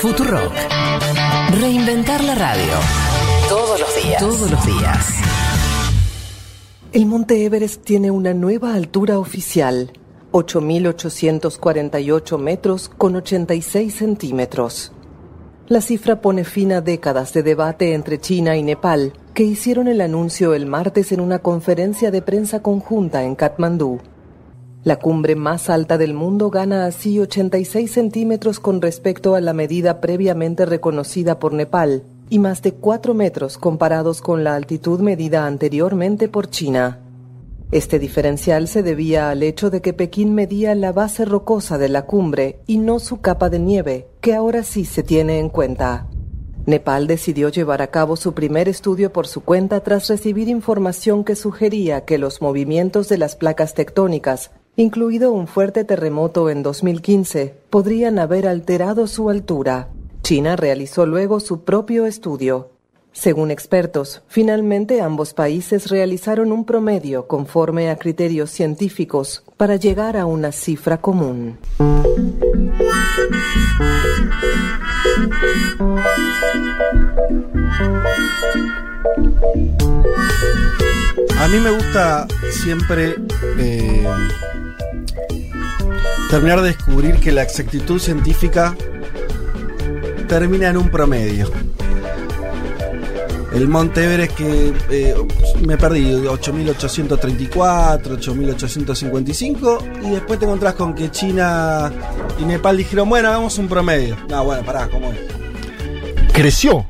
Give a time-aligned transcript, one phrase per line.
[0.00, 0.52] Futurock.
[1.60, 2.72] Reinventar la radio.
[3.48, 4.20] Todos los días.
[4.20, 5.08] Todos los días.
[6.92, 9.90] El Monte Everest tiene una nueva altura oficial,
[10.30, 14.92] 8.848 metros con 86 centímetros.
[15.66, 20.00] La cifra pone fin a décadas de debate entre China y Nepal, que hicieron el
[20.00, 23.98] anuncio el martes en una conferencia de prensa conjunta en Katmandú.
[24.82, 30.00] La cumbre más alta del mundo gana así 86 centímetros con respecto a la medida
[30.00, 36.28] previamente reconocida por Nepal y más de 4 metros comparados con la altitud medida anteriormente
[36.28, 37.00] por China.
[37.72, 42.06] Este diferencial se debía al hecho de que Pekín medía la base rocosa de la
[42.06, 46.06] cumbre y no su capa de nieve, que ahora sí se tiene en cuenta.
[46.66, 51.36] Nepal decidió llevar a cabo su primer estudio por su cuenta tras recibir información que
[51.36, 58.18] sugería que los movimientos de las placas tectónicas, incluido un fuerte terremoto en 2015, podrían
[58.18, 59.88] haber alterado su altura.
[60.22, 62.70] China realizó luego su propio estudio.
[63.12, 70.26] Según expertos, finalmente ambos países realizaron un promedio conforme a criterios científicos para llegar a
[70.26, 71.58] una cifra común.
[81.40, 83.16] A mí me gusta siempre
[83.58, 84.06] eh,
[86.28, 88.76] terminar de descubrir que la exactitud científica
[90.28, 91.50] termina en un promedio.
[93.54, 95.14] El Monte Everest que eh,
[95.66, 101.90] me perdí, 8834, 8855, y después te encontrás con que China
[102.38, 104.14] y Nepal dijeron, bueno, hagamos un promedio.
[104.28, 105.18] No, bueno, pará, ¿cómo es?
[106.34, 106.86] Creció.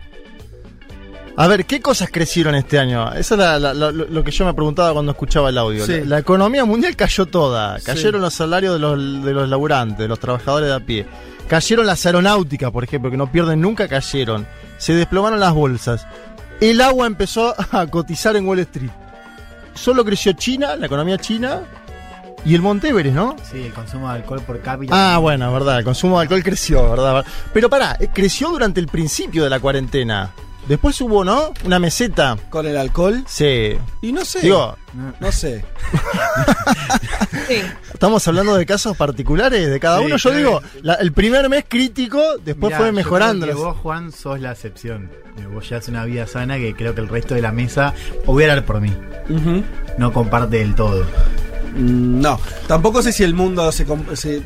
[1.36, 3.12] A ver, ¿qué cosas crecieron este año?
[3.12, 5.86] Eso es la- la- la- lo que yo me preguntaba cuando escuchaba el audio.
[5.86, 6.02] Sí.
[6.04, 7.78] La, economía mundial cayó toda.
[7.80, 11.06] Cayeron los salarios de los, de los laburantes, de los trabajadores de a pie.
[11.48, 14.46] Cayeron las aeronáuticas, por ejemplo, que no pierden nunca, cayeron.
[14.78, 16.06] Se desplomaron las bolsas.
[16.60, 18.90] El agua empezó a cotizar en Wall Street.
[19.74, 21.62] Solo creció China, la economía china,
[22.44, 23.36] y el Monte Everest, ¿no?
[23.50, 24.92] Sí, el consumo de alcohol por cápita.
[25.14, 27.24] Ah, bueno, verdad, el consumo de alcohol creció, ¿verdad?
[27.52, 30.30] Pero pará, eh, creció durante el principio de la cuarentena.
[30.68, 31.52] Después hubo, ¿no?
[31.64, 32.36] Una meseta.
[32.48, 33.24] Con el alcohol.
[33.26, 33.76] Sí.
[34.02, 34.40] Y no sé.
[34.42, 34.76] Digo,
[35.18, 35.64] no sé.
[37.48, 37.62] Sí.
[37.92, 40.16] estamos hablando de casos particulares de cada Sí, uno.
[40.16, 43.46] Yo digo, la- el primer mes crítico, después Mirá, fue yo mejorando.
[43.46, 45.10] creo que vos, Juan, sos la excepción.
[45.38, 47.94] Eh, Vos llevas una vida sana que creo que el resto de la mesa,
[48.26, 48.92] o voy a hablar por mí,
[49.98, 51.04] no comparte del todo.
[51.74, 53.86] Mm, No, tampoco sé si el mundo se...
[54.14, 54.42] se- eh,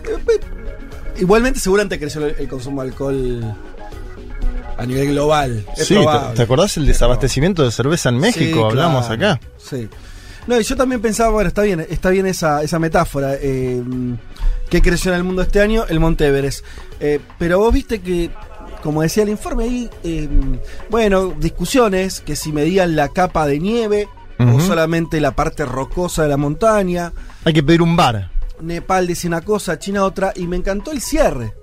[1.19, 3.55] igualmente seguramente creció el, el consumo de alcohol
[4.77, 5.65] a nivel global.
[5.77, 6.37] Es Sí, ¿te, probable.
[6.37, 8.59] te acordás el desabastecimiento de cerveza en México?
[8.59, 9.33] Sí, Hablamos claro.
[9.35, 9.41] acá.
[9.59, 9.89] Sí.
[10.47, 13.35] No, y yo también pensaba, bueno, está bien, está bien esa, esa metáfora.
[13.41, 13.83] Eh,
[14.69, 15.85] ¿Qué creció en el mundo este año?
[15.89, 16.65] El Monte Everest.
[17.01, 18.31] Eh, pero vos viste que,
[18.83, 20.29] como decía el informe ahí, eh,
[20.91, 24.09] bueno, discusiones, que si medían la capa de nieve
[24.39, 27.13] o solamente la parte rocosa de la montaña.
[27.45, 28.31] Hay que pedir un bar.
[28.61, 31.55] Nepal decía una cosa, China otra, y me encantó el cierre.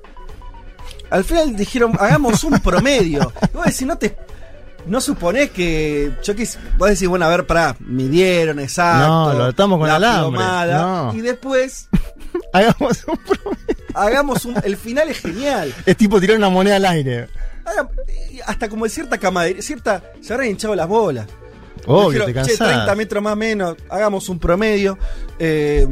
[1.11, 3.31] Al final dijeron, hagamos un promedio.
[3.53, 4.17] Y vos decís, no te.
[4.87, 6.11] No suponés que.
[6.23, 9.07] Yo quis, vos decís, bueno, a ver, pará, midieron, exacto.
[9.07, 10.39] No, lo atamos con la alambre,
[10.81, 11.13] no.
[11.13, 11.87] Y después,
[12.53, 13.51] Hagamos un pro-
[13.93, 14.55] hagamos un.
[14.63, 15.73] El final es genial.
[15.85, 17.27] Es tipo tirar una moneda al aire.
[17.65, 17.89] Haga-
[18.47, 20.01] hasta como de cierta camaradería, cierta.
[20.21, 21.27] Se habrán hinchado las bolas.
[21.87, 22.67] Obvio, Dijeron, te "Che, cansás.
[22.67, 24.97] 30 metros más o menos, hagamos un promedio.
[25.39, 25.87] Eh,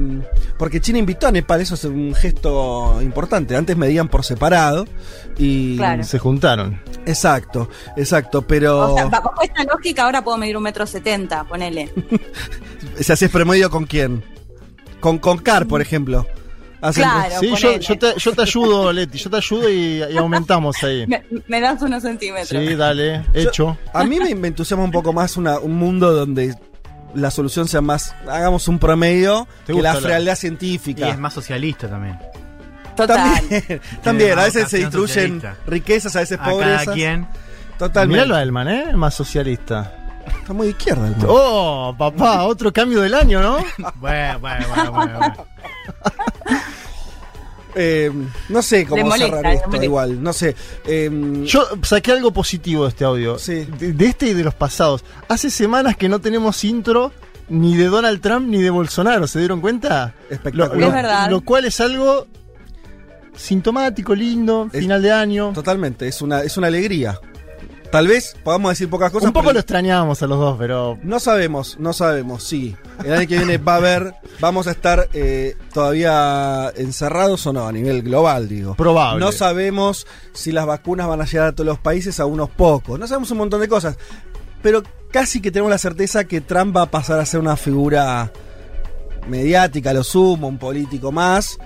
[0.57, 3.55] porque China invitó a Nepal, eso es un gesto importante.
[3.55, 4.85] Antes medían por separado.
[5.37, 5.77] Y.
[5.77, 6.03] Claro.
[6.03, 6.81] Se juntaron.
[7.05, 8.93] Exacto, exacto, pero.
[8.93, 11.91] O sea, bajo esta lógica ahora puedo medir un metro setenta, ponele.
[12.99, 14.23] ¿Se haces promedio con quién?
[14.99, 16.27] Con, con Car, por ejemplo.
[16.81, 17.35] Hacen- Claro.
[17.39, 19.17] Sí, yo, te, yo te ayudo, Leti.
[19.17, 21.05] Yo te ayudo y, y aumentamos ahí.
[21.07, 22.47] Me, me das unos centímetros.
[22.47, 23.77] Sí, dale, Yo- hecho.
[23.93, 26.55] a mí me, me entusiasma un poco más una- un mundo donde
[27.15, 28.15] la solución sea más.
[28.27, 31.09] Hagamos un promedio ¿Te que la frialdad Y científica.
[31.09, 32.17] es más socialista también.
[32.95, 33.17] Total.
[33.39, 35.55] También, también, a veces se distribuyen socialista.
[35.67, 37.27] riquezas, a veces A cada quien.
[37.77, 38.17] Totalmente.
[38.23, 38.93] Miralo a Elman, ¿eh?
[38.93, 39.93] Más socialista.
[40.41, 41.25] Está muy de izquierda el man.
[41.27, 43.57] Oh, papá, otro cambio del año, ¿no?
[43.95, 45.17] Bueno, bueno, bueno, bueno.
[45.19, 45.45] bueno.
[47.75, 48.11] Eh,
[48.49, 49.85] no sé cómo Le molesta, cerrar esto, molesta.
[49.85, 50.23] igual.
[50.23, 50.55] No sé.
[50.85, 51.09] Eh,
[51.45, 53.37] Yo saqué algo positivo de este audio.
[53.37, 53.67] Sí.
[53.79, 55.03] De, de este y de los pasados.
[55.27, 57.11] Hace semanas que no tenemos intro
[57.47, 60.13] ni de Donald Trump ni de Bolsonaro, ¿se dieron cuenta?
[60.29, 60.77] Lo, espectacular.
[60.77, 61.29] lo- Es verdad.
[61.31, 62.27] lo cual es algo
[63.35, 65.51] sintomático, lindo, Es- final de año.
[65.53, 67.19] Totalmente, es una, es una alegría.
[67.91, 69.27] Tal vez podamos decir pocas cosas.
[69.27, 72.75] Un poco lo extrañábamos a los dos, pero No sabemos, no sabemos, sí.
[73.03, 77.67] El año que viene va a haber, vamos a estar eh, todavía encerrados o no,
[77.67, 78.75] a nivel global, digo.
[78.75, 79.25] Probable.
[79.25, 82.99] No sabemos si las vacunas van a llegar a todos los países, a unos pocos.
[82.99, 83.97] No sabemos un montón de cosas.
[84.61, 88.31] Pero casi que tenemos la certeza que Trump va a pasar a ser una figura
[89.27, 91.57] mediática, lo sumo, un político más.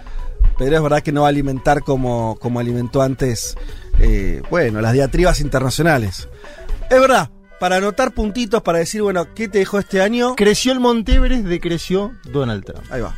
[0.57, 3.57] Pero es verdad que no va a alimentar como, como alimentó antes,
[3.99, 6.27] eh, bueno, las diatribas internacionales.
[6.89, 7.29] Es verdad,
[7.59, 10.35] para anotar puntitos, para decir, bueno, ¿qué te dejó este año?
[10.35, 12.83] Creció el Monteveres, decreció Donald Trump.
[12.91, 13.15] Ahí va.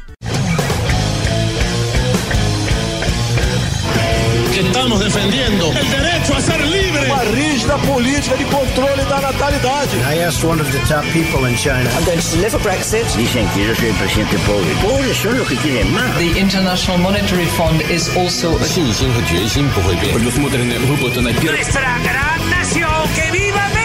[4.55, 6.44] que estamos defendiendo el derecho a.
[7.04, 9.96] Uma rígida política de controle da natalidade.
[10.08, 11.88] I asked one of the top people in China.
[11.96, 13.04] I'm going to deliver Brexit.
[13.16, 14.70] Dicen que yo soy el presidente pobre.
[14.82, 16.16] Pobres son los que quieren más.
[16.16, 20.14] The International Monetary Fund is also 信心和决心不会变。
[20.14, 21.58] Предусмотрены выплаты на первый.
[21.58, 23.83] Nuestra gran nación, que viva México.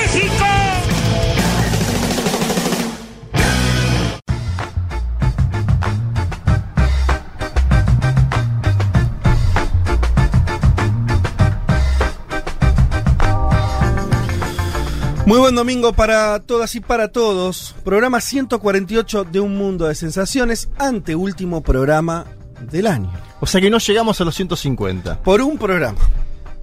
[15.31, 17.77] Muy buen domingo para todas y para todos.
[17.85, 22.27] Programa 148 de Un Mundo de Sensaciones, anteúltimo programa
[22.69, 23.13] del año.
[23.39, 25.23] O sea que no llegamos a los 150.
[25.23, 26.01] Por un programa.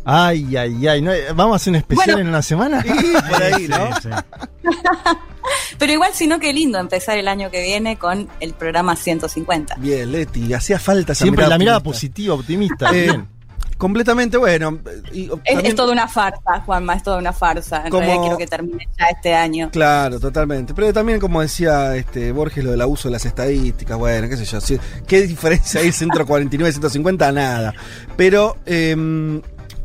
[0.04, 1.02] Ay, ay, ay.
[1.02, 1.14] ¿no?
[1.34, 2.20] ¿Vamos a hacer un especial Bueno.
[2.20, 2.84] en una semana?
[2.86, 3.96] Y por ahí, ¿no?
[4.02, 4.70] Sí, sí.
[5.80, 9.76] Pero igual, si no, qué lindo empezar el año que viene con el programa 150.
[9.76, 11.94] Bien, Leti, hacía falta esa Siempre la mirada optimista.
[11.94, 12.90] positiva, optimista.
[12.94, 13.37] Eh, bien.
[13.78, 14.80] Completamente bueno.
[15.14, 17.84] y Es, también- es toda una farsa, Juanma, es toda una farsa.
[17.86, 19.70] En Como- realidad quiero que termine ya este año.
[19.72, 20.74] Claro, totalmente.
[20.74, 24.46] Pero también, como decía este Borges, lo del abuso de las estadísticas, bueno, qué sé
[24.46, 24.60] yo.
[24.62, 27.32] si- ¿Qué diferencia hay entre 49 y 150?
[27.32, 27.74] Nada.
[28.16, 29.42] Pero, em,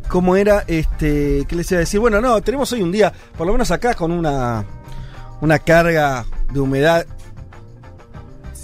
[0.08, 2.00] como era, este, ¿qué les iba a decir?
[2.00, 4.64] Bueno, no, tenemos hoy un día, por lo menos acá, con una,
[5.40, 7.06] una carga de humedad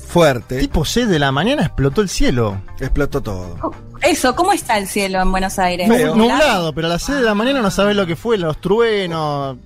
[0.07, 0.59] fuerte.
[0.59, 2.61] Tipo 6 de la mañana explotó el cielo.
[2.81, 3.57] Explotó todo.
[4.03, 5.89] Eso, ¿cómo está el cielo en Buenos Aires?
[5.89, 9.57] Nublado, pero a las 6 de la mañana no sabes lo que fue, los truenos.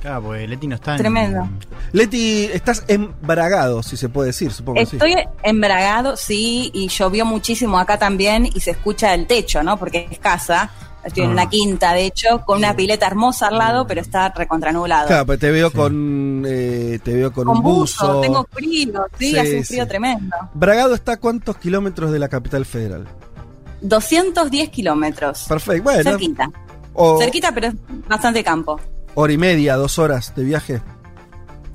[0.00, 0.98] Claro, porque Leti no está en.
[0.98, 1.48] Tremendo.
[1.92, 4.96] Leti, estás embragado, si se puede decir, supongo que sí.
[4.96, 9.76] Estoy embragado, sí, y llovió muchísimo acá también y se escucha el techo, ¿no?
[9.76, 10.70] Porque es casa.
[11.04, 11.32] Estoy en Ah.
[11.32, 15.06] una quinta, de hecho, con una pileta hermosa al lado, pero está recontranublado.
[15.06, 18.06] Claro, pero te veo con eh, te veo con, con un buzo.
[18.06, 19.88] buzo, tengo frío, sí, Sí, hace un frío sí.
[19.88, 20.36] tremendo.
[20.54, 23.06] Bragado está a cuántos kilómetros de la capital federal.
[23.80, 25.44] 210 kilómetros.
[25.48, 25.82] Perfecto.
[25.84, 26.50] Bueno, Cerquita.
[26.94, 27.74] o Cerquita, pero es
[28.08, 28.80] bastante campo.
[29.14, 30.82] hora y media, dos horas de viaje.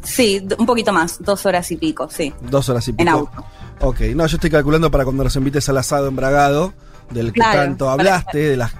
[0.04, 2.34] Sí, un poquito más, dos horas y pico, sí.
[2.42, 3.02] Dos horas y pico.
[3.04, 3.46] En auto.
[3.82, 6.74] Ok, no, yo estoy calculando para cuando nos invites al asado en Bragado,
[7.10, 8.72] del que Claro, tanto para- hablaste, de las.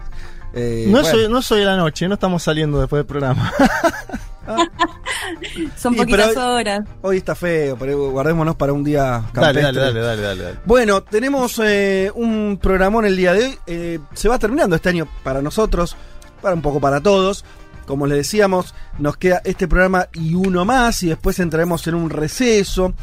[0.54, 3.54] eh, No, bueno, soy, no soy de la noche, no estamos saliendo después del programa.
[5.78, 6.82] Son Sí, poquitas pero- horas.
[7.02, 9.62] Hoy está feo, pero guardémonos para un día dale, campestre.
[9.64, 10.58] dale, dale, dale, dale, dale.
[10.66, 13.60] Bueno, tenemos eh, un programón el día de hoy.
[13.68, 15.96] Eh, se va terminando este año para nosotros,
[16.42, 17.46] para un poco para todos.
[17.86, 22.10] Como les decíamos, nos queda este programa y uno más, y después entraremos en un
[22.10, 22.94] receso.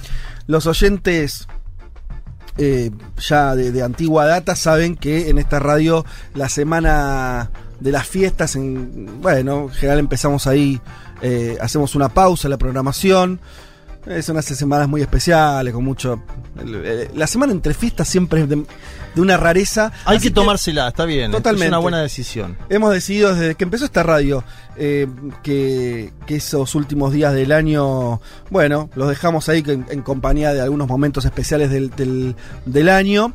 [0.46, 1.46] Los oyentes
[2.56, 6.04] eh, ya de, de antigua data saben que en esta radio
[6.34, 10.80] la semana de las fiestas, en, bueno, en general empezamos ahí,
[11.22, 13.40] eh, hacemos una pausa en la programación.
[14.06, 16.22] Eh, son unas semanas muy especiales, con mucho...
[16.58, 18.56] el- el- La semana entre fiestas siempre es de,
[19.14, 19.92] de una rareza.
[20.06, 21.30] Hay que tomársela, está bien.
[21.30, 21.66] Totalmente.
[21.66, 22.56] Es una buena decisión.
[22.70, 24.42] Hemos decidido desde que empezó esta radio
[24.76, 25.06] eh,
[25.42, 30.62] que, que esos últimos días del año, bueno, los dejamos ahí en, en compañía de
[30.62, 33.34] algunos momentos especiales del, del, del año.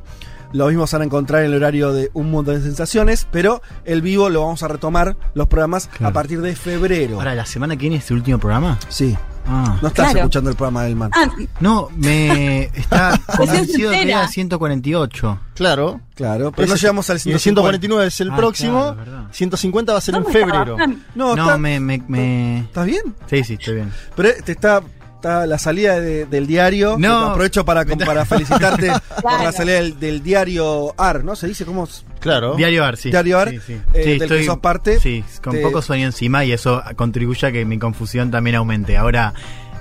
[0.54, 3.62] Lo mismo se van a encontrar en el horario de Un Mundo de Sensaciones, pero
[3.84, 7.18] el vivo lo vamos a retomar los programas a partir de febrero.
[7.18, 8.80] Ahora, ¿la semana que viene es el último programa?
[8.90, 9.78] Sí, Ah.
[9.80, 10.20] no estás Claro.
[10.22, 11.12] escuchando el programa del man.
[11.14, 15.40] Ah, No, me está convencido de que era 148.
[15.54, 16.02] Claro.
[16.16, 18.80] Claro, pero no Ese- llegamos al Y el 149 es el Ah, próximo.
[18.80, 19.24] claro, es verdad.
[19.32, 20.64] 150 va a ser en ¿dónde febrero.
[20.64, 21.04] trabajan?
[21.14, 23.02] No, No, está- me, me, me- ¿estás bien?
[23.30, 23.92] Sí, sí, estoy bien.
[24.16, 24.82] Pero te está,
[25.26, 26.98] está la salida de- del diario.
[27.00, 27.28] No.
[27.32, 28.92] aprovecho para, para felicitarte
[29.22, 31.36] por la salida del, del diario AR, ¿no?
[31.36, 31.86] ¿Se dice cómo?
[31.86, 32.06] es?
[32.20, 32.56] Claro.
[32.56, 33.10] Diario Ar, sí.
[33.10, 33.82] Diario Ar, Sí, sí.
[33.94, 35.00] eh, Sí, del que sos parte.
[35.00, 38.98] Sí, con Te- poco sueño encima y eso contribuye a que mi confusión también aumente.
[38.98, 39.34] Ahora,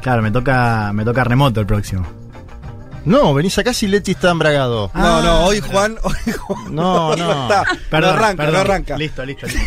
[0.03, 2.07] claro, me toca, me toca remoto el próximo.
[3.05, 4.91] No, venís acá si Leti está embragado.
[4.95, 7.43] No, Ah, no, hoy Juan, hoy Juan No, no.
[7.43, 7.65] está.
[8.01, 8.97] no arranca, no arranca.
[8.97, 9.61] Listo, listo, listo.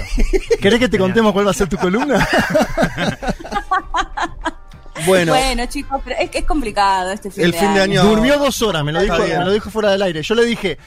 [0.59, 2.27] ¿Querés que te contemos cuál va a ser tu columna?
[5.05, 8.01] Bueno, Bueno, chicos, pero es que es complicado este fin El de fin de año.
[8.01, 10.21] año- Durmió dos horas, me lo dijo, me lo dijo fuera del aire.
[10.23, 10.77] Yo le dije,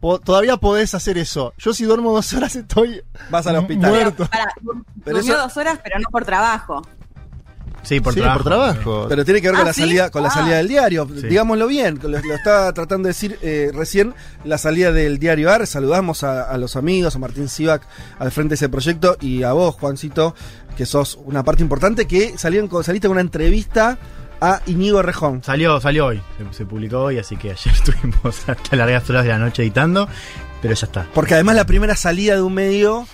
[0.00, 1.54] "Po- todavía podés hacer eso.
[1.58, 3.90] Yo si duermo dos horas estoy vas al hospital.
[3.90, 4.26] muerto.
[4.26, 4.52] Pará,
[5.04, 6.86] Pero durmió eso- dos horas, pero no por trabajo.
[7.84, 8.42] Sí, por Sí, trabajo.
[8.42, 9.06] por trabajo.
[9.08, 9.80] Pero tiene que ver Ah, con la ¿sí?
[9.82, 10.32] salida, con la Ah.
[10.34, 11.08] salida del diario.
[11.20, 11.26] Sí.
[11.28, 14.14] Digámoslo bien, lo, lo estaba tratando de decir eh, recién,
[14.44, 15.66] la salida del diario AR.
[15.66, 17.82] Saludamos a, a los amigos, a Martín Sivac
[18.18, 20.34] al frente de ese proyecto y a vos, Juancito,
[20.76, 23.98] que sos una parte importante, que salieron con- saliste con una entrevista
[24.40, 25.42] a Iñigo Rejón.
[25.44, 29.30] Salió, salió hoy, se, se publicó hoy, así que ayer estuvimos hasta largas horas de
[29.30, 30.08] la noche editando,
[30.60, 31.06] pero ya está.
[31.14, 33.06] Porque además la primera salida de un medio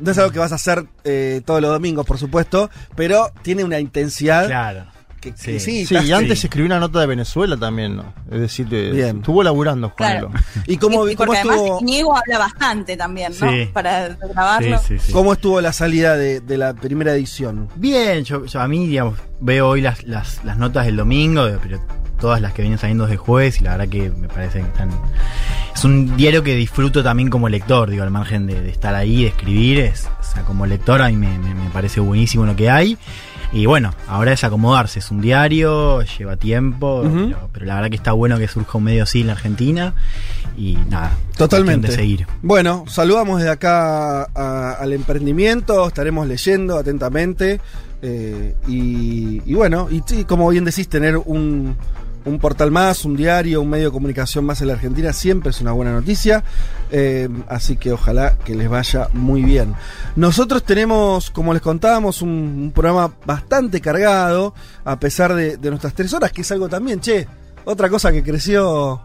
[0.00, 3.64] no es algo que vas a hacer eh, todos los domingos, por supuesto, pero tiene
[3.64, 4.86] una intensidad Claro.
[5.20, 5.84] que, que Sí.
[5.84, 5.86] sí.
[5.86, 6.46] Sí, y antes sí.
[6.46, 8.12] escribí una nota de Venezuela también, ¿no?
[8.30, 9.16] Es decir, eh, Bien.
[9.18, 10.28] estuvo laburando, Juanelo.
[10.30, 10.44] Claro.
[10.66, 13.50] ¿Y cómo, Y- cómo porque además estuvo, Íñigo habla bastante también, ¿no?
[13.50, 13.68] Sí.
[13.72, 14.78] Para grabarlo.
[14.78, 15.12] Sí, sí, sí.
[15.12, 17.68] cómo estuvo la salida de, de la primera edición?
[17.76, 21.80] Bien, yo, yo a mí, digamos, veo hoy las, las, las notas del domingo, pero
[22.18, 24.90] todas las que vienen saliendo desde jueves y la verdad que me parece que están...
[25.74, 29.22] Es un diario que disfruto también como lector, digo, al margen de, de estar ahí,
[29.22, 32.56] de escribir, es, o sea, como lector a mí me, me- me parece buenísimo lo
[32.56, 32.98] que hay.
[33.50, 37.96] Y bueno, ahora es acomodarse, es un diario, lleva tiempo, pero, pero la verdad que
[37.96, 39.94] está bueno que surja un medio así en la Argentina
[40.56, 41.12] y nada.
[41.36, 41.86] Totalmente.
[41.88, 42.26] De seguir.
[42.42, 47.60] Bueno, saludamos desde acá a- al emprendimiento, estaremos leyendo atentamente.
[48.02, 51.74] eh, y, y bueno, y sí, como bien decís, tener un,
[52.28, 55.60] un portal más, un diario, un medio de comunicación más en la Argentina siempre es
[55.60, 56.44] una buena noticia.
[56.90, 59.74] eh, así que ojalá que les vaya muy bien.
[60.16, 64.54] Nosotros tenemos, como les contábamos, un, un programa bastante cargado,
[64.84, 67.26] a pesar de, de nuestras tres horas, que es algo también, che.
[67.64, 69.00] Otra cosa que creció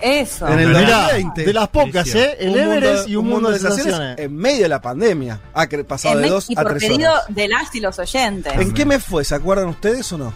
[0.00, 0.46] Eso.
[0.48, 1.44] En el Mirá, 2020.
[1.44, 2.36] de las pocas, ¿eh?
[2.40, 4.18] El un mundo- Everest y un, mundo, de sensaciones.
[4.18, 5.40] en medio de la pandemia.
[5.54, 7.24] Ha pasado En de dos y a por tres pedido horas.
[7.28, 8.52] de las y los oyentes.
[8.56, 9.24] ¿En qué mes fue?
[9.24, 10.34] ¿Se acuerdan ustedes o no?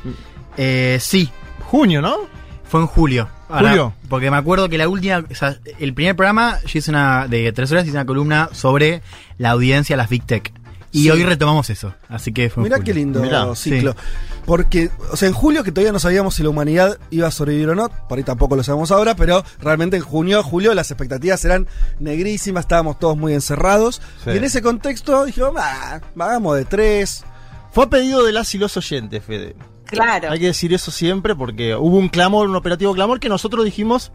[0.56, 1.28] Eh, sí,
[1.66, 2.16] Junio, ¿no?
[2.64, 3.28] Fue en julio.
[3.48, 3.94] Ahora, ¿Julio?
[4.08, 7.52] Porque me acuerdo que la última, o sea, el primer programa, yo hice una, de
[7.52, 9.02] tres horas, hice una columna sobre
[9.38, 10.52] la audiencia a las Big Tech.
[10.92, 11.10] Y Sí.
[11.10, 11.94] hoy retomamos eso.
[12.08, 13.94] Así que fue Mirá qué lindo Mirá, ciclo.
[14.46, 17.68] Porque, o sea, en julio, que todavía no sabíamos si la humanidad iba a sobrevivir
[17.68, 21.44] o no, por ahí tampoco lo sabemos ahora, pero realmente en junio, julio, las expectativas
[21.44, 21.66] eran
[22.00, 24.00] negrísimas, estábamos todos muy encerrados.
[24.24, 24.30] Sí.
[24.30, 27.24] Y en ese contexto dijimos, "Ah, hagamos de tres.
[27.72, 29.54] Fue a pedido de las y los oyentes, Fede.
[29.86, 30.30] Claro.
[30.30, 34.12] Hay que decir eso siempre porque hubo un clamor, un operativo clamor que nosotros dijimos,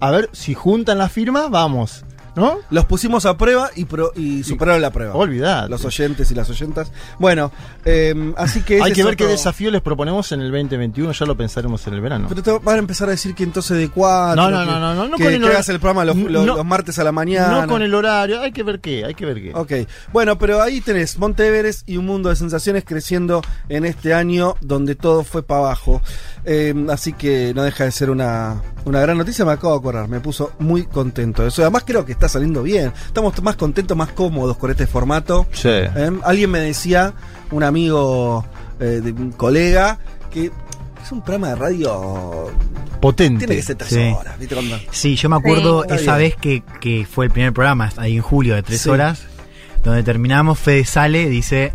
[0.00, 2.04] a ver, si juntan la firma, vamos.
[2.34, 2.58] ¿No?
[2.70, 5.14] Los pusimos a prueba y, pro- y superaron la prueba.
[5.14, 5.68] Olvidad.
[5.68, 6.90] Los oyentes y las oyentas.
[7.18, 7.52] Bueno,
[7.84, 8.82] eh, así que.
[8.82, 12.00] Hay que ver qué desafío les proponemos en el 2021, ya lo pensaremos en el
[12.00, 12.26] verano.
[12.30, 14.42] Pero te van a empezar a decir que entonces de cuatro.
[14.42, 16.16] No, no, que- no, no, no, no que, con el que hagas el programa los,
[16.16, 16.56] los- No.
[16.56, 17.62] los martes a la mañana.
[17.62, 19.52] No con el horario, hay que ver qué, hay que ver qué.
[19.54, 24.14] Ok, bueno, pero ahí tenés Monte Everest y un mundo de sensaciones creciendo en este
[24.14, 26.00] año donde todo fue para abajo.
[26.44, 30.08] Eh, así que no deja de ser una, una gran noticia, me acabo de acordar,
[30.08, 31.46] me puso muy contento.
[31.46, 32.92] Eso, además creo que está saliendo bien.
[33.06, 35.46] Estamos más contentos, más cómodos con este formato.
[35.52, 35.68] Sí.
[35.68, 37.12] Eh, Alguien me decía,
[37.50, 38.44] un amigo
[38.80, 39.98] eh, de un colega,
[40.30, 40.46] que
[41.02, 42.50] es un programa de radio.
[43.00, 43.40] Potente.
[43.46, 44.14] Tiene que ser tres Sí.
[44.16, 44.54] horas, ¿viste?
[44.54, 45.94] Cuando- Sí, yo me acuerdo Sí.
[45.96, 48.88] esa vez que, que fue el primer programa, ahí en julio, de tres Sí.
[48.90, 49.22] horas,
[49.82, 51.72] donde terminamos, Fede sale, dice,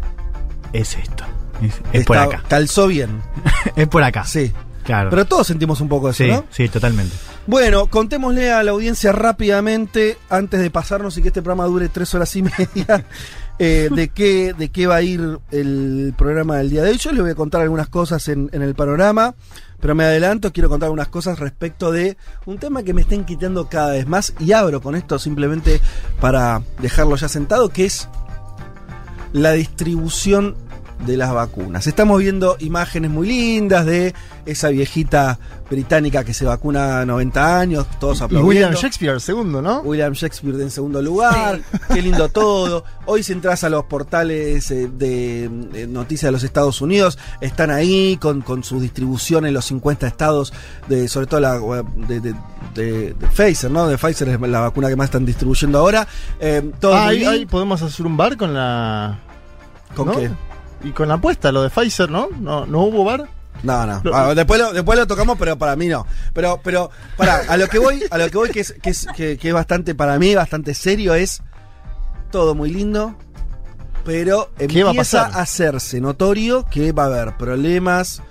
[0.72, 1.26] es esto.
[1.62, 2.44] Es, es por acá.
[2.48, 3.22] Calzó bien.
[3.76, 4.24] Es por acá.
[4.24, 4.54] Sí.
[4.86, 5.10] Claro.
[5.10, 6.46] Pero todos sentimos un poco eso, sí, ¿no?
[6.50, 7.14] sí, totalmente.
[7.48, 12.14] Bueno, contémosle a la audiencia rápidamente, antes de pasarnos y que este programa dure tres
[12.14, 13.06] horas y media,
[13.60, 16.98] eh, de, qué, de qué va a ir el programa del día de hoy.
[16.98, 19.34] Yo les voy a contar algunas cosas en, el panorama,
[19.80, 23.70] pero me adelanto, quiero contar algunas cosas respecto de un tema que me está inquietando
[23.70, 25.80] cada vez más y abro con esto simplemente
[26.20, 28.10] para dejarlo ya sentado, que es
[29.32, 30.67] la distribución
[31.06, 31.86] de las vacunas.
[31.88, 34.14] Estamos viendo imágenes muy lindas de
[34.46, 35.38] esa viejita
[35.70, 38.48] británica que se vacuna a 90 años, todos Y aplaudiendo.
[38.48, 39.82] William Shakespeare, segundo, ¿no?
[39.82, 41.60] William Shakespeare en segundo lugar,
[41.94, 42.84] qué lindo todo.
[43.06, 47.70] Hoy si entras a los portales eh, de, de noticias de los Estados Unidos, están
[47.70, 50.54] ahí con, con su distribución en los 50 estados,
[50.88, 51.60] de sobre todo la
[52.08, 52.36] de, de, de-
[52.76, 53.88] de Pfizer, ¿no?
[53.88, 56.08] De Pfizer es la vacuna que más están distribuyendo ahora.
[56.40, 59.20] Eh, todo Ah, ahí, podemos hacer un bar con la.
[59.96, 60.14] ¿Con ¿no?
[60.14, 60.30] qué?
[60.88, 62.30] Y con la apuesta, lo de Pfizer, ¿no?
[62.40, 63.28] ¿No, no hubo bar?
[63.64, 64.02] No, no.
[64.14, 66.06] Ah, después, lo, después lo tocamos, pero para mí no.
[66.34, 69.08] Pero, pero, para, a lo que voy, a lo que voy, que es, que es,
[69.16, 71.42] que, que es bastante, para mí, bastante serio, es
[72.32, 73.16] todo muy lindo,
[74.06, 75.40] pero ¿Qué va a empieza pasar?
[75.40, 78.22] a hacerse notorio que va a haber problemas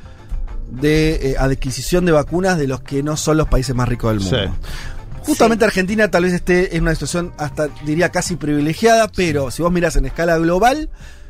[0.71, 4.21] de eh, adquisición de vacunas de los que no son los países más ricos del
[4.21, 4.55] mundo.
[4.55, 4.71] Sí.
[5.25, 9.73] Justamente Argentina tal vez esté en una situación hasta diría casi privilegiada, pero si vos
[9.73, 10.89] mirás en escala global,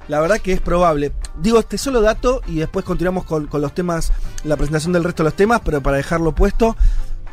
[0.09, 1.13] la verdad que es probable.
[1.41, 4.13] Digo este solo dato y después continuamos con, con los temas,
[4.45, 6.77] la presentación del resto de los temas, pero para dejarlo puesto,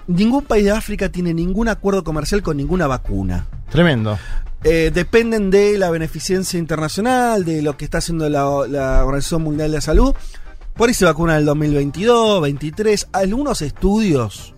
[0.07, 3.47] ningún país de África tiene ningún acuerdo comercial con ninguna vacuna.
[3.69, 4.17] Tremendo.
[4.63, 9.71] Eh, dependen de la beneficencia internacional, de lo que está haciendo la, la Organización Mundial
[9.71, 10.15] de la Salud.
[10.73, 13.09] Por ahí se vacuna en el 2022, 23.
[13.11, 14.55] Algunos estudios,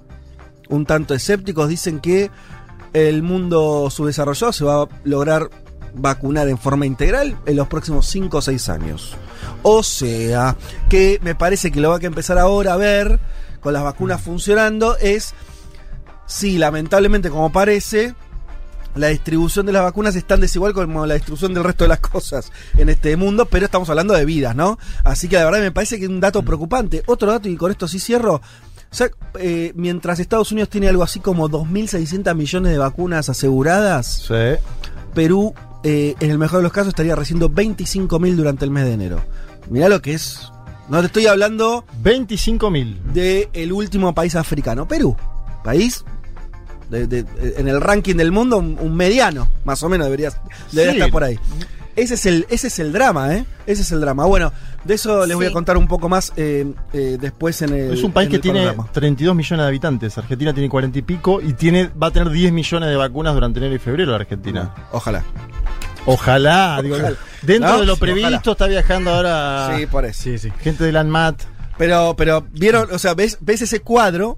[0.69, 2.29] un tanto escépticos, dicen que
[2.93, 5.49] el mundo subdesarrollado se va a lograr
[5.95, 9.15] vacunar en forma integral en los próximos 5 o 6 años.
[9.63, 10.55] O sea,
[10.89, 13.19] que me parece que lo va a que empezar ahora a ver
[13.59, 15.33] con las vacunas funcionando es
[16.27, 18.13] si lamentablemente como parece
[18.95, 21.99] la distribución de las vacunas es tan desigual como la distribución del resto de las
[21.99, 24.79] cosas en este mundo, pero estamos hablando de vidas, ¿no?
[25.03, 27.03] Así que la verdad me parece que es un dato preocupante.
[27.05, 28.41] Otro dato, y con esto sí cierro, o
[28.95, 29.09] sea,
[29.39, 34.57] eh, mientras Estados Unidos tiene algo así como 2.600 millones de vacunas aseguradas, Sí.
[35.13, 35.53] Perú,
[35.85, 39.23] eh, en el mejor de los casos, estaría recibiendo 25.000 durante el mes de enero.
[39.69, 40.51] Mirá lo que es.
[40.89, 42.99] No te estoy hablando 25 mil.
[43.13, 45.15] del último país africano, Perú.
[45.63, 46.03] País
[46.89, 47.25] de- de-
[47.57, 50.29] en el ranking del mundo, un, un mediano, más o menos debería,
[50.71, 50.97] debería Sí.
[50.99, 51.39] estar por ahí.
[51.95, 53.45] Ese es, el, ese es el drama, ¿eh?
[53.65, 54.25] Ese es el drama.
[54.25, 54.51] Bueno,
[54.83, 57.93] de eso les voy a contar un poco más eh, eh, después en el.
[57.93, 58.89] Es un país que tiene panorama.
[58.91, 60.17] 32 millones de habitantes.
[60.17, 63.59] Argentina tiene 40 y pico y tiene, va a tener 10 millones de vacunas durante
[63.59, 64.75] enero y febrero la Argentina.
[64.91, 65.23] Ojalá.
[66.05, 67.15] Ojalá, digo, Ojalá.
[67.41, 67.79] dentro ¿No?
[67.79, 68.51] de lo previsto ojalá.
[68.51, 70.21] está viajando ahora Sí, por eso.
[70.23, 70.51] Sí, sí.
[70.61, 71.41] gente de Lanmat.
[71.77, 74.37] Pero, pero, vieron, o sea, ves, ves ese cuadro,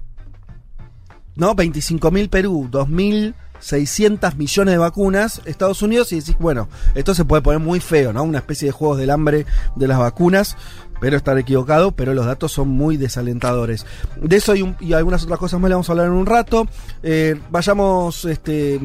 [1.36, 1.54] ¿no?
[1.54, 7.60] 25.000 Perú, 2.600 millones de vacunas, Estados Unidos, y decís, bueno, esto se puede poner
[7.60, 8.22] muy feo, ¿no?
[8.24, 9.46] Una especie de juegos del hambre
[9.76, 10.56] de las vacunas.
[11.00, 13.86] Pero estar equivocado, pero los datos son muy desalentadores.
[14.20, 16.26] De eso y, un- y algunas otras cosas más le vamos a hablar en un
[16.26, 16.66] rato.
[17.04, 18.80] Eh, vayamos este,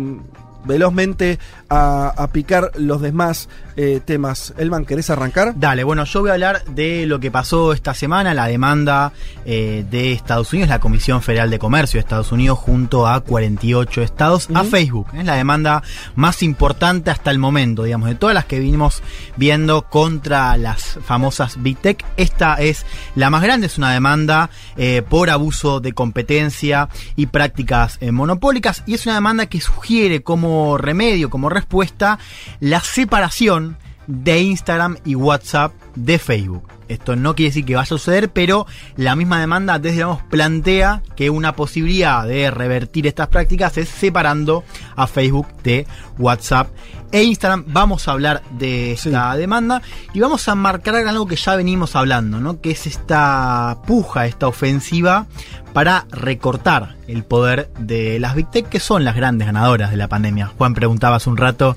[0.66, 1.40] velozmente
[1.70, 4.54] a, a picar los demás eh, temas.
[4.58, 5.54] Elman, ¿querés arrancar?
[5.56, 9.14] Dale, bueno, yo voy a hablar de lo que pasó esta semana, la demanda
[9.46, 14.02] eh, de Estados Unidos, la Comisión Federal de Comercio de Estados Unidos, junto a 48
[14.02, 14.64] estados, a.
[14.64, 15.08] Facebook.
[15.14, 15.84] Es la demanda
[16.16, 19.04] más importante hasta el momento, digamos, de todas las que vinimos
[19.36, 22.04] viendo contra las famosas Big Tech.
[22.18, 27.98] Esta es la más grande, es una demanda eh, por abuso de competencia y prácticas
[28.02, 32.20] eh, monopólicas, y es una demanda que sugiere como remedio, como respuesta,
[32.60, 33.63] la separación
[34.08, 36.68] de Instagram y WhatsApp de Facebook.
[36.88, 41.02] Esto no quiere decir que vaya a suceder, pero la misma demanda desde digamos, plantea
[41.16, 44.64] que una posibilidad de revertir estas prácticas es separando
[44.96, 45.88] a Facebook de
[46.18, 46.70] WhatsApp
[47.12, 47.66] e Instagram.
[47.68, 49.82] Vamos a hablar de esta demanda
[50.14, 52.60] y vamos a marcar algo que ya venimos hablando, ¿no?
[52.60, 55.28] Que es esta puja, esta ofensiva
[55.74, 60.08] para recortar el poder de las Big Tech, que son las grandes ganadoras de la
[60.08, 60.52] pandemia.
[60.58, 61.76] Juan preguntaba hace un rato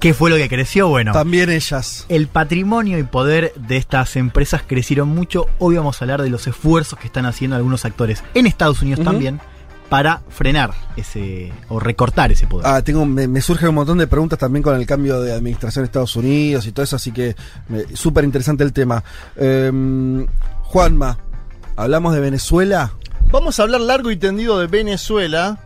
[0.00, 0.88] qué fue lo que creció.
[0.88, 2.06] Bueno, También ellas.
[2.08, 5.46] el patrimonio y poder de estas empresas crecieron mucho.
[5.58, 9.04] Hoy vamos a hablar de los esfuerzos que están haciendo algunos actores en Estados Unidos
[9.04, 9.40] también
[9.88, 12.66] para frenar ese o recortar ese poder.
[12.66, 15.82] Ah, tengo, me, me surgen un montón de preguntas también con el cambio de administración
[15.82, 17.34] de Estados Unidos y todo eso, así que
[17.94, 19.02] súper interesante el tema.
[19.36, 20.26] Em,
[20.62, 21.18] Juanma,
[21.76, 22.92] ¿hablamos de Venezuela?
[23.30, 25.58] Vamos a hablar largo y tendido de Venezuela.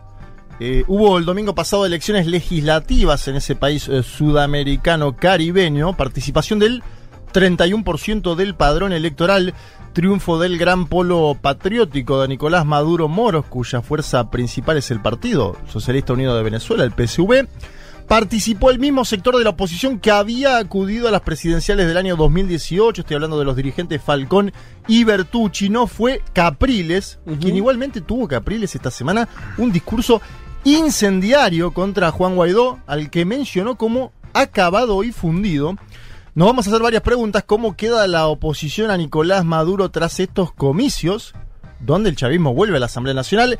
[0.59, 6.83] Eh, hubo el domingo pasado elecciones legislativas en ese país eh, sudamericano caribeño, participación del
[7.33, 9.53] 31% del padrón electoral,
[9.93, 15.57] triunfo del gran polo patriótico de Nicolás Maduro Moros, cuya fuerza principal es el Partido
[15.67, 17.47] Socialista Unido de Venezuela, el PSV.
[18.07, 22.17] Participó el mismo sector de la oposición que había acudido a las presidenciales del año
[22.17, 23.01] 2018.
[23.01, 24.51] Estoy hablando de los dirigentes Falcón
[24.87, 25.69] y Bertucci.
[25.69, 30.21] No fue Capriles, quien igualmente tuvo Capriles esta semana un discurso
[30.63, 35.75] incendiario contra Juan Guaidó, al que mencionó como acabado y fundido.
[36.35, 37.43] Nos vamos a hacer varias preguntas.
[37.45, 41.35] ¿Cómo queda la oposición a Nicolás Maduro tras estos comicios?
[41.79, 43.59] ¿Dónde el chavismo vuelve a la Asamblea Nacional?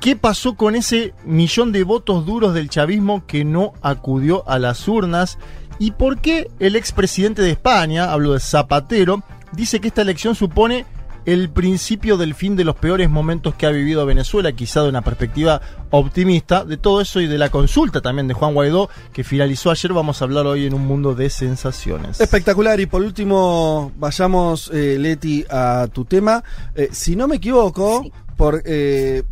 [0.00, 4.86] ¿Qué pasó con ese millón de votos duros del chavismo que no acudió a las
[4.88, 5.38] urnas?
[5.78, 10.86] ¿Y por qué el expresidente de España, hablo de Zapatero, dice que esta elección supone
[11.26, 15.02] el principio del fin de los peores momentos que ha vivido Venezuela, quizá de una
[15.02, 15.60] perspectiva
[15.90, 16.64] optimista?
[16.64, 20.20] De todo eso y de la consulta también de Juan Guaidó, que finalizó ayer, vamos
[20.20, 22.20] a hablar hoy en un mundo de sensaciones.
[22.20, 22.78] Espectacular.
[22.80, 26.42] Y por último, vayamos, eh, Leti, a tu tema.
[26.74, 28.04] Eh, si no me equivoco,
[28.36, 28.62] por...
[28.64, 29.22] eh,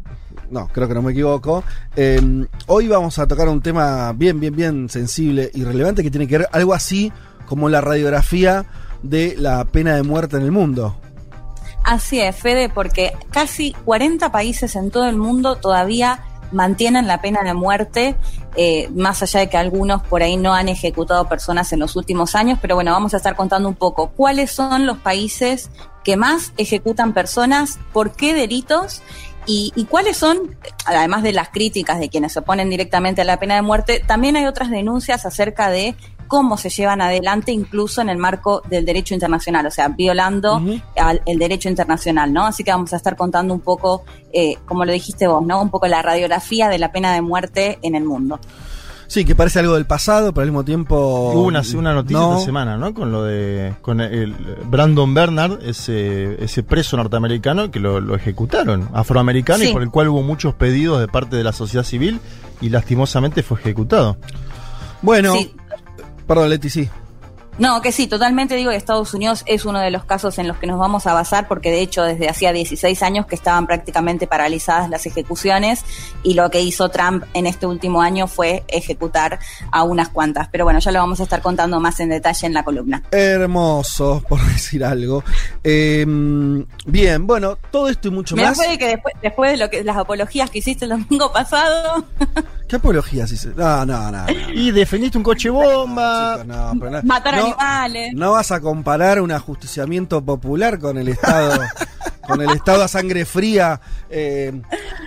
[0.50, 1.64] no, creo que no me equivoco.
[1.96, 6.26] eh, hoy vamos a tocar un tema bien, bien, bien sensible y relevante que tiene
[6.26, 7.12] que ver algo así
[7.46, 8.66] como la radiografía
[9.02, 10.96] de la pena de muerte en el mundo.
[11.84, 16.20] Así es, Fede, porque casi 40 países en todo el mundo todavía
[16.52, 18.14] mantienen la pena de muerte,
[18.56, 22.34] eh, más allá de que algunos por ahí no han ejecutado personas en los últimos
[22.34, 24.10] años, pero bueno, vamos a estar contando un poco.
[24.10, 25.70] Cuáles son los países
[26.04, 29.02] que más ejecutan personas, por qué delitos
[29.44, 33.40] ¿Y, y cuáles son, además de las críticas de quienes se oponen directamente a la
[33.40, 35.96] pena de muerte, también hay otras denuncias acerca de
[36.32, 40.62] cómo se llevan adelante incluso en el marco del derecho internacional, o sea, violando
[40.96, 42.46] al- el derecho internacional, ¿no?
[42.46, 45.60] Así que vamos a estar contando un poco, eh, como lo dijiste vos, ¿no?
[45.60, 48.40] Un poco la radiografía de la pena de muerte en el mundo.
[49.08, 50.96] Sí, que parece algo del pasado, pero al mismo tiempo.
[51.34, 52.32] Hubo una, una noticia no.
[52.32, 52.94] esta semana, ¿no?
[52.94, 53.74] Con lo de.
[53.82, 54.32] Con el
[54.70, 59.68] Brandon Bernard, ese, ese preso norteamericano que lo, lo ejecutaron, afroamericano, Sí.
[59.68, 62.20] y por el cual hubo muchos pedidos de parte de la sociedad civil
[62.62, 64.16] y lastimosamente fue ejecutado.
[65.02, 65.52] Bueno, Sí.
[66.26, 66.88] Perdón, Leti, sí.
[67.62, 70.56] No, que sí, totalmente digo que Estados Unidos es uno de los casos en los
[70.56, 74.26] que nos vamos a basar porque de hecho desde hacía 16 años que estaban prácticamente
[74.26, 75.84] paralizadas las ejecuciones
[76.24, 79.38] y lo que hizo Trump en este último año fue ejecutar
[79.70, 80.48] a unas cuantas.
[80.50, 83.04] Pero bueno, ya lo vamos a estar contando más en detalle en la columna.
[83.12, 85.22] Hermoso, por decir algo.
[85.62, 86.04] Eh,
[86.84, 88.56] bien, bueno, todo esto y mucho Me más.
[88.56, 92.06] puede que después, después de lo que las apologías que hiciste el domingo pasado,
[92.72, 93.50] ¿Qué apologías hice?
[93.54, 94.24] No, no, no.
[94.24, 94.32] no.
[94.54, 96.38] Y defendiste un coche bomba.
[96.40, 97.02] Chicos, no, pero no.
[97.02, 98.12] matar No, animales.
[98.14, 101.60] No vas a comparar un ajusticiamiento popular con el Estado,
[102.26, 104.52] con el Estado a sangre fría, eh,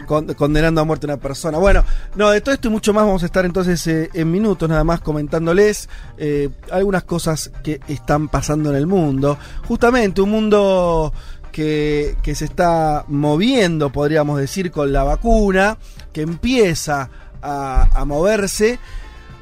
[0.05, 1.57] con- condenando a muerte a una persona.
[1.57, 1.83] Bueno,
[2.15, 4.83] no, de todo esto y mucho más vamos a estar entonces eh, en minutos nada
[4.83, 9.37] más comentándoles eh, algunas cosas que están pasando en el mundo.
[9.67, 11.13] Justamente un mundo
[11.51, 15.77] que, que se está moviendo, podríamos decir, con la vacuna,
[16.11, 17.09] que empieza
[17.41, 18.77] a, a moverse.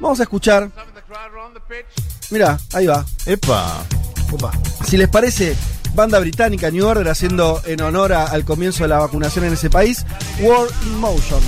[0.00, 0.70] Vamos a escuchar.
[2.30, 3.04] Mira, ahí va.
[3.26, 3.84] Epa.
[4.86, 5.54] Si les parece,
[5.94, 9.70] banda británica New Order haciendo en honor a- al comienzo de la vacunación en ese
[9.70, 10.04] país,
[10.40, 11.40] War in Motion.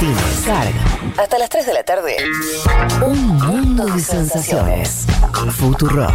[0.00, 1.22] Martínez, Carga.
[1.22, 2.16] Hasta las 3 de la tarde.
[3.04, 5.06] Un mundo de sensaciones.
[5.52, 6.10] Futurock.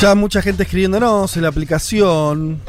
[0.00, 2.60] Ya mucha gente escribiéndonos en la aplicación.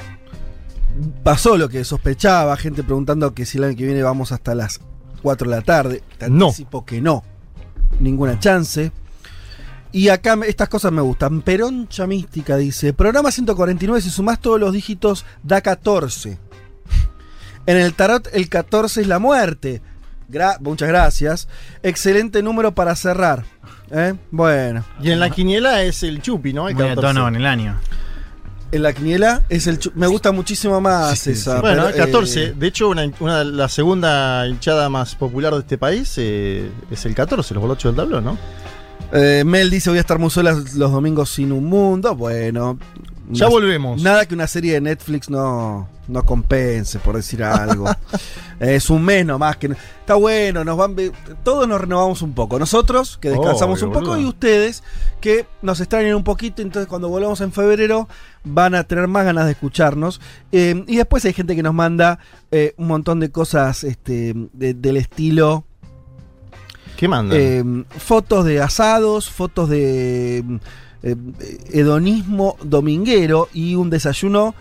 [1.24, 4.80] Pasó lo que sospechaba, gente preguntando que si el año que viene vamos hasta las
[5.22, 6.02] 4 de la tarde.
[6.18, 6.46] Te No.
[6.48, 7.24] anticipo que no.
[8.00, 8.92] Ninguna chance.
[9.96, 11.42] Y acá me- estas cosas me gustan.
[11.42, 16.38] Peroncha Mística dice: Programa 149, si sumás todos los dígitos, da 14.
[17.66, 19.82] En el tarot, el 14 es la muerte.
[20.30, 21.48] Gra- muchas gracias.
[21.82, 23.46] Excelente número para cerrar.
[23.90, 24.14] ¿Eh?
[24.32, 24.84] Bueno.
[25.02, 26.68] Y en la quiniela es el chupi, ¿no?
[26.68, 27.08] El Muy a 14.
[27.14, 27.80] tono en el año.
[28.72, 31.62] En la quiniela es el chu- me gusta muchísimo más esa.
[31.62, 32.44] Bueno, pero, el 14.
[32.48, 37.06] eh, De hecho, una, una- la segunda hinchada más popular de este país eh, es
[37.06, 38.38] el 14, los bolochos del tablón, ¿no?
[39.14, 42.16] Eh, Mel dice voy a estar muy sola los domingos sin un mundo.
[42.16, 42.78] Bueno.
[43.30, 44.02] Ya una- volvemos.
[44.04, 47.86] Nada que una serie de Netflix no, no compense, por decir algo.
[48.60, 50.96] es un mes nomás que no- está bueno, nos van
[51.44, 52.60] todos nos renovamos un poco.
[52.60, 54.22] Nosotros que descansamos un poco boludo.
[54.22, 54.84] y ustedes
[55.22, 58.08] que nos extrañan un poquito, entonces cuando volvamos en febrero
[58.44, 60.22] van a tener más ganas de escucharnos.
[60.52, 62.20] Eh, y después hay gente que nos manda
[62.52, 65.66] eh, un montón de cosas este, de- del estilo
[66.98, 67.38] ¿Qué mandan?
[67.40, 67.64] eh,
[67.98, 70.44] fotos de asados, fotos de
[71.04, 71.16] eh,
[71.72, 74.56] hedonismo dominguero y un desayuno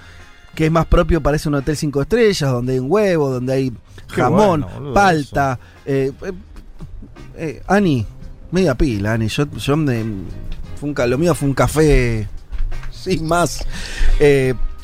[0.54, 3.72] que es más propio, parece un hotel cinco estrellas, donde hay un huevo, donde hay
[4.08, 5.58] jamón, bueno, boludo, palta.
[5.86, 6.12] eh,
[7.66, 8.06] Ani,
[8.52, 9.28] media pila, Ani.
[9.28, 10.04] Yo, yo me-
[10.78, 12.28] fue un, lo mío fue un café
[12.90, 13.64] sin más.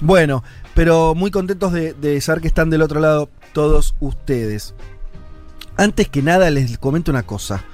[0.03, 0.43] Bueno,
[0.75, 4.75] pero muy contentos de, de saber que están del otro lado todos ustedes.
[5.81, 7.65] Antes que nada les comento una cosa.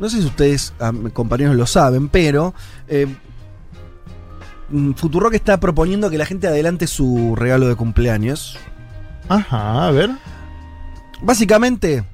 [0.00, 0.74] No sé si ustedes,
[1.12, 2.54] compañeros, lo saben, pero
[2.88, 3.06] eh,
[4.68, 8.58] mm, Futurock está proponiendo que la gente adelante su regalo de cumpleaños.
[9.28, 10.10] Ajá, a ver.
[11.22, 12.04] Básicamente,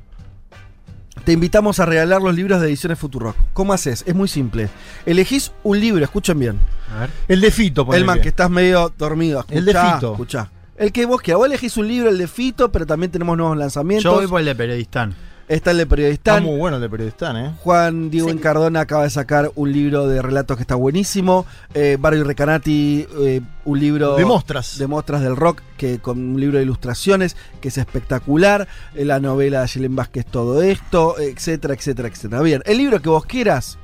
[1.25, 3.37] te invitamos a regalar los libros de ediciones Futurock.
[3.55, 4.05] ¿Cómo haces?
[4.07, 4.69] Es muy simple.
[5.07, 6.59] Elegís un libro, escuchen bien.
[6.95, 7.11] A ver.
[7.27, 8.03] El de Fito, ponele.
[8.03, 9.47] El man que estás medio dormido.
[9.49, 10.13] El de Fito.
[10.13, 10.51] escuchá.
[10.81, 11.39] El que vos quieras.
[11.41, 14.03] Vos elegís un libro, el de Fito, pero también tenemos nuevos lanzamientos.
[14.03, 15.15] Yo voy por el de periodistán.
[15.47, 16.43] Está el de Está Periodistán.
[16.45, 17.53] muy bueno el de Periodistán, ¿eh?
[17.59, 18.35] Juan Diego Sí.
[18.37, 21.45] Encardona acaba de sacar un libro de relatos que está buenísimo.
[21.75, 24.79] Eh, Barrio Recanati, eh, un libro De mostras.
[24.79, 28.67] de mostras del rock, que con un libro de ilustraciones, que es espectacular.
[28.95, 32.41] Eh, la novela de Ayelen Vázquez, todo esto, etcétera, etcétera, etcétera.
[32.43, 33.77] Bien, el libro que vos quieras,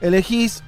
[0.00, 0.62] elegís,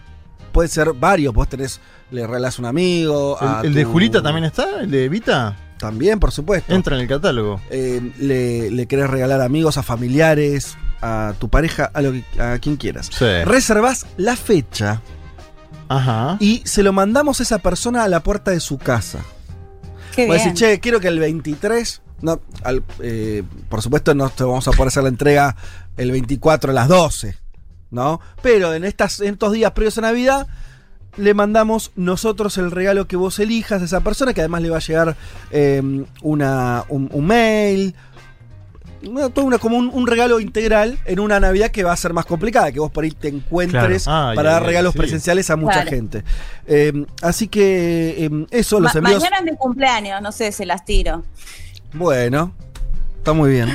[0.53, 1.33] puede ser varios.
[1.35, 3.39] Vos tenés, le regalás a un amigo.
[3.41, 4.83] a ¿El, el de Julita también está?
[4.83, 5.57] ¿El de Evita?
[5.83, 6.73] También, por supuesto.
[6.75, 7.61] Entra en el catálogo.
[7.69, 12.25] Eh, le, le querés regalar a amigos, a familiares, a tu pareja, a, lo que,
[12.41, 13.11] a quien quieras.
[13.13, 13.27] Sí.
[13.45, 15.03] Reservás la fecha
[15.89, 16.37] Ajá.
[16.41, 19.19] y se lo mandamos a esa persona a la puerta de su casa.
[20.15, 20.49] Qué Vos bien.
[20.55, 22.01] decís, che, quiero que el 23.
[22.21, 25.57] No, al- eh, por supuesto, no te vamos a poder hacer la entrega
[25.97, 27.37] el 24 a las 12.
[27.91, 28.21] ¿No?
[28.41, 30.47] Pero en, estas, en estos días previos a Navidad.
[31.17, 34.79] Le mandamos nosotros el regalo que vos elijas a esa persona, que además le va
[34.79, 35.17] a llegar
[35.51, 35.83] eh,
[36.23, 37.95] una, un, un mail,
[39.07, 42.13] una- todo una, como un, un regalo integral en una Navidad que va a ser
[42.15, 44.31] más complicada, que vos por ahí te encuentres Claro.
[44.31, 44.99] Ah, para ya, dar ya, regalos sí.
[45.01, 45.91] presenciales a mucha Claro.
[45.91, 46.25] gente.
[46.67, 49.21] Eh, así que eh, eso, los Ma- envíos.
[49.23, 51.25] mañana es mi cumpleaños, no sé, se las tiro.
[51.93, 52.55] Bueno,
[53.19, 53.69] está muy bien.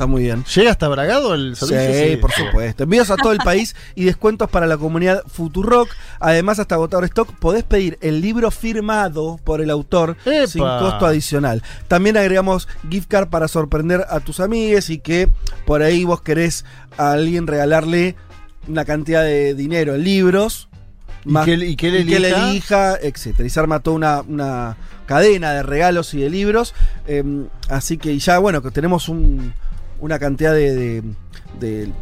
[0.00, 0.46] Está muy bien.
[0.54, 2.08] ¿Llega hasta Bragado el servicio?
[2.12, 2.84] Sí, por supuesto.
[2.84, 5.90] Envíos a todo el país y descuentos para la comunidad Futurock.
[6.20, 10.46] Además, hasta agotador stock, podés pedir el libro firmado por el autor ¡Epa!
[10.46, 11.62] sin costo adicional.
[11.86, 15.28] También agregamos gift card para sorprender a tus amigues y que
[15.66, 16.64] por ahí vos querés
[16.96, 18.16] a alguien regalarle
[18.68, 20.70] una cantidad de dinero en libros.
[21.26, 22.48] ¿Y que y que él elija?
[22.48, 23.46] elija, etcétera.
[23.46, 26.72] Y se arma toda una, una cadena de regalos y de libros.
[27.06, 27.22] Eh,
[27.68, 29.52] así que y ya, bueno, que tenemos un-
[30.00, 31.02] una cantidad de, de,
[31.60, 31.92] de-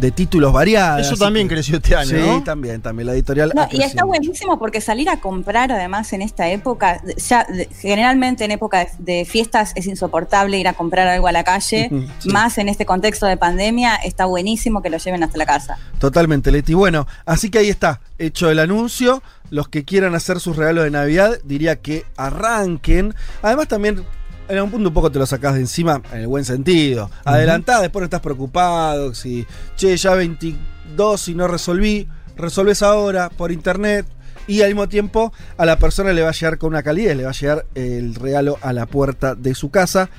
[0.00, 1.06] de títulos variados.
[1.06, 2.42] Eso también que- creció este año, Sí, ¿no?
[2.42, 3.06] también, también.
[3.06, 3.52] La editorial.
[3.54, 7.46] No, y está buenísimo porque salir a comprar además en esta época, ya
[7.78, 11.88] generalmente en época de, de fiestas es insoportable ir a comprar algo a la calle,
[12.18, 12.30] Sí.
[12.30, 15.78] más en este contexto de pandemia, está buenísimo que lo lleven hasta la casa.
[15.98, 16.74] Totalmente, Leti.
[16.74, 19.22] Bueno, así que ahí está, hecho el anuncio.
[19.50, 23.14] Los que quieran hacer sus regalos de Navidad, diría que arranquen.
[23.42, 24.04] Además, también
[24.48, 27.10] en algún punto un poco te lo sacás de encima, en el buen sentido.
[27.24, 29.14] Adelantá, después no estás preocupado.
[29.14, 34.06] Si, che, ya 22 y no resolví, resolves ahora por internet.
[34.48, 37.22] Y al mismo tiempo a la persona le va a llegar con una calidad, le
[37.22, 40.10] va a llegar el regalo a la puerta de su casa.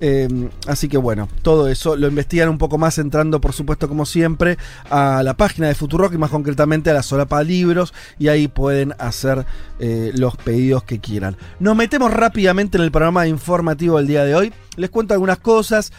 [0.00, 4.06] Eh, así que bueno, todo eso lo investigan un poco más entrando, por supuesto, como
[4.06, 4.56] siempre,
[4.88, 8.94] a la página de Futurock y más concretamente a la solapa libros y ahí pueden
[8.98, 9.44] hacer
[9.78, 11.36] eh, los pedidos que quieran.
[11.58, 14.52] Nos metemos rápidamente en el programa informativo del día de hoy.
[14.76, 15.92] Les cuento algunas cosas.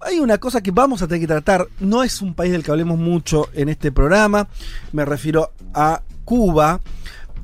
[0.00, 1.68] Hay una cosa que vamos a tener que tratar.
[1.80, 4.48] No es un país del que hablemos mucho en este programa.
[4.92, 6.80] Me refiero a Cuba.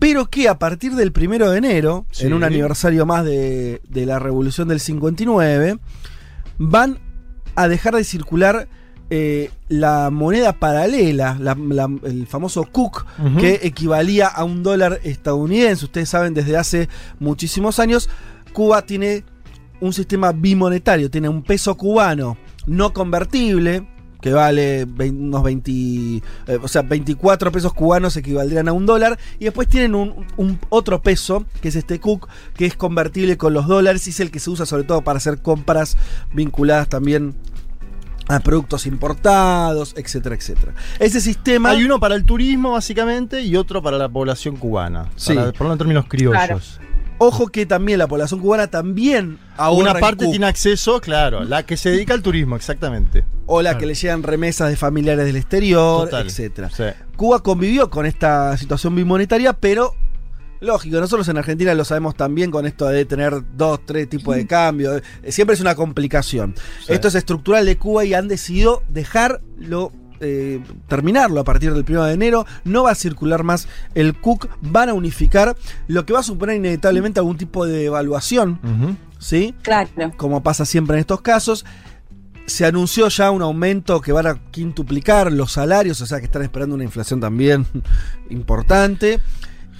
[0.02, 2.26] Pero que a partir del primero de enero, Sí.
[2.26, 5.78] en un aniversario más de, de la revolución del 59,
[6.58, 6.98] van
[7.54, 8.68] a dejar de circular
[9.14, 13.04] eh, la moneda paralela, la- la- el famoso Cook,
[13.38, 15.84] que equivalía a un dólar estadounidense.
[15.84, 16.88] Ustedes saben, desde hace
[17.20, 18.08] muchísimos años,
[18.54, 19.24] Cuba tiene
[19.80, 23.86] un sistema bimonetario, tiene un peso cubano no convertible,
[24.22, 26.22] que vale unos 20, eh,
[26.62, 31.02] o sea, 24 pesos cubanos equivaldrían a un dólar, y después tienen un, un otro
[31.02, 34.38] peso, que es este Cook, que es convertible con los dólares, y es el que
[34.38, 35.98] se usa sobre todo para hacer compras
[36.32, 37.34] vinculadas también
[38.28, 40.74] a productos importados, etcétera, etcétera.
[40.98, 41.70] Ese sistema...
[41.70, 45.10] Hay uno para el turismo, básicamente, y otro para la población cubana.
[45.16, 45.34] Sí.
[45.34, 46.32] Para ponerlo en términos criollos.
[46.32, 46.60] Claro.
[47.24, 51.76] Ojo que también la población cubana también ahorra Una parte tiene acceso, claro, la que
[51.76, 53.24] se dedica al turismo, exactamente.
[53.46, 53.80] o la Claro.
[53.80, 56.26] que le llegan remesas de familiares del exterior, Total.
[56.26, 56.70] etcétera.
[56.70, 56.84] Sí.
[57.16, 59.94] Cuba convivió con esta situación bimonetaria, pero
[60.60, 64.46] lógico, nosotros en Argentina lo sabemos también con esto de tener dos, tres tipos de
[64.46, 64.96] cambio.
[64.96, 66.54] eh, Siempre es una complicación.
[66.86, 66.92] Sí.
[66.92, 69.92] Esto es estructural de Cuba y han decidido dejarlo.
[70.22, 74.48] Eh, terminarlo a partir del 1 de enero, no va a circular más el CUC,
[74.60, 75.56] van a unificar,
[75.88, 78.60] lo que va a suponer inevitablemente algún tipo de evaluación.
[79.18, 79.54] ¿sí?
[79.62, 79.90] Claro.
[80.16, 81.64] como pasa siempre en estos casos.
[82.46, 86.42] Se anunció ya un aumento que van a quintuplicar los salarios, o sea que están
[86.42, 87.66] esperando una inflación también
[88.30, 89.20] importante.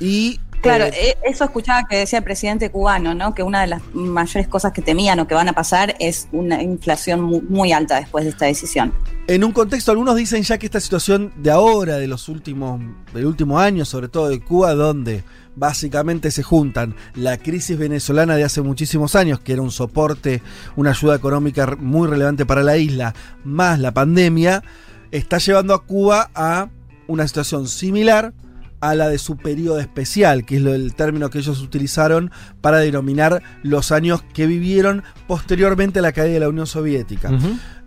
[0.01, 3.35] Y Claro, eh, eh, eso escuchaba que decía el presidente cubano, ¿no?
[3.35, 6.63] Que una de las mayores cosas que temían o que van a pasar es una
[6.63, 8.93] inflación mu- muy, alta después de esta decisión.
[9.27, 12.81] en un contexto, algunos dicen ya que esta situación de ahora, de los últimos,
[13.15, 15.25] del último año, sobre todo de Cuba, donde
[15.57, 20.43] básicamente se juntan la crisis venezolana de hace muchísimos años, que era un soporte,
[20.77, 24.63] una ayuda económica muy relevante para la isla, más la pandemia,
[25.11, 26.69] está llevando a Cuba a
[27.07, 28.33] una situación similar
[28.83, 33.41] a la de su periodo especial, que es el término que ellos utilizaron para denominar
[33.63, 37.31] los años que vivieron posteriormente a la caída de la Unión Soviética.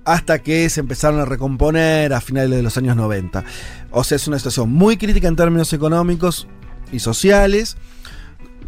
[0.05, 3.43] Hasta que se empezaron a recomponer a finales de los años 90.
[3.91, 6.47] O sea, es una situación muy crítica en términos económicos
[6.93, 7.75] y sociales.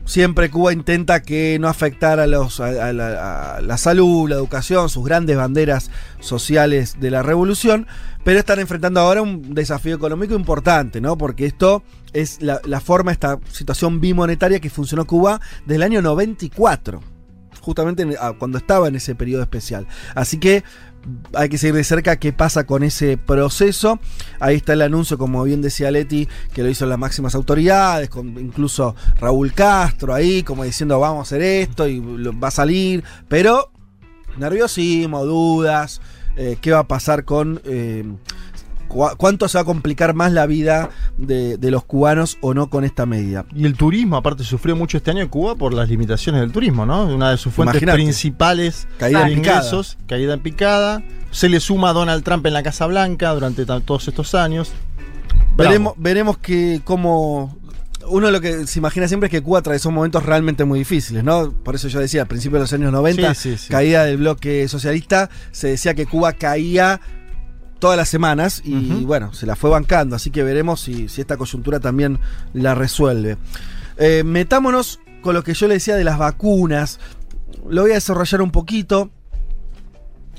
[0.04, 4.36] Siempre Cuba intenta que no afectara a, los, a, a la, a la salud, la
[4.36, 7.88] educación, sus grandes banderas sociales de la revolución,
[8.26, 11.18] pero están enfrentando ahora un desafío económico importante, ¿no?
[11.18, 11.84] Porque esto
[12.22, 17.02] es la, la forma, esta situación bimonetaria que funcionó Cuba desde el año 94,
[17.62, 19.88] justamente en- ah, cuando estaba en ese periodo especial.
[20.16, 20.64] Así que
[21.34, 24.00] hay que seguir de cerca qué pasa con ese proceso.
[24.40, 28.96] Ahí está el anuncio, como bien decía Leti, que lo hizo las máximas autoridades, incluso
[29.20, 33.72] Raúl Castro ahí, como diciendo vamos a hacer esto y va a salir, pero
[34.38, 36.02] nerviosismo, dudas,
[36.36, 37.62] eh, qué va a pasar con...
[37.66, 38.04] eh,
[38.88, 42.84] ¿Cuánto se va a complicar más la vida de, de los cubanos o no con
[42.84, 43.46] esta medida?
[43.56, 46.86] Y el turismo, aparte, sufrió mucho este año en Cuba por las limitaciones del turismo,
[46.86, 47.06] ¿no?
[47.06, 49.58] Una de sus fuentes principales Caída de en picada.
[49.60, 51.04] ingresos, caída en picada.
[51.32, 54.72] Se le suma a Donald Trump en la Casa Blanca durante todos estos años.
[55.56, 55.70] Bravo.
[55.70, 57.56] Veremos, veremos que cómo.
[58.10, 61.52] Uno lo que se imagina siempre es que Cuba atravesó momentos realmente muy difíciles, ¿no?
[61.52, 63.70] Por eso yo decía, al principio de los años 90, Sí, sí, sí.
[63.70, 67.02] caída del bloque socialista, se decía que Cuba caía
[67.80, 71.38] todas las semanas y bueno, se la fue bancando, así que veremos si, si esta
[71.38, 72.20] coyuntura también
[72.54, 73.38] la resuelve.
[73.98, 77.00] Eh, metámonos con lo que yo le decía de las vacunas,
[77.70, 79.10] lo voy a desarrollar un poquito.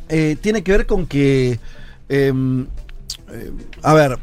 [0.08, 1.60] Eh, tiene que ver con que,
[2.08, 2.66] em,
[3.30, 4.18] eh, a ver,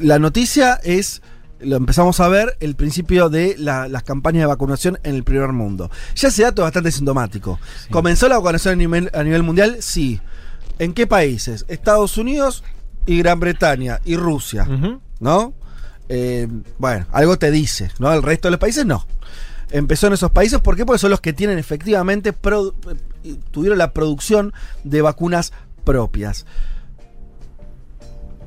[0.00, 1.22] la noticia es,
[1.60, 5.52] lo empezamos a ver, el principio de la- las campañas de vacunación en el primer
[5.52, 5.90] mundo.
[6.16, 7.58] Ya ese dato es bastante sintomático.
[7.90, 9.76] ¿Comenzó la vacunación a nivel, a nivel mundial?
[9.80, 10.20] Sí.
[10.80, 11.66] ¿En qué países?
[11.68, 12.64] Estados Unidos
[13.04, 14.66] y Gran Bretaña y Rusia.
[15.20, 15.52] ¿no?
[16.08, 18.10] Eh, bueno, algo te dice, ¿no?
[18.14, 19.06] El resto de los países no.
[19.70, 20.86] Empezó en esos países, ¿por qué?
[20.86, 25.52] Porque son los que tienen efectivamente, eh, tuvieron la producción de vacunas
[25.84, 26.46] propias.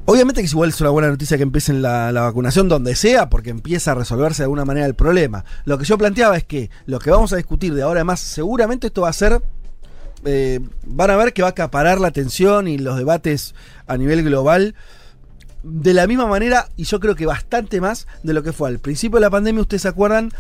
[0.06, 3.52] Obviamente que igual es una buena noticia que empiecen la, la vacunación donde sea, porque
[3.52, 5.46] empieza a resolverse de alguna manera el problema.
[5.66, 8.20] Lo que yo planteaba es que lo que vamos a discutir de ahora en más,
[8.22, 9.40] seguramente esto va a ser.
[10.26, 13.56] Eh, van a ver que va a acaparar la atención y los debates
[13.88, 14.76] a nivel global
[15.64, 18.80] de la misma manera, y yo creo que bastante más de lo que fue al
[18.80, 19.62] principio de la pandemia.
[19.62, 20.32] Ustedes se acuerdan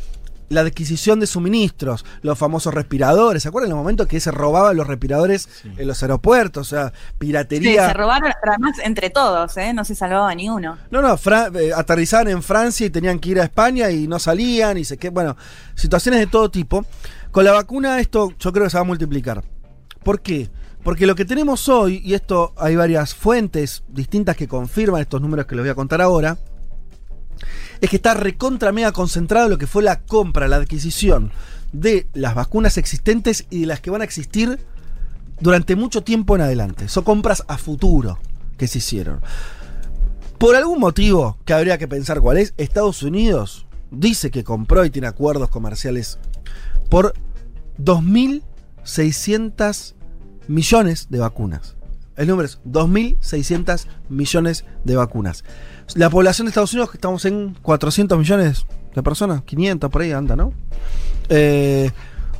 [0.50, 3.43] la adquisición de suministros, los famosos respiradores.
[3.43, 6.67] ¿Se acuerdan el momento que se robaban los respiradores en los aeropuertos?
[6.67, 7.88] O sea, Sí, piratería.
[7.88, 9.74] se robaron, pero además entre todos, ¿eh?
[9.74, 10.78] No se salvaba ni uno.
[10.91, 11.15] No, no,
[11.60, 14.98] eh, aterrizaban en Francia y tenían que ir a España y no salían y se
[14.98, 15.36] que bueno,
[15.76, 16.86] situaciones de todo tipo.
[17.32, 19.43] Con la vacuna esto yo creo que se va a multiplicar.
[20.04, 20.50] ¿Por qué?
[20.84, 25.46] Porque lo que tenemos hoy, y esto hay varias fuentes distintas que confirman estos números
[25.46, 26.38] que les voy a contar ahora,
[27.80, 31.32] es que está recontra mega concentrado lo que fue la compra, la adquisición
[31.72, 34.60] de las vacunas existentes y de las que van a existir
[35.39, 36.88] durante mucho tiempo en adelante.
[36.88, 38.20] Son compras a futuro
[38.58, 39.22] que se hicieron.
[40.38, 44.89] Por algún motivo que habría que pensar cuál es, Estados Unidos dice que compró y
[44.89, 46.20] tiene acuerdos comerciales
[46.89, 47.13] por
[48.84, 49.93] 2.600
[50.48, 51.76] millones de vacunas.
[52.15, 55.43] El número es 2.600 millones de vacunas.
[55.96, 60.12] La población de Estados Unidos, que estamos en 400 millones de personas, 500 por ahí
[60.12, 60.54] anda, ¿no?
[61.30, 61.91] Eh,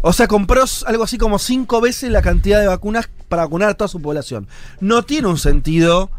[0.01, 3.73] o sea, compró algo así como cinco veces la cantidad de vacunas para vacunar a
[3.73, 4.47] toda su población.
[4.79, 6.12] No tiene un sentido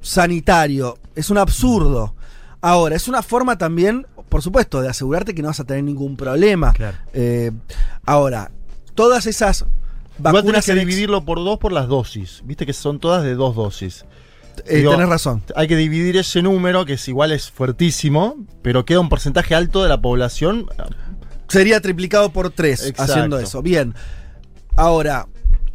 [0.00, 2.14] sanitario, es un absurdo.
[2.60, 6.16] Ahora, es una forma también, por supuesto, de asegurarte que no vas a tener ningún
[6.16, 6.72] problema.
[6.72, 6.96] Claro.
[7.12, 7.52] Eh,
[8.04, 8.50] ahora,
[8.94, 9.64] todas esas
[10.18, 12.42] Igual vacunas que en ex- dividirlo por dos por las dosis.
[12.44, 14.04] Viste que son todas de dos dosis.
[14.66, 15.42] eh, Digo, tenés razón.
[15.56, 19.82] Hay que dividir ese número, que es igual es fuertísimo, pero queda un porcentaje alto
[19.82, 20.66] de la población.
[21.48, 23.12] Sería triplicado por tres Exacto.
[23.12, 23.62] haciendo eso.
[23.62, 23.94] Bien.
[24.76, 25.26] Ahora,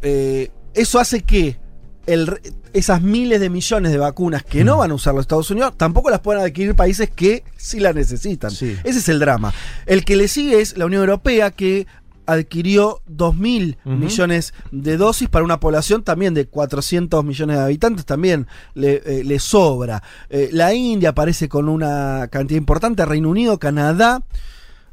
[0.02, 1.58] eh, eso hace que
[2.06, 2.40] el
[2.74, 4.66] esas miles de millones de vacunas que Mm.
[4.66, 7.94] no van a usar los Estados Unidos tampoco las puedan adquirir países que sí las
[7.94, 8.50] necesitan.
[8.50, 8.76] Sí.
[8.84, 9.52] Ese es el drama.
[9.86, 11.86] El que le sigue es la Unión Europea que
[12.28, 13.96] adquirió 2.000 Ujú.
[13.96, 19.24] millones de dosis para una población también de 400 millones de habitantes, también le, eh,
[19.24, 20.02] le sobra.
[20.28, 24.22] Eh, la India aparece con una cantidad importante, Reino Unido, Canadá,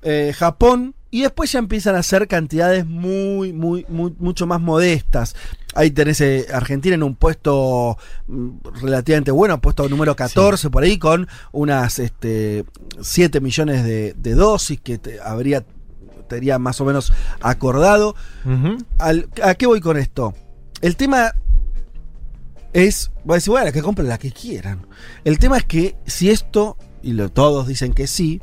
[0.01, 5.35] eh, Japón, y después ya empiezan a ser cantidades muy, muy, muy, mucho más modestas.
[5.73, 6.21] Ahí tenés
[6.53, 8.49] Argentina en un puesto mm,
[8.81, 12.65] relativamente bueno, puesto número 14 por ahí, con unas este,
[13.01, 15.63] 7 millones de, de dosis que te- habría
[16.25, 18.15] estaría más o menos acordado.
[18.97, 20.33] Al- ¿A qué voy con esto?
[20.81, 21.31] El tema
[22.73, 24.85] es, voy a decir, bueno, que compren la que quieran.
[25.23, 28.41] El tema es que si esto, y lo- todos dicen que sí,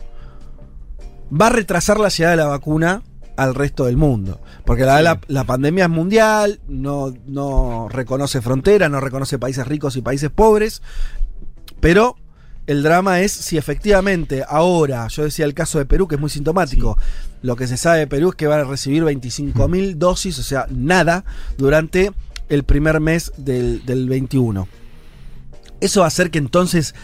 [1.30, 3.02] va a retrasar la llegada de la vacuna
[3.36, 4.40] al resto del mundo.
[4.64, 9.96] Porque la, la, la pandemia es mundial, no, no reconoce fronteras, no reconoce países ricos
[9.96, 10.82] y países pobres,
[11.80, 12.16] pero
[12.66, 16.30] el drama es si efectivamente ahora, yo decía el caso de Perú, que es muy
[16.30, 16.96] sintomático,
[17.42, 20.42] lo que se sabe de Perú es que van a recibir 25 mil dosis, o
[20.42, 21.24] sea, nada,
[21.58, 22.12] durante
[22.48, 24.68] el primer mes del, del 21.
[25.80, 26.94] Eso va a hacer que entonces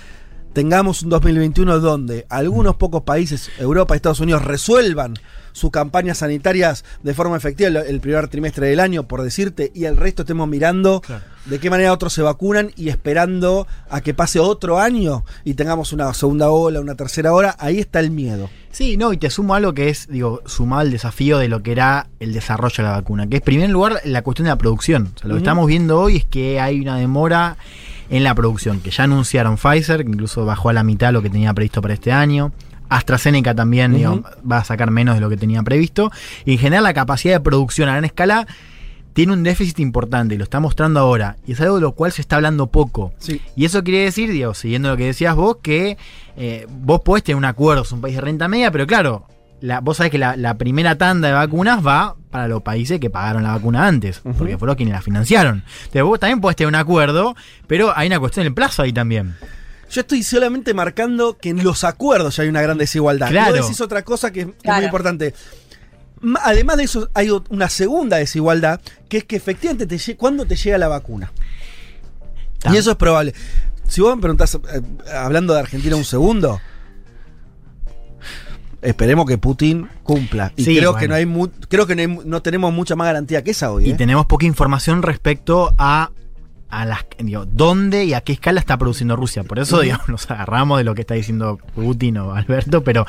[0.52, 5.14] tengamos un 2021 donde algunos pocos países, Europa y Estados Unidos, resuelvan
[5.52, 9.96] sus campañas sanitarias de forma efectiva el, primer trimestre del año, por decirte, y el
[9.96, 11.02] resto estemos mirando
[11.46, 15.92] de qué manera otros se vacunan y esperando a que pase otro año y tengamos
[15.92, 18.48] una segunda ola, una tercera ola, ahí está el miedo.
[18.70, 21.72] Sí, no, y te sumo algo que es, digo, sumado al desafío de lo que
[21.72, 24.58] era el desarrollo de la vacuna, que es, en primer lugar, la cuestión de la
[24.58, 25.12] producción.
[25.16, 27.56] O sea, lo que estamos viendo hoy es que hay una demora
[28.10, 31.30] en la producción, que ya anunciaron Pfizer, que incluso bajó a la mitad lo que
[31.30, 32.52] tenía previsto para este año.
[32.88, 36.10] AstraZeneca también digo, va a sacar menos de lo que tenía previsto.
[36.44, 38.46] Y en general la capacidad de producción a gran escala
[39.12, 41.36] tiene un déficit importante y lo está mostrando ahora.
[41.46, 43.12] Y es algo de lo cual se está hablando poco.
[43.18, 43.42] Sí.
[43.56, 45.98] Y eso quiere decir, digo, siguiendo lo que decías vos, que
[46.36, 49.26] eh, vos podés tener un acuerdo, es un país de renta media, pero claro,
[49.60, 53.10] la- vos sabés que la, la primera tanda de vacunas va para los países que
[53.10, 55.64] pagaron la vacuna antes, porque fueron quienes la financiaron.
[55.78, 57.34] Entonces vos también podés tener un acuerdo,
[57.66, 59.34] pero hay una cuestión del plazo ahí también.
[59.90, 63.28] Yo estoy solamente marcando que en los acuerdos ya hay una gran desigualdad.
[63.30, 63.54] Claro.
[63.56, 64.76] Y vos decís otra cosa que, que es Claro.
[64.78, 65.34] muy importante.
[66.42, 70.76] Además de eso, hay una segunda desigualdad, que es que efectivamente te cuándo te llega
[70.76, 71.32] la vacuna.
[72.72, 73.34] Y eso es probable.
[73.86, 74.82] Si vos me preguntás, eh,
[75.14, 76.60] hablando de Argentina un segundo,
[78.82, 80.52] esperemos que Putin cumpla.
[80.56, 81.00] Y Sí, creo bueno.
[81.00, 83.50] que no hay mu- creo que no, hay mu- no tenemos mucha más garantía que
[83.52, 83.86] esa hoy.
[83.86, 83.94] Y ¿eh?
[83.94, 86.10] tenemos poca información respecto a,
[86.68, 89.42] a las, digo, dónde y a qué escala está produciendo Rusia.
[89.44, 93.06] Por eso, nos agarramos de lo que está diciendo Putin o Alberto, pero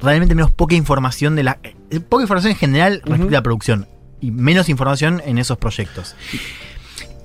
[0.00, 1.58] realmente tenemos poca información de la.
[1.62, 3.86] eh, poca información en general respecto a la producción.
[4.20, 6.14] Y menos información en esos proyectos.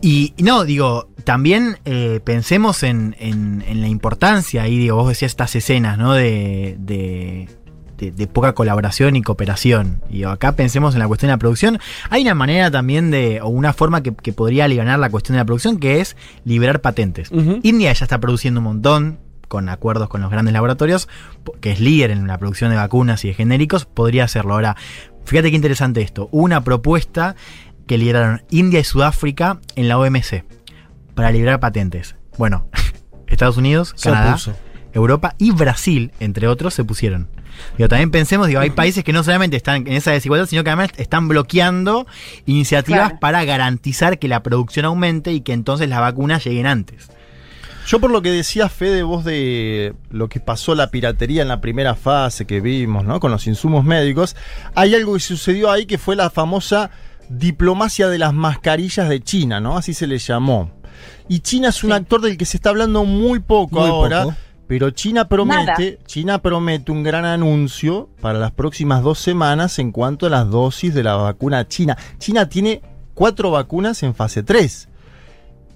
[0.01, 5.09] Y y no, digo, también eh, pensemos en, en- en la importancia, ahí digo, vos
[5.09, 6.13] decías estas escenas, ¿no?
[6.13, 7.49] De, de,
[7.97, 10.01] de- de poca colaboración y cooperación.
[10.09, 11.79] Y acá pensemos en la cuestión de la producción.
[12.09, 15.39] Hay una manera también de, o una forma que, que podría aliviar la cuestión de
[15.39, 17.29] la producción, que es liberar patentes.
[17.63, 21.07] India ya está produciendo un montón con acuerdos con los grandes laboratorios,
[21.61, 24.53] que es líder en la producción de vacunas y de genéricos, podría hacerlo.
[24.53, 24.75] Ahora,
[25.25, 26.27] fíjate qué interesante esto.
[26.31, 27.35] Hubo una propuesta
[27.85, 30.43] que lideraron India y Sudáfrica en la OMC
[31.15, 32.15] para liberar patentes.
[32.37, 32.67] Bueno,
[33.27, 34.37] Estados Unidos, Se Canadá.
[34.93, 37.29] Europa y Brasil, entre otros, se pusieron.
[37.77, 40.69] Digo, también pensemos, digo, hay países que no solamente están en esa desigualdad, sino que
[40.69, 42.07] además están bloqueando
[42.45, 43.19] iniciativas Claro.
[43.19, 47.09] para garantizar que la producción aumente y que entonces las vacunas lleguen antes.
[47.87, 51.61] Yo por lo que decía Fede vos de lo que pasó la piratería en la
[51.61, 53.21] primera fase que vimos, ¿no?
[53.21, 54.35] Con los insumos médicos,
[54.75, 56.91] hay algo que sucedió ahí que fue la famosa
[57.29, 59.77] diplomacia de las mascarillas de China, ¿no?
[59.77, 60.71] Así se le llamó.
[61.29, 61.95] Y China es un Sí.
[61.95, 64.23] actor del que se está hablando muy poco Muy ahora.
[64.23, 64.35] poco.
[64.67, 70.25] Pero China promete, China promete un gran anuncio para las próximas dos semanas en cuanto
[70.25, 71.97] a las dosis de la vacuna china.
[72.17, 72.81] China tiene
[73.13, 74.89] cuatro vacunas en fase 3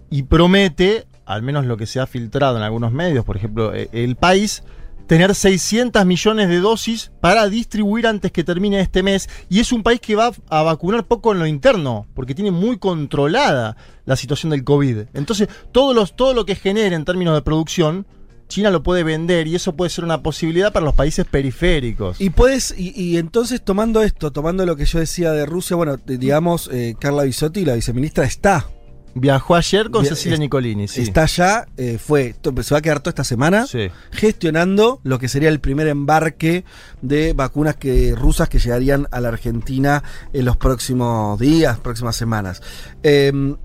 [0.10, 3.90] y promete, al menos lo que se ha filtrado en algunos medios, por ejemplo, eh,
[3.94, 4.64] el país,
[5.08, 9.30] tener 600 millones de dosis para distribuir antes que termine este mes.
[9.50, 12.78] Y es un país que va a vacunar poco en lo interno, porque tiene muy
[12.78, 15.08] controlada la situación del COVID.
[15.14, 18.06] Entonces, todos los, todo lo que genere en términos de producción,
[18.52, 22.22] China lo puede vender y eso puede ser una posibilidad para los países periféricos.
[22.22, 25.98] Y puedes, y, y entonces tomando esto, tomando lo que yo decía de Rusia, bueno,
[26.06, 28.68] digamos, eh, Carla Bisotti, la viceministra, está.
[29.14, 31.02] Viajó ayer con Via- Cecilia es- Nicolini, sí.
[31.02, 33.90] Está ya, eh, fue, se va a quedar toda esta semana Sí.
[34.12, 36.64] gestionando lo que sería el primer embarque
[37.02, 42.62] de vacunas que, rusas que llegarían a la Argentina en los próximos días, próximas semanas.
[43.04, 43.58] Em,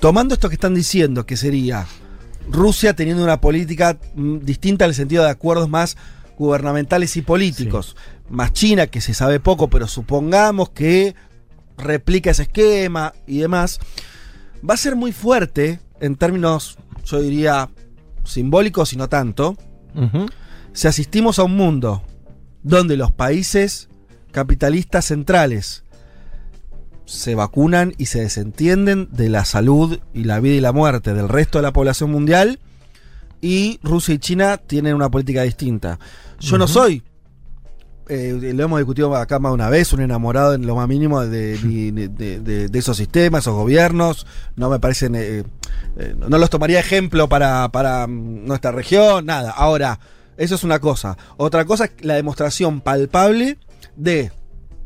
[0.00, 1.86] tomando esto que están diciendo, que sería
[2.48, 5.96] Rusia teniendo una política mm, distinta en el sentido de acuerdos más
[6.38, 7.96] gubernamentales y políticos,
[8.28, 11.14] más China, que se sabe poco, pero supongamos que
[11.76, 13.78] replica ese esquema y demás,
[14.68, 17.70] va a ser muy fuerte en términos, yo diría,
[18.24, 19.56] simbólicos y no tanto,
[20.72, 22.02] si asistimos a un mundo
[22.62, 23.88] donde los países
[24.32, 25.83] capitalistas centrales
[27.06, 31.28] se vacunan y se desentienden de la salud y la vida y la muerte del
[31.28, 32.58] resto de la población mundial
[33.40, 35.98] y Rusia y China tienen una política distinta.
[36.40, 37.02] Yo no soy,
[38.08, 41.20] eh, lo hemos discutido acá más de una vez, un enamorado en lo más mínimo
[41.22, 44.26] de, de- de- de- de esos sistemas, esos gobiernos,
[44.56, 45.44] no me parecen, eh,
[45.96, 49.50] eh, no los tomaría ejemplo para, para mm, nuestra región, nada.
[49.50, 50.00] Ahora,
[50.36, 51.16] eso es una cosa.
[51.36, 53.58] Otra cosa es la demostración palpable
[53.96, 54.32] de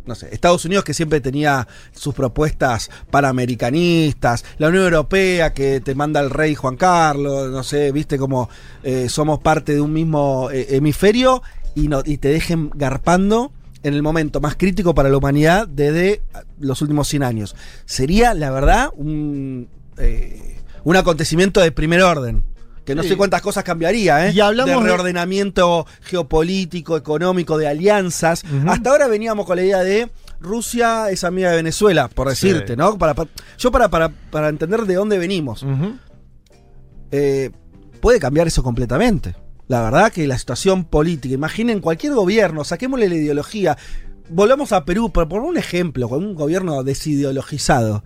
[0.09, 5.95] no sé, Estados Unidos que siempre tenía sus propuestas panamericanistas, la Unión Europea que te
[5.95, 8.49] manda el rey Juan Carlos, no sé, viste como
[8.83, 11.43] eh, somos parte de un mismo eh, hemisferio
[11.75, 13.53] y, no, y te dejen garpando
[13.83, 16.23] en el momento más crítico para la humanidad desde
[16.59, 17.57] los últimos 100 años.
[17.85, 22.43] Sería, la verdad, un, eh, un acontecimiento de primer orden.
[22.89, 23.11] Que no Sí.
[23.11, 24.32] sé cuántas cosas cambiaría, ¿eh?
[24.32, 28.43] Y hablamos de de- reordenamiento geopolítico, económico, de alianzas.
[28.66, 30.11] Hasta ahora veníamos con la idea de
[30.41, 32.49] Rusia es amiga de Venezuela, por Sí.
[32.49, 32.97] decirte, ¿no?
[32.97, 33.28] Para, para-
[33.59, 35.66] yo para, para, para entender de dónde venimos.
[37.11, 37.51] Eh,
[38.01, 39.34] puede cambiar eso completamente.
[39.66, 43.76] La verdad que la situación política, imaginen cualquier gobierno, saquémosle la ideología.
[44.30, 48.03] Volvamos a Perú, por poner un ejemplo, con un gobierno desideologizado,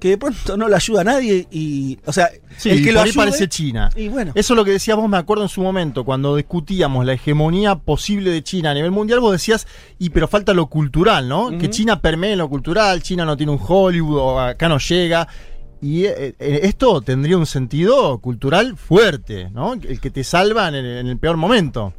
[0.00, 1.98] que de pronto no le ayuda a nadie y.
[2.06, 3.90] O sea, Sí, el que lo ayude- parece China.
[3.94, 4.32] Y bueno.
[4.34, 7.76] Eso es lo que decías vos, me acuerdo en su momento, cuando discutíamos la hegemonía
[7.76, 9.66] posible de China a nivel mundial, vos decías,
[9.98, 11.56] y pero falta lo cultural, ¿no?
[11.56, 15.28] Que China permee en lo cultural, China no tiene un Hollywood, o acá no llega.
[15.82, 19.72] Y eh, eh, esto tendría un sentido cultural fuerte, ¿no?
[19.74, 21.94] El que te salva en el, en el peor momento.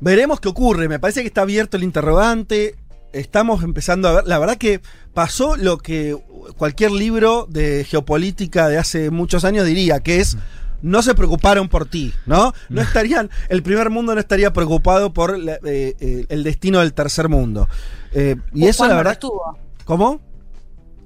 [0.00, 0.88] Veremos qué ocurre.
[0.88, 2.74] Me parece que está abierto el interrogante.
[3.12, 4.26] Estamos empezando a ver.
[4.26, 4.80] La verdad que
[5.14, 6.16] pasó lo que
[6.56, 10.36] cualquier libro de geopolítica de hace muchos años diría, que es.
[10.80, 12.52] No se preocuparon por ti, ¿no?
[12.68, 13.30] No estarían.
[13.48, 17.68] El primer mundo no estaría preocupado por la- eh, eh, el destino del tercer mundo.
[18.12, 19.12] Eh, y eso, la ¿Cuándo lo verdad.
[19.12, 19.58] estuvo?
[19.84, 20.20] ¿Cómo?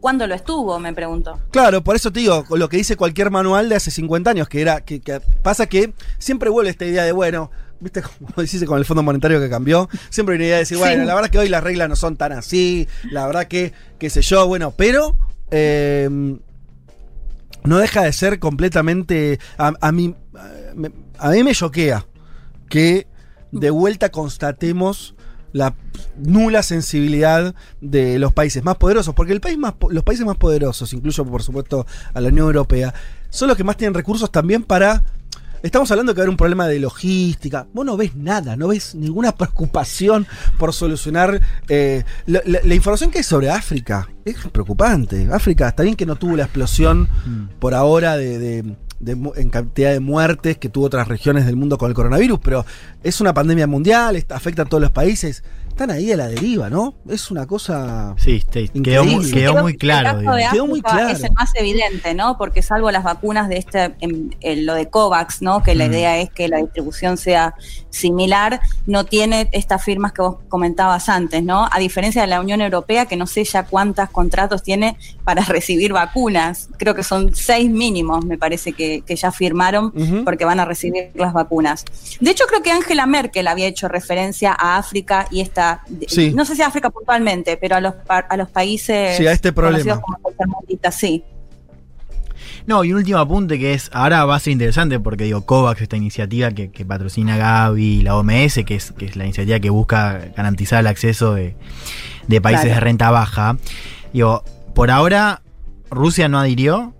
[0.00, 0.78] ¿Cuándo lo estuvo?
[0.78, 1.38] Me pregunto.
[1.50, 4.62] Claro, por eso te digo, lo que dice cualquier manual de hace 50 años, que
[4.62, 7.50] era, que, que pasa que siempre vuelve esta idea de, bueno,
[7.80, 10.78] viste como dice con el Fondo Monetario que cambió, siempre hay una idea de decir,
[10.78, 11.06] bueno, Sí.
[11.06, 14.22] la verdad que hoy las reglas no son tan así, la verdad que, qué sé
[14.22, 15.16] yo, bueno, pero
[15.50, 16.08] eh,
[17.64, 20.14] no deja de ser completamente, a, a mí,
[21.18, 22.06] a, mí me choquea
[22.68, 23.06] que
[23.52, 25.14] de vuelta constatemos
[25.52, 25.74] la
[26.18, 30.92] nula sensibilidad de los países más poderosos, porque el país más, los países más poderosos,
[30.92, 32.92] incluyo por supuesto a la Unión Europea,
[33.30, 35.02] son los que más tienen recursos también para...
[35.66, 37.66] Estamos hablando de que va a haber un problema de logística.
[37.74, 40.26] Vos no ves nada, no ves ninguna preocupación
[40.58, 44.08] por solucionar eh, la, la- la información que hay sobre África.
[44.24, 45.28] Es preocupante.
[45.32, 47.08] África, está bien que no tuvo la explosión
[47.58, 51.56] por ahora de, de- de mu- en cantidad de muertes que tuvo otras regiones del
[51.56, 52.64] mundo con el coronavirus, pero
[53.02, 55.42] es una pandemia mundial, afecta a todos los países.
[55.76, 56.94] Están ahí a la deriva, ¿no?
[57.06, 58.14] Es una cosa.
[58.16, 58.42] Sí,
[58.82, 60.20] quedó, muy- quedó claro.
[60.20, 60.36] El caso digamos.
[60.36, 61.08] de Quedó muy claro.
[61.10, 62.38] es el más evidente, ¿no?
[62.38, 65.62] Porque salvo las vacunas de este, en, en lo de COVAX, ¿no?
[65.62, 65.90] Que la Mm.
[65.90, 67.54] idea es que la distribución sea
[67.90, 71.68] similar, no tiene estas firmas que vos comentabas antes, ¿no?
[71.70, 75.92] A diferencia de la Unión Europea, que no sé ya cuántos contratos tiene para recibir
[75.92, 76.70] vacunas.
[76.78, 79.92] Creo que son seis mínimos, me parece que, que ya firmaron
[80.24, 81.84] porque van a recibir las vacunas.
[82.18, 85.65] De hecho, creo que Angela Merkel había hecho referencia a África y esta,
[86.08, 86.32] Sí.
[86.34, 89.52] no sé si a África puntualmente, pero a los, a los países Sí, a este
[89.52, 90.00] problema.
[90.00, 90.18] como
[90.90, 91.24] sí.
[92.66, 95.82] No, y un último apunte que es, ahora va a ser interesante porque digo, COVAX,
[95.82, 99.60] esta iniciativa que, que patrocina Gavi y la OMS, que es, que es la iniciativa
[99.60, 101.54] que busca garantizar el acceso de,
[102.26, 102.74] de países Claro.
[102.74, 103.56] de renta baja.
[104.12, 104.42] Digo,
[104.74, 105.42] por ahora
[105.90, 106.92] Rusia no adhirió,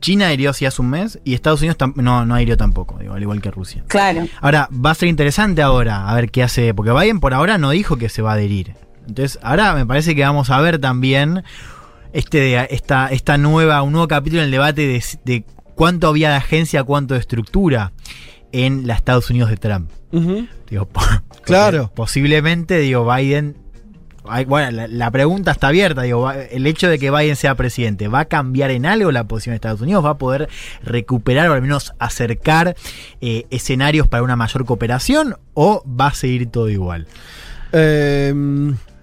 [0.00, 3.22] China adhirió sí hace un mes y Estados Unidos no, no adhirió tampoco, digo, al
[3.22, 3.84] igual que Rusia.
[3.88, 4.26] Claro.
[4.40, 7.70] Ahora, va a ser interesante ahora a ver qué hace, porque Biden por ahora no
[7.70, 8.74] dijo que se va a adherir.
[9.06, 11.42] Entonces, ahora me parece que vamos a ver también
[12.12, 15.44] este, esta, esta nueva, un nuevo capítulo en el debate de, de
[15.74, 17.92] cuánto había de agencia, cuánto de estructura
[18.52, 19.90] en los Estados Unidos de Trump.
[20.68, 20.88] Digo,
[21.42, 21.90] Claro.
[21.94, 23.56] Posiblemente, digo, Biden.
[24.46, 26.02] Bueno, la, pregunta está abierta.
[26.02, 29.52] Digo, el hecho de que Biden sea presidente, ¿va a cambiar en algo la posición
[29.52, 30.04] de Estados Unidos?
[30.04, 30.48] ¿Va a poder
[30.82, 32.76] recuperar o al menos acercar
[33.20, 35.36] eh, escenarios para una mayor cooperación?
[35.54, 37.06] ¿O va a seguir todo igual?
[37.72, 38.32] Eh,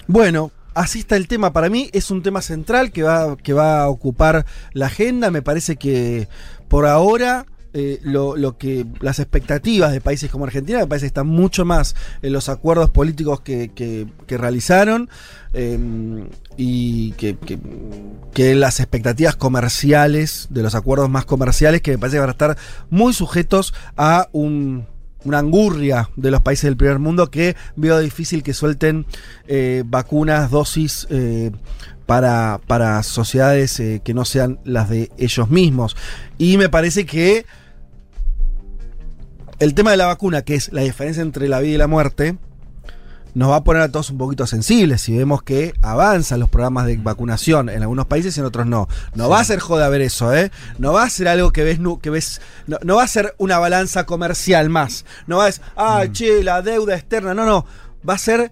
[0.07, 1.53] bueno, así está el tema.
[1.53, 5.31] Para mí es un tema central que va, que va a ocupar la agenda.
[5.31, 6.27] Me parece que
[6.67, 11.07] por ahora eh, lo, lo que las expectativas de países como Argentina me parece que
[11.07, 15.09] están mucho más en los acuerdos políticos que, que- que realizaron
[15.53, 15.77] eh,
[16.57, 22.21] y que, que- las expectativas comerciales, de los acuerdos más comerciales, que me parece que
[22.21, 22.57] van a estar
[22.89, 24.85] muy sujetos a un
[25.23, 29.05] una angurria de los países del primer mundo que veo difícil que suelten
[29.47, 31.51] eh, vacunas, dosis eh,
[32.07, 35.95] para, para sociedades eh, que no sean las de ellos mismos.
[36.39, 37.45] Y me parece que
[39.59, 42.37] el tema de la vacuna, que es la diferencia entre la vida y la muerte,
[43.33, 46.87] nos va a poner a todos un poquito sensibles si vemos que avanzan los programas
[46.87, 48.87] de vacunación en algunos países y en otros no.
[49.13, 50.51] No va a ser joda ver eso, ¿eh?
[50.79, 53.35] No va a ser algo que ves, nu- que ves no, no va a ser
[53.37, 55.05] una balanza comercial más.
[55.27, 57.35] No va a ser, ah, che, la deuda externa.
[57.35, 57.65] No, no.
[58.07, 58.51] Va a ser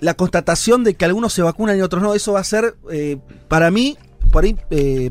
[0.00, 3.18] la constatación de que algunos se vacunan y otros no, eso va a ser, eh,
[3.48, 3.96] para mí,
[4.32, 5.10] por ahí eh,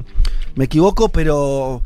[0.55, 1.81] me equivoco, pero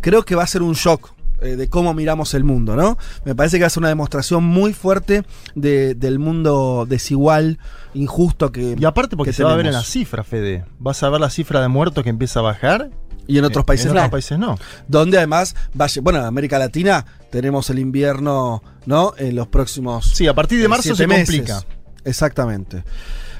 [0.00, 1.12] creo que va a ser un shock
[1.42, 2.96] eh, de cómo miramos el mundo, ¿no?
[3.24, 5.24] Me parece que va a ser una demostración muy fuerte
[5.54, 7.58] de- del mundo desigual,
[7.92, 8.76] injusto que.
[8.78, 9.86] Y aparte porque que se va a ver en tenemos.
[9.86, 10.64] la cifra, Fede.
[10.78, 12.90] Vas a ver la cifra de muertos que empieza a bajar.
[13.26, 14.00] Y en otros países en no.
[14.00, 14.58] otros países no.
[14.86, 19.14] Donde además, vaya, bueno, en América Latina tenemos el invierno, ¿no?
[19.16, 20.10] En los próximos.
[20.14, 21.26] Sí, a partir de marzo se meses.
[21.26, 21.62] complica.
[22.04, 22.84] Exactamente.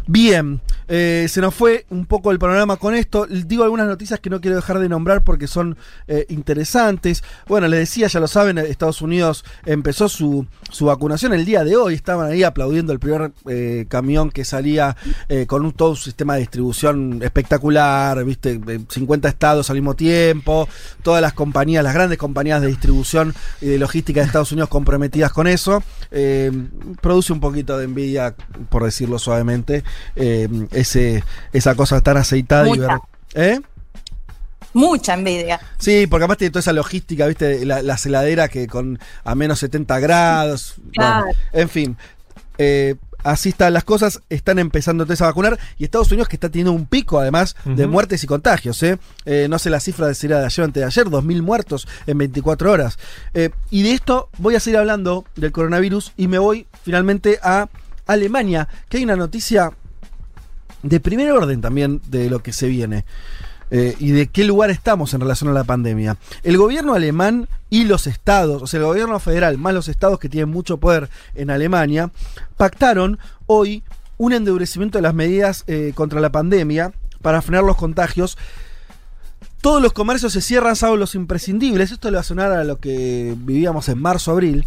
[0.06, 3.26] Bien, eh, se nos fue un poco el panorama con esto.
[3.26, 5.76] Digo algunas noticias que no quiero dejar de nombrar porque son
[6.08, 7.24] eh, interesantes.
[7.46, 11.76] Bueno, les decía, ya lo saben, Estados Unidos empezó su, su vacunación el día de
[11.76, 11.94] hoy.
[11.94, 14.96] Estaban ahí aplaudiendo el primer eh, camión que salía
[15.28, 19.94] eh, con un, todo un sistema de distribución espectacular, viste, Eh, 50 estados al mismo
[19.94, 20.68] tiempo,
[21.02, 25.32] todas las compañías, las grandes compañías de distribución y de logística de Estados Unidos comprometidas
[25.32, 25.82] con eso.
[26.10, 26.50] Eh,
[27.00, 28.34] produce un poquito de envidia,
[28.68, 29.84] por decirlo suavemente,
[30.16, 32.86] eh, ese, esa cosa tan aceitada y Mucha.
[32.86, 32.98] ver.
[33.34, 33.60] ¿Eh?
[34.72, 35.60] Mucha envidia.
[35.78, 37.64] Sí, porque además tiene toda esa logística, ¿viste?
[37.64, 40.74] La, la heladera que con a menos 70 grados.
[40.92, 41.26] Claro.
[41.26, 41.96] Bueno, en fin.
[42.58, 45.58] Eh, así están las cosas, están empezando entonces a vacunar.
[45.78, 48.82] Y Estados Unidos que está teniendo un pico, además, de muertes y contagios.
[48.82, 48.98] ¿eh?
[49.24, 51.42] Eh, no sé la cifra de si era de ayer o antes de ayer, 2.000
[51.42, 52.98] muertos en 24 horas.
[53.32, 57.68] Eh, y de esto voy a seguir hablando del coronavirus y me voy finalmente a
[58.06, 59.72] Alemania, que hay una noticia
[60.84, 63.04] de primer orden también de lo que se viene
[63.70, 66.18] eh, y de qué lugar estamos en relación a la pandemia.
[66.42, 70.28] El gobierno alemán y los estados, o sea, el gobierno federal más los estados que
[70.28, 72.10] tienen mucho poder en Alemania,
[72.56, 73.82] pactaron hoy
[74.18, 78.36] un endurecimiento de las medidas eh, contra la pandemia para frenar los contagios.
[79.62, 81.90] Todos los comercios se cierran, salvo los imprescindibles.
[81.90, 84.66] Esto le va a sonar a lo que vivíamos en marzo, abril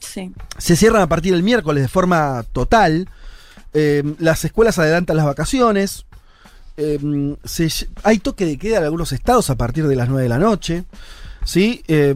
[0.00, 0.32] Sí.
[0.56, 3.08] se cierran a partir del miércoles de forma total.
[3.74, 6.04] Eh, las escuelas adelantan las vacaciones.
[7.44, 10.38] Se- hay toque de queda en algunos estados a partir de las 9 de la
[10.38, 10.84] noche.
[11.44, 11.82] ¿sí?
[11.88, 12.14] Eh,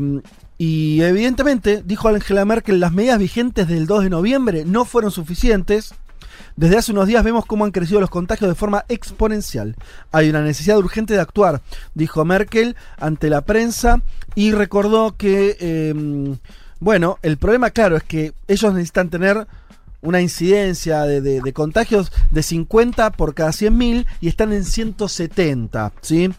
[0.59, 5.95] y evidentemente, dijo Angela Merkel, las medidas vigentes del 2 de noviembre no fueron suficientes.
[6.55, 9.75] Desde hace unos días vemos cómo han crecido los contagios de forma exponencial.
[10.13, 11.63] Hay una necesidad urgente de actuar,
[11.95, 14.03] dijo Merkel ante la prensa
[14.35, 16.37] y recordó que,
[16.79, 19.47] bueno, el problema claro es que ellos necesitan tener
[20.03, 25.93] una incidencia de, de- de contagios de 50 por cada 100.000 y están en 170,
[26.03, 26.31] ¿sí?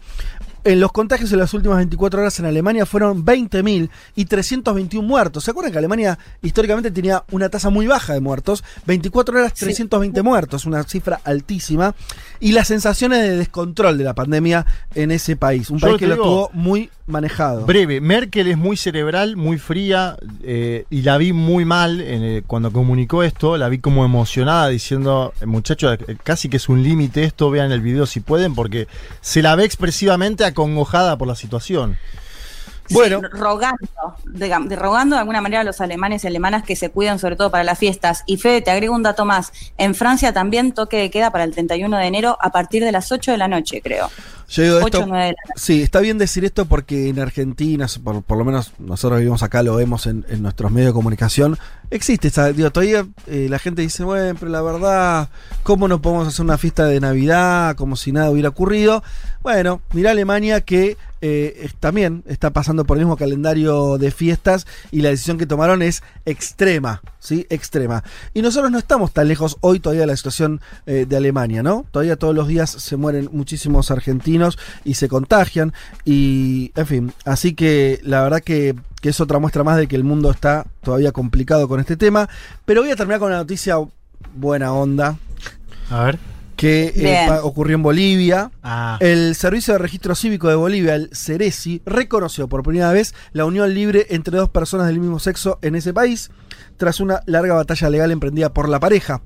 [0.64, 5.44] En los contagios en las últimas 24 horas en Alemania fueron 20.000 y 321 muertos.
[5.44, 8.64] ¿Se acuerdan que Alemania históricamente tenía una tasa muy baja de muertos?
[8.86, 11.94] 24 horas, 320 muertos, una cifra altísima.
[12.40, 15.68] Y las sensaciones de descontrol de la pandemia en ese país.
[15.68, 17.66] Un Yo país que lo tuvo muy manejado.
[17.66, 22.02] Breve, Merkel es muy cerebral, muy fría, eh, y la vi muy mal
[22.46, 27.24] cuando comunicó esto, la vi como emocionada diciendo, muchachos, eh, casi que es un límite
[27.24, 28.88] esto, vean el video si pueden, porque
[29.20, 31.98] se la ve expresivamente acongojada por la situación.
[32.90, 33.20] Bueno.
[33.20, 33.78] Sí, rogando,
[34.26, 37.34] digamos, de- rogando de alguna manera a los alemanes y alemanas que se cuiden sobre
[37.34, 38.22] todo para las fiestas.
[38.26, 39.52] Y Fede, te agrego un dato más.
[39.78, 43.10] En Francia también toque de queda para el 31 de enero a partir de las
[43.10, 44.10] 8 de la noche, creo.
[44.48, 45.54] Yo digo 8 esto, o 9 de la.
[45.56, 49.62] Sí, está bien decir esto porque en Argentina, por, por lo menos nosotros vivimos acá,
[49.62, 51.58] lo vemos en, en nuestros medios de comunicación,
[51.90, 55.28] existe esa, digo, todavía eh, la gente dice, bueno, pero la verdad,
[55.62, 59.02] ¿cómo no podemos hacer una fiesta de Navidad como si nada hubiera ocurrido?
[59.42, 65.02] Bueno, mira Alemania que eh, también está pasando por el mismo calendario de fiestas y
[65.02, 67.46] la decisión que tomaron es extrema, ¿sí?
[67.48, 68.04] Extrema.
[68.34, 71.86] Y nosotros no estamos tan lejos hoy todavía de la situación eh, de Alemania, ¿no?
[71.90, 74.33] Todavía todos los días se mueren muchísimos argentinos
[74.84, 75.72] y se contagian
[76.04, 79.96] y, en fin, así que la verdad que, que es otra muestra más de que
[79.96, 82.28] el mundo está todavía complicado con este tema.
[82.64, 83.76] Pero voy a terminar con una noticia
[84.34, 85.16] buena onda
[85.90, 86.18] A ver.
[86.56, 88.50] que eh, ocurrió en Bolivia.
[88.62, 93.44] Ah, El Servicio de Registro Cívico de Bolivia, el CERESI, reconoció por primera vez la
[93.44, 96.30] unión libre entre dos personas del mismo sexo en ese país,
[96.76, 99.20] tras una larga batalla legal emprendida por la pareja.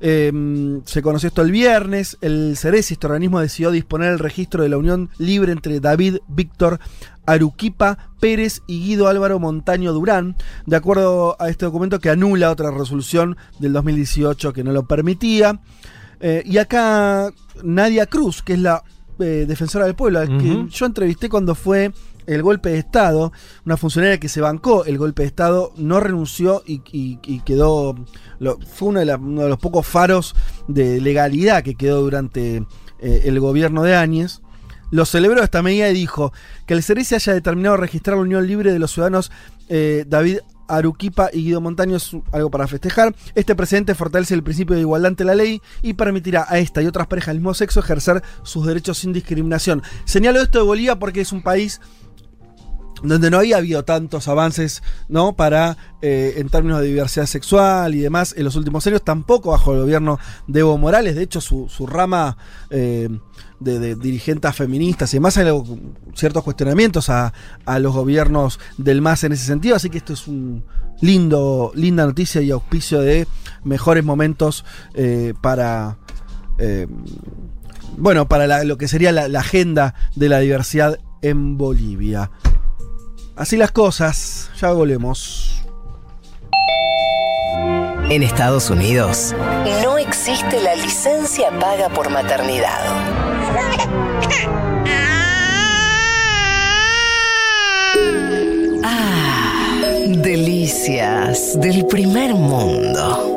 [0.00, 2.16] Eh, se conoció esto el viernes.
[2.20, 6.80] El CERESI, este organismo, decidió disponer el registro de la unión libre entre David Víctor
[7.26, 10.36] Aruquipa Pérez y Guido Álvaro Montaño Durán,
[10.66, 15.60] de acuerdo a este documento que anula otra resolución del 2018 que no lo permitía.
[16.20, 17.30] Eh, y acá
[17.62, 18.82] Nadia Cruz, que es la
[19.18, 20.68] eh, defensora del pueblo, que Ujú.
[20.68, 21.92] yo entrevisté cuando fue
[22.34, 23.32] el golpe de Estado,
[23.66, 26.78] una funcionaria que se bancó el golpe de Estado, no renunció y,
[27.44, 27.96] quedó,
[28.74, 30.36] fue uno de, uno de los pocos faros
[30.68, 32.64] de legalidad que quedó durante
[33.00, 34.42] eh, el gobierno de Áñez.
[34.92, 36.32] Lo celebró esta medida y dijo
[36.66, 39.30] que el CERESI haya determinado registrar la unión libre de los ciudadanos
[39.68, 40.38] eh, David
[40.70, 43.14] Aruquipa y Guido Montaño es algo para festejar.
[43.34, 46.86] Este presidente fortalece el principio de igualdad ante la ley y permitirá a esta y
[46.86, 49.82] otras parejas del mismo sexo ejercer sus derechos sin discriminación.
[50.04, 51.80] Señalo esto de Bolivia porque es un país
[53.02, 55.34] donde no había habido tantos avances, ¿no?
[55.34, 59.72] Para, eh, en términos de diversidad sexual y demás, en los últimos años, tampoco bajo
[59.72, 61.14] el gobierno de Evo Morales.
[61.14, 62.36] De hecho, su, su rama
[62.70, 63.08] eh,
[63.58, 65.46] de, dirigentes feministas y demás, hay
[66.14, 67.32] ciertos cuestionamientos a,
[67.64, 69.76] a los gobiernos del MAS en ese sentido.
[69.76, 70.64] Así que esto es un
[71.00, 73.26] lindo, linda noticia y auspicio de
[73.64, 75.98] mejores momentos eh, para.
[77.96, 82.30] bueno, para lo que sería la agenda de la diversidad en Bolivia.
[83.36, 85.62] Así las cosas, ya volvemos.
[88.10, 89.34] En Estados Unidos
[89.82, 92.80] no existe la licencia paga por maternidad.
[98.82, 103.36] Ah, delicias del primer mundo.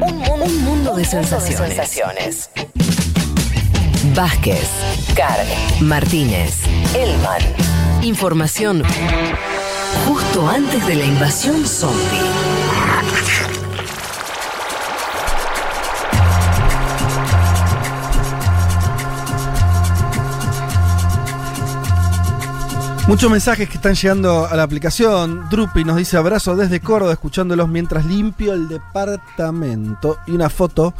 [0.00, 2.50] Un mundo, un mundo de sensaciones.
[4.14, 4.68] Vázquez,
[5.14, 5.46] Carg,
[5.80, 6.62] Martínez,
[6.94, 7.89] Elman.
[8.02, 8.82] Información
[10.06, 12.00] justo antes de la invasión zombie.
[23.06, 25.48] Muchos mensajes que están llegando a la aplicación.
[25.50, 30.18] Drupi nos dice abrazo desde Córdoba, escuchándolos mientras limpio el departamento.
[30.26, 30.94] Y una foto.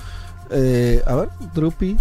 [0.50, 1.96] eh, a ver, Drupi.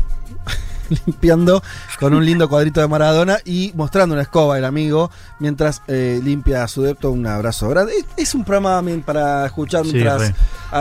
[1.05, 1.61] limpiando
[1.99, 5.09] con un lindo cuadrito de Maradona y mostrando una escoba el amigo
[5.39, 7.11] mientras eh, limpia a su depto.
[7.11, 7.93] Un abrazo grande.
[7.97, 10.33] Es, es un programa también para escuchar Sí, mientras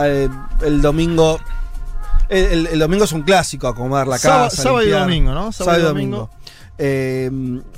[0.03, 0.29] eh,
[0.61, 1.39] el domingo.
[2.27, 4.49] El, el- el domingo es un clásico, acomodar la casa.
[4.63, 5.51] sábado y domingo, ¿no?
[5.51, 6.29] Sábado, y domingo.
[6.77, 7.29] Eh,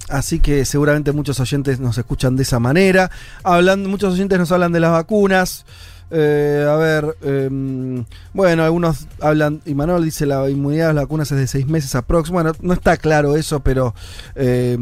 [0.09, 3.09] así que seguramente muchos oyentes nos escuchan de esa manera.
[3.43, 5.65] Hablando, muchos oyentes nos hablan de las vacunas.
[6.13, 8.03] Eh, a ver, eh,
[8.33, 11.95] bueno, algunos hablan, y Manuel dice la inmunidad de las vacunas es de seis meses
[11.95, 12.29] aprox.
[12.29, 13.95] Bueno, no está claro eso, pero
[14.35, 14.77] eh,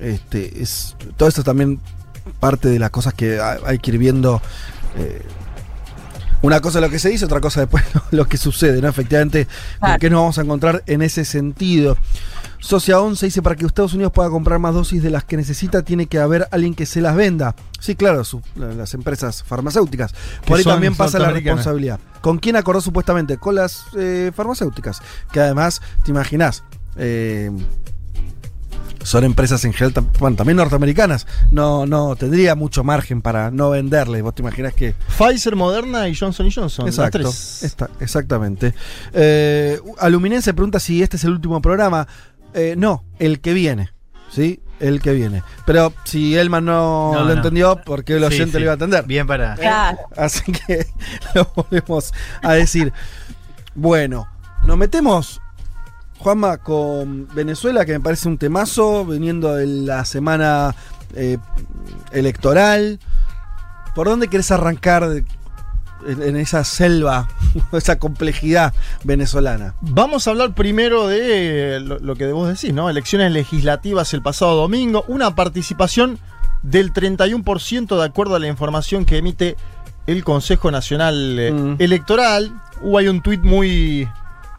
[0.00, 1.78] este, es, todo esto también
[2.40, 4.42] parte de las cosas que ha- hay que ir viendo.
[6.42, 8.88] Una cosa es lo que se dice, otra cosa después lo, lo que sucede, ¿no?
[8.88, 9.98] Efectivamente, ¿con Claro.
[10.00, 11.96] qué nos vamos a encontrar en ese sentido?
[12.60, 15.82] Socia 11 dice, para que Estados Unidos pueda comprar más dosis de las que necesita,
[15.82, 17.54] tiene que haber alguien que se las venda.
[17.78, 20.12] Sí, claro, su- las empresas farmacéuticas.
[20.44, 22.00] Por ahí son también pasa la responsabilidad.
[22.20, 23.36] ¿Con quién acordó supuestamente?
[23.38, 25.00] Con las eh, farmacéuticas.
[25.30, 26.64] Que además, te imaginas,
[26.96, 27.52] eh,
[29.08, 31.26] son empresas en general, bueno, también norteamericanas.
[31.50, 34.22] No, no tendría mucho margen para no venderle.
[34.22, 36.86] Vos te imaginas que Pfizer, Moderna y Johnson Johnson.
[36.86, 37.62] las Exacto, tres.
[37.62, 38.74] está- exactamente.
[39.12, 42.06] Eh, Aluminense pregunta si este es el último programa.
[42.54, 43.90] Eh, no, el que viene.
[44.30, 44.60] ¿Sí?
[44.78, 45.42] El que viene.
[45.66, 47.32] Pero si Elman no, No, lo no.
[47.32, 48.58] entendió, ¿por qué el oyente sí.
[48.58, 49.04] lo iba a atender?
[49.06, 49.54] Bien para.
[49.56, 49.98] Claro.
[50.16, 50.86] Así que
[51.34, 52.92] lo volvemos a decir.
[53.74, 54.28] Bueno,
[54.66, 55.40] nos metemos,
[56.18, 60.74] Juanma, con Venezuela, que me parece un temazo, viniendo de la semana
[61.14, 61.38] eh,
[62.12, 62.98] electoral.
[63.94, 65.24] ¿Por dónde querés arrancar de-
[66.06, 67.28] en, en esa selva,
[67.72, 68.72] esa complejidad
[69.04, 69.74] venezolana?
[69.80, 72.88] Vamos a hablar primero de lo, lo que vos decís, ¿no?
[72.90, 76.18] Elecciones legislativas el pasado domingo, una participación
[76.62, 79.56] del 31% de acuerdo a la información que emite
[80.06, 81.76] el Consejo Nacional eh, Mm.
[81.78, 82.52] Electoral.
[82.82, 84.08] Hubo ahí un tuit muy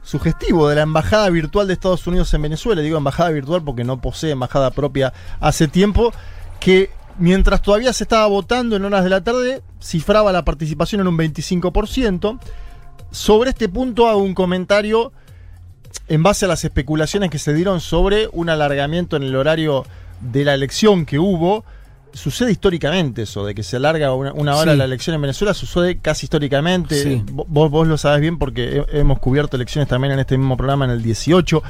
[0.03, 4.01] sugestivo de la Embajada Virtual de Estados Unidos en Venezuela, digo embajada virtual porque no
[4.01, 6.11] posee embajada propia hace tiempo,
[6.59, 11.07] que mientras todavía se estaba votando en horas de la tarde, cifraba la participación en
[11.07, 12.39] un 25%.
[13.11, 15.11] Sobre este punto hago un comentario
[16.07, 19.85] en base a las especulaciones que se dieron sobre un alargamiento en el horario
[20.21, 21.63] de la elección que hubo.
[22.13, 24.77] Sucede históricamente eso, de que se alarga una, una hora Sí.
[24.77, 27.01] la elección en Venezuela, sucede casi históricamente.
[27.03, 27.23] Sí.
[27.31, 30.85] Vos, vos lo sabés bien porque he- hemos cubierto elecciones también en este mismo programa
[30.85, 31.61] en el 18.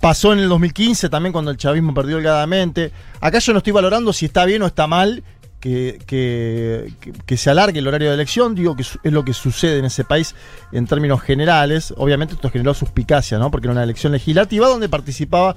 [0.00, 2.92] Pasó en el 2015 también cuando el chavismo perdió holgadamente.
[3.20, 5.24] Acá yo no estoy valorando si está bien o está mal
[5.60, 6.92] que, que-
[7.24, 10.04] que- se alargue el horario de elección, digo que es lo que sucede en ese
[10.04, 10.34] país
[10.72, 11.92] en términos generales.
[11.96, 13.50] Obviamente esto generó suspicacia, ¿no?
[13.50, 15.56] Porque era una elección legislativa donde participaba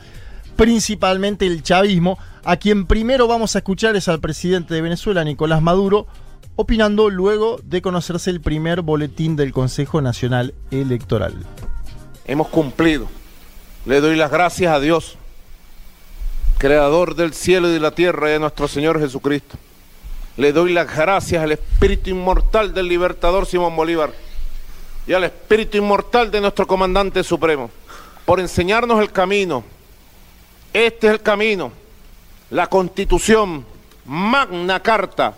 [0.60, 2.20] principalmente el chavismo.
[2.44, 6.06] A quien primero vamos a escuchar es al presidente de Venezuela, Nicolás Maduro,
[6.58, 11.34] opinando luego de conocerse el primer boletín del Consejo Nacional Electoral.
[12.26, 13.08] Hemos cumplido.
[13.86, 15.16] Le doy las gracias a Dios,
[16.58, 19.58] creador del cielo y de la tierra y de nuestro Señor Jesucristo.
[20.36, 24.12] Le doy las gracias al espíritu inmortal del libertador Simón Bolívar
[25.08, 27.72] y al espíritu inmortal de nuestro comandante supremo
[28.26, 29.64] por enseñarnos el camino.
[30.74, 31.72] Este es el camino,
[32.52, 33.66] la constitución,
[34.06, 35.34] magna carta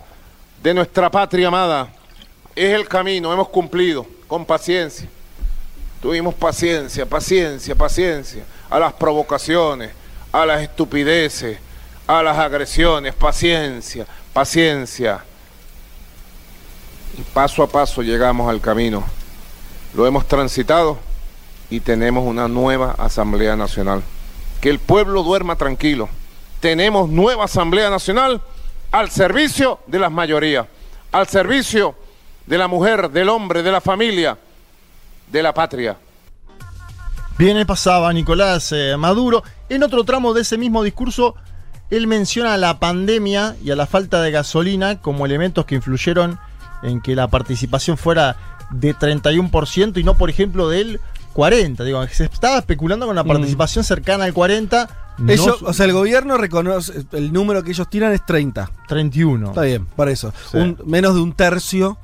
[0.62, 1.92] de nuestra patria amada.
[2.54, 5.08] Es el camino, hemos cumplido con paciencia.
[6.02, 9.90] Tuvimos paciencia, paciencia, paciencia a las provocaciones,
[10.32, 11.58] a las estupideces,
[12.06, 15.24] a las agresiones, paciencia, paciencia.
[17.16, 19.04] Y paso a paso llegamos al camino.
[19.94, 20.98] Lo hemos transitado
[21.70, 24.02] y tenemos una nueva Asamblea Nacional.
[24.62, 26.08] Que el pueblo duerma tranquilo.
[26.60, 28.40] Tenemos nueva Asamblea Nacional
[28.92, 30.66] al servicio de las mayorías,
[31.10, 31.96] al servicio
[32.46, 34.38] de la mujer, del hombre, de la familia,
[35.26, 35.96] de la patria.
[37.36, 39.42] Bien, pasaba Nicolás eh, Maduro.
[39.68, 41.34] En otro tramo de ese mismo discurso,
[41.90, 46.38] él menciona a la pandemia y a la falta de gasolina como elementos que influyeron
[46.84, 48.36] en que la participación fuera
[48.70, 51.00] de 31% y no, por ejemplo, del
[51.34, 51.84] 40%.
[51.84, 54.88] Digo, se estaba especulando con una participación cercana al 40%.
[55.18, 58.70] no Ellos, o sea, el gobierno reconoce, el número que ellos tiran es 30.
[58.88, 59.48] 31.
[59.48, 60.32] Está bien, por eso.
[60.50, 60.58] Sí.
[60.58, 61.98] Un- menos de un tercio.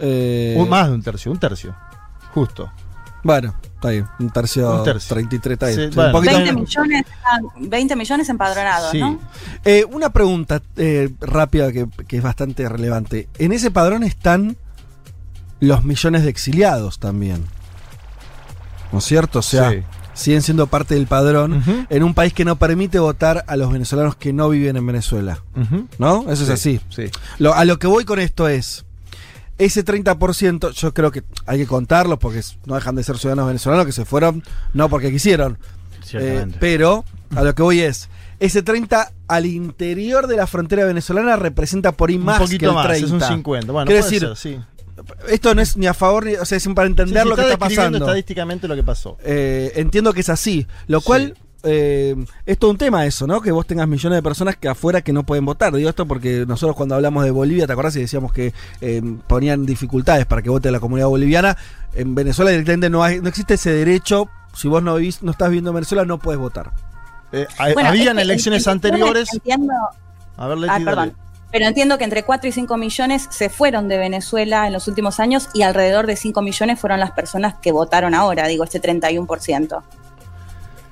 [0.00, 1.74] eh, Un- más de un tercio, un tercio.
[2.34, 2.70] Justo.
[3.22, 4.06] Bueno, está bien.
[4.18, 5.14] Un tercio, Un tercio.
[5.14, 5.78] 33, está bien.
[5.78, 6.08] Sí, Sí, bueno.
[6.08, 6.68] un poquito 20 menos.
[6.68, 8.98] millones, ah, 20 millones empadronados, Sí.
[9.00, 9.18] ¿no?
[9.64, 13.28] Eh, una pregunta eh, rápida que, que es bastante relevante.
[13.38, 14.56] En ese padrón están
[15.60, 17.44] los millones de exiliados también.
[18.94, 19.40] ¿No es cierto?
[19.40, 19.82] O sea, Sí.
[20.14, 24.14] siguen siendo parte del padrón en un país que no permite votar a los venezolanos
[24.14, 25.42] que no viven en Venezuela.
[25.98, 26.22] ¿No?
[26.30, 27.06] Eso es Sí, así.
[27.10, 27.10] sí.
[27.38, 28.84] Lo- a lo que voy con esto es.
[29.58, 33.86] Ese 30%, yo creo que hay que contarlo porque no dejan de ser ciudadanos venezolanos
[33.86, 34.42] que se fueron
[34.72, 35.58] no porque quisieron.
[36.12, 38.08] Eh, pero a lo que voy es,
[38.40, 42.68] ese 30 al interior de la frontera venezolana representa por ahí Un más que poquito
[42.68, 43.06] el más, 30.
[43.06, 43.72] es un 50.
[43.72, 44.60] Bueno, Quiero puede decir, ser, sí.
[45.28, 47.36] Esto no es ni a favor ni, o sea, es para entender Sí, sí, lo
[47.36, 47.98] que está pasando.
[47.98, 49.16] estadísticamente lo que pasó.
[49.24, 50.66] Eh, entiendo que es así.
[50.86, 51.36] Lo cual
[51.66, 52.14] eh,
[52.46, 53.40] es todo un tema eso, ¿no?
[53.40, 55.72] Que vos tengas millones de personas que afuera que no pueden votar.
[55.74, 57.96] Digo esto porque nosotros cuando hablamos de Bolivia, ¿te acordás?
[57.96, 61.56] Y decíamos que eh, ponían dificultades para que vote la comunidad boliviana.
[61.94, 64.28] En Venezuela directamente no, hay, no existe ese derecho.
[64.54, 66.70] Si vos no vivís, no estás viviendo en Venezuela, no puedes votar.
[67.32, 69.28] Eh, Bueno, habían es que elecciones en- en- anteriores.
[69.32, 69.72] Entiendo,
[70.36, 71.12] A ver, Leti, ah, dale.
[71.54, 75.20] Pero entiendo que entre 4 y 5 millones se fueron de Venezuela en los últimos
[75.20, 79.80] años y alrededor de 5 millones fueron las personas que votaron ahora, digo, este 31%.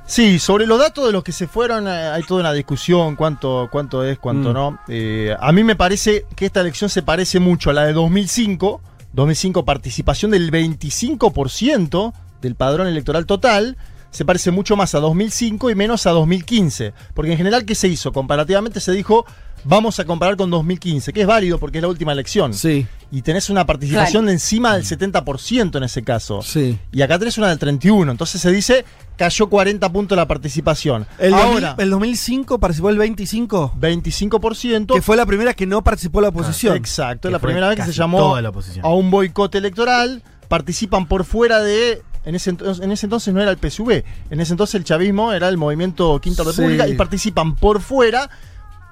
[0.07, 3.71] Sí, sobre los datos de los que se fueron eh, hay toda una discusión, cuánto,
[3.73, 4.53] cuánto es, cuánto Mm.
[4.53, 4.79] no.
[4.87, 8.81] Eh, a mí me parece que esta elección se parece mucho a la de 2005.
[9.15, 13.77] 2005 participación del 25% del padrón electoral total.
[14.13, 16.93] Se parece mucho más a 2005 y menos a 2015.
[17.15, 18.13] Porque en general, ¿qué se hizo?
[18.13, 19.25] Comparativamente se dijo,
[19.65, 22.53] vamos a comparar con 2015, que es válido porque es la última elección.
[22.55, 22.87] Sí.
[23.11, 24.27] Y tenés una participación Claro.
[24.27, 26.41] de encima del 70% en ese caso.
[26.43, 26.79] Sí.
[26.93, 28.13] Y acá tenés una del 31.
[28.13, 28.85] Entonces se dice,
[29.17, 31.07] cayó 40 puntos la participación.
[31.19, 34.95] El, Ahora, 2000 el 2005 participó el 25, 25%.
[34.95, 36.77] que fue la primera que no participó la oposición.
[36.77, 38.85] Exacto, Que la primera vez que se llamó toda la oposición.
[38.85, 40.23] a un boicot electoral.
[40.49, 42.03] Participan por fuera de.
[42.25, 45.33] En ese, entonces, en ese entonces no era el PSV, en ese entonces el chavismo
[45.33, 46.51] era el movimiento Quinta Sí.
[46.51, 48.31] República y participan por fuera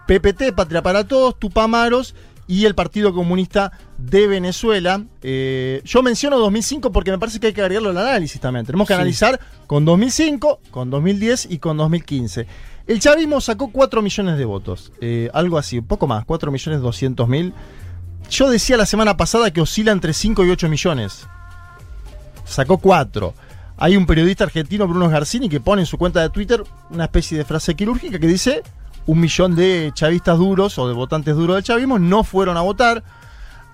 [0.07, 2.15] PPT, Patria para Todos, Tupamaros
[2.49, 5.05] y el Partido Comunista de Venezuela.
[5.23, 8.67] Eh, yo menciono 2005 porque me parece que hay que agregarlo al análisis también.
[8.67, 8.99] Tenemos que Sí.
[8.99, 12.49] analizar con 2005, con 2010 y con 2015.
[12.89, 16.81] El chavismo sacó 4 millones de votos, eh, algo así, un poco más, 4 millones
[16.81, 17.55] 200 mil.
[18.29, 21.29] Yo decía la semana pasada que oscila entre 5 y 8 millones.
[22.51, 23.33] Sacó 4.
[23.79, 27.39] Hay un periodista argentino, Bruno Garcini, que pone en su cuenta de Twitter una especie
[27.39, 28.63] de frase quirúrgica que dice
[29.07, 33.05] un millón de chavistas duros o de votantes duros del chavismo no fueron a votar.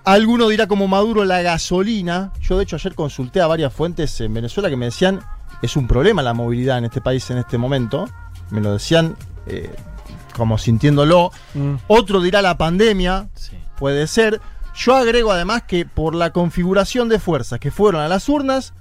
[0.05, 2.31] Alguno dirá como Maduro la gasolina.
[2.39, 5.19] Yo de hecho ayer consulté a varias fuentes en Venezuela que me decían
[5.61, 8.07] es un problema la movilidad en este país en este momento.
[8.51, 9.17] Me lo decían
[9.47, 9.75] eh,
[10.35, 11.31] como sintiéndolo.
[11.55, 11.75] Mm.
[11.87, 13.27] Otro dirá la pandemia.
[13.33, 13.57] Sí.
[13.77, 14.39] Puede ser.
[14.77, 18.73] Yo agrego además que por la configuración de fuerzas que fueron a las urnas,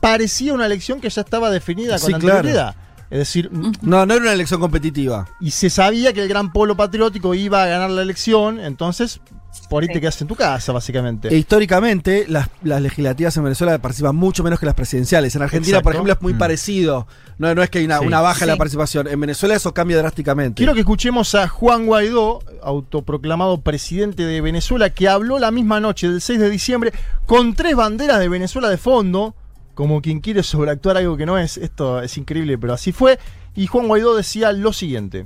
[0.00, 2.36] parecía una elección que ya estaba definida con claro.
[2.38, 2.74] anterioridad.
[3.10, 5.26] Es decir, No, no era una elección competitiva.
[5.40, 9.20] y se sabía que el gran polo patriótico iba a ganar la elección, entonces
[9.68, 9.94] por ahí Sí.
[9.94, 11.28] te quedas en tu casa, básicamente.
[11.28, 15.34] E históricamente, las, las legislativas en Venezuela participan mucho menos que las presidenciales.
[15.36, 16.38] En Argentina, por ejemplo, es muy Mm.
[16.38, 17.06] parecido.
[17.38, 18.06] No, no es que hay una, Sí.
[18.06, 19.08] una baja en la participación.
[19.08, 20.56] En Venezuela eso cambia drásticamente.
[20.58, 26.08] Quiero que escuchemos a Juan Guaidó, autoproclamado presidente de Venezuela, que habló la misma noche
[26.08, 26.92] del 6 de diciembre
[27.26, 29.34] con tres banderas de Venezuela de fondo,
[29.74, 31.56] como quien quiere sobreactuar algo que no es.
[31.56, 33.18] Esto es increíble, pero así fue.
[33.56, 35.24] Y Juan Guaidó decía lo siguiente.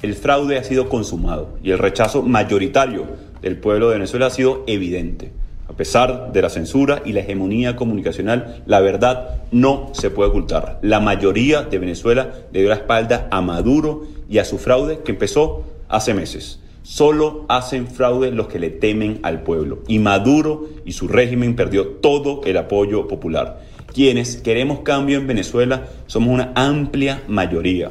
[0.00, 3.06] El fraude ha sido consumado y el rechazo mayoritario
[3.42, 5.32] del pueblo de Venezuela ha sido evidente.
[5.68, 10.78] A pesar de la censura y la hegemonía comunicacional, la verdad no se puede ocultar.
[10.82, 15.12] La mayoría de Venezuela le dio la espalda a Maduro y a su fraude que
[15.12, 16.60] empezó hace meses.
[16.82, 19.80] Solo hacen fraude los que le temen al pueblo.
[19.88, 23.60] Y Maduro y su régimen perdió todo el apoyo popular.
[23.92, 27.90] Quienes queremos cambio en Venezuela somos una amplia mayoría.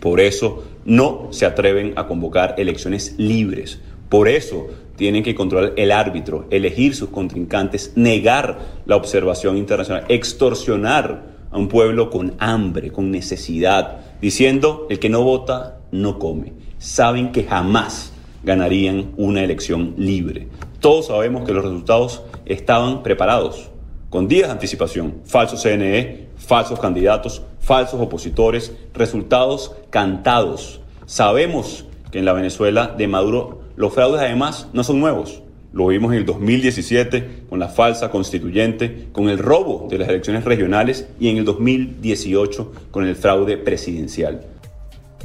[0.00, 3.80] Por eso no se atreven a convocar elecciones libres.
[4.08, 11.36] Por eso tienen que controlar el árbitro, elegir sus contrincantes, negar la observación internacional, extorsionar
[11.50, 16.52] a un pueblo con hambre, con necesidad, diciendo el que no vota no come.
[16.78, 20.48] Saben que jamás ganarían una elección libre.
[20.80, 23.70] Todos sabemos que los resultados estaban preparados,
[24.08, 30.80] con días de anticipación, falsos CNE, falsos candidatos, falsos opositores, resultados cantados.
[31.06, 35.42] Sabemos que en la Venezuela de Maduro los fraudes además no son nuevos.
[35.72, 40.44] Lo vimos en el 2017 con la falsa constituyente, con el robo de las elecciones
[40.44, 44.40] regionales y en el 2018 con el fraude presidencial.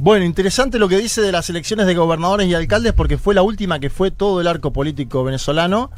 [0.00, 3.42] Bueno, interesante lo que dice de las elecciones de gobernadores y alcaldes porque fue la
[3.42, 5.90] última que fue todo el arco político venezolano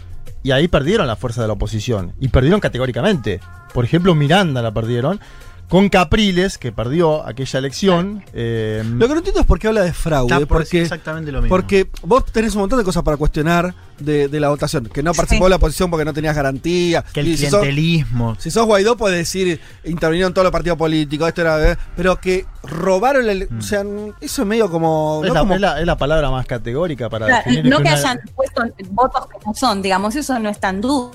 [0.45, 3.41] y ahí perdieron la fuerza de la oposición y perdieron categóricamente.
[3.73, 5.21] Por ejemplo, Miranda la perdieron
[5.69, 8.23] con Capriles, que perdió aquella elección.
[8.33, 10.35] eh, Lo que no entiendo es por qué habla de fraude.
[10.47, 11.55] Por porque, exactamente lo mismo.
[11.55, 14.87] porque vos tenés un montón de cosas para cuestionar de, de la votación.
[14.87, 17.05] Que no participó de la oposición porque no tenías garantía.
[17.13, 18.37] que el Y si sos- clientelismo.
[18.39, 21.73] Si sos Guaidó, puedes decir, intervinieron todos los partidos políticos, esto era.
[21.73, 23.49] eh, Pero que robaron el.
[23.59, 23.83] O sea,
[24.21, 25.23] eso es medio como.
[25.25, 27.83] es, no la, como- es la- es la palabra más categórica para Claro, no que
[27.83, 31.11] una- hayan puesto votos que no son, digamos, eso no está en duda.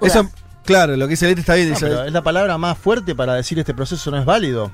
[0.00, 0.28] Eso,
[0.64, 1.68] claro, lo que dice Leti está bien.
[1.68, 4.70] No, dice, pero es la palabra más fuerte para decir este proceso no es válido.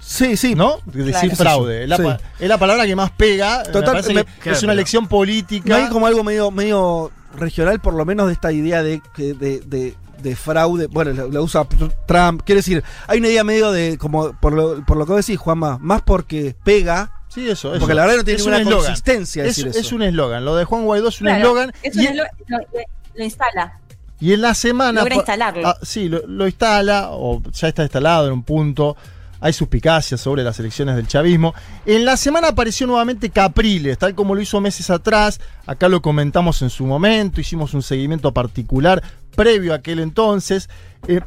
[0.00, 0.54] Sí, sí.
[0.54, 0.78] ¿No?
[0.86, 1.36] Decir Claro.
[1.36, 1.82] fraude.
[1.84, 2.02] Es la, Sí.
[2.40, 3.62] es la palabra que más pega.
[3.64, 5.76] Total, me parece me- que claro, es una elección No política.
[5.76, 9.60] hay como algo medio, medio regional, por lo menos de esta idea de, que- de,
[9.60, 10.86] de- de fraude.
[10.86, 11.66] Bueno, lo, lo usa
[12.06, 12.42] Trump.
[12.44, 15.38] Quiero decir, hay una idea medio de, como por lo, por lo que vos decís,
[15.40, 17.12] Juanma, más porque pega.
[17.28, 17.78] Sí, eso, eso.
[17.80, 19.94] Porque la verdad no tiene Es un ninguna consistencia Es, decir es eso.
[19.96, 20.44] un eslogan.
[20.44, 21.72] Lo de Juan Guaidó es un Claro, eslogan.
[21.82, 22.24] eso y, es lo-
[23.14, 23.78] lo instala.
[24.20, 25.00] Y en la semana.
[25.00, 25.68] Logra instalarlo.
[25.68, 28.96] ah, sí, lo, lo instala, o ya está instalado en un punto.
[29.42, 31.54] Hay suspicacias sobre las elecciones del chavismo.
[31.86, 35.40] En la semana apareció nuevamente Capriles, tal como lo hizo meses atrás.
[35.66, 39.02] Acá lo comentamos en su momento, hicimos un seguimiento particular
[39.34, 40.68] previo a aquel entonces.
[41.08, 41.20] Eh,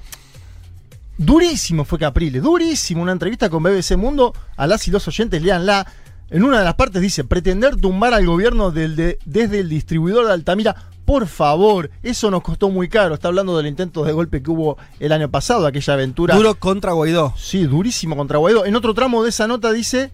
[1.17, 3.01] durísimo fue Capriles, durísimo.
[3.01, 5.85] Una entrevista con BBC Mundo, a las y los oyentes, leanla.
[6.29, 10.25] En una de las partes dice, pretender tumbar al gobierno del de- desde el distribuidor
[10.25, 10.75] de Altamira,
[11.05, 13.15] por favor, eso nos costó muy caro.
[13.15, 16.35] Está hablando del intento de golpe que hubo el año pasado, aquella aventura.
[16.35, 17.33] Duro contra Guaidó.
[17.37, 18.65] Sí, durísimo contra Guaidó.
[18.65, 20.11] En otro tramo de esa nota dice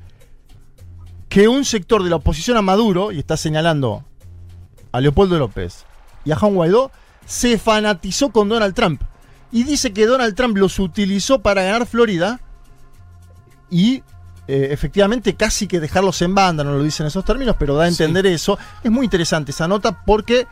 [1.27, 4.03] que un sector de la oposición a Maduro, y está señalando
[4.91, 5.85] a Leopoldo López
[6.25, 6.91] y a Juan Guaidó,
[7.25, 9.01] se fanatizó con Donald Trump.
[9.51, 12.39] Y dice que Donald Trump los utilizó para ganar Florida
[13.69, 14.03] y
[14.47, 17.83] eh, efectivamente casi que dejarlos en banda, no lo dice en esos términos, pero da
[17.83, 18.57] a entender eso.
[18.83, 20.47] Es muy interesante esa nota porque,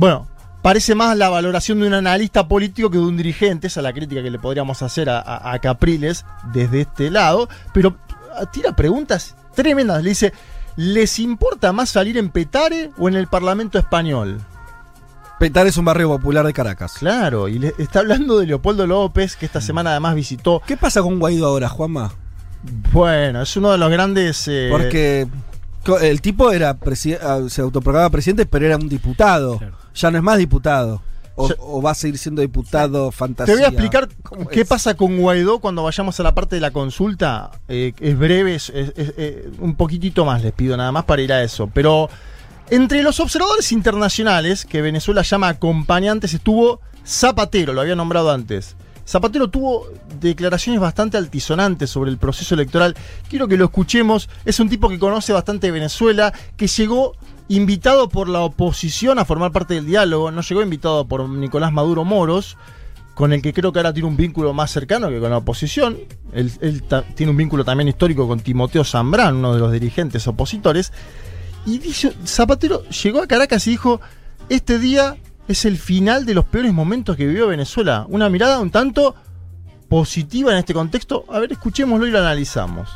[0.00, 0.26] bueno,
[0.62, 3.92] parece más la valoración de un analista político que de un dirigente, esa es la
[3.92, 6.24] crítica que le podríamos hacer a, a- a Capriles
[6.54, 7.96] desde este lado, pero
[8.34, 10.32] ah, tira preguntas tremendas, le dice,
[10.76, 14.40] ¿les importa más salir en Petare o en el Parlamento español?
[15.38, 16.94] Petar es un barrio popular de Caracas.
[16.98, 20.62] Claro, y le está hablando de Leopoldo López, que esta semana además visitó.
[20.66, 22.12] ¿Qué pasa con Guaidó ahora, Juanma?
[22.92, 24.46] Bueno, es uno de los grandes.
[24.48, 25.26] eh, Porque
[26.02, 29.58] el tipo era presi- ah, se autoproclamaba presidente, pero era un diputado.
[29.94, 31.02] Ya no es más diputado.
[31.36, 33.54] O, Ya- o va a seguir siendo diputado fantasía.
[33.54, 34.68] Te voy a explicar ¿Cómo qué es?
[34.68, 37.50] pasa con Guaidó cuando vayamos a la parte de la consulta.
[37.68, 41.22] Eh, es breve, es, es- es- eh, un poquitito más les pido nada más para
[41.22, 41.68] ir a eso.
[41.72, 42.10] Pero
[42.68, 48.76] entre los observadores internacionales que Venezuela llama acompañantes estuvo Zapatero, lo había nombrado antes.
[49.06, 49.86] Zapatero tuvo
[50.20, 52.94] declaraciones bastante altisonantes sobre el proceso electoral.
[53.28, 54.28] Quiero que lo escuchemos.
[54.44, 57.16] Es un tipo que conoce bastante Venezuela, que llegó
[57.50, 60.30] invitado por la oposición a formar parte del diálogo.
[60.30, 62.56] No llegó invitado por Nicolás Maduro Moros,
[63.14, 65.98] con el que creo que ahora tiene un vínculo más cercano que con la oposición.
[66.32, 66.52] Él,
[67.16, 70.92] tiene un vínculo también histórico con Timoteo Zambrán, uno de los dirigentes opositores.
[71.66, 74.00] Y dice, Zapatero llegó a Caracas y dijo,
[74.48, 75.16] este día
[75.48, 78.06] es el final de los peores momentos que vivió Venezuela.
[78.08, 79.16] Una mirada un tanto
[79.88, 81.24] positiva en este contexto.
[81.28, 82.88] A ver, escuchémoslo y lo analizamos.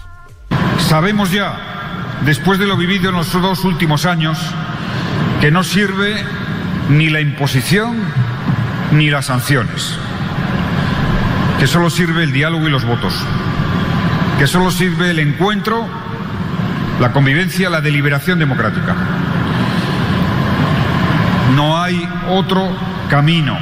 [0.79, 4.39] Sabemos ya, después de lo vivido en los dos últimos años,
[5.41, 6.25] que no sirve
[6.89, 7.97] ni la imposición
[8.93, 9.99] ni las sanciones,
[11.59, 13.15] que solo sirve el diálogo y los votos,
[14.39, 15.87] que solo sirve el encuentro,
[17.01, 18.95] la convivencia, la deliberación democrática.
[21.55, 22.69] No hay otro
[23.09, 23.57] camino.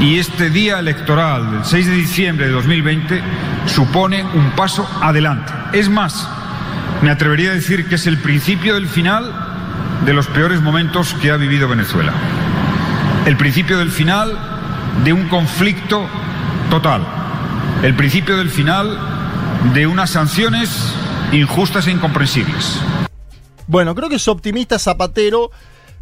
[0.00, 3.20] Y este día electoral del 6 de diciembre de 2020
[3.66, 5.52] supone un paso adelante.
[5.72, 6.28] Es más,
[7.02, 9.32] me atrevería a decir que es el principio del final
[10.04, 12.12] de los peores momentos que ha vivido Venezuela.
[13.26, 14.36] El principio del final
[15.04, 16.06] de un conflicto
[16.70, 17.06] total.
[17.82, 18.98] El principio del final
[19.72, 20.70] de unas sanciones
[21.32, 22.80] injustas e incomprensibles.
[23.66, 25.50] Bueno, creo que es optimista Zapatero,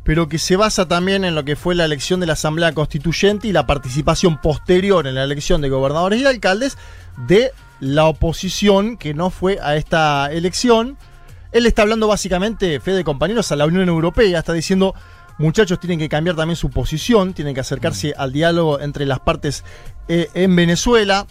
[0.05, 3.49] pero que se basa también en lo que fue la elección de la Asamblea Constituyente
[3.49, 6.79] y la participación posterior en la elección de gobernadores y alcaldes
[7.27, 10.97] de la oposición que no fue a esta elección.
[11.53, 14.95] Él está hablando básicamente, fe de compañeros, a la Unión Europea, está diciendo,
[15.39, 19.65] muchachos tienen que cambiar también su posición, tienen que acercarse al diálogo entre las partes
[20.09, 21.27] eh, en Venezuela.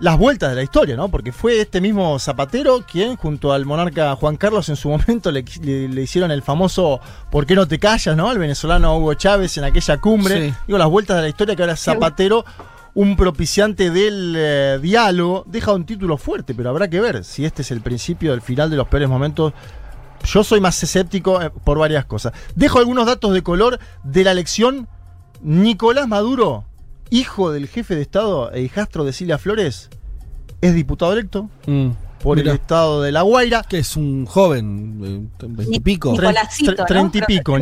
[0.00, 1.10] Las vueltas de la historia, ¿no?
[1.10, 5.44] Porque fue este mismo Zapatero quien, junto al monarca Juan Carlos, en su momento le,
[5.62, 6.98] le- le hicieron el famoso
[7.30, 8.28] ¿Por qué no te callas, no?
[8.28, 10.48] Al venezolano Hugo Chávez en aquella cumbre.
[10.50, 10.54] Sí.
[10.66, 12.44] Digo, las vueltas de la historia que ahora Zapatero
[12.94, 17.62] un propiciante del eh, diálogo, deja un título fuerte, pero habrá que ver si este
[17.62, 19.52] es el principio del final de los peores momentos.
[20.24, 22.32] Yo soy más escéptico eh, por varias cosas.
[22.54, 24.88] Dejo algunos datos de color de la elección.
[25.40, 26.64] Nicolás Maduro,
[27.10, 29.90] hijo del jefe de Estado e hijastro de Cilia Flores,
[30.60, 31.50] es diputado electo
[32.22, 32.52] por Mira.
[32.52, 33.62] el estado de La Guaira.
[33.62, 36.14] Que es un joven, eh, veintipico.
[36.14, 37.58] Treinta y pico.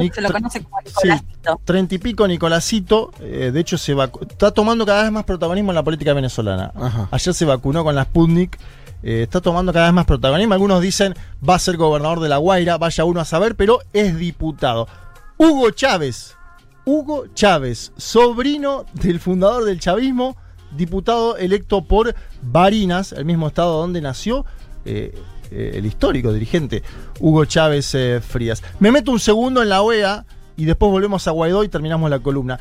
[1.65, 5.71] treinta y pico Nicolásito, eh, de hecho se vacu- está tomando cada vez más protagonismo
[5.73, 6.73] en la política venezolana.
[7.11, 8.59] Ayer se vacunó con la Sputnik,
[9.03, 10.55] eh, está tomando cada vez más protagonismo.
[10.55, 11.15] Algunos dicen
[11.47, 14.87] va a ser gobernador de La Guaira, vaya uno a saber, pero es diputado.
[15.39, 16.37] Hugo Chávez,
[16.85, 20.37] Hugo Chávez, sobrino del fundador del chavismo,
[20.77, 24.45] diputado electo por Barinas, el mismo estado donde nació
[24.85, 25.15] eh,
[25.51, 26.83] eh, el histórico dirigente
[27.19, 28.63] Hugo Chávez eh, Frías.
[28.79, 30.25] Me meto un segundo en la OEA
[30.57, 32.59] y después volvemos a Guaidó y terminamos la columna.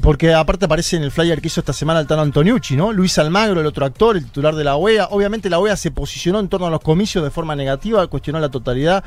[0.00, 2.92] Porque aparte aparece en el flyer que hizo esta semana el Tano Antoniucci, ¿no?
[2.92, 5.08] Luis Almagro, el otro actor, el titular de la OEA.
[5.10, 8.50] Obviamente la OEA se posicionó en torno a los comicios de forma negativa, cuestionó la
[8.50, 9.04] totalidad,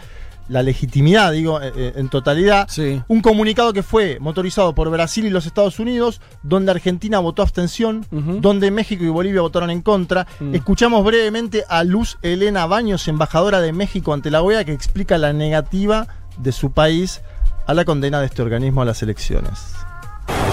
[0.49, 2.67] la legitimidad, digo, eh, eh, en totalidad.
[3.07, 8.05] Un comunicado que fue motorizado por Brasil y los Estados Unidos, donde Argentina votó abstención,
[8.11, 10.27] donde México y Bolivia votaron en contra.
[10.53, 15.33] Escuchamos brevemente a Luz Elena Baños, embajadora de México ante la OEA, que explica la
[15.33, 17.21] negativa de su país
[17.65, 19.73] a la condena de este organismo a las elecciones.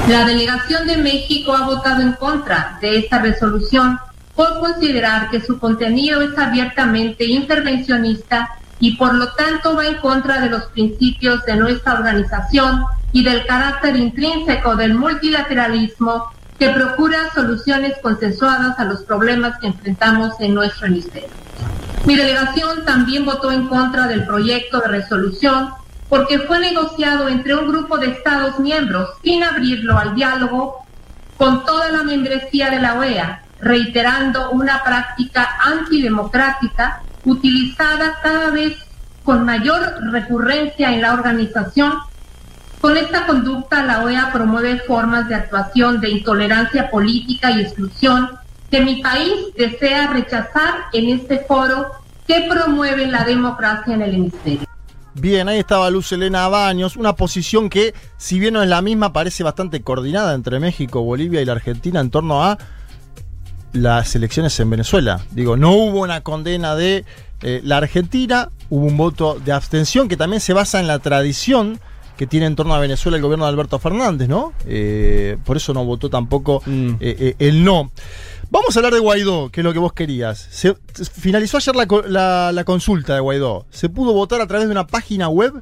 [0.09, 3.99] La delegación de México ha votado en contra de esta resolución
[4.35, 8.51] por considerar que su contenido es abiertamente intervencionista
[8.81, 13.47] y por lo tanto va en contra de los principios de nuestra organización y del
[13.47, 20.87] carácter intrínseco del multilateralismo que procura soluciones consensuadas a los problemas que enfrentamos en nuestro
[20.87, 21.29] hemisferio.
[22.05, 25.71] Mi delegación también votó en contra del proyecto de resolución
[26.09, 30.85] porque fue negociado entre un grupo de Estados miembros sin abrirlo al diálogo
[31.37, 38.77] con toda la membresía de la OEA, reiterando una práctica antidemocrática utilizada cada vez
[39.25, 39.81] con mayor
[40.13, 41.93] recurrencia en la organización.
[42.81, 48.29] Con esta conducta, la OEA promueve formas de actuación de intolerancia política y exclusión
[48.71, 51.87] que mi país desea rechazar en este foro
[52.27, 54.67] que promueve la democracia en el hemisferio.
[55.15, 59.13] Bien, ahí estaba Luz Elena Baños, una posición que, si bien no es la misma,
[59.13, 62.59] parece bastante coordinada entre México, Bolivia y la Argentina en torno a
[63.75, 65.21] las elecciones en Venezuela.
[65.33, 67.05] Digo, no hubo una condena de
[67.43, 71.79] eh, la Argentina, hubo un voto de abstención que también se basa en la tradición
[72.17, 74.53] que tiene en torno a Venezuela el gobierno de Alberto Fernández, ¿no?
[74.67, 77.91] Eh, por eso no votó tampoco eh, eh, el no.
[78.51, 80.39] Vamos a hablar de Guaidó, que es lo que vos querías.
[80.51, 80.77] Se,
[81.13, 83.67] finalizó ayer la, la- la consulta de Guaidó.
[83.71, 85.55] Se pudo votar a través de una página web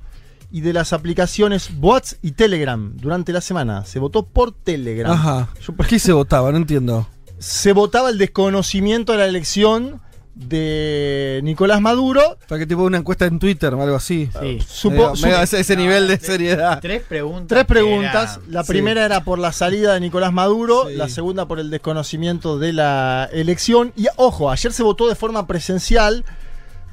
[0.51, 3.87] y de las aplicaciones Bots y Telegram durante la semana.
[3.87, 5.11] Se votó por Telegram.
[5.13, 5.49] Ajá.
[5.75, 6.51] ¿Por qué se votaba?
[6.51, 7.09] No entiendo.
[7.43, 10.01] Se votaba el desconocimiento de la elección
[10.35, 12.39] de Nicolás Maduro.
[12.48, 14.31] Para que tipo una encuesta en Twitter o algo así.
[14.40, 14.59] Sí.
[14.66, 15.12] Supo-
[15.43, 16.78] ese, ese nivel de seriedad.
[16.81, 17.48] Tres preguntas.
[17.48, 18.36] Tres preguntas.
[18.36, 18.69] era- La Sí.
[18.69, 20.94] primera era por la salida de Nicolás Maduro, Sí.
[20.94, 23.93] la segunda por el desconocimiento de la elección.
[23.97, 26.24] Y ojo, ayer se votó de forma presencial,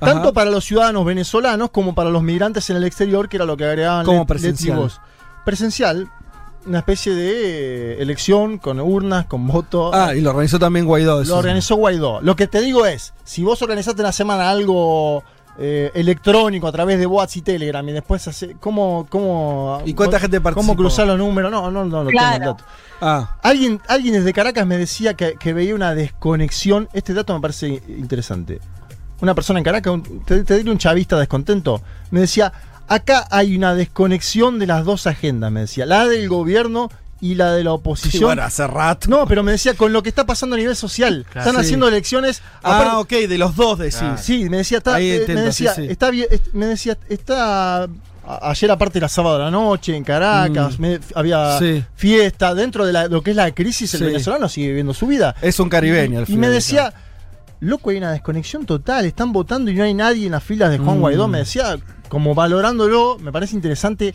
[0.01, 0.13] Ajá.
[0.13, 3.55] tanto para los ciudadanos venezolanos como para los migrantes en el exterior, que era lo
[3.55, 4.91] que agregaban ¿Cómo Let- presencial?
[5.45, 6.09] Presencial,
[6.65, 9.91] una especie de eh, elección con urnas, con voto.
[9.94, 11.22] Ah, y lo organizó también Guaidó.
[11.22, 11.31] eso.
[11.34, 12.22] Lo organizó Guaidó.
[12.22, 15.23] Lo que te digo es, si vos organizaste una semana algo
[15.57, 20.19] eh, electrónico a través de bots y Telegram y después hace, ¿cómo, cómo, ¿Y cuánta
[20.19, 20.76] gente ¿Cómo participó?
[20.76, 21.52] cruzar los números?
[21.52, 22.34] No, no, no, lo Claro.
[22.38, 22.65] tengo el dato.
[23.02, 26.88] Ah, Alguien, alguien desde Caracas me decía que, que veía una desconexión.
[26.94, 28.60] Este dato me parece interesante.
[29.22, 31.81] Una persona en Caracas, un- te, te diré un chavista descontento,
[32.11, 32.53] me decía,
[32.90, 36.90] acá hay una desconexión de las dos agendas, me decía, la del gobierno
[37.22, 38.11] y la de la oposición.
[38.20, 39.10] Sí, bueno, hace rato.
[39.10, 41.26] No, pero me decía, con lo que está pasando a nivel social.
[41.30, 41.48] Claro.
[41.49, 41.68] Están Sí.
[41.68, 42.41] haciendo elecciones.
[42.64, 43.99] Ah, ok, de los dos decís.
[44.22, 47.88] Sí, me decía, está, eh, me decía, sí, está bien, me decía, está
[48.41, 50.82] ayer aparte era sábado de la noche en Caracas, Mm.
[50.82, 51.84] me- había Sí.
[51.95, 54.06] fiesta dentro de la- lo que es la crisis, el Sí.
[54.06, 55.36] venezolano sigue viviendo su vida.
[55.41, 56.94] Es un caribeño al Y final me del decía,
[57.61, 60.77] loco, hay una desconexión total, están votando y no hay nadie en las filas de
[60.77, 61.02] Juan Mm.
[61.02, 61.27] Guaidó.
[61.27, 61.77] Me decía,
[62.07, 64.14] como valorándolo, me parece interesante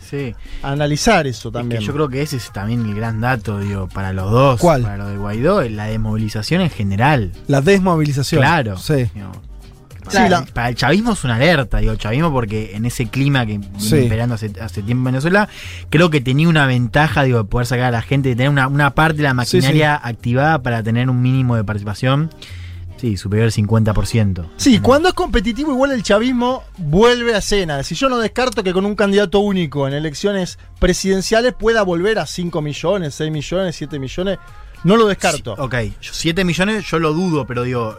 [0.63, 1.79] analizar eso también.
[1.79, 4.59] Que yo creo que ese es también el gran dato, digo, para los dos.
[4.59, 4.81] ¿Cuál?
[4.83, 7.31] Para lo de Guaidó, la desmovilización en general.
[7.47, 8.41] La desmovilización.
[8.41, 8.77] Claro.
[8.77, 9.05] Sí.
[10.03, 13.07] Para, Sí, la- para el chavismo es una alerta, digo, el chavismo porque en ese
[13.07, 13.95] clima que Sí.
[13.97, 15.49] imperando hace, hace tiempo en Venezuela,
[15.89, 18.67] creo que tenía una ventaja, digo, de poder sacar a la gente, de tener una,
[18.67, 22.29] una parte de la maquinaria activada para tener un mínimo de participación,
[23.05, 24.45] sí, superior al 50%.
[24.57, 27.83] Sí, cuando es competitivo, igual el chavismo vuelve a escena.
[27.83, 32.25] Si yo no descarto que con un candidato único en elecciones presidenciales pueda volver a
[32.25, 34.39] 5 millones, 6 millones, 7 millones,
[34.83, 35.53] no lo descarto.
[35.59, 37.95] Ok, 7 millones yo lo dudo, pero digo,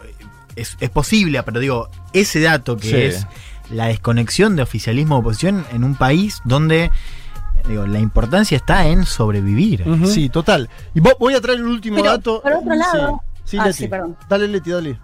[0.57, 2.95] es, es posible, pero digo, ese dato que Sí.
[2.95, 3.27] es
[3.69, 6.91] la desconexión de oficialismo oposición en un país donde
[7.67, 9.83] digo, la importancia está en sobrevivir.
[10.05, 10.69] Sí, total.
[10.95, 12.41] Y vo- voy a traer el último Pero, dato.
[12.41, 13.77] por otro lado- Sí, Ah, Leti.
[13.79, 14.15] sí, perdón.
[14.29, 14.99] Dale, Leti, dale.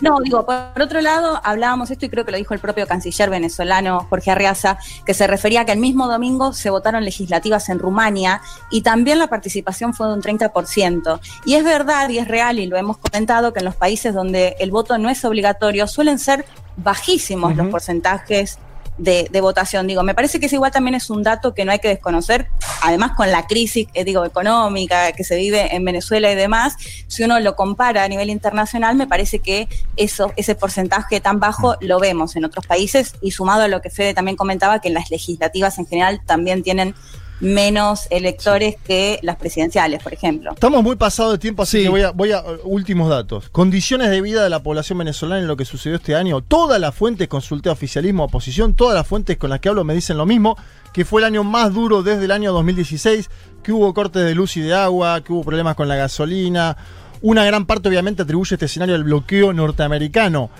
[0.00, 3.30] No, digo, por otro lado, hablábamos esto y creo que lo dijo el propio canciller
[3.30, 4.76] venezolano Jorge Arriaza,
[5.06, 8.40] que se refería a que el mismo domingo se votaron legislativas en Rumania
[8.70, 11.20] y también la participación fue de un 30%.
[11.46, 14.56] Y es verdad y es real, y lo hemos comentado, que en los países donde
[14.58, 16.44] el voto no es obligatorio suelen ser
[16.76, 18.58] bajísimos los porcentajes
[18.98, 19.86] de, de votación.
[19.86, 22.48] Digo, me parece que ese igual también es un dato que no hay que desconocer,
[22.82, 26.76] además con la crisis, eh, digo, económica que se vive en Venezuela y demás,
[27.06, 31.76] si uno lo compara a nivel internacional, me parece que eso, ese porcentaje tan bajo
[31.80, 35.10] lo vemos en otros países y sumado a lo que Fede también comentaba, que las
[35.10, 36.94] legislativas en general también tienen
[37.40, 40.52] menos electores que las presidenciales, por ejemplo.
[40.52, 43.48] Estamos muy pasados de tiempo, así que voy a, voy a uh, últimos datos.
[43.50, 46.42] Condiciones de vida de la población venezolana en lo que sucedió este año.
[46.42, 50.16] Todas las fuentes consulté oficialismo, oposición, todas las fuentes con las que hablo me dicen
[50.16, 50.56] lo mismo,
[50.92, 53.28] que fue el año más duro desde el año 2016,
[53.62, 56.76] que hubo cortes de luz y de agua, que hubo problemas con la gasolina.
[57.20, 60.50] Una gran parte obviamente atribuye este escenario al bloqueo norteamericano.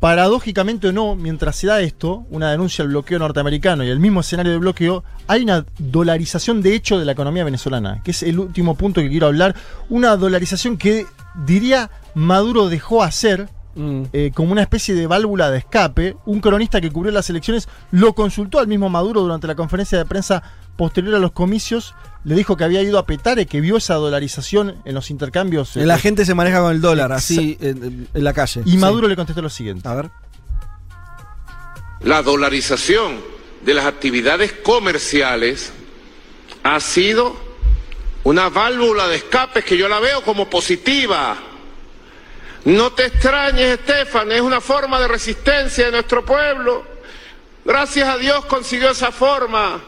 [0.00, 4.20] Paradójicamente o no, mientras se da esto, una denuncia al bloqueo norteamericano y el mismo
[4.20, 8.38] escenario de bloqueo, hay una dolarización de hecho de la economía venezolana, que es el
[8.38, 9.56] último punto que quiero hablar.
[9.88, 11.06] Una dolarización que
[11.46, 13.48] diría Maduro dejó hacer
[13.78, 16.16] eh, como una especie de válvula de escape.
[16.24, 20.06] Un cronista que cubrió las elecciones lo consultó al mismo Maduro durante la conferencia de
[20.06, 20.42] prensa
[20.76, 21.94] posterior a los comicios.
[22.24, 25.76] Le dijo que había ido a Petare, que vio esa dolarización en los intercambios.
[25.76, 28.62] eh, La gente se maneja con el dólar, así en, en la calle.
[28.64, 28.76] Y Sí.
[28.78, 29.88] Maduro le contestó lo siguiente.
[29.88, 30.10] A ver.
[32.00, 33.20] La dolarización
[33.64, 35.72] de las actividades comerciales
[36.62, 37.36] ha sido
[38.24, 41.36] una válvula de escape que yo la veo como positiva.
[42.64, 46.84] No te extrañes, Estefan, es una forma de resistencia de nuestro pueblo.
[47.64, 49.80] Gracias a Dios consiguió esa forma.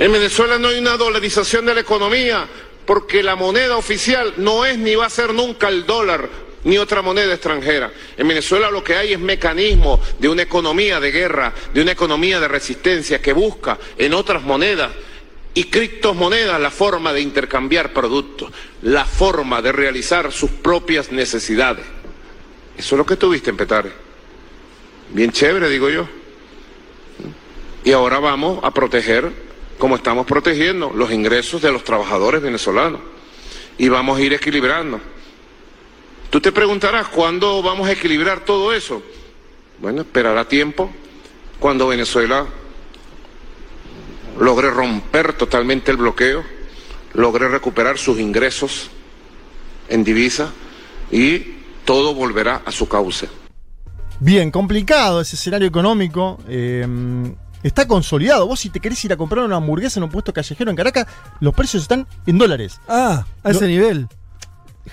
[0.00, 2.48] En Venezuela no hay una dolarización de la economía
[2.86, 6.26] porque la moneda oficial no es ni va a ser nunca el dólar
[6.64, 7.92] ni otra moneda extranjera.
[8.16, 12.40] En Venezuela lo que hay es mecanismo de una economía de guerra, de una economía
[12.40, 14.90] de resistencia que busca en otras monedas
[15.52, 18.50] y criptomonedas la forma de intercambiar productos,
[18.80, 21.84] la forma de realizar sus propias necesidades.
[22.74, 23.92] Eso es lo que tuviste en Petare.
[25.10, 26.08] Bien chévere, digo yo.
[27.84, 29.49] Y ahora vamos a proteger,
[29.80, 33.00] como estamos protegiendo, los ingresos de los trabajadores venezolanos.
[33.78, 35.00] Y vamos a ir equilibrando.
[36.28, 39.02] Tú te preguntarás, ¿cuándo vamos a equilibrar todo eso?
[39.78, 40.90] Bueno, esperará tiempo
[41.58, 42.46] cuando Venezuela
[44.38, 46.44] logre romper totalmente el bloqueo,
[47.14, 48.90] logre recuperar sus ingresos
[49.88, 50.52] en divisa
[51.10, 51.54] y
[51.86, 53.28] todo volverá a su cauce.
[54.20, 56.38] Bien, complicado ese escenario económico.
[56.46, 56.86] eh,
[57.62, 58.46] está consolidado.
[58.46, 61.06] Vos, si te querés ir a comprar una hamburguesa en un puesto callejero en Caracas,
[61.40, 62.80] los precios están en dólares.
[62.88, 64.08] Ah, a ese Lo- nivel.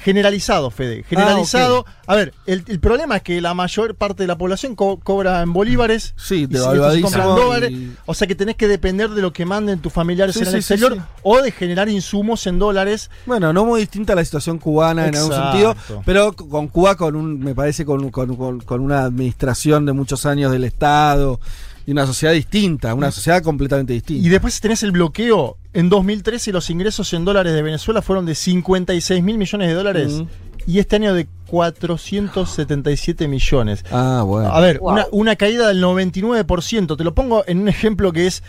[0.03, 1.03] Generalizado, Fede.
[1.03, 1.85] Generalizado.
[2.05, 5.41] A ver, el, el problema es que la mayor parte de la población co- cobra
[5.41, 6.13] en bolívares.
[6.17, 7.71] Sí, y si compran dólares.
[7.71, 10.47] y- O sea que tenés que depender de lo que manden tus familiares Sí, en
[10.47, 11.01] el sí, exterior sí.
[11.23, 13.09] o de generar insumos en dólares.
[13.25, 15.75] Bueno, no muy distinta a la situación cubana en algún sentido,
[16.05, 20.25] pero con Cuba con un, me parece con, con- con- con una administración de muchos
[20.25, 21.39] años del Estado
[21.87, 24.23] y una sociedad distinta, una sociedad completamente distinta.
[24.27, 25.57] Y después tenés el bloqueo.
[25.73, 30.11] En 2013 los ingresos en dólares de Venezuela fueron de 56 mil millones de dólares.
[30.13, 30.23] Mm.
[30.69, 33.85] Y este año de 477 millones.
[33.91, 34.49] Ah, bueno.
[34.51, 34.91] A ver, Wow.
[34.91, 36.97] una, una caída del 99%.
[36.97, 38.43] Te lo pongo en un ejemplo que es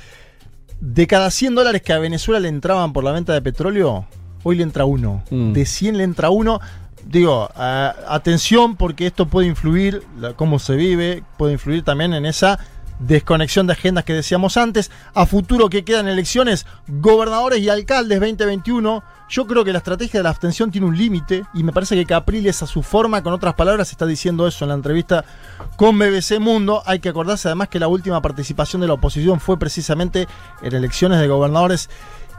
[0.80, 4.06] de cada 100 dólares que a Venezuela le entraban por la venta de petróleo,
[4.42, 5.22] hoy le entra uno.
[5.30, 5.52] Mm.
[5.52, 6.60] De 100 le entra uno.
[7.06, 12.58] Digo, atención porque esto puede influir, la- cómo se vive, puede influir también en esa
[12.98, 14.90] desconexión de agendas que decíamos antes.
[15.14, 19.02] A futuro que quedan elecciones, gobernadores y alcaldes 2021.
[19.30, 22.06] Yo creo que la estrategia de la abstención tiene un límite y me parece que
[22.06, 25.24] Capriles a su forma, con otras palabras, está diciendo eso en la entrevista
[25.76, 26.82] con BBC Mundo.
[26.86, 30.26] Hay que acordarse además que la última participación de la oposición fue precisamente
[30.62, 31.90] en elecciones de gobernadores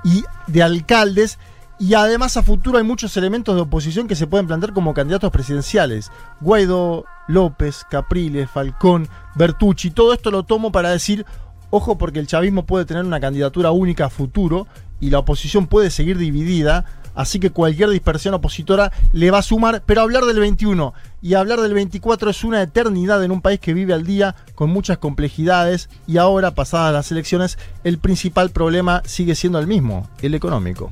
[0.03, 1.38] y de alcaldes.
[1.81, 5.31] Y además a futuro hay muchos elementos de oposición que se pueden plantear como candidatos
[5.31, 6.11] presidenciales.
[6.41, 11.26] Guaidó, López, Capriles, Falcón, Bertucci, todo esto lo tomo para decir,
[11.69, 14.68] ojo porque el chavismo puede tener una candidatura única a futuro
[14.99, 16.84] y la oposición puede seguir dividida,
[17.15, 21.61] así que cualquier dispersión opositora le va a sumar, pero hablar del 21 y hablar
[21.61, 25.89] del 24 es una eternidad en un país que vive al día con muchas complejidades
[26.07, 30.91] y ahora, pasadas las elecciones, el principal problema sigue siendo el mismo, el económico.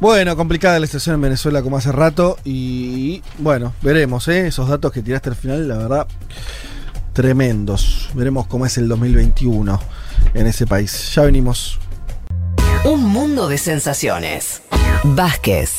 [0.00, 4.46] Bueno, complicada la situación en Venezuela como hace rato y bueno, veremos, ¿eh?
[4.46, 6.06] esos datos que tiraste al final, la verdad,
[7.12, 8.08] tremendos.
[8.14, 9.80] Veremos cómo es el 2021
[10.34, 11.12] en ese país.
[11.14, 11.80] Ya venimos.
[12.84, 14.62] Un mundo de sensaciones.
[15.02, 15.78] Vázquez,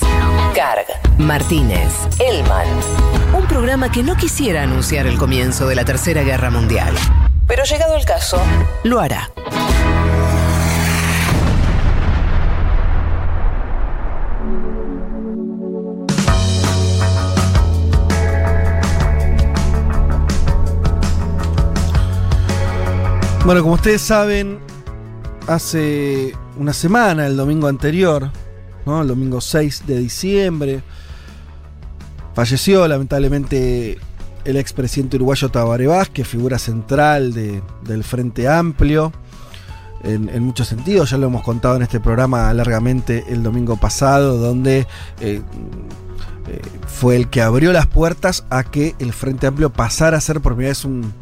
[0.53, 0.85] Carg,
[1.17, 2.67] Martínez, Elman.
[3.33, 6.93] Un programa que no quisiera anunciar el comienzo de la Tercera Guerra Mundial.
[7.47, 8.41] Pero llegado el caso,
[8.83, 9.29] lo hará.
[23.45, 24.59] Bueno, como ustedes saben,
[25.47, 28.29] hace una semana, el domingo anterior,
[28.85, 29.01] ¿no?
[29.01, 30.83] el domingo 6 de diciembre,
[32.35, 33.97] falleció lamentablemente
[34.45, 39.11] el expresidente uruguayo Tabaré Vázquez, figura central de- del Frente Amplio.
[40.01, 44.87] En, muchos sentidos, ya lo hemos contado en este programa largamente el domingo pasado, donde
[45.19, 45.41] eh,
[46.47, 50.39] eh, fue el que abrió las puertas a que el Frente Amplio pasara a ser
[50.39, 51.13] por primera vez un,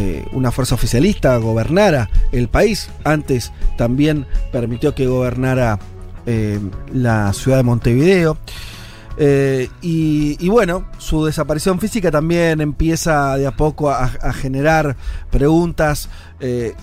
[0.00, 2.88] eh, una fuerza oficialista, gobernara el país.
[3.02, 5.80] Antes también permitió que gobernara
[6.24, 6.60] eh,
[6.92, 8.38] la ciudad de Montevideo.
[9.20, 14.94] Eh, y, bueno, su desaparición física también empieza de a poco a, generar
[15.32, 16.08] preguntas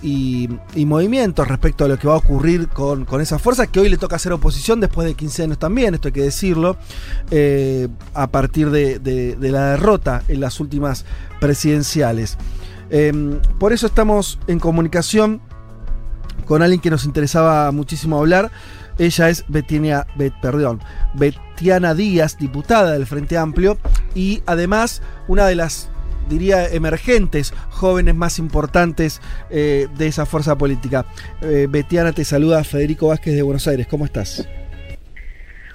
[0.02, 0.50] y,
[0.84, 3.96] movimientos respecto a lo que va a ocurrir con, con esa fuerza, que hoy le
[3.96, 6.76] toca hacer oposición después de 15 años también, esto hay que decirlo,
[8.12, 11.06] a partir de- de la derrota en las últimas
[11.40, 12.36] presidenciales.
[12.90, 15.40] Eh, por eso estamos en comunicación
[16.46, 18.50] con alguien que nos interesaba muchísimo hablar.
[18.98, 19.44] Ella es
[20.40, 20.80] perdón,
[21.14, 23.76] Betiana Díaz, diputada del Frente Amplio,
[24.14, 25.90] y además una de las,
[26.30, 31.04] diría, emergentes jóvenes más importantes eh, de esa fuerza política.
[31.42, 33.86] Eh, Betiana, te saluda Federico Vázquez de Buenos Aires.
[33.86, 34.48] ¿Cómo estás?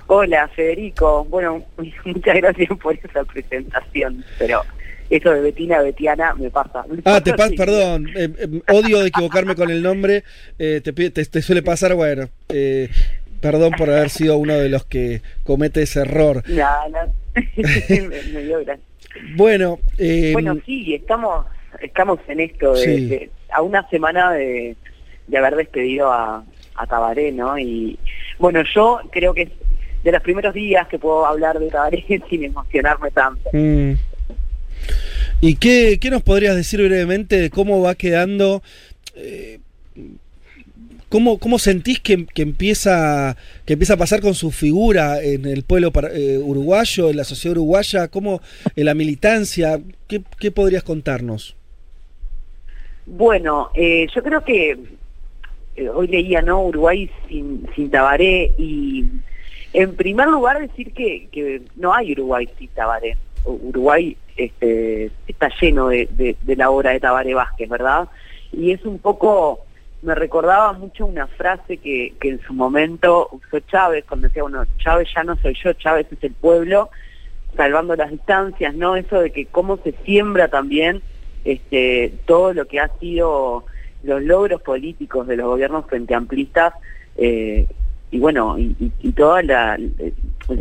[0.08, 1.24] Hola, Federico.
[1.26, 1.64] Bueno,
[2.06, 4.64] muchas gracias por esa presentación, pero
[5.12, 6.84] eso de Betina Betiana me pasa.
[6.90, 10.24] Me Ah, te pasa pas, perdón, eh, eh, odio de equivocarme con el nombre,
[10.58, 12.90] eh, te, te- te suele pasar, bueno, eh,
[13.42, 16.44] perdón por haber sido uno de los que comete ese error.
[16.48, 17.14] No, no.
[17.58, 18.84] me, me dio gracia.
[19.36, 21.46] Bueno, eh, bueno, sí, estamos
[21.82, 23.06] estamos en esto, de, Sí.
[23.08, 24.76] de- a una semana de,
[25.28, 26.44] de haber despedido a,
[26.76, 27.58] a Tabaré, ¿no?
[27.60, 27.98] Y
[28.40, 29.50] bueno, yo creo que es
[30.04, 33.50] de los primeros días que puedo hablar de Tabaré sin emocionarme tanto.
[33.54, 33.94] mm.
[35.42, 38.62] ¿Y qué, qué nos podrías decir brevemente de cómo va quedando?
[39.16, 39.60] eh,
[41.12, 43.36] ¿Cómo, cómo sentís que, que empieza,
[43.66, 47.58] que empieza a pasar con su figura en el pueblo eh, uruguayo, en la sociedad
[47.58, 48.08] uruguaya?
[48.08, 48.42] ¿Cómo
[48.78, 49.82] en la militancia?
[50.08, 51.58] ¿Qué, qué podrías contarnos?
[53.06, 54.80] Bueno, eh, yo creo que
[55.76, 56.64] eh, hoy leía, ¿no?
[56.64, 59.04] Uruguay sin, sin Tabaré y
[59.74, 63.18] en primer lugar decir que, que no hay Uruguay sin Tabaré.
[63.44, 64.16] Uruguay
[64.46, 68.10] este, está lleno de, la obra de Tabaré Vázquez, ¿verdad?
[68.52, 69.62] Y es un poco,
[70.02, 75.08] me recordaba mucho una frase que, en su momento usó Chávez cuando decía, bueno, Chávez
[75.16, 76.90] ya no soy yo, Chávez es el pueblo,
[77.56, 78.96] salvando las distancias, ¿no?
[78.96, 81.02] Eso de que cómo se siembra también
[81.44, 83.66] este, todo lo que ha sido
[84.04, 86.74] los logros políticos de los gobiernos frente amplistas
[87.18, 87.68] eh,
[88.12, 90.14] y bueno, y, y, todo el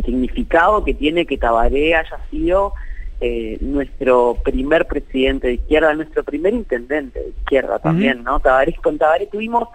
[0.05, 2.73] significado que tiene que Tabaré haya sido
[3.21, 8.39] eh, nuestro primer presidente de izquierda, nuestro primer intendente de izquierda también, ¿no?
[8.39, 9.69] Tabaré, con Tabaré tuvimos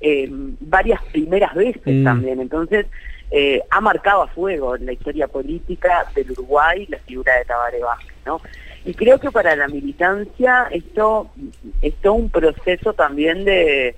[0.00, 0.28] eh,
[0.60, 2.04] varias primeras veces Mm.
[2.04, 2.86] también, entonces
[3.30, 7.80] eh, ha marcado a fuego en la historia política del Uruguay la figura de Tabaré
[7.80, 8.40] Vázquez, ¿no?
[8.84, 11.30] Y creo que para la militancia esto
[11.80, 13.94] es todo un proceso también de,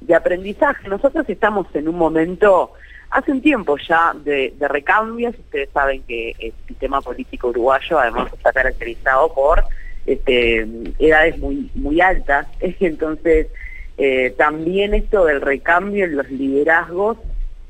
[0.00, 0.88] de aprendizaje.
[0.88, 2.72] Nosotros estamos en un momento,
[3.10, 5.34] hace un tiempo ya, de, de recambios.
[5.38, 9.64] Ustedes saben que el sistema político uruguayo además está caracterizado por
[10.06, 10.66] este,
[10.98, 12.46] edades muy, muy altas.
[12.60, 13.48] Entonces,
[13.98, 17.18] eh, también esto del recambio en los liderazgos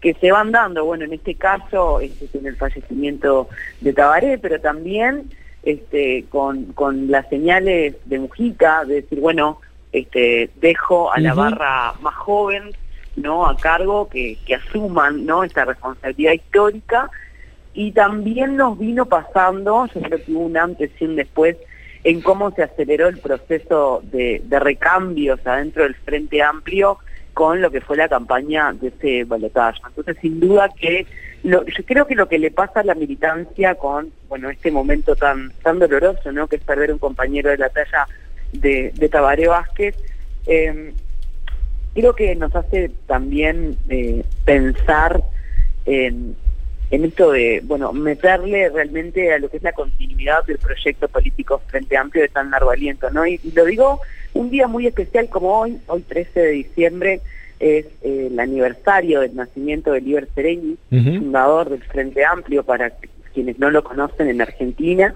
[0.00, 3.48] que se van dando, bueno, en este caso este, con el fallecimiento
[3.80, 5.30] de Tabaré, pero también
[5.62, 9.60] este, con, con las señales de Mujica, de decir, bueno,
[9.92, 12.70] este, dejo a la barra más joven,
[13.22, 13.46] ¿no?
[13.46, 15.44] A cargo, que, que asuman, ¿no?
[15.44, 17.10] Esta responsabilidad histórica.
[17.72, 21.56] Y también nos vino pasando, yo creo que hubo un antes y un después,
[22.02, 26.98] en cómo se aceleró el proceso de, de recambios adentro del Frente Amplio
[27.34, 29.80] con lo que fue la campaña de ese balotaje.
[29.86, 31.06] Entonces, sin duda que
[31.42, 35.52] yo creo que lo que le pasa a la militancia con bueno este momento tan
[35.62, 36.48] tan doloroso, ¿no?
[36.48, 38.06] que es perder un compañero de la talla
[38.52, 39.96] de, de Tabaré Vázquez,
[40.46, 40.92] eh,
[41.94, 45.22] creo que nos hace también eh, pensar
[45.86, 46.36] en,
[46.90, 51.60] en esto de, bueno, meterle realmente a lo que es la continuidad del proyecto político
[51.66, 53.26] Frente Amplio de tan largo aliento, ¿no?
[53.26, 54.00] Y, y lo digo
[54.34, 57.20] un día muy especial como hoy, hoy 13 de diciembre,
[57.58, 61.18] es eh, el aniversario del nacimiento de Liber Sereñi, Ujú.
[61.18, 62.92] fundador del Frente Amplio, para
[63.34, 65.14] quienes no lo conocen en Argentina,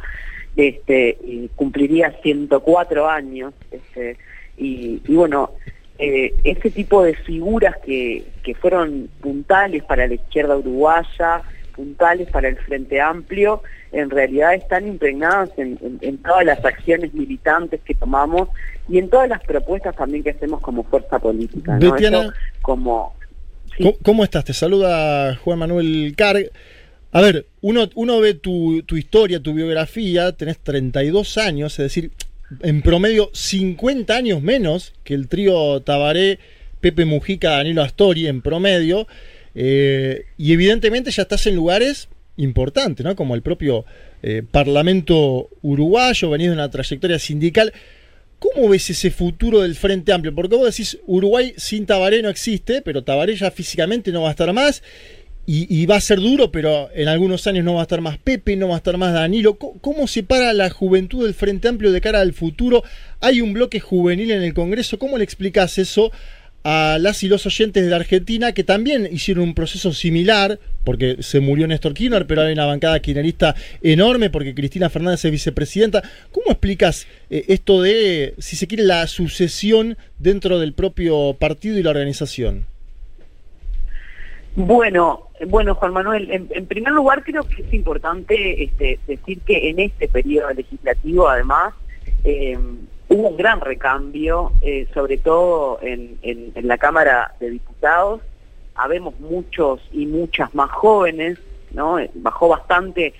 [0.56, 4.16] este, y cumpliría 104 años, este,
[4.56, 5.52] y, y bueno,
[5.98, 11.42] eh, ese tipo de figuras que, que fueron puntales para la izquierda uruguaya,
[11.74, 13.62] puntales para el Frente Amplio,
[13.92, 18.48] en realidad están impregnadas en, en- en todas las acciones militantes que tomamos
[18.88, 21.78] y en todas las propuestas también que hacemos como fuerza política.
[21.78, 21.90] ¿no?
[21.92, 22.20] Betiana.
[22.22, 23.14] Eso como
[23.78, 24.44] ¿Cómo, cómo estás?
[24.44, 26.50] Te saluda Juan Manuel Carg.
[27.10, 32.10] A ver, uno, uno ve tu, tu historia, tu biografía, tenés 32 años, es decir,
[32.62, 36.38] en promedio 50 años menos que el trío Tabaré,
[36.80, 39.06] Pepe Mujica, Danilo Astori en promedio,
[39.54, 43.14] eh, y evidentemente ya estás en lugares importantes, ¿no?
[43.14, 43.84] Como el propio
[44.22, 47.72] eh, Parlamento uruguayo, venís de una trayectoria sindical.
[48.38, 50.34] ¿Cómo ves ese futuro del Frente Amplio?
[50.34, 54.32] Porque vos decís, Uruguay sin Tabaré no existe, pero Tabaré ya físicamente no va a
[54.32, 54.82] estar más.
[55.46, 58.56] Y, va a ser duro, pero en algunos años no va a estar más Pepe,
[58.56, 59.54] no va a estar más Danilo.
[59.54, 62.82] ¿Cómo, cómo se para la juventud del Frente Amplio de cara al futuro?
[63.20, 64.98] Hay un bloque juvenil en el Congreso.
[64.98, 66.10] ¿Cómo le explicás eso
[66.64, 70.58] a las y los oyentes de la Argentina que también hicieron un proceso similar?
[70.82, 75.30] Porque se murió Néstor Kirchner, pero hay una bancada kirchnerista enorme porque Cristina Fernández es
[75.30, 76.02] vicepresidenta.
[76.32, 81.82] ¿Cómo explicas eh, esto de, si se quiere, la sucesión dentro del propio partido y
[81.82, 82.64] la organización?
[84.56, 89.80] Bueno, bueno, Juan Manuel, en, primer lugar creo que es importante este, decir que en
[89.80, 91.74] este periodo legislativo, además,
[92.24, 92.58] eh,
[93.08, 96.18] hubo un gran recambio, eh, sobre todo en
[96.54, 98.20] la Cámara de Diputados.
[98.74, 101.38] Habemos muchos y muchas más jóvenes,
[101.74, 101.98] ¿no?
[101.98, 103.14] Eh, Bajó bastante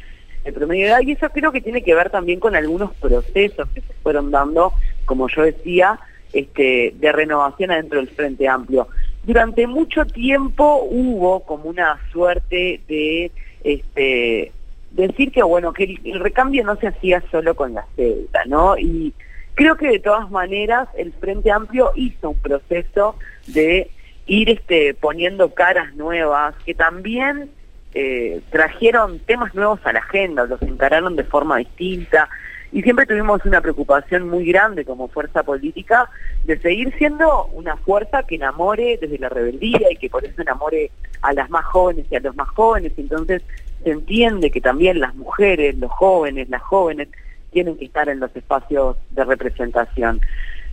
[0.45, 3.69] el promedio de edad y eso creo que tiene que ver también con algunos procesos
[3.75, 4.73] que se fueron dando,
[5.05, 5.99] como yo decía,
[6.33, 8.89] este, de renovación adentro del Frente Amplio.
[9.25, 13.33] Durante mucho tiempo hubo como una suerte de
[13.63, 14.53] este,
[14.91, 18.77] decir que bueno que el, recambio no se hacía solo con la cédula, ¿no?
[18.77, 19.15] Y
[19.55, 23.91] creo que de todas maneras el Frente Amplio hizo un proceso de
[24.27, 27.51] ir este, poniendo caras nuevas que también
[27.95, 32.29] eh, trajeron temas nuevos a la agenda, los encararon de forma distinta
[32.75, 36.11] y siempre tuvimos una preocupación muy grande como fuerza política
[36.43, 40.91] de seguir siendo una fuerza que enamore desde la rebeldía y que por eso enamore
[41.23, 42.91] a las más jóvenes y a los más jóvenes.
[42.97, 43.43] Entonces
[43.85, 47.07] se entiende que también las mujeres, los jóvenes, las jóvenes
[47.53, 50.21] tienen que estar en los espacios de representación.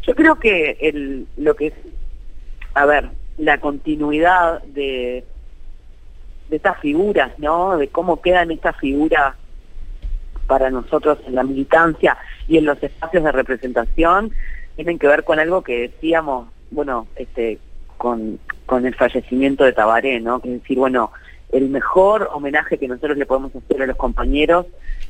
[0.01, 1.73] Yo creo que lo que es,
[2.73, 5.23] a ver, la continuidad de,
[6.49, 7.77] de estas figuras, ¿no?
[7.77, 9.35] De cómo quedan estas figuras
[10.51, 14.33] para nosotros en la militancia y en los espacios de representación
[14.75, 17.57] tienen que ver con algo que decíamos, bueno, este,
[17.95, 20.41] con, con el fallecimiento de Tabaré, ¿no?
[20.41, 21.09] Que es decir, bueno,
[21.53, 24.65] el mejor homenaje que nosotros le podemos hacer a los compañeros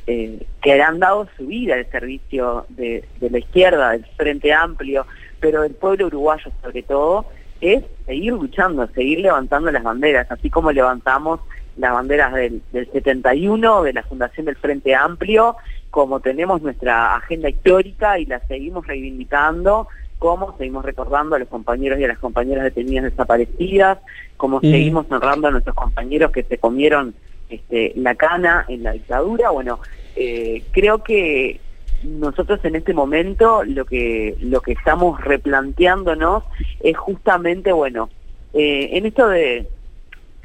[0.05, 5.07] eh, que han dado su vida al servicio de, de la izquierda, del Frente Amplio,
[5.39, 7.26] pero del pueblo uruguayo sobre todo,
[7.61, 11.39] es seguir luchando, seguir levantando las banderas, así como levantamos
[11.77, 15.56] las banderas del, del 71, de la fundación del Frente Amplio,
[15.89, 19.88] como tenemos nuestra agenda histórica y la seguimos reivindicando,
[20.19, 23.99] como seguimos recordando a los compañeros y a las compañeras detenidas desaparecidas,
[24.38, 27.14] como seguimos honrando a nuestros compañeros que se comieron
[27.49, 29.49] este, la cana en la dictadura.
[29.49, 29.80] Bueno,
[30.15, 31.60] eh, creo que
[32.03, 36.43] nosotros en este momento lo que lo que estamos replanteándonos
[36.80, 38.10] es justamente, bueno,
[38.53, 39.68] eh, en esto de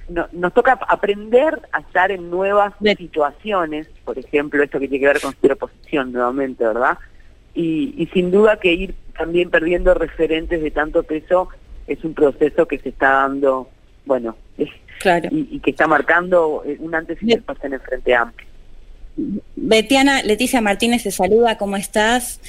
[0.08, 5.12] no- nos toca aprender a estar en nuevas situaciones, por ejemplo, esto que tiene que
[5.12, 6.98] ver con ser oposición nuevamente, ¿verdad?
[7.54, 11.48] Y, y sin duda que ir también perdiendo referentes de tanto peso
[11.86, 13.68] es un proceso que se está dando,
[14.04, 14.36] bueno,
[15.00, 15.28] Claro.
[15.30, 18.48] y, y que está marcando eh, un antes y después en el Frente Amplio.
[19.56, 22.40] Betiana, Leticia Martínez te saluda, ¿cómo estás?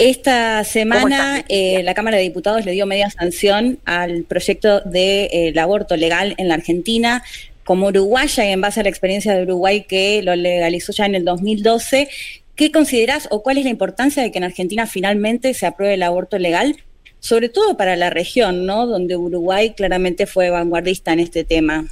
[0.00, 5.96] Esta semana eh, la Cámara de Diputados le dio media sanción al proyecto del aborto
[5.96, 7.24] legal en la Argentina.
[7.64, 11.16] Como uruguaya y en base a la experiencia de Uruguay que lo legalizó ya en
[11.16, 12.08] el 2012,
[12.54, 16.04] ¿qué considerás o cuál es la importancia de que en Argentina finalmente se apruebe el
[16.04, 16.76] aborto legal?
[17.18, 18.86] Sobre todo para la región, ¿no?
[18.86, 21.86] Donde Uruguay claramente fue vanguardista en este tema.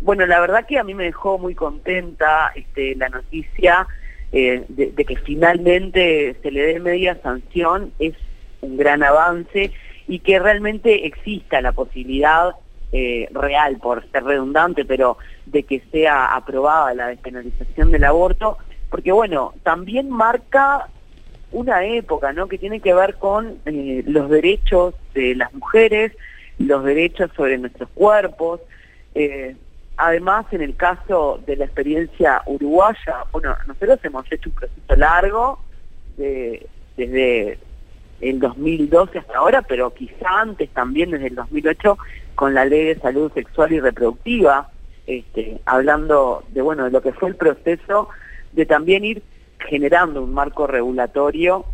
[0.00, 3.88] Bueno, la verdad que a mí me dejó muy contenta este, la noticia
[4.32, 8.14] eh, de, que finalmente se le dé media sanción, es
[8.60, 9.72] un gran avance
[10.06, 12.54] y que realmente exista la posibilidad
[12.92, 18.58] eh, real, por ser redundante, pero de que sea aprobada la despenalización del aborto,
[18.88, 20.88] porque bueno, también marca
[21.52, 22.46] una época, ¿no?
[22.46, 26.12] Que tiene que ver con eh, los derechos de las mujeres,
[26.58, 28.60] los derechos sobre nuestros cuerpos.
[30.00, 35.60] Además, en el caso de la experiencia uruguaya, bueno, nosotros hemos hecho un proceso largo
[36.16, 36.66] de-
[36.96, 37.58] desde
[38.20, 41.98] el 2012 hasta ahora, pero quizá antes también desde el 2008
[42.34, 44.70] con la ley de salud sexual y reproductiva,
[45.06, 48.08] este, hablando de bueno de lo que fue el proceso
[48.52, 49.22] de también ir
[49.58, 51.64] generando un marco regulatorio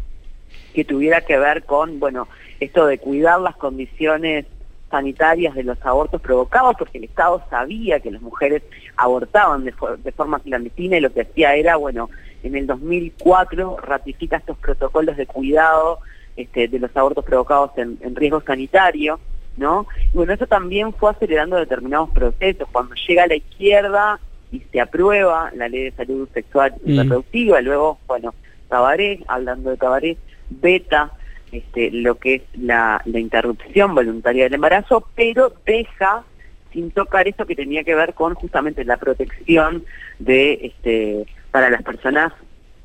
[0.75, 2.29] que tuviera que ver con bueno
[2.61, 4.47] esto de cuidar las condiciones
[4.91, 8.63] sanitarias de los abortos provocados, porque el Estado sabía que las mujeres
[8.97, 12.09] abortaban de, for- de forma clandestina y lo que hacía era, bueno,
[12.43, 15.99] en el 2004 ratifica estos protocolos de cuidado
[16.37, 19.19] este, de los abortos provocados en, en riesgo sanitario,
[19.57, 19.87] ¿no?
[20.13, 22.69] Y bueno, eso también fue acelerando determinados procesos.
[22.71, 24.21] Cuando llega a la izquierda
[24.53, 26.99] y se aprueba la ley de salud sexual y Mm.
[27.01, 28.35] reproductiva, luego, bueno,
[28.69, 30.17] Tabaré, hablando de Tabaré,
[30.51, 31.13] beta
[31.59, 36.25] este, lo que es la, la interrupción voluntaria del embarazo, pero deja
[36.73, 39.85] sin tocar eso que tenía que ver con justamente la protección
[40.19, 42.33] de este para las personas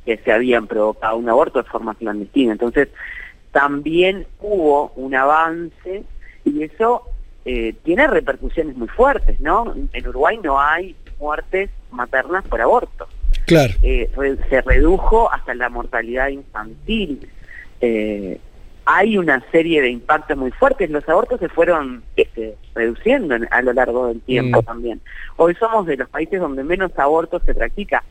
[0.05, 2.53] que se habían provocado un aborto de forma clandestina.
[2.53, 2.87] Entonces,
[3.51, 6.03] también hubo un avance
[6.45, 7.03] y eso
[7.43, 9.73] eh, tiene repercusiones muy fuertes, ¿no?
[9.91, 13.07] En Uruguay no hay muertes maternas por aborto.
[13.45, 13.73] Claro.
[13.81, 14.09] Eh,
[14.49, 17.27] se redujo hasta la mortalidad infantil.
[17.81, 18.39] Eh,
[18.85, 20.89] hay una serie de impactos muy fuertes.
[20.89, 24.65] Los abortos se fueron este, reduciendo en- a lo largo del tiempo Mm.
[24.65, 25.01] también.
[25.37, 28.03] Hoy somos de los países donde menos abortos se practica,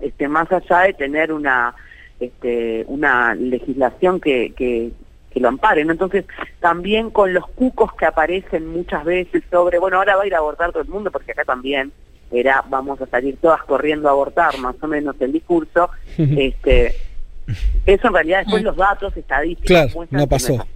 [0.00, 1.74] este, más allá de tener una
[2.20, 4.92] este, una legislación que, que,
[5.32, 5.84] que lo ampare.
[5.84, 5.90] ¿no?
[5.90, 6.24] Entonces,
[6.60, 10.38] también con los cucos que aparecen muchas veces sobre, bueno, ahora va a ir a
[10.38, 11.90] abortar todo el mundo, porque acá también
[12.30, 16.94] era, vamos a salir todas corriendo a abortar, más o menos el discurso, este
[17.86, 20.66] eso en realidad después los datos estadísticos Claro, muestran no es pasó.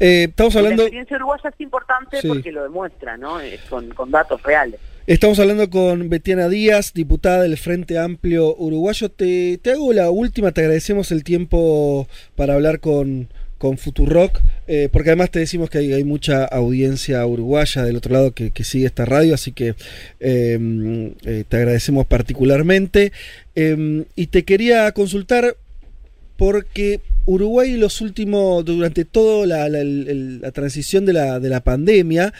[0.00, 0.82] Eh, estamos hablando...
[0.82, 2.28] La experiencia uruguaya es importante Sí.
[2.28, 3.40] porque lo demuestra, ¿no?
[3.40, 4.80] Eh, con, con datos reales.
[5.06, 9.08] Estamos hablando con Betiana Díaz, diputada del Frente Amplio Uruguayo.
[9.08, 12.06] Te, te hago la última, te agradecemos el tiempo
[12.36, 13.28] para hablar con,
[13.58, 18.12] con Futurock, eh, porque además te decimos que hay, hay mucha audiencia uruguaya del otro
[18.12, 19.74] lado que, que sigue esta radio, así que
[20.20, 23.10] eh, eh, te agradecemos particularmente.
[23.56, 25.56] Eh, y te quería consultar
[26.36, 32.32] porque Uruguay los últimos, durante toda la, la- la transición de la, de la pandemia,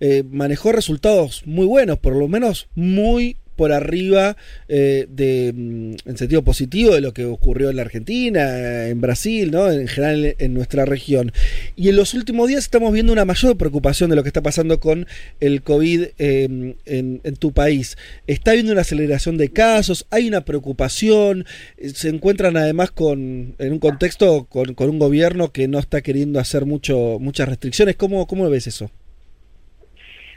[0.00, 4.38] eh, manejó resultados muy buenos, por lo menos muy por arriba
[4.68, 9.50] eh, de, mm, en sentido positivo de lo que ocurrió en la Argentina, en Brasil,
[9.50, 9.70] ¿no?
[9.70, 11.30] en general en nuestra región.
[11.76, 14.80] Y en los últimos días estamos viendo una mayor preocupación de lo que está pasando
[14.80, 15.06] con
[15.40, 17.98] el COVID en, en tu país.
[18.26, 21.44] Está habiendo una aceleración de casos, hay una preocupación,
[21.76, 26.00] eh, se encuentran además con, en un contexto con, con un gobierno que no está
[26.00, 27.96] queriendo hacer mucho, muchas restricciones.
[27.96, 28.90] ¿Cómo, cómo ves eso?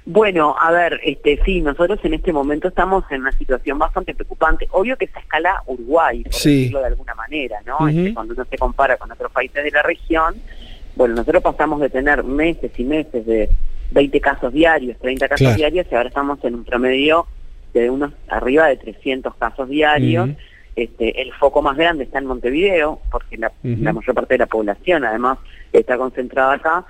[0.06, 4.68] Bueno, a ver, este, sí, nosotros en este momento estamos en una situación bastante preocupante.
[4.72, 6.58] Obvio que se escala Uruguay, por Sí.
[6.58, 7.88] decirlo de alguna manera, ¿no?
[7.88, 10.36] Este, cuando uno se compara con otros países de la región,
[10.96, 13.50] bueno, nosotros pasamos de tener meses y meses de
[13.92, 15.56] 20 casos diarios, 30 casos Claro.
[15.56, 17.26] diarios, y ahora estamos en un promedio
[17.74, 20.30] de unos arriba de 300 casos diarios.
[20.76, 24.48] Este, el foco más grande está en Montevideo, porque la, la mayor parte de la
[24.48, 25.38] población además
[25.72, 26.86] está concentrada acá,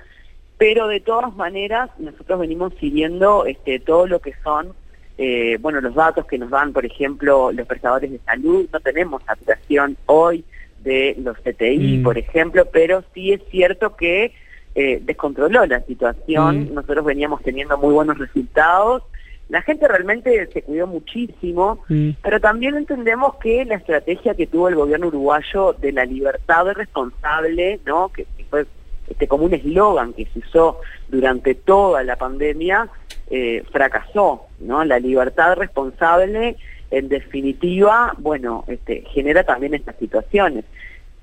[0.58, 4.72] pero de todas maneras nosotros venimos siguiendo este, todo lo que son
[5.16, 9.22] eh, bueno, los datos que nos dan, por ejemplo, los prestadores de salud, no tenemos
[9.22, 10.44] saturación hoy
[10.82, 12.02] de los CTI, Mm.
[12.02, 14.32] por ejemplo, pero sí es cierto que
[14.76, 16.74] eh, descontroló la situación, Mm.
[16.74, 19.04] nosotros veníamos teniendo muy buenos resultados,
[19.48, 22.10] la gente realmente se cuidó muchísimo, Mm.
[22.20, 27.78] pero también entendemos que la estrategia que tuvo el gobierno uruguayo de la libertad responsable,
[27.86, 28.08] ¿no?
[28.08, 28.66] que, que fue
[29.08, 32.88] este, como un eslogan que se usó durante toda la pandemia,
[33.30, 34.46] eh, fracasó.
[34.60, 34.84] ¿no?
[34.84, 36.56] La libertad responsable,
[36.90, 40.64] en definitiva, bueno, este, genera también estas situaciones.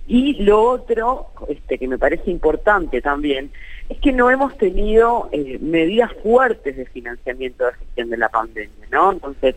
[0.08, 3.52] Y lo otro, este, que me parece importante también,
[3.88, 8.88] es que no hemos tenido eh, medidas fuertes de financiamiento de gestión de la pandemia,
[8.92, 9.12] ¿no?
[9.12, 9.56] Entonces,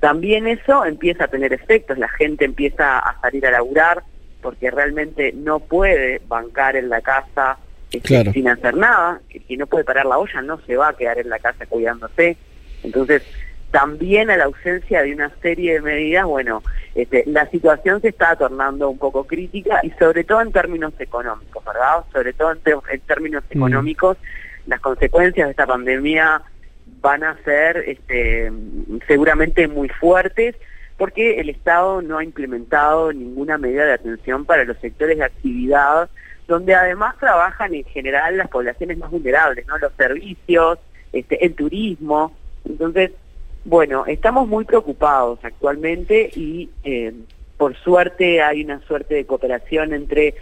[0.00, 4.02] también eso empieza a tener efectos, la gente empieza a salir a laburar
[4.42, 7.58] porque realmente no puede bancar en la casa
[8.00, 8.32] Claro.
[8.32, 11.18] sin hacer nada, que si no puede parar la olla no se va a quedar
[11.18, 12.36] en la casa cuidándose.
[12.82, 13.22] Entonces,
[13.70, 16.62] también a la ausencia de una serie de medidas, bueno,
[16.94, 21.64] este, la situación se está tornando un poco crítica y sobre todo en términos económicos,
[21.64, 22.04] ¿verdad?
[22.12, 23.58] Sobre todo en, términos Mm.
[23.58, 24.16] económicos,
[24.66, 26.42] las consecuencias de esta pandemia
[27.00, 28.50] van a ser este,
[29.06, 30.56] seguramente muy fuertes
[30.96, 36.08] porque el Estado no ha implementado ninguna medida de atención para los sectores de actividad
[36.46, 39.78] donde además trabajan en general las poblaciones más vulnerables, ¿no?
[39.78, 40.78] Los servicios,
[41.12, 42.32] este, el turismo.
[42.64, 43.12] Entonces,
[43.64, 47.12] bueno, estamos muy preocupados actualmente y eh,
[47.56, 50.34] por suerte hay una suerte de cooperación entre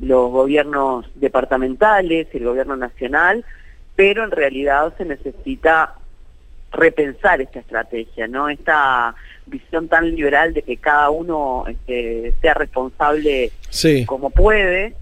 [0.00, 3.44] los gobiernos departamentales y el gobierno nacional,
[3.94, 5.94] pero en realidad se necesita
[6.72, 8.48] repensar esta estrategia, ¿no?
[8.48, 9.14] Esta
[9.46, 14.04] visión tan liberal de que cada uno este, sea responsable Sí.
[14.06, 14.96] como puede,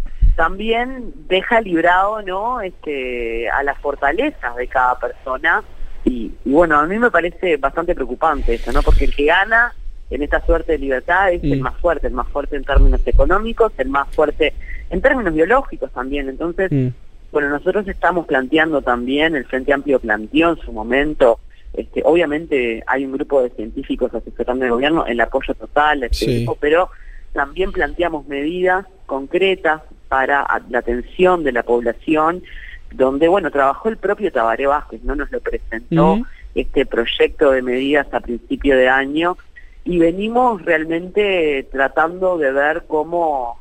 [0.46, 2.60] también deja librado, ¿no?
[2.60, 5.62] Este, a las fortalezas de cada persona
[6.04, 8.82] y, y bueno, a mí me parece bastante preocupante eso, ¿no?
[8.82, 9.72] Porque el que gana
[10.10, 11.62] en esta suerte de libertad es el Mm.
[11.62, 14.52] más fuerte, el más fuerte en términos económicos, el más fuerte
[14.90, 16.28] en términos biológicos también.
[16.28, 16.88] Entonces, Mm.
[17.30, 21.38] bueno, nosotros estamos planteando también, el Frente Amplio planteó en su momento,
[21.72, 26.46] este, obviamente hay un grupo de científicos asesorando el gobierno, el apoyo total este Sí.
[26.60, 26.90] pero
[27.32, 29.82] también planteamos medidas concretas
[30.12, 32.42] para la atención de la población,
[32.90, 35.14] donde, bueno, trabajó el propio Tabaré Vázquez, ¿no?
[35.14, 36.18] Nos lo presentó
[36.54, 39.38] este proyecto de medidas a principio de año
[39.86, 43.58] y venimos realmente tratando de ver cómo,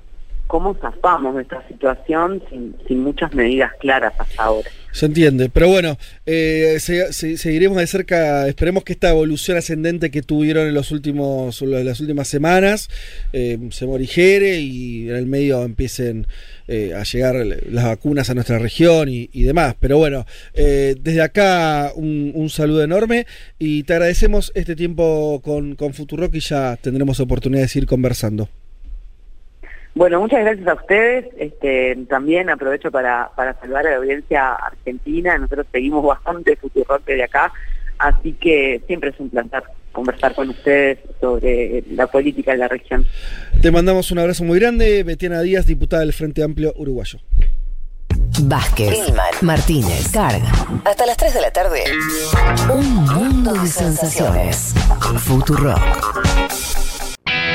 [0.52, 4.70] cómo zafamos de esta situación sin, sin muchas medidas claras hasta ahora.
[4.92, 10.12] Se entiende, pero bueno, eh, se- se- seguiremos de cerca, esperemos que esta evolución ascendente
[10.12, 12.90] que tuvieron en los últimos, las últimas semanas
[13.32, 16.28] eh, se morigere y en el medio empiecen
[16.68, 17.36] eh, a llegar
[17.70, 19.76] las vacunas a nuestra región y, y demás.
[19.80, 23.26] Pero bueno, eh, desde acá un, un saludo enorme
[23.58, 28.50] y te agradecemos este tiempo con, con Futurock y ya tendremos oportunidad de seguir conversando.
[29.94, 31.26] Bueno, muchas gracias a ustedes.
[31.38, 35.38] Este, también aprovecho para, para saludar a la audiencia argentina.
[35.38, 37.52] Nosotros seguimos bastante Futurock de acá,
[37.98, 43.06] así que siempre es un placer conversar con ustedes sobre la política de la región.
[43.62, 47.20] Te mandamos un abrazo muy grande, Betiana Díaz, diputada del Frente Amplio Uruguayo.
[48.44, 48.98] Vázquez,
[49.42, 50.52] Martínez, Carga.
[50.86, 51.84] Hasta las 3 de la tarde.
[52.74, 54.74] Un mundo de sensaciones.
[55.20, 56.71] Futurock.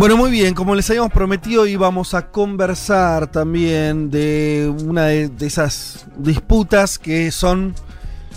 [0.00, 6.06] Bueno, muy bien, como les habíamos prometido, íbamos a conversar también de una de, esas
[6.16, 7.74] disputas que son,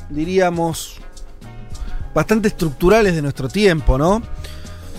[0.10, 0.98] diríamos,
[2.14, 4.22] bastante estructurales de nuestro tiempo, ¿no?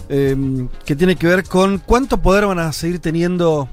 [0.08, 3.68] Eh, que tiene que ver con cuánto poder van a seguir teniendo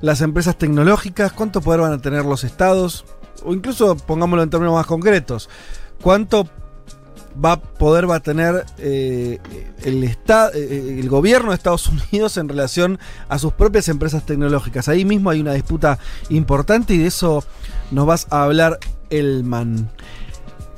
[0.00, 3.04] las empresas tecnológicas, cuánto poder van a tener los estados,
[3.44, 5.48] o incluso pongámoslo en términos más concretos,
[6.02, 6.48] cuánto
[7.42, 9.38] va a poder va a tener eh,
[9.84, 12.98] el, esta- eh, el gobierno de Estados Unidos en relación
[13.28, 14.88] a sus propias empresas tecnológicas.
[14.88, 15.98] Ahí mismo hay una disputa
[16.28, 17.44] importante y de eso
[17.90, 18.78] nos vas a hablar,
[19.10, 19.88] Elman.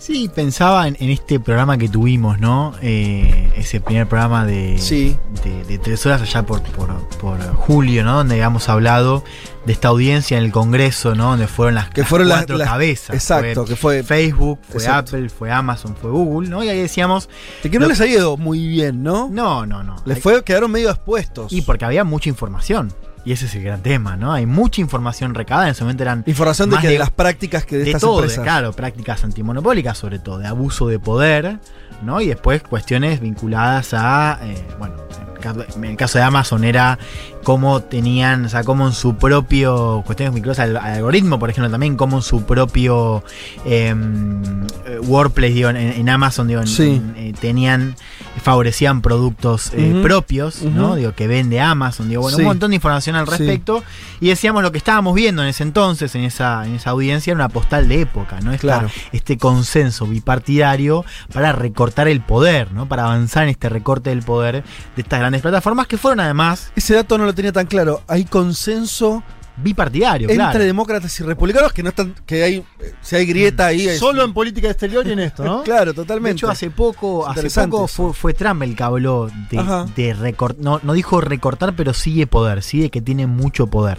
[0.03, 2.75] Sí, pensaba en, en este programa que tuvimos, ¿no?
[2.83, 5.17] Eh, ese primer programa de, Sí.
[5.45, 6.89] de, de tres horas allá por, por,
[7.19, 8.17] por julio, ¿no?
[8.17, 9.23] Donde habíamos hablado
[9.65, 11.31] de esta audiencia en el Congreso, ¿no?
[11.31, 13.15] Donde fueron las, Que las fueron las- cuatro las- cabezas.
[13.15, 15.15] exacto, que fue- Facebook, fue Exacto.
[15.17, 16.65] Apple, fue Amazon, fue Google, ¿no?
[16.65, 17.29] Y ahí decíamos.
[17.63, 19.29] De que no les ha ido muy bien, ¿no?
[19.31, 19.95] No, no, no.
[20.05, 21.53] Les fue, quedaron medio expuestos.
[21.53, 22.93] Y porque había mucha información.
[23.25, 24.33] Y ese es el gran tema, ¿no?
[24.33, 25.69] Hay mucha información recabada.
[25.69, 26.25] En ese momento eran.
[26.27, 28.43] Información de que de las prácticas que de, de estas todo, empresas.
[28.43, 31.59] claro, prácticas antimonopólicas sobre todo, de abuso de poder,
[32.03, 32.21] ¿no?
[32.21, 34.97] Y después cuestiones vinculadas a, eh, bueno,
[35.45, 36.99] en el caso- de Amazon era
[37.43, 41.71] cómo tenían, o sea, cómo en su propio, cuestiones vinculadas al, al algoritmo, por ejemplo,
[41.71, 43.25] también cómo en su propio
[43.65, 44.43] em,
[44.87, 46.83] eh, Workplace, digo, en, en Amazon, digo, en- Sí.
[46.97, 47.97] en, eh, tenían,
[48.43, 50.89] favorecían productos eh, propios, ¿no?
[50.89, 50.95] Ujú.
[50.97, 52.43] Digo, que vende Amazon, digo, bueno, Sí.
[52.43, 53.31] un montón de información al Sí.
[53.39, 53.83] respecto.
[54.21, 57.37] Y decíamos lo que estábamos viendo en ese entonces, en esa, en esa audiencia, era
[57.45, 58.53] una postal de época, ¿no?
[58.53, 58.91] Esta- Claro.
[59.13, 62.87] Este consenso bipartidario para recortar el poder, ¿no?
[62.87, 64.63] Para avanzar en este recorte del poder
[64.97, 68.03] de estas grandes plataformas que fueron además Ese dato no lo tenía tan claro.
[68.09, 69.23] Hay consenso
[69.57, 70.65] bipartidario, entre claro.
[70.65, 72.15] demócratas y republicanos que no están.
[72.27, 72.65] que hay.
[73.01, 73.89] Si hay grieta ahí.
[73.99, 75.63] Solo en política exterior y en esto, ¿no?
[75.65, 76.39] claro, De totalmente.
[76.39, 80.63] hecho, hace poco, hace poco fue, fue Trump el que habló de, de recortar.
[80.65, 83.99] No, no dijo recortar, pero sigue poder, sigue que tiene mucho poder.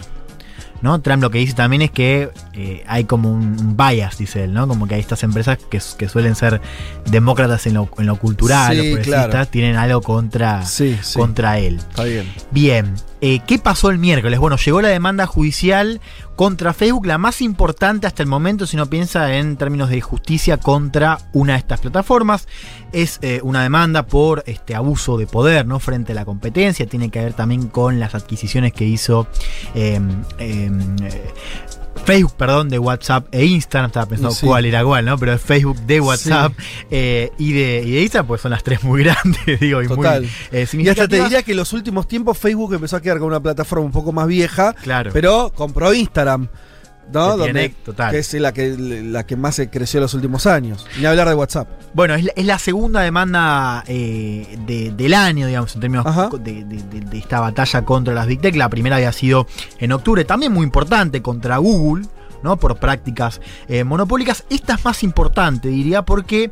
[0.84, 1.00] ¿No?
[1.00, 4.68] Trump lo que dice también es que eh, hay como un, bias, dice él, ¿no?
[4.68, 6.60] Como que hay estas empresas que, que suelen ser
[7.06, 9.46] demócratas en lo, en lo cultural, Sí, o progresistas, claro.
[9.46, 11.18] tienen algo contra, Sí, sí.
[11.18, 11.76] contra él.
[11.78, 12.30] Está bien.
[12.50, 12.94] Bien,
[13.26, 14.38] eh, ¿qué pasó el miércoles?
[14.38, 16.02] Bueno, llegó la demanda judicial
[16.36, 20.58] contra Facebook, la más importante hasta el momento, si uno piensa en términos de justicia
[20.58, 22.46] contra una de estas plataformas.
[22.92, 25.80] Es eh, una demanda por este abuso de poder, ¿no?
[25.80, 26.84] Frente a la competencia.
[26.84, 29.26] Tiene que ver también con las adquisiciones que hizo
[29.74, 29.98] eh,
[32.04, 33.88] Facebook, perdón, de WhatsApp e Instagram.
[33.88, 34.46] Estaba pensando Sí.
[34.46, 35.18] cuál era cuál, ¿no?
[35.18, 36.52] Pero es Facebook de WhatsApp
[36.90, 40.22] eh, y, de, y de Instagram, pues son las tres muy grandes, digo, y Total.
[40.22, 43.18] muy eh, Y hasta te diría que en los últimos tiempos Facebook empezó a quedar
[43.18, 44.74] con una plataforma un poco más vieja.
[44.82, 45.10] Claro.
[45.12, 46.48] Pero compró Instagram.
[47.12, 47.36] ¿No?
[47.38, 48.10] Que tiene- total.
[48.10, 50.86] que es la que, la que más se creció en los últimos años.
[50.98, 51.68] Ni hablar de WhatsApp.
[51.94, 56.28] Bueno, es la, es la segunda demanda eh, de- del año, digamos, en términos Ajá.
[56.38, 58.56] de, de- de- de esta batalla contra las Big Tech.
[58.56, 59.46] La primera había sido
[59.78, 62.06] en octubre, también muy importante, contra Google,
[62.42, 62.56] ¿no?
[62.58, 64.44] Por prácticas eh, monopólicas.
[64.50, 66.50] Esta es más importante, diría, porque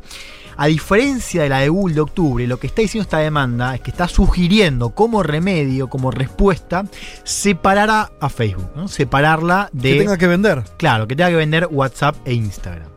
[0.57, 3.81] a diferencia de la de Google de octubre, lo que está diciendo esta demanda es
[3.81, 6.85] que está sugiriendo como remedio, como respuesta,
[7.23, 8.87] separar a, a Facebook, ¿no?
[8.87, 9.93] Separarla de.
[9.93, 10.63] Que tenga que vender.
[10.77, 12.87] Claro, que tenga que vender WhatsApp e Instagram.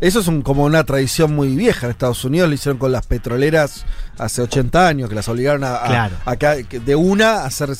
[0.00, 2.48] Eso es un- como una tradición muy vieja en Estados Unidos.
[2.50, 3.86] Lo hicieron con las petroleras
[4.18, 6.16] hace 80 años, que las obligaron a, Claro.
[6.26, 7.70] a de una a hacer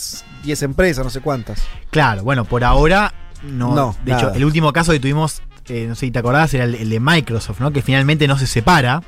[0.43, 1.62] 10 empresas, no sé cuántas.
[1.90, 3.12] Claro, bueno, por ahora
[3.43, 3.74] no.
[3.74, 4.23] No, de nada.
[4.28, 6.91] hecho, el último caso que tuvimos, eh, no sé si te acordás, era el, el
[6.91, 7.73] de Microsoft, ¿no?
[7.73, 9.03] Que finalmente no se separa.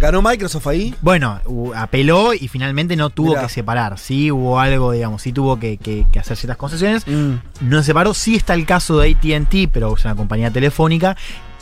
[0.00, 0.94] ¿Ganó Microsoft ahí?
[1.02, 1.40] Bueno,
[1.74, 3.42] apeló y finalmente no tuvo Mirá.
[3.42, 3.98] que separar.
[3.98, 7.04] Sí hubo algo, digamos, sí tuvo que, que- que hacer ciertas concesiones.
[7.06, 7.32] Mm.
[7.62, 8.14] No se separó.
[8.14, 11.16] Sí está el caso de ATT, pero es una compañía telefónica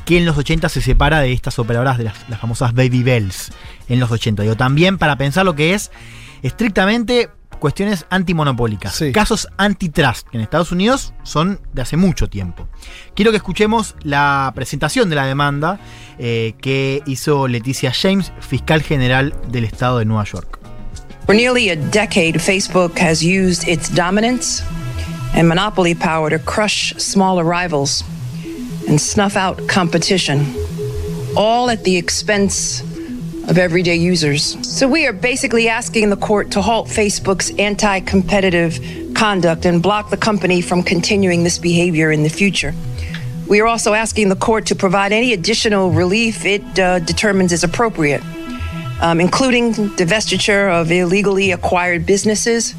[0.04, 3.52] que en los 80 se separa de estas operadoras de las, las famosas Baby Bells
[3.88, 4.42] en los 80.
[4.42, 5.90] Digo, también para pensar lo que es
[6.42, 9.12] estrictamente cuestiones antimonopólicas, Sí.
[9.12, 12.68] casos antitrust, que en Estados Unidos son de hace mucho tiempo.
[13.14, 15.78] Quiero que escuchemos la presentación de la demanda
[16.18, 20.58] eh, que hizo Leticia James, fiscal general del estado de Nueva York.
[21.26, 24.62] For nearly a decade, Facebook has used its dominance
[25.34, 28.04] and monopoly power to crush smaller rivals
[28.88, 30.46] and snuff out competition,
[31.34, 32.84] all at the expense
[33.48, 34.56] of everyday users.
[34.66, 38.78] So we are basically asking the court to halt Facebook's anti competitive
[39.14, 42.74] conduct and block the company from continuing this behavior in the future.
[43.48, 47.62] We are also asking the court to provide any additional relief it uh, determines is
[47.64, 48.22] appropriate
[49.00, 52.74] um, including divestiture of illegally acquired businesses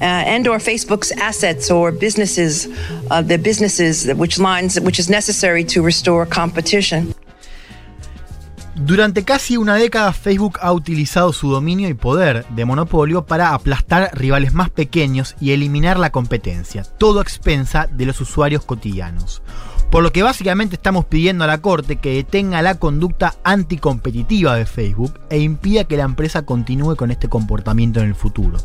[0.00, 2.68] uh, and or Facebook's assets or businesses,
[3.10, 7.14] uh, the businesses which lines which is necessary to restore competition.
[8.74, 14.10] Durante casi una década Facebook ha utilizado su dominio y poder de monopolio para aplastar
[14.14, 19.42] rivales más pequeños y eliminar la competencia, todo a expensa de los usuarios cotidianos.
[19.92, 24.64] Por lo que básicamente estamos pidiendo a la Corte que detenga la conducta anticompetitiva de
[24.64, 28.56] Facebook e impida que la empresa continúe con este comportamiento en el futuro.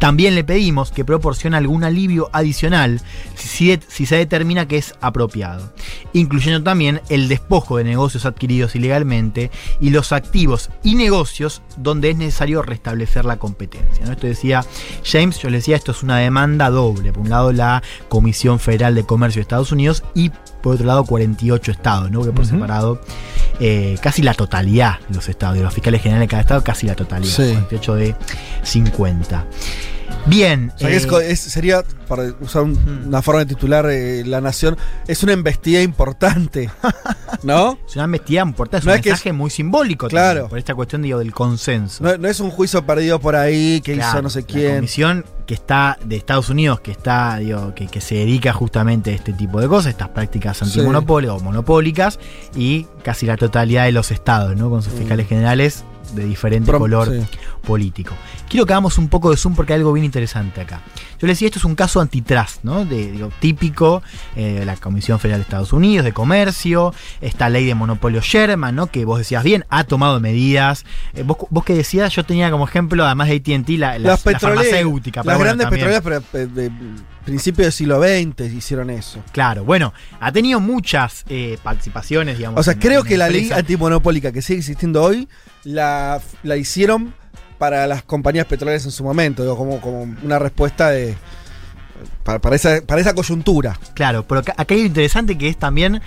[0.00, 3.00] También le pedimos que proporcione algún alivio adicional
[3.36, 5.72] si, se determina que es apropiado,
[6.14, 12.16] incluyendo también el despojo de negocios adquiridos ilegalmente y los activos y negocios donde es
[12.16, 14.04] necesario restablecer la competencia.
[14.04, 14.66] Esto decía
[15.04, 17.12] James, yo le decía, esto es una demanda doble.
[17.12, 20.32] Por un lado, la Comisión Federal de Comercio de Estados Unidos y
[20.62, 22.22] por otro lado 48 estados, ¿no?
[22.24, 23.00] Que por separado
[23.60, 26.86] eh, casi la totalidad de los estados, de los fiscales generales de cada estado, casi
[26.86, 27.52] la totalidad, Sí.
[27.52, 28.16] 48 de
[28.62, 29.44] 50.
[30.26, 30.72] Bien.
[30.74, 34.22] O sea, que es eh, es- sería, para usar un- una forma de titular eh,
[34.24, 34.76] La Nación,
[35.08, 36.70] es una embestida importante.
[37.42, 37.76] ¿No?
[37.88, 40.28] Es una embestida importante, es No un es que es- mensaje muy simbólico Claro.
[40.28, 42.04] también, por esta cuestión digo, del consenso.
[42.04, 44.74] No, no es un juicio perdido por ahí que Claro, hizo no sé La quién.
[44.76, 49.14] comisión que está de Estados Unidos, que está, digo, que, que se dedica justamente a
[49.14, 52.20] este tipo de cosas, estas prácticas antimonopólicas o monopólicas,
[52.54, 54.70] y casi la totalidad de los estados, ¿no?
[54.70, 55.84] Con sus fiscales generales
[56.14, 57.38] de diferente Prom- color sí.
[57.66, 58.14] político.
[58.48, 60.82] Quiero que hagamos un poco de zoom porque hay algo bien interesante acá.
[61.18, 62.84] Yo le decía, esto es un caso antitrust, ¿no?
[62.84, 64.02] De, digo, típico
[64.36, 68.74] eh, de la Comisión Federal de Estados Unidos, de comercio, esta ley de monopolio Sherman,
[68.74, 68.88] ¿no?
[68.88, 70.84] Que vos decías bien, ha tomado medidas.
[71.14, 74.26] Eh, vos, vos que decías, yo tenía como ejemplo, además de ATT, la, la, las
[74.26, 75.20] la farmacéutica.
[75.24, 76.70] las bueno, grandes petroleras, eh, de
[77.24, 79.20] principio del siglo XX hicieron eso.
[79.30, 82.58] Claro, bueno, ha tenido muchas eh, participaciones, digamos.
[82.58, 85.28] O sea, en- creo en que la ley antimonopólica que sigue existiendo hoy
[85.64, 87.14] la, la hicieron
[87.58, 91.14] para las compañías petroleras en su momento, digo, como, como una respuesta de
[92.24, 93.78] para, para esa, para esa coyuntura.
[93.94, 96.00] Claro, pero acá, hay algo interesante que es también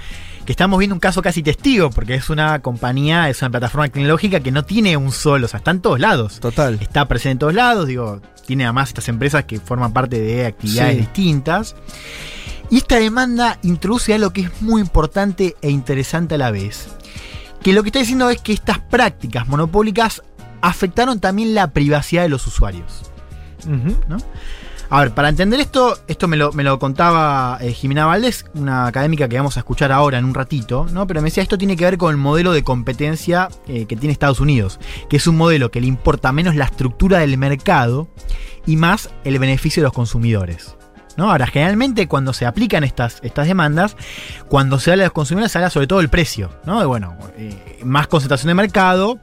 [0.45, 4.41] que estamos viendo un caso casi testigo, porque es una compañía, es una plataforma tecnológica
[4.41, 6.39] que no tiene un solo, o sea, está en todos lados.
[6.39, 6.77] Total.
[6.81, 10.93] Está presente en todos lados, digo, tiene además estas empresas que forman parte de actividades
[10.95, 10.99] Sí.
[10.99, 11.75] distintas.
[12.69, 16.89] Y esta demanda introduce algo que es muy importante e interesante a la vez.
[17.65, 20.21] Que lo que está diciendo es que estas prácticas monopólicas
[20.61, 23.09] afectaron también la privacidad de los usuarios.
[24.07, 24.17] ¿no?
[24.91, 28.85] A ver, para entender esto, esto me lo, me lo contaba eh, Jimena Valdés, una
[28.85, 31.07] académica que vamos a escuchar ahora en un ratito, ¿no?
[31.07, 34.13] Pero me decía, esto tiene que ver con el modelo de competencia eh, que tiene
[34.13, 34.79] Estados Unidos,
[35.09, 38.07] que es un modelo que le importa menos la estructura del mercado
[38.67, 40.74] y más el beneficio de los consumidores.
[41.17, 41.31] ¿No?
[41.31, 43.95] Ahora, generalmente cuando se aplican estas, estas demandas,
[44.47, 46.81] cuando se habla de los consumidores, se habla sobre todo del precio, ¿no?
[46.81, 49.19] Y bueno, eh, más concentración de mercado,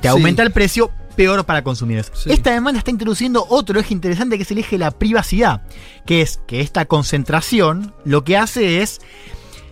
[0.00, 0.08] te Sí.
[0.08, 2.12] aumenta el precio, peor para consumidores.
[2.26, 5.62] Esta demanda está introduciendo otro eje interesante que es el eje de la privacidad,
[6.04, 9.00] que es que esta concentración lo que hace es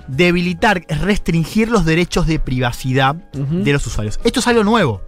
[0.08, 4.18] debilitar, restringir los derechos de privacidad de los usuarios.
[4.24, 5.02] Esto es algo nuevo.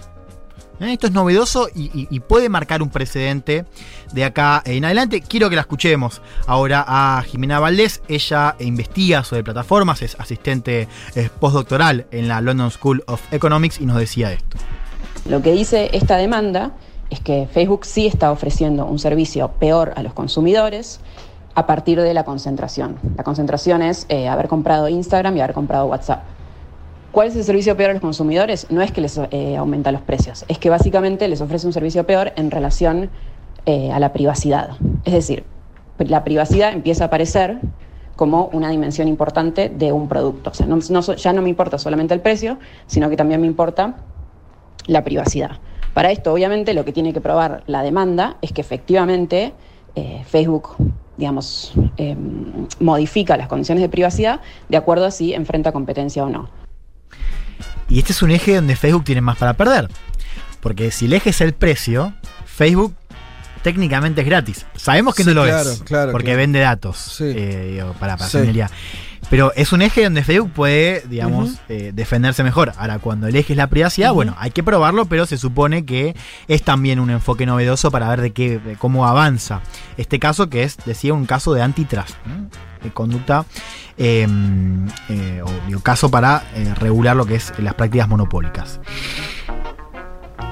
[0.80, 0.92] ¿Eh?
[0.92, 3.64] Esto es novedoso y, puede marcar un precedente
[4.12, 5.20] de acá en adelante.
[5.20, 8.02] Quiero que la escuchemos ahora a Jimena Valdés.
[8.08, 13.86] Ella investiga sobre plataformas, es asistente eh, postdoctoral en la London School of Economics y
[13.86, 14.56] nos decía esto.
[15.28, 16.72] Lo que dice esta demanda
[17.10, 21.00] es que Facebook sí está ofreciendo un servicio peor a los consumidores
[21.54, 22.96] a partir de la concentración.
[23.16, 26.35] La concentración es eh, haber comprado Instagram y haber comprado WhatsApp.
[27.16, 28.66] ¿Cuál es el servicio peor a los consumidores?
[28.68, 32.04] No es que les eh, aumenta los precios, es que básicamente les ofrece un servicio
[32.04, 33.08] peor en relación
[33.64, 34.76] eh, a la privacidad.
[35.06, 35.44] Es decir,
[35.96, 37.60] la privacidad empieza a aparecer
[38.16, 40.50] como una dimensión importante de un producto.
[40.50, 40.66] O sea,
[41.16, 43.96] ya no me importa solamente el precio, sino que también me importa
[44.86, 45.52] la privacidad.
[45.94, 49.54] Para esto, obviamente, lo que tiene que probar la demanda es que efectivamente
[49.94, 50.76] eh, Facebook,
[51.16, 52.14] digamos, eh,
[52.78, 56.65] modifica las condiciones de privacidad de acuerdo a si enfrenta competencia o no.
[57.88, 59.88] Y este es un eje donde Facebook tiene más para perder.
[60.60, 62.14] Porque si el eje es el precio,
[62.44, 62.94] Facebook
[63.62, 64.66] técnicamente es gratis.
[64.76, 65.82] Sabemos que Sí, no lo claro, es.
[65.82, 66.38] claro, porque claro.
[66.38, 68.38] vende datos eh, para, para Sí.
[69.28, 72.72] Pero es un eje donde Facebook puede, digamos, eh, defenderse mejor.
[72.76, 76.14] Ahora, cuando el eje es la privacidad, bueno, hay que probarlo, pero se supone que
[76.46, 79.62] es también un enfoque novedoso para ver de qué, de cómo avanza
[79.96, 82.48] este caso, que es, decía, un caso de antitrust, ¿no?
[82.82, 83.44] de conducta
[83.98, 84.26] eh,
[85.08, 88.80] eh, o digo, caso para eh, regular lo que es las prácticas monopólicas.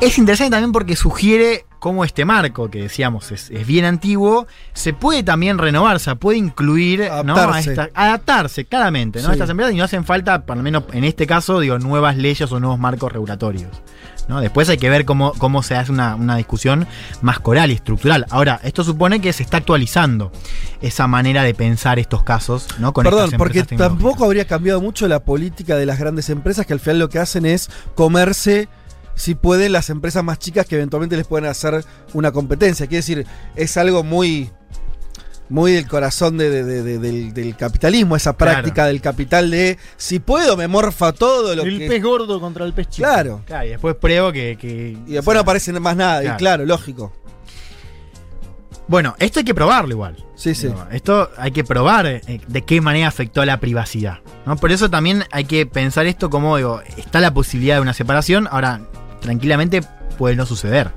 [0.00, 4.92] Es interesante también porque sugiere cómo este marco, que decíamos es, es bien antiguo, se
[4.94, 7.36] puede también renovar, se puede incluir, ¿no?
[7.36, 7.70] a Adaptarse.
[7.70, 9.26] esta- adaptarse, claramente, ¿no?
[9.26, 9.30] Sí.
[9.30, 12.16] A estas empresas y no hacen falta, por lo menos en este caso, digo, nuevas
[12.16, 13.70] leyes o nuevos marcos regulatorios.
[14.26, 14.40] ¿no?
[14.40, 16.86] Después hay que ver cómo, cómo se hace una, una discusión
[17.20, 18.24] más coral y estructural.
[18.30, 20.32] Ahora, esto supone que se está actualizando
[20.80, 22.94] esa manera de pensar estos casos, ¿no?
[22.94, 26.72] Con Perdón, estas porque tampoco habría cambiado mucho la política de las grandes empresas que
[26.72, 28.68] al final lo que hacen es comerse,
[29.14, 32.86] si pueden, las empresas más chicas que eventualmente les pueden hacer una competencia.
[32.86, 33.26] Quiere decir,
[33.56, 34.50] es algo muy
[35.50, 39.76] muy del corazón de- de- de- de- del, del capitalismo, esa práctica del capital de
[39.98, 41.86] si puedo me morfa todo lo El que...
[41.86, 43.06] pez gordo contra el pez chico.
[43.06, 43.42] Claro.
[43.44, 44.56] Claro, y después pruebo que.
[44.58, 46.38] que- Y después no aparece más nada, y Claro.
[46.38, 47.12] claro, lógico.
[48.86, 50.16] Bueno, esto hay que probarlo igual.
[50.34, 50.68] Sí, sí.
[50.90, 54.18] Esto hay que probar eh, de qué manera afectó a la privacidad.
[54.44, 54.56] ¿no?
[54.56, 58.46] Por eso también hay que pensar esto como, digo, está la posibilidad de una separación,
[58.50, 58.80] ahora
[59.24, 59.80] tranquilamente
[60.18, 60.90] puede no suceder.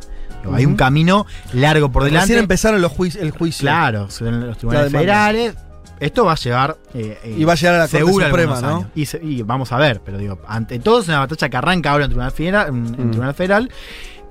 [0.53, 2.25] Hay un camino largo por delante.
[2.27, 3.61] Recién empezaron los juici- el juicio.
[3.63, 5.55] Claro, los tribunales federales.
[5.99, 6.77] esto va a llevar.
[6.93, 8.89] eh, eh, Y va a llegar a la Corte Suprema, ¿no?
[8.95, 11.91] Y, se- y vamos a ver, pero digo, ante todo es una batalla que arranca
[11.91, 13.11] ahora en Tribunal Federal, en, en Mm.
[13.11, 13.71] Tribunal Federal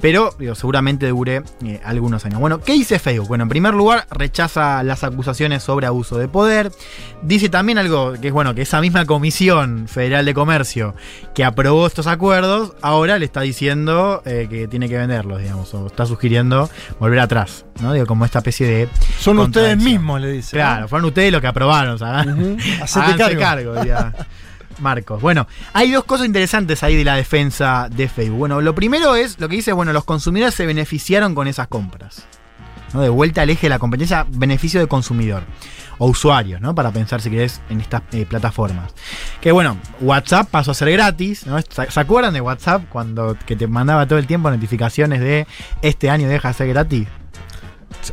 [0.00, 2.40] pero digo, seguramente dure eh, algunos años.
[2.40, 3.28] Bueno, ¿qué dice Facebook?
[3.28, 6.70] Bueno, en primer lugar, rechaza las acusaciones sobre abuso de poder.
[7.22, 10.94] Dice también algo que es bueno, que esa misma Comisión Federal de Comercio
[11.34, 15.86] que aprobó estos acuerdos, ahora le está diciendo eh, que tiene que venderlos, digamos, o
[15.86, 16.68] está sugiriendo
[17.00, 17.92] volver atrás, ¿no?
[17.92, 18.88] Digo, como esta especie de.
[19.18, 20.56] Son ustedes mismos, le dice.
[20.56, 22.20] Claro, fueron ustedes los que aprobaron, o sea,
[22.82, 23.74] Hacete háganse cargo.
[23.76, 24.12] diría
[24.80, 25.20] Marcos.
[25.22, 28.38] Bueno, hay dos cosas interesantes ahí de la defensa de Facebook.
[28.38, 32.26] Bueno, lo primero es lo que dice, bueno, los consumidores se beneficiaron con esas compras.
[32.92, 33.00] ¿no?
[33.00, 35.42] De vuelta al eje de la competencia, beneficio de consumidor
[35.98, 36.74] o usuario, ¿no?
[36.74, 38.92] Para pensar si querés en estas eh, plataformas.
[39.40, 41.58] Que bueno, WhatsApp pasó a ser gratis, ¿no?
[41.60, 45.46] ¿Se acuerdan de WhatsApp cuando que te mandaba todo el tiempo notificaciones de
[45.82, 47.08] este año deja de ser gratis?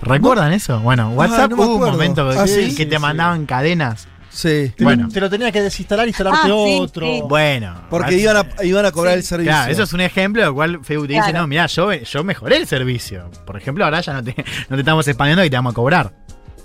[0.02, 0.80] ¿Recuerdan eso?
[0.80, 3.02] Bueno, WhatsApp no me hubo un momento que, Ah, sí, que sí, te sí.
[3.02, 4.08] mandaban cadenas.
[4.34, 4.72] Sí.
[4.76, 5.04] Te, Bueno.
[5.04, 7.06] lo, te lo tenías que desinstalar, instalarte Ah, sí, otro.
[7.06, 7.22] sí.
[7.28, 7.76] Bueno.
[7.90, 9.52] Porque iban a, iban a cobrar el servicio.
[9.52, 11.42] Claro, eso es un ejemplo del cual Facebook te dice, Claro.
[11.42, 13.30] no, mira, yo, yo mejoré el servicio.
[13.46, 14.36] Por ejemplo, ahora ya no te,
[14.70, 16.14] no te estamos expandiendo y te vamos a cobrar.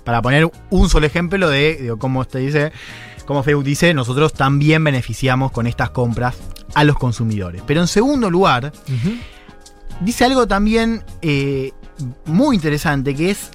[0.03, 2.71] Para poner un solo ejemplo de, digo, cómo te dice,
[3.25, 6.35] como Facebook dice, nosotros también beneficiamos con estas compras
[6.73, 7.61] a los consumidores.
[7.67, 8.71] Pero en segundo lugar,
[9.99, 11.71] dice algo también eh,
[12.25, 13.51] muy interesante, que es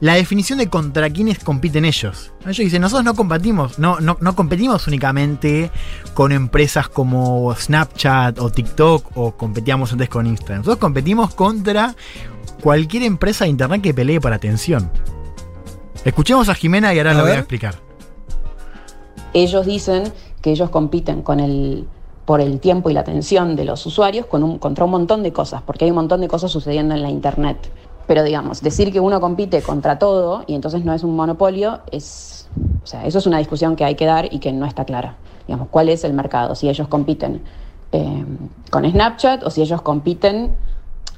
[0.00, 2.32] la definición de contra quiénes compiten ellos.
[2.42, 5.70] Ellos dicen, nosotros no competimos, no, no, no competimos únicamente
[6.14, 10.60] con empresas como Snapchat o TikTok o competíamos antes con Instagram.
[10.60, 11.94] Nosotros competimos contra
[12.62, 14.90] cualquier empresa de internet que pelee por atención.
[16.04, 17.74] Escuchemos a Jimena y ahora lo voy a explicar.
[19.34, 21.86] Ellos dicen que ellos compiten con el,
[22.24, 25.32] por el tiempo y la atención de los usuarios con un, contra un montón de
[25.32, 27.70] cosas, porque hay un montón de cosas sucediendo en la Internet.
[28.10, 32.48] Pero digamos, decir que uno compite contra todo y entonces no es un monopolio, es,
[32.82, 35.14] o sea, eso es una discusión que hay que dar y que no está clara.
[35.46, 36.56] Digamos, ¿cuál es el mercado?
[36.56, 37.40] Si ellos compiten
[37.92, 38.24] eh,
[38.68, 40.56] con Snapchat o si ellos compiten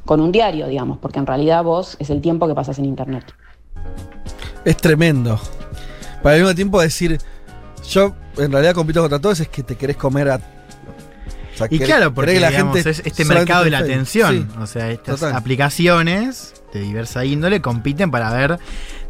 [0.05, 3.25] con un diario, digamos, porque en realidad vos es el tiempo que pasas en Internet.
[4.63, 5.41] Es tremendo.
[6.23, 7.19] Para al mismo tiempo decir,
[7.89, 10.41] yo en realidad compito contra todos, es que te querés comer a.
[11.69, 14.49] sea, Y claro, porque que digamos, es este mercado de la atención.
[14.61, 15.37] O sea, estas total.
[15.37, 18.59] aplicaciones de diversa índole compiten para ver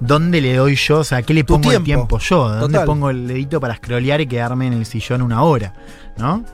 [0.01, 1.85] dónde le doy yo, o sea, qué le pongo el tiempo.
[1.85, 2.87] tiempo yo, dónde Total.
[2.87, 5.75] pongo el dedito para scrollear y quedarme en el sillón una hora,
[6.17, 6.45] ¿no?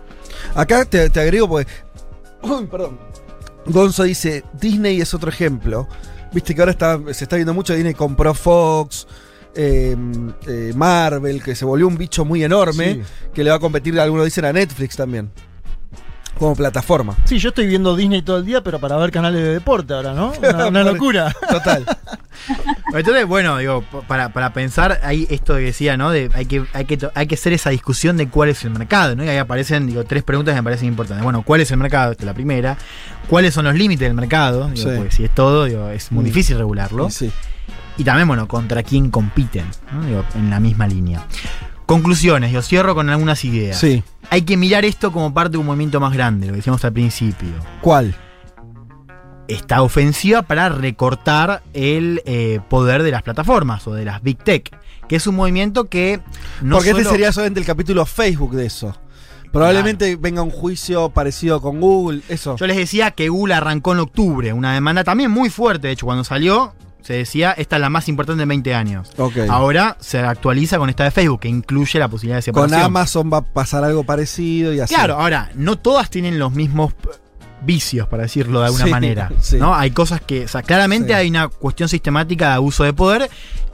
[0.54, 1.70] Acá te, te agrego porque.
[2.42, 2.98] Uy, perdón.
[3.66, 5.88] Gonzo dice: Disney es otro ejemplo.
[6.32, 7.74] Viste que ahora está, se está viendo mucho.
[7.74, 9.06] Disney compró Fox,
[9.54, 9.96] eh,
[10.46, 12.94] eh, Marvel, que se volvió un bicho muy enorme.
[12.94, 13.02] Sí.
[13.32, 15.30] Que le va a competir, algunos dicen, a Netflix también.
[16.38, 17.16] Como plataforma.
[17.24, 20.12] Sí, yo estoy viendo Disney todo el día, pero para ver canales de deporte ahora,
[20.14, 20.32] ¿no?
[20.38, 21.34] Una, una locura.
[21.50, 21.84] Total.
[22.94, 26.10] Entonces, bueno, digo, para, para pensar, ahí esto que decía, ¿no?
[26.10, 29.16] De, hay, que, hay, que, hay que hacer esa discusión de cuál es el mercado,
[29.16, 29.24] ¿no?
[29.24, 31.22] Y ahí aparecen, digo, tres preguntas que me parecen importantes.
[31.24, 32.12] Bueno, ¿cuál es el mercado?
[32.12, 32.76] Esta es la primera.
[33.28, 34.68] ¿Cuáles son los límites del mercado?
[34.70, 34.96] Digo, Sí.
[34.96, 36.26] Porque si es todo, digo, es muy Mm.
[36.26, 37.08] difícil regularlo.
[37.08, 37.32] Y sí.
[37.98, 40.04] Y también, bueno, contra quién compiten, ¿no?
[40.06, 41.26] Digo, en la misma línea.
[41.88, 43.78] Conclusiones, yo cierro con algunas ideas.
[43.78, 44.02] Sí.
[44.28, 46.92] Hay que mirar esto como parte de un movimiento más grande, lo que decíamos al
[46.92, 47.48] principio.
[47.80, 48.14] ¿Cuál?
[49.48, 54.70] Esta ofensiva para recortar el eh, poder de las plataformas o de las Big Tech,
[55.08, 56.20] que es un movimiento que
[56.60, 58.94] no Porque este solo- sería solamente el capítulo Facebook de eso.
[59.50, 62.56] Probablemente venga un juicio parecido con Google, eso.
[62.56, 66.04] Yo les decía que Google arrancó en octubre, una demanda también muy fuerte, de hecho,
[66.04, 69.10] cuando salió se decía, esta es la más importante en 20 años.
[69.48, 72.86] Ahora se actualiza con esta de Facebook, que incluye la posibilidad de Con separación.
[72.86, 74.94] Amazon va a pasar algo parecido y así.
[74.94, 76.92] Claro, ahora, no todas tienen los mismos
[77.62, 79.32] vicios, para decirlo de alguna Sí, manera.
[79.40, 79.56] sí.
[79.56, 79.74] ¿no?
[79.74, 81.14] Hay cosas que, o sea, claramente Sí.
[81.14, 83.28] hay una cuestión sistemática de abuso de poder,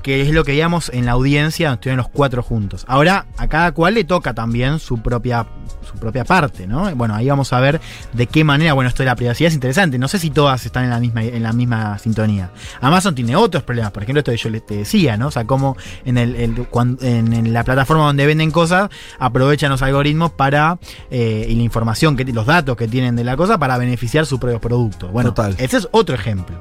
[0.05, 2.85] que es lo que veíamos en la audiencia, donde estuvieron los cuatro juntos.
[2.87, 5.47] Ahora, a cada cual le toca también su propia,
[5.91, 6.95] su propia parte, ¿no?
[6.95, 7.81] Bueno, ahí vamos a ver
[8.13, 9.99] de qué manera, bueno, esto de la privacidad es interesante.
[9.99, 12.51] No sé si todas están en la misma, en la misma sintonía.
[12.83, 15.29] Amazon tiene otros problemas, por ejemplo, esto que yo les te decía, ¿no?
[15.29, 15.75] O sea, cómo
[16.05, 20.79] en, el, en, en la plataforma donde venden cosas, aprovechan los algoritmos para,
[21.11, 24.39] eh, y la información, que los datos que tienen de la cosa para beneficiar su
[24.39, 25.09] propio producto.
[25.09, 25.55] Bueno, Total.
[25.57, 26.59] ese es otro ejemplo.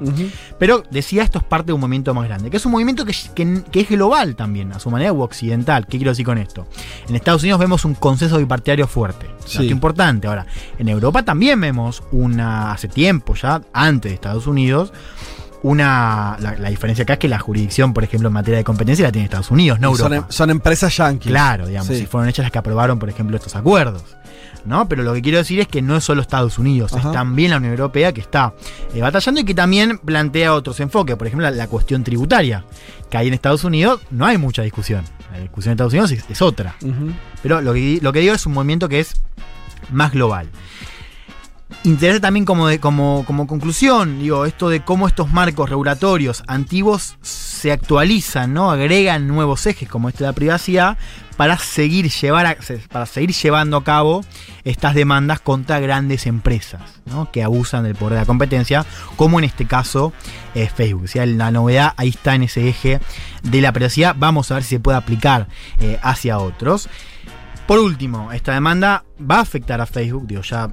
[0.58, 3.14] Pero decía, esto es parte de un movimiento más grande, que es un movimiento que,
[3.34, 5.86] que- que es global también, a su manera, u occidental.
[5.88, 6.68] ¿Qué quiero decir con esto?
[7.08, 9.28] En Estados Unidos vemos un consenso bipartidario fuerte.
[9.46, 9.58] Sí.
[9.60, 10.28] Dato importante.
[10.28, 10.46] Ahora,
[10.78, 14.94] en Europa también vemos una, hace tiempo ya, antes de Estados Unidos,
[15.62, 16.38] una.
[16.40, 19.12] La, la diferencia acá es que la jurisdicción, por ejemplo, en materia de competencia la
[19.12, 20.28] tiene Estados Unidos, no Y son, Europa.
[20.30, 21.32] em- son empresas yanquis.
[21.32, 22.00] Claro, digamos, Sí.
[22.00, 24.04] si fueron ellas las que aprobaron, por ejemplo, estos acuerdos.
[24.66, 24.88] ¿No?
[24.88, 27.10] Pero lo que quiero decir es que no es solo Estados Unidos, Ajá.
[27.10, 28.54] es también la Unión Europea que está
[28.94, 31.18] eh, batallando y que también plantea otros enfoques.
[31.18, 32.64] Por ejemplo, la, la cuestión tributaria,
[33.10, 35.04] que ahí en Estados Unidos no hay mucha discusión.
[35.34, 36.76] La discusión en Estados Unidos es, es otra.
[37.42, 39.16] Pero lo que, lo que digo es un movimiento que es
[39.92, 40.48] más global.
[41.86, 47.18] Interesa también como, de- como, como conclusión, digo, esto de cómo estos marcos regulatorios antiguos
[47.22, 48.72] se actualizan, ¿no?
[48.72, 50.98] Agregan nuevos ejes como este de la privacidad
[51.34, 52.58] para seguir, llevar
[52.92, 54.24] para seguir llevando a cabo
[54.64, 57.32] estas demandas contra grandes empresas, ¿no?
[57.32, 58.86] Que abusan del poder de la competencia,
[59.16, 60.14] como en este caso
[60.56, 61.10] eh, Facebook.
[61.16, 63.00] O la novedad ahí está en ese eje
[63.42, 64.16] de la privacidad.
[64.18, 65.48] Vamos a ver si se puede aplicar
[65.80, 66.90] eh, hacia otros.
[67.68, 70.28] Por último, esta demanda va a afectar a Facebook.
[70.28, 70.70] Digo, ya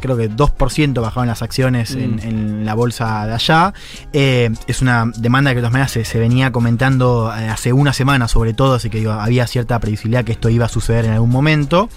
[0.00, 2.20] creo que 2% bajaron las acciones en, Mm.
[2.20, 3.72] en la bolsa de allá.
[4.12, 7.92] Eh, es una demanda que de todas maneras se, se venía comentando eh, hace una
[7.94, 11.12] semana, sobre todo, así que digo, había cierta previsibilidad que esto iba a suceder en
[11.12, 11.88] algún momento.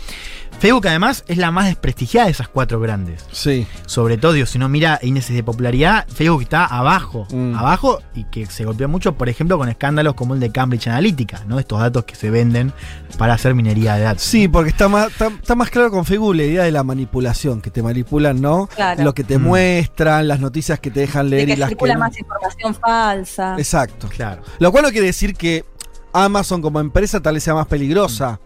[0.59, 3.25] Facebook además es la más desprestigiada de esas cuatro grandes.
[3.31, 3.65] Sí.
[3.85, 7.55] Sobre todo, digo, si uno mira índices de popularidad, Facebook está abajo, Mm.
[7.55, 11.43] abajo y que se golpea mucho, por ejemplo, con escándalos como el de Cambridge Analytica,
[11.47, 11.59] ¿no?
[11.59, 12.73] Estos datos que se venden
[13.17, 14.23] para hacer minería de datos.
[14.23, 17.61] Sí, porque está más, está, está más claro con Facebook la idea de la manipulación,
[17.61, 18.67] que te manipulan, ¿no?
[18.67, 19.03] Claro.
[19.03, 19.43] Lo que te Mm.
[19.43, 21.99] muestran, las noticias que te dejan De leer que y las circula que no.
[22.05, 23.55] más información falsa.
[23.57, 24.07] Exacto.
[24.09, 24.41] Claro.
[24.59, 25.63] Lo cual no quiere decir que
[26.11, 28.39] Amazon como empresa tal vez sea más peligrosa.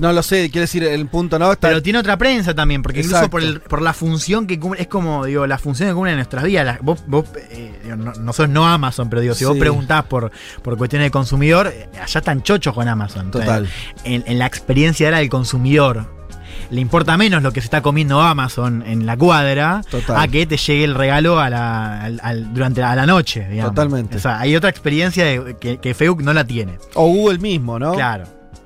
[0.00, 1.52] No lo sé, quiere decir el punto, ¿no?
[1.52, 4.80] Está- Pero tiene otra prensa también, porque incluso por, el- por la función que cumple,
[4.82, 6.64] es como, digo, la función que cumple en nuestras vidas.
[6.64, 10.30] La- vos, vos, eh, digo, no, nosotros no Amazon, pero digo, si vos preguntás por,
[10.62, 13.30] por cuestiones de consumidor, allá están chochos con Amazon.
[13.30, 13.68] Total.
[14.04, 16.22] En, en la experiencia era del consumidor.
[16.70, 20.16] Le importa menos lo que se está comiendo Amazon en la cuadra Total.
[20.18, 23.46] a que te llegue el regalo a la, al- al- durante a la noche.
[23.50, 23.74] digamos.
[23.74, 24.16] Totalmente.
[24.16, 26.78] O sea, hay otra experiencia de- que, que Facebook no la tiene.
[26.94, 27.92] O Google mismo, ¿no?
[27.94, 28.24] Claro.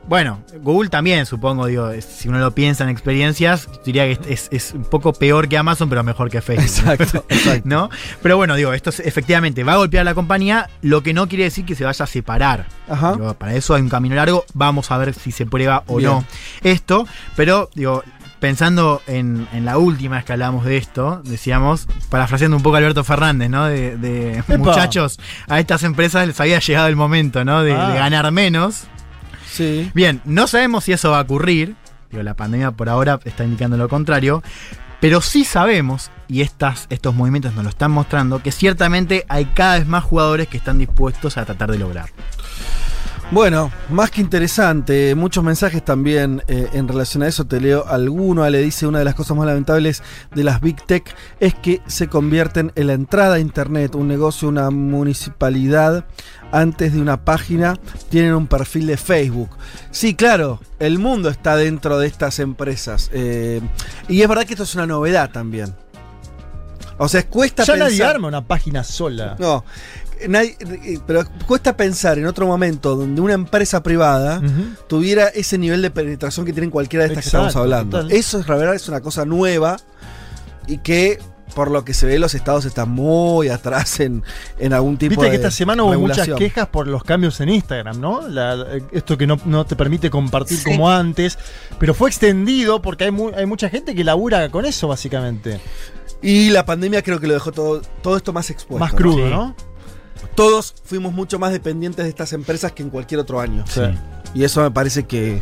[0.09, 4.73] Bueno, Google también, supongo, digo, si uno lo piensa en experiencias, diría que es, es
[4.73, 6.65] un poco peor que Amazon, pero mejor que Facebook.
[6.65, 7.63] Exacto, exacto.
[7.69, 7.91] ¿No?
[8.23, 11.27] Pero bueno, digo, esto es- efectivamente va a golpear a la compañía, lo que no
[11.29, 12.67] quiere decir que se vaya a separar.
[12.89, 13.15] Ajá.
[13.15, 16.11] Digo, para eso hay un camino largo, vamos a ver si se prueba o Bien.
[16.11, 16.25] no
[16.63, 17.05] esto.
[17.35, 18.05] Pero, digo,
[18.39, 22.79] pensando en, en la última vez que hablamos de esto, decíamos, parafraseando un poco a
[22.79, 23.65] Alberto Fernández, ¿no?
[23.65, 25.19] De, de muchachos,
[25.49, 27.65] a estas empresas les había llegado el momento, ¿no?
[27.65, 27.89] De, Ah.
[27.91, 28.85] de ganar menos.
[29.95, 31.75] Bien, no sabemos si eso va a ocurrir.
[32.11, 34.43] Digo, la pandemia por ahora está indicando lo contrario.
[35.01, 39.79] Pero sí sabemos, y estas, estos movimientos nos lo están mostrando, que ciertamente hay cada
[39.79, 42.09] vez más jugadores que están dispuestos a tratar de lograr.
[43.33, 48.49] Bueno, más que interesante, muchos mensajes también eh, en relación a eso, te leo alguno,
[48.49, 52.07] le dice una de las cosas más lamentables de las Big Tech es que se
[52.07, 56.05] convierten en la entrada a Internet, un negocio, una municipalidad,
[56.53, 57.77] antes de una página,
[58.11, 59.51] tienen un perfil de Facebook.
[59.91, 63.11] Sí, claro, el mundo está dentro de estas empresas.
[63.13, 63.61] eh,
[64.09, 65.75] y es verdad que esto es una novedad también.
[66.99, 67.91] O sea, cuesta Ya pensar...
[67.91, 69.37] nadie arma una página sola.
[69.39, 69.65] No,
[70.29, 74.41] nadie- eh, pero cuesta pensar en otro momento donde una empresa privada
[74.89, 77.99] tuviera ese nivel de penetración que tienen cualquiera de estas que estamos hablando.
[78.01, 78.13] total.
[78.17, 79.77] Eso es la verdad es una cosa nueva
[80.67, 81.19] y que
[81.55, 84.23] por lo que se ve los estados están muy atrás en,
[84.59, 87.49] en algún tipo Viste de que esta semana hubo muchas quejas por los cambios en
[87.49, 88.29] Instagram, ¿no?
[88.29, 90.65] La- esto que no, no te permite compartir Sí.
[90.65, 91.39] como antes.
[91.79, 95.59] Pero fue extendido porque hay, mu- hay mucha gente que labura con eso, básicamente.
[96.21, 98.81] Y la pandemia creo que lo dejó todo, todo esto más expuesto.
[98.85, 99.31] Más crudo, Sí.
[99.31, 99.55] ¿no?
[100.37, 103.65] Todos fuimos mucho más dependientes de estas empresas que en cualquier otro año.
[103.67, 103.81] Sí.
[104.35, 105.41] Y eso me parece que,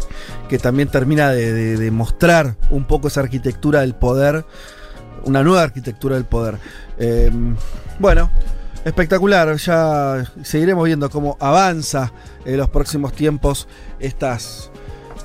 [0.49, 4.45] que también termina de, de- de mostrar un poco esa arquitectura del poder,
[5.25, 6.59] una nueva arquitectura del poder.
[6.99, 7.31] Eh,
[7.99, 8.31] bueno,
[8.85, 9.57] espectacular.
[9.57, 12.13] Ya seguiremos viendo cómo avanza
[12.45, 13.67] en los próximos tiempos
[13.99, 14.71] estas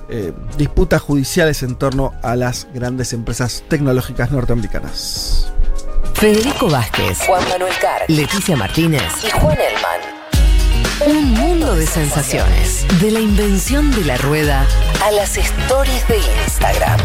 [0.10, 5.52] eh, disputas judiciales en torno a las grandes empresas tecnológicas norteamericanas.
[6.20, 11.16] Federico Vázquez, Juan Manuel Carr, Leticia Martínez y Juan Elman.
[11.16, 12.86] Un mundo de sensaciones.
[13.00, 14.68] De la invención de la rueda
[15.02, 17.00] a las stories de Instagram.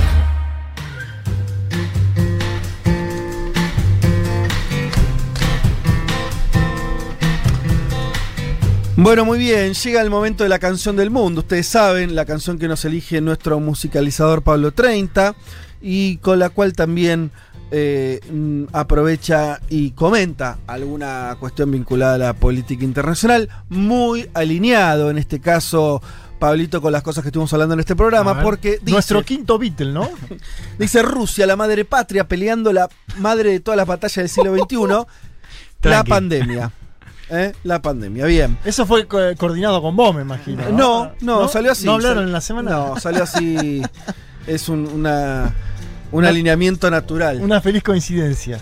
[8.96, 11.42] Bueno, muy bien, llega el momento de la canción del mundo.
[11.42, 15.36] Ustedes saben, la canción que nos elige nuestro musicalizador Pablo 30
[15.80, 17.30] y con la cual también
[17.70, 25.18] eh, mm, aprovecha y comenta alguna cuestión vinculada a la política internacional, muy alineado en
[25.18, 26.02] este caso.
[26.38, 29.92] Pablito, con las cosas que estuvimos hablando en este programa, porque dice, Nuestro quinto Beatle,
[29.92, 30.10] ¿no?
[30.78, 32.88] dice Rusia, la madre patria, peleando la
[33.18, 35.06] madre de todas las batallas del siglo XXI,
[35.88, 36.70] La pandemia.
[37.30, 37.52] ¿Eh?
[37.62, 38.58] La pandemia, bien.
[38.64, 40.68] Eso fue co- coordinado con vos, me imagino.
[40.70, 41.86] No, no, salió así.
[41.86, 42.70] ¿No hablaron en la semana?
[42.70, 43.80] No, salió así.
[44.46, 45.54] es un, una,
[46.14, 47.40] un alineamiento natural.
[47.40, 48.60] Una feliz coincidencia.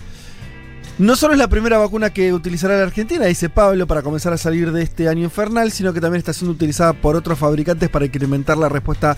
[0.97, 4.37] No solo es la primera vacuna que utilizará la Argentina, dice Pablo, para comenzar a
[4.37, 8.05] salir de este año infernal, sino que también está siendo utilizada por otros fabricantes para
[8.05, 9.15] incrementar la respuesta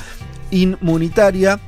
[0.52, 1.60] inmunitaria.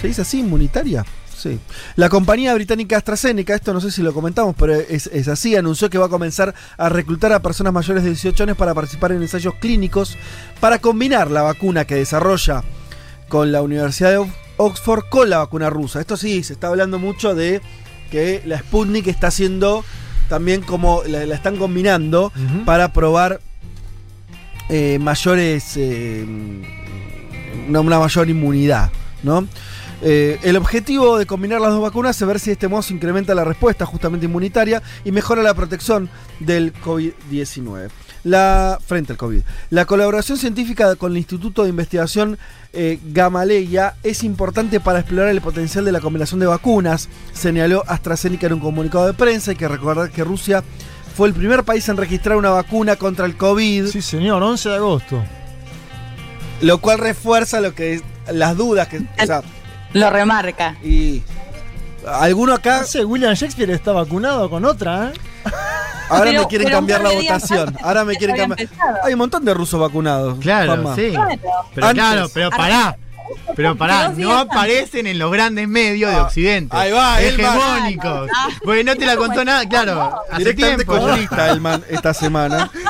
[0.00, 1.04] ¿Se dice así, inmunitaria?
[1.36, 1.58] Sí.
[1.96, 5.88] La compañía británica AstraZeneca, esto no sé si lo comentamos, pero es, es así, anunció
[5.90, 9.22] que va a comenzar a reclutar a personas mayores de 18 años para participar en
[9.22, 10.16] ensayos clínicos
[10.60, 12.62] para combinar la vacuna que desarrolla
[13.28, 14.18] con la Universidad de
[14.60, 16.00] Oxford con la vacuna rusa.
[16.00, 17.62] Esto sí, se está hablando mucho de
[18.10, 19.84] que la Sputnik está haciendo
[20.28, 22.32] también como la, la están combinando
[22.66, 23.40] para probar
[24.68, 26.24] eh, mayores eh,
[27.68, 28.90] una, una mayor inmunidad,
[29.22, 29.46] ¿no?
[30.02, 32.94] Eh, el objetivo de combinar las dos vacunas es ver si de este modo se
[32.94, 36.08] incrementa la respuesta justamente inmunitaria y mejora la protección
[36.38, 37.90] del COVID-19.
[38.24, 39.40] La, frente al COVID.
[39.70, 42.38] La colaboración científica con el Instituto de Investigación
[42.72, 48.46] eh, Gamaleya es importante para explorar el potencial de la combinación de vacunas, señaló AstraZeneca
[48.46, 49.52] en un comunicado de prensa.
[49.52, 50.62] Hay que recordar que Rusia
[51.16, 53.86] fue el primer país en registrar una vacuna contra el COVID.
[53.86, 55.22] Sí, señor, 11 de agosto.
[56.60, 58.98] Lo cual refuerza lo que las dudas que.
[58.98, 59.42] O sea,
[59.94, 60.76] Lo remarca.
[60.84, 61.22] y.
[62.20, 62.80] ¿Alguno acá?
[62.80, 65.12] No sé, William Shakespeare está vacunado con otra, ¿eh?
[66.08, 67.68] Ahora Pero- me quieren cambiar la votación.
[67.68, 68.68] antes Ahora me quieren cambiar.
[69.04, 70.38] Hay un montón de rusos vacunados.
[70.40, 70.94] Claro, Juanma.
[70.96, 71.10] sí.
[71.12, 71.40] Claro.
[71.74, 72.04] Pero Antes.
[72.04, 72.96] claro, pero pará.
[73.54, 76.76] Pero pará, no aparecen en los grandes medios de Ah, Occidente.
[76.76, 77.56] ahí va, Elman.
[77.56, 78.30] Hegemónicos.
[78.64, 80.20] Porque no te la contó nada, claro.
[80.28, 81.00] Hace Directamente tiempo.
[81.00, 82.68] comunista Elman esta semana.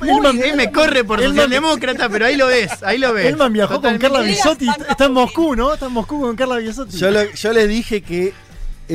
[0.00, 3.26] Muy, él me corre por Elman- socialdemócrata, pero ahí lo ves, ahí lo ves.
[3.26, 3.98] Elman viajó con.
[3.98, 5.74] Carla Bisotti, está en Moscú, ¿no?
[5.74, 6.96] Está en Moscú con Carla Bisotti.
[6.96, 8.32] Yo, lo- yo le dije que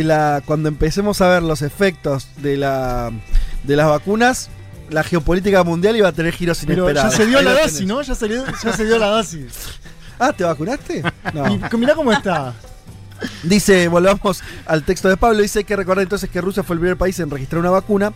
[0.04, 3.12] la- cuando empecemos a ver los efectos de, la,
[3.64, 4.50] de las vacunas,
[4.90, 7.12] la geopolítica mundial iba a tener giros Pero inesperados.
[7.12, 7.88] ya se dio Ahí la lo dosis, tenés.
[7.88, 8.02] ¿no?
[8.02, 9.46] Ya se, dio, ya se dio la dosis.
[10.20, 11.04] Ah, ¿te vacunaste?
[11.32, 11.46] No.
[11.72, 12.52] Y mirá cómo está.
[13.44, 16.80] Dice, volvamos al texto de Pablo, dice hay que recordar entonces que Rusia fue el
[16.80, 18.14] primer país en registrar una vacuna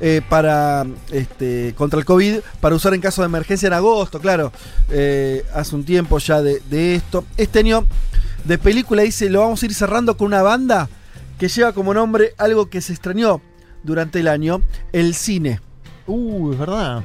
[0.00, 4.52] eh, para este, contra el COVID para usar en caso de emergencia en agosto, claro,
[4.90, 7.24] eh, hace un tiempo ya de, de esto.
[7.36, 7.84] Este año
[8.44, 10.88] de película dice, lo vamos a ir cerrando con una banda
[11.40, 13.40] que lleva como nombre algo que se extrañó
[13.82, 14.62] durante el año,
[14.92, 15.60] el cine.
[16.06, 17.02] Uh, es verdad.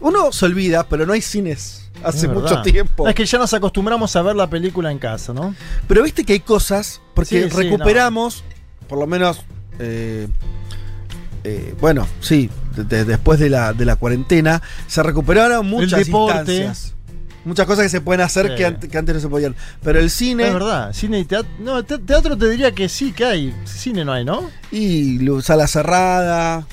[0.00, 3.06] Uno se olvida, pero no hay cines hace mucho tiempo.
[3.08, 5.54] Es que ya nos acostumbramos a ver la película en casa, ¿no?
[5.86, 8.42] Pero viste que hay cosas, porque Sí, sí, recuperamos,
[8.88, 9.42] por lo menos,
[9.78, 10.28] eh,
[11.44, 16.38] eh, bueno, sí, de- de- después de la, de la cuarentena, se recuperaron muchas deporte.
[16.56, 16.93] instancias.
[17.44, 18.54] Muchas cosas que se pueden hacer Sí.
[18.56, 19.54] que, ante- que antes no se podían.
[19.82, 20.92] Pero el cine Es verdad.
[20.92, 21.50] Cine y teatro.
[21.58, 23.54] No, te- teatro te diría que sí, que hay.
[23.64, 24.50] Cine no hay, ¿no?
[24.70, 26.66] y sala cerrada,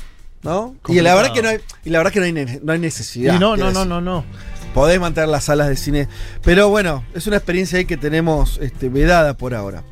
[0.43, 0.75] ¿no?
[0.87, 3.35] Y la verdad que no hay, y la verdad que no hay, no hay necesidad.
[3.35, 4.23] Y no, no, no, no, no.
[4.73, 6.07] podés mantener las salas de cine.
[6.43, 9.83] Pero bueno, es una experiencia ahí que tenemos este, vedada por ahora.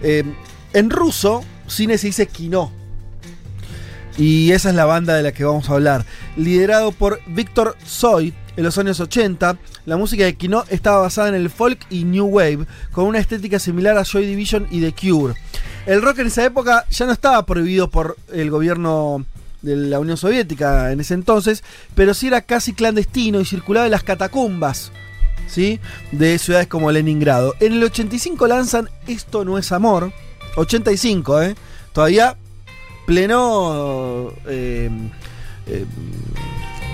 [0.00, 0.24] Eh,
[0.72, 2.72] en ruso, cine se dice kino.
[4.18, 6.06] Y esa es la banda de la que vamos a hablar.
[6.36, 11.34] Liderado por Víctor Soy en los años 80, la música de Kino estaba basada en
[11.34, 15.34] el folk y new wave, con una estética similar a Joy Division y The Cure.
[15.86, 19.24] El rock en esa época ya no estaba prohibido por el gobierno
[19.62, 21.62] de la Unión Soviética en ese entonces,
[21.94, 24.92] pero sí era casi clandestino y circulaba en las catacumbas
[25.48, 25.80] ¿sí?
[26.12, 27.54] de ciudades como Leningrado.
[27.60, 30.12] En el 85 lanzan Esto no es amor.
[30.56, 31.54] 85, ¿eh?
[31.92, 32.36] Todavía
[33.06, 34.32] pleno.
[34.46, 34.90] eh,
[35.66, 35.84] eh,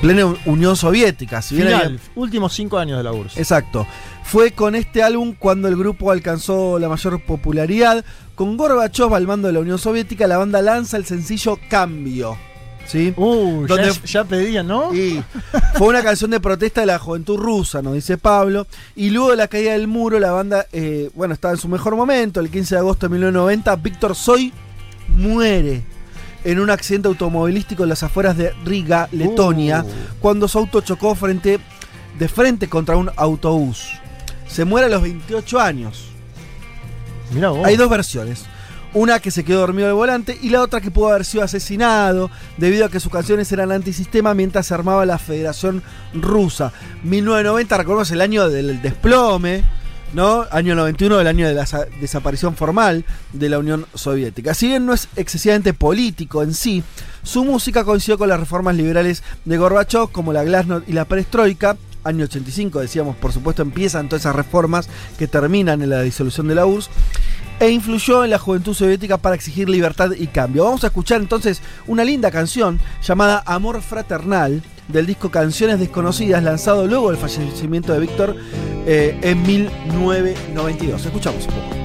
[0.03, 1.41] plena Unión Soviética.
[1.41, 3.39] Si bien Final, había- últimos cinco años de la URSS.
[3.39, 3.87] Exacto.
[4.25, 8.05] Fue con este álbum cuando el grupo alcanzó la mayor popularidad.
[8.35, 12.37] Con Gorbachev al mando de la Unión Soviética, la banda lanza el sencillo Cambio.
[12.85, 13.15] ¿Sí?
[13.17, 14.93] Uh, Donde- ya, ya pedían, ¿no?
[14.93, 15.23] Y
[15.75, 18.67] fue una canción de protesta de la juventud rusa, nos dice Pablo.
[18.97, 21.95] Y luego de la caída del muro, la banda, eh, bueno, estaba en su mejor
[21.95, 22.41] momento.
[22.41, 24.53] El 15 de agosto de 1990, Víctor Soy
[25.17, 25.85] muere
[26.45, 29.85] en un accidente automovilístico en las afueras de Riga, Letonia,
[30.21, 31.61] cuando su auto chocó frente,
[32.19, 33.89] de frente contra un autobús.
[34.47, 36.09] Se muere a los 28 años.
[37.33, 37.65] Mirá vos.
[37.65, 38.45] Hay dos versiones.
[38.95, 42.31] Una que se quedó dormido al volante y la otra que pudo haber sido asesinado
[42.59, 45.83] debido a que sus canciones eran antisistema mientras se armaba la Federación
[46.13, 46.73] Rusa.
[47.03, 49.65] 1990, recordemos el año del desplome,
[50.13, 50.47] ¿no?
[50.51, 54.55] Año 91, el año de la sa- desaparición formal de la Unión Soviética.
[54.55, 56.83] Si bien no es excesivamente político en sí,
[57.23, 61.77] su música coincidió con las reformas liberales de Gorbachev, como la Glasnost y la Perestroika.
[62.05, 66.57] Año 85, decíamos, por supuesto, empiezan todas esas reformas que terminan en la disolución de
[66.57, 66.91] la URSS.
[67.61, 70.65] e influyó en la juventud soviética para exigir libertad y cambio.
[70.65, 76.87] Vamos a escuchar entonces una linda canción llamada Amor Fraternal del disco Canciones Desconocidas lanzado
[76.87, 78.37] luego del fallecimiento de Víctor
[78.87, 81.07] eh, en 1992.
[81.07, 81.82] Escuchamos un poco.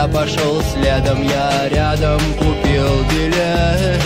[0.00, 4.00] Я пошел следом, я рядом купил билет.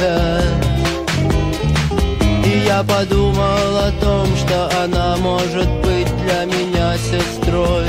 [2.44, 7.86] И я подумал о том, что она может быть для меня сестрой.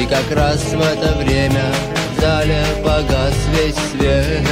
[0.00, 1.66] И как раз в это время
[2.16, 4.42] в зале погас весь свет.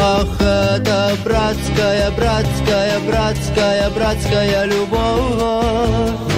[0.00, 6.32] Ах, это братская, братская, братская, братская любовь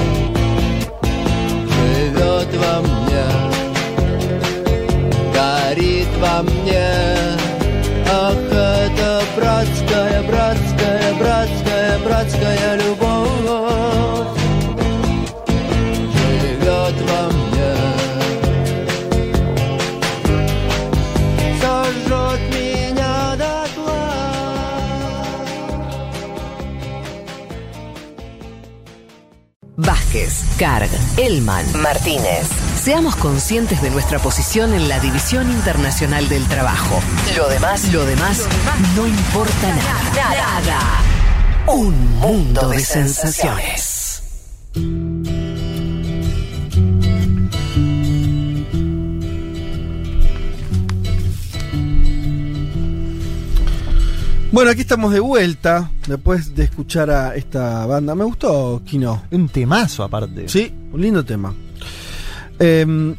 [1.72, 2.93] Живет во мне,
[6.19, 6.89] во мне
[8.11, 14.39] Ах, это братская, братская, братская, братская любовь
[16.13, 17.73] Живет во мне
[21.61, 24.01] Сожжет меня дотла
[29.77, 32.62] Vázquez, Carg, Elman, Martínez.
[32.84, 37.00] Seamos conscientes de nuestra posición en la División Internacional del Trabajo.
[37.34, 38.46] Lo demás, lo demás,
[38.94, 40.34] no importa nada.
[40.36, 40.80] Nada.
[41.66, 44.22] Un mundo de sensaciones.
[54.52, 58.14] Bueno, aquí estamos de vuelta después de escuchar a esta banda.
[58.14, 59.22] Me gustó Kino.
[59.30, 60.50] Un temazo aparte.
[60.50, 61.54] Sí, un lindo tema.
[62.58, 63.14] Eh,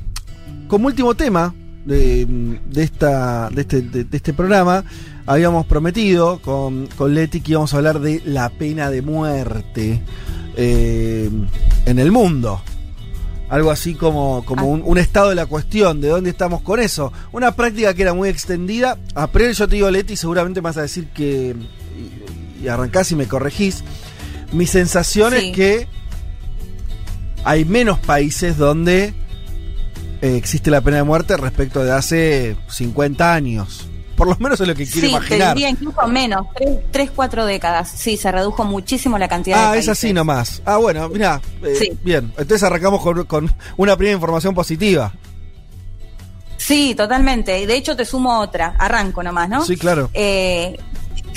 [0.67, 1.53] como último tema
[1.85, 2.25] de,
[2.69, 4.83] de esta, de, este, de- de este programa,
[5.25, 10.01] habíamos prometido con, con Leti que íbamos a hablar de la pena de muerte
[10.57, 11.29] eh,
[11.85, 12.61] en el mundo.
[13.47, 17.13] Algo así como, como un, un estado de la cuestión, de dónde estamos con eso.
[17.31, 18.97] Una práctica que era muy extendida.
[19.13, 21.55] A priori yo te digo, Leti, seguramente me vas a decir que...
[21.95, 23.83] Y, y arrancás y me corregís.
[24.51, 25.49] Mi sensación Sí.
[25.49, 25.87] es que
[27.43, 29.13] hay menos países donde
[30.21, 33.87] existe la pena de muerte respecto de hace 50 años.
[34.15, 35.53] Por lo menos es lo que quiero Sí, te imaginar.
[35.55, 37.89] diría incluso menos, tres, tres, cuatro décadas.
[37.89, 40.61] Sí, se redujo muchísimo la cantidad de Ah, es así nomás.
[40.65, 41.41] Ah, bueno, mira.
[41.77, 41.91] Sí.
[42.01, 45.11] Bien, entonces arrancamos con, con una primera información positiva.
[46.57, 47.59] Sí, totalmente.
[47.61, 48.75] Y de hecho te sumo otra.
[48.79, 49.65] Arranco nomás, ¿no?
[49.65, 50.09] Sí, claro.
[50.13, 50.79] Eh,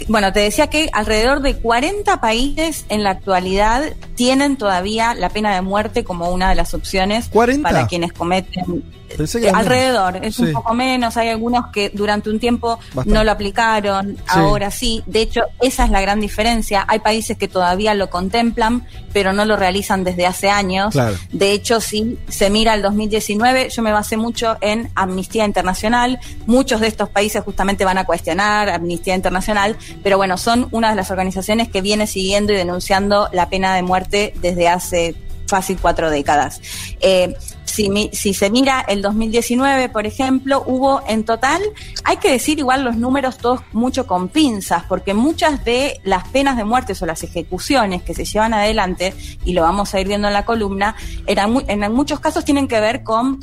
[0.06, 3.82] bueno, te decía que alrededor de 40 países en la actualidad
[4.14, 7.62] tienen todavía la pena de muerte como una de las opciones ¿40?
[7.62, 8.84] para quienes cometen.
[9.08, 10.42] Eh, alrededor, es Sí.
[10.44, 13.10] un poco menos, hay algunos que durante un tiempo Bastante.
[13.10, 17.48] no lo aplicaron, ahora sí, de hecho esa es la gran diferencia, hay países que
[17.48, 21.16] todavía lo contemplan, pero no lo realizan desde hace años, Claro.
[21.32, 26.18] de hecho, si se mira el 2019, yo me basé mucho en Amnistía Internacional.
[26.46, 30.96] Muchos de estos países justamente van a cuestionar Amnistía Internacional, pero bueno, son una de
[30.96, 35.14] las organizaciones que viene siguiendo y denunciando la pena de muerte desde hace
[35.48, 36.60] fácil cuatro décadas.
[37.00, 37.34] Eh,
[37.64, 41.60] si, mi- si se mira el 2019, por ejemplo, hubo en total,
[42.04, 46.56] hay que decir igual los números todos mucho con pinzas, porque muchas de las penas
[46.56, 49.14] de muerte o las ejecuciones que se llevan adelante,
[49.44, 50.94] y lo vamos a ir viendo en la columna,
[51.26, 53.40] eran mu- en muchos casos tienen que ver con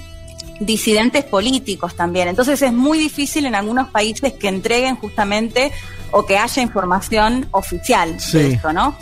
[0.60, 2.28] disidentes políticos también.
[2.30, 5.72] Entonces es muy difícil en algunos países que entreguen justamente
[6.12, 8.38] o que haya información oficial Sí.
[8.38, 8.96] de esto, ¿no?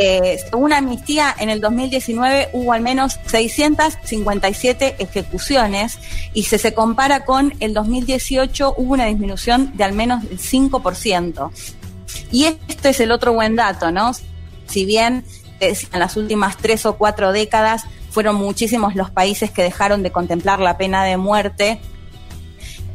[0.00, 5.98] Eh, según Amnistía, en el 2019 hubo al menos 657 ejecuciones
[6.34, 11.50] y si se compara con el 2018 hubo una disminución de al menos el 5%.
[12.30, 14.12] Y este es el otro buen dato, ¿no?
[14.66, 15.24] Si bien
[15.60, 20.12] eh, en las últimas tres o cuatro décadas fueron muchísimos los países que dejaron de
[20.12, 21.80] contemplar la pena de muerte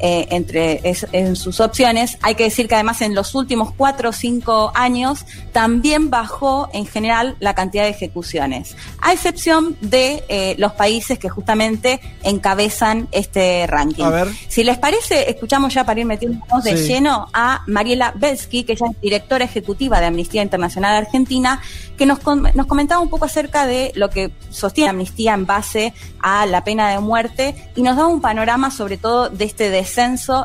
[0.06, 2.18] eh, entre es- en sus opciones.
[2.22, 6.86] Hay que decir que además en los últimos cuatro o cinco años también bajó en
[6.86, 13.66] general la cantidad de ejecuciones, a excepción de eh, los países que justamente encabezan este
[13.68, 14.04] ranking.
[14.04, 14.28] A ver.
[14.50, 16.88] Si les parece, escuchamos ya para ir metiéndonos de Sí.
[16.90, 21.62] lleno a Mariela Belsky, que ella es directora ejecutiva de Amnistía Internacional Argentina,
[21.98, 25.94] que nos, com- nos comentaba un poco acerca de lo que sostiene Amnistía en base
[26.20, 29.93] a la pena de muerte y nos da un panorama sobre todo de este descenso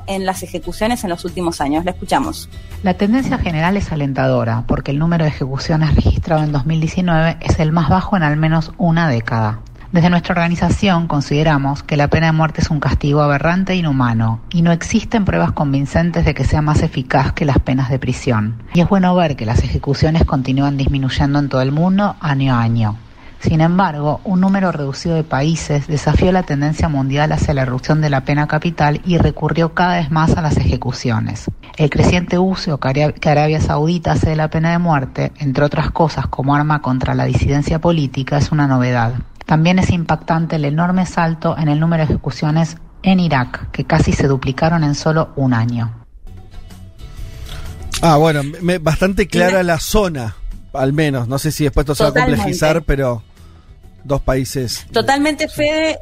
[0.07, 1.85] en las ejecuciones en los últimos años.
[1.85, 2.51] La escuchamos.
[2.83, 7.73] La tendencia general es alentadora porque el número de ejecuciones registrado en 2019 es el
[7.73, 9.61] más bajo en al menos una década.
[9.91, 14.41] Desde nuestra organización consideramos que la pena de muerte es un castigo aberrante e inhumano
[14.51, 18.63] y no existen pruebas convincentes de que sea más eficaz que las penas de prisión.
[18.75, 22.61] Y es bueno ver que las ejecuciones continúan disminuyendo en todo el mundo año a
[22.61, 22.97] año.
[23.41, 28.11] Sin embargo, un número reducido de países desafió la tendencia mundial hacia la reducción de
[28.11, 31.45] la pena capital y recurrió cada vez más a las ejecuciones.
[31.77, 32.89] El creciente uso que
[33.31, 37.25] Arabia- Saudita hace de la pena de muerte, entre otras cosas como arma contra la
[37.27, 39.15] disidencia política, es una novedad.
[39.47, 44.13] También es impactante el enorme salto en el número de ejecuciones en Irak, que casi
[44.13, 45.95] se duplicaron en solo un año.
[48.03, 50.35] Ah, bueno, me- bastante clara la zona,
[50.73, 51.29] al menos.
[51.29, 53.23] No sé si después esto se va a complejizar, pero
[54.05, 54.87] dos países.
[54.93, 55.99] Totalmente, Fede.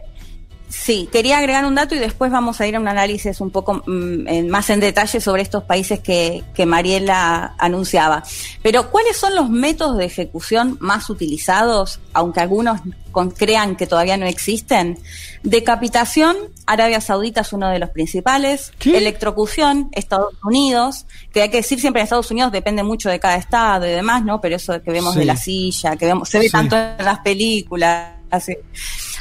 [0.69, 3.85] Sí, quería agregar un dato y después vamos a ir a un análisis un poco
[3.87, 8.25] mm, más en detalle sobre estos países que, que Mariela anunciaba.
[8.63, 12.81] Pero, ¿cuáles son los métodos de ejecución más utilizados, aunque algunos
[13.13, 14.99] con- crean que todavía no existen?
[15.45, 16.37] Decapitación,
[16.67, 18.73] Arabia Saudita es uno de los principales.
[18.85, 23.37] Electrocución, Estados Unidos, que hay que decir siempre en Estados Unidos depende mucho de cada
[23.37, 24.41] estado y demás, ¿no?
[24.41, 25.21] Pero eso que vemos Sí.
[25.21, 26.51] de la silla, que vemos, se ve Sí.
[26.51, 28.15] tanto en las películas.
[28.29, 28.57] así.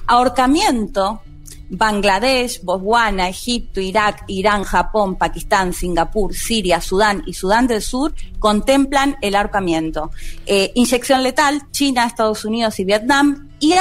[0.08, 1.22] Ahorcamiento,
[1.70, 9.18] Bangladesh, Botswana, Egipto, Irak, Irán, Japón, Pakistán, Singapur, Siria, Sudán y Sudán del Sur contemplan
[9.22, 10.12] el ahorcamiento.
[10.46, 13.50] Eh, inyección letal, China, Estados Unidos y Vietnam.
[13.60, 13.74] Y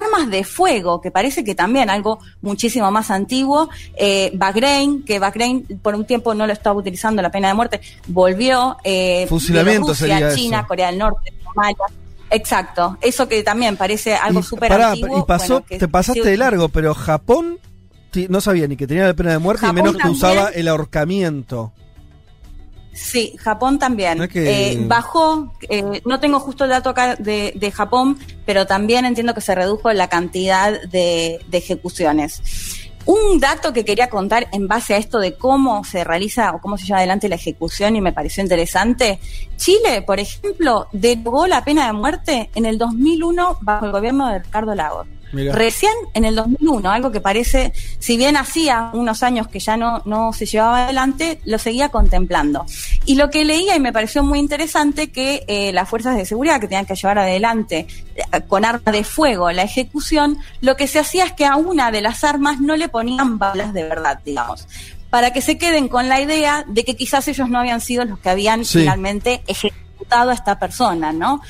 [0.00, 3.68] armas de fuego, que parece que también algo muchísimo más antiguo.
[3.96, 7.80] Eh, Bahrein, que Bahrein por un tiempo no lo estaba utilizando la pena de muerte,
[8.06, 8.76] volvió.
[8.84, 10.68] Eh, Fusilamiento Bielorrusia, sería China, eso.
[10.68, 11.84] Corea del Norte, Somalia.
[12.30, 15.18] Exacto, eso que también parece algo súper Pará, antiguo.
[15.18, 17.58] y pasó, bueno, que te pasaste sí- de largo, pero Japón
[18.28, 20.68] no sabía ni que tenía la pena de muerte y Japón menos que usaba el
[20.68, 21.72] ahorcamiento.
[22.92, 24.18] Sí, Japón también.
[24.18, 28.18] No es que- Eh, bajó, eh, no tengo justo el dato acá de, de Japón,
[28.44, 32.42] pero también entiendo que se redujo la cantidad de, de ejecuciones.
[33.08, 36.76] Un dato que quería contar en base a esto de cómo se realiza o cómo
[36.76, 39.18] se lleva adelante la ejecución y me pareció interesante.
[39.56, 44.40] Chile, por ejemplo, derogó la pena de muerte en el 2001 bajo el gobierno de
[44.40, 45.06] Ricardo Lagos.
[45.32, 45.52] Mirá.
[45.54, 50.02] Recién en el 2001, algo que parece, si bien hacía unos años que ya no,
[50.04, 52.64] no se llevaba adelante, lo seguía contemplando.
[53.04, 56.60] Y lo que leía y me pareció muy interesante que eh, las fuerzas de seguridad
[56.60, 57.86] que tenían que llevar adelante
[58.16, 61.90] eh, con arma de fuego la ejecución, lo que se hacía es que a una
[61.90, 64.66] de las armas no le ponían balas de verdad, digamos
[65.10, 68.18] para que se queden con la idea de que quizás ellos no habían sido los
[68.18, 68.80] que habían Sí.
[68.80, 71.40] finalmente ejecutado a esta persona, ¿no?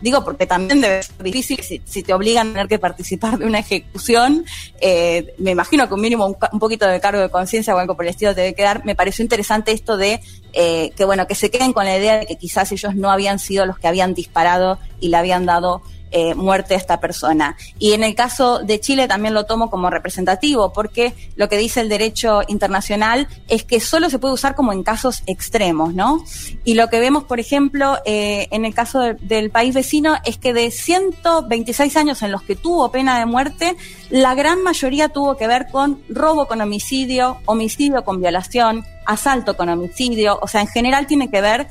[0.00, 3.60] Digo, porque también debe ser difícil si, te obligan a tener que participar de una
[3.60, 4.44] ejecución.
[4.80, 7.96] eh, me imagino que un mínimo un, un poquito de cargo de conciencia o algo
[7.96, 8.84] por el estilo te debe quedar.
[8.84, 10.20] Me pareció interesante esto de
[10.52, 13.38] eh, que, bueno, que se queden con la idea de que quizás ellos no habían
[13.38, 17.56] sido los que habían disparado y le habían dado eh, muerte a esta persona.
[17.78, 21.80] Y en el caso de Chile también lo tomo como representativo, porque lo que dice
[21.80, 26.24] el derecho internacional es que solo se puede usar como en casos extremos, ¿no?
[26.64, 30.38] Y lo que vemos, por ejemplo, eh, en el caso de- del país vecino es
[30.38, 33.76] que de 126 años en los que tuvo pena de muerte,
[34.10, 39.68] la gran mayoría tuvo que ver con robo con homicidio, homicidio con violación, asalto con
[39.68, 41.68] homicidio, o sea, en general tiene que ver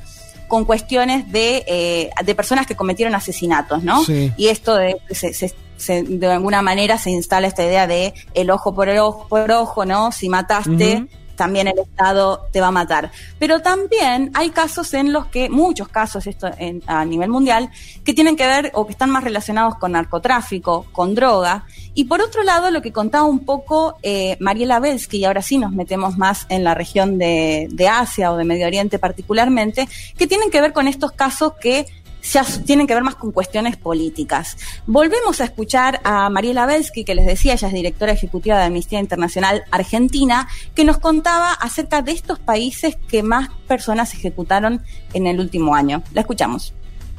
[0.48, 4.04] con cuestiones de, eh, de personas que cometieron asesinatos, ¿no?
[4.04, 4.32] Sí.
[4.38, 8.50] Y esto de, se- se- se- de alguna manera se instala esta idea de el
[8.52, 10.12] ojo por el ojo, por ojo, ¿no?
[10.12, 11.06] Si mataste.
[11.36, 13.12] También el Estado te va a matar.
[13.40, 17.70] Pero también hay casos en los que, muchos casos esto en- a nivel mundial,
[18.04, 21.66] que tienen que ver o que están más relacionados con narcotráfico, con droga.
[21.94, 25.58] Y por otro lado, lo que contaba un poco eh, Mariela Belsky, y ahora sí
[25.58, 29.88] nos metemos más en la región de, de Asia o de Medio Oriente particularmente,
[30.18, 31.86] que tienen que ver con estos casos que
[32.32, 34.58] ya s- tienen que ver más con cuestiones políticas.
[34.88, 39.00] Volvemos a escuchar a Mariela Belsky, que les decía, ella es directora ejecutiva de Amnistía
[39.00, 44.82] Internacional Argentina, que nos contaba acerca de estos países que más personas ejecutaron
[45.14, 46.02] en el último año.
[46.14, 46.74] La escuchamos.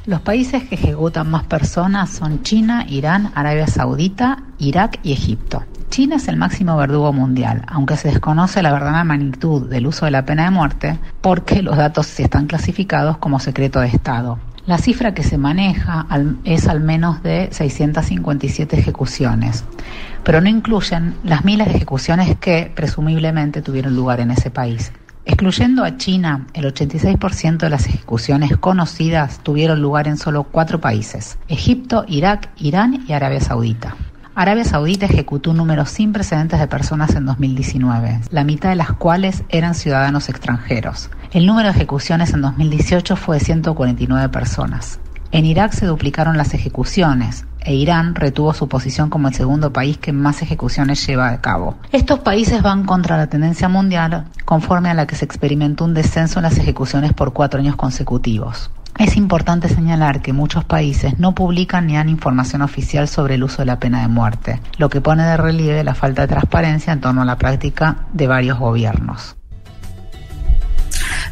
[0.06, 5.64] Los países que ejecutan más personas son China, Irán, Arabia Saudita, Irak y Egipto.
[5.90, 10.10] China es el máximo verdugo mundial, aunque se desconoce la verdadera magnitud del uso de
[10.12, 14.38] la pena de muerte porque los datos están clasificados como secreto de Estado.
[14.66, 16.06] La cifra que se maneja
[16.42, 19.64] es al menos de 657 ejecuciones,
[20.24, 24.90] pero no incluyen las miles de ejecuciones que presumiblemente tuvieron lugar en ese país.
[25.24, 31.38] Excluyendo a China, el 86% de las ejecuciones conocidas tuvieron lugar en solo cuatro países,
[31.46, 33.94] Egipto, Irak, Irán y Arabia Saudita.
[34.38, 38.92] Arabia Saudita ejecutó un número sin precedentes de personas en 2019, la mitad de las
[38.92, 41.08] cuales eran ciudadanos extranjeros.
[41.32, 45.00] El número de ejecuciones en 2018 fue de 149 personas.
[45.32, 49.96] En Irak se duplicaron las ejecuciones e Irán retuvo su posición como el segundo país
[49.96, 51.76] que más ejecuciones lleva a cabo.
[51.90, 56.40] Estos países van contra la tendencia mundial conforme a la que se experimentó un descenso
[56.40, 58.70] en las ejecuciones por cuatro años consecutivos.
[58.98, 63.58] Es importante señalar que muchos países no publican ni dan información oficial sobre el uso
[63.58, 67.02] de la pena de muerte, lo que pone de relieve la falta de transparencia en
[67.02, 69.36] torno a la práctica de varios gobiernos.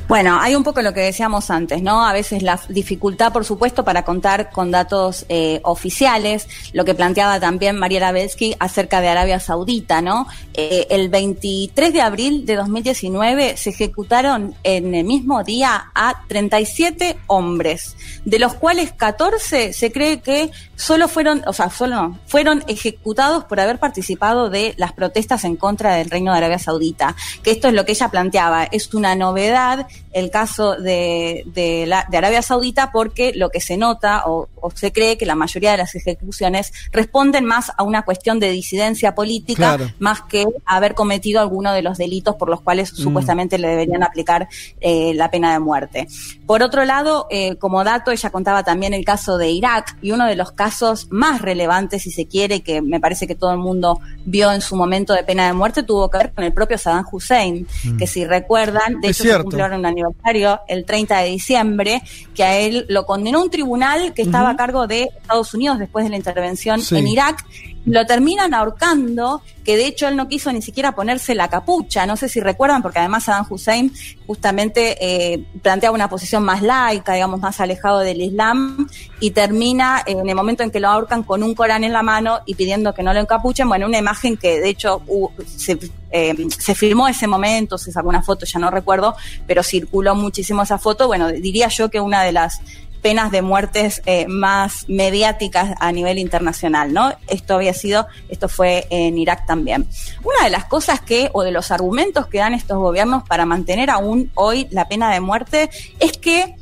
[0.09, 2.05] Bueno, hay un poco lo que decíamos antes, ¿no?
[2.05, 7.41] A veces la dificultad, por supuesto, para contar con datos eh, oficiales, lo que planteaba
[7.41, 10.27] también Mariela Belsky acerca de Arabia Saudita, ¿no?
[10.53, 17.16] Eh, el 23 de abril de 2019 se ejecutaron en el mismo día a 37
[17.27, 22.65] hombres, de los cuales 14 se cree que solo fueron, o sea, solo no, fueron
[22.66, 27.51] ejecutados por haber participado de las protestas en contra del Reino de Arabia Saudita, que
[27.51, 32.16] esto es lo que ella planteaba, es una novedad el caso de, de, la, de
[32.19, 35.78] Arabia Saudita porque lo que se nota o, o, se cree que la mayoría de
[35.78, 39.93] las ejecuciones responden más a una cuestión de disidencia política claro.
[39.98, 42.97] más que haber cometido alguno de los delitos por los cuales mm.
[42.97, 44.48] supuestamente le deberían aplicar
[44.81, 46.09] eh, la pena de muerte.
[46.47, 50.27] Por otro lado, eh, como dato, ella contaba también el caso de Irak y uno
[50.27, 54.01] de los casos más relevantes, si se quiere, que me parece que todo el mundo
[54.24, 57.06] vio en su momento de pena de muerte, tuvo que ver con el propio Saddam
[57.11, 57.97] Hussein, mm.
[57.97, 59.39] que si recuerdan, de es hecho cierto.
[59.39, 62.03] se cumplieron un aniversario el 30 de diciembre,
[62.35, 64.55] que a él lo condenó un tribunal que estaba uh -huh.
[64.55, 66.97] a cargo de Estados Unidos después de la intervención sí.
[66.97, 67.45] en Irak
[67.86, 72.16] lo terminan ahorcando, que de hecho él no quiso ni siquiera ponerse la capucha, no
[72.16, 73.93] sé si recuerdan, porque además Saddam Hussein
[74.27, 75.44] justamente eh,
[75.93, 78.89] una posición más laica, digamos, más alejado del Islam,
[79.20, 82.02] y termina eh, en el momento en que lo ahorcan con un Corán en la
[82.02, 85.02] mano y pidiendo que no lo encapuchen, bueno, una imagen que de hecho
[85.47, 85.78] se,
[86.11, 89.16] eh, se filmó ese momento, se sacó una foto, ya no recuerdo,
[89.47, 92.61] pero circuló muchísimo esa foto, bueno, diría yo que una de las
[93.05, 97.13] penas de muertes eh, más mediáticas a nivel internacional, ¿no?
[97.27, 99.87] Esto había sido, esto fue en Irak también.
[100.23, 103.91] Una de las cosas que, o de los argumentos que dan estos gobiernos para mantener
[103.91, 105.69] aún hoy la pena de muerte,
[106.01, 106.57] es que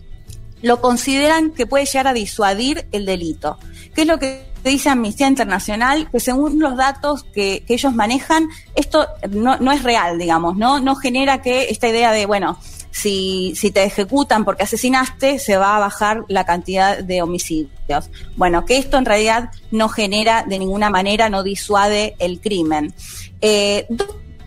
[0.62, 3.60] lo consideran que puede llegar a disuadir el delito.
[3.94, 6.10] ¿Qué es lo que dice Amnistía Internacional?
[6.10, 10.80] Que según los datos que, que ellos manejan, esto no, no es real, digamos, ¿no?
[10.80, 12.58] No genera que esta idea de, bueno,
[12.92, 18.10] si, si te ejecutan porque asesinaste, se va a bajar la cantidad de homicidios.
[18.36, 22.94] Bueno, que esto en realidad no genera de ninguna manera, no disuade el crimen.
[23.40, 23.86] Eh,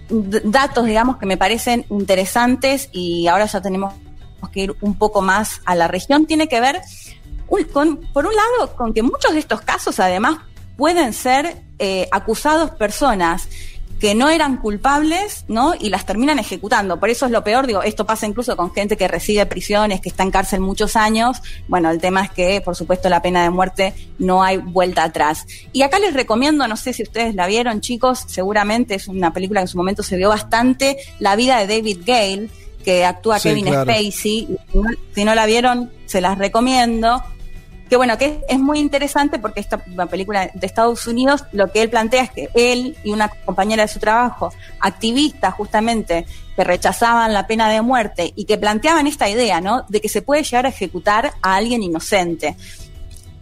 [0.10, 3.94] datos, digamos, que me parecen interesantes y ahora ya tenemos
[4.52, 6.80] que ir un poco más a la región, tiene que ver,
[7.74, 10.38] con, por un lado, con que muchos de estos casos además
[10.78, 13.50] pueden ser eh, acusados personas
[14.00, 15.74] que no eran culpables, ¿no?
[15.80, 17.00] Y las terminan ejecutando.
[17.00, 20.10] Por eso es lo peor, digo, esto pasa incluso con gente que recibe prisiones, que
[20.10, 21.42] está en cárcel muchos años.
[21.68, 25.48] Bueno, el tema es que, por supuesto, la pena de muerte no hay vuelta atrás.
[25.72, 29.62] Y acá les recomiendo, no sé si ustedes la vieron, chicos, seguramente es una película
[29.62, 32.50] que en su momento se vio bastante, La vida de David Gale,
[32.84, 33.84] que actúa sí, Kevin claro.
[33.84, 34.12] Spacey.
[34.12, 37.24] Si no, si no la vieron, se las recomiendo
[37.96, 41.90] que bueno, que es, muy interesante porque esta película de Estados Unidos lo que él
[41.90, 44.52] plantea es que él y una compañera de su trabajo,
[44.82, 46.26] activistas justamente,
[46.58, 49.86] que rechazaban la pena de muerte y que planteaban esta idea, ¿no?
[49.88, 52.58] De que se puede llegar a ejecutar a alguien inocente.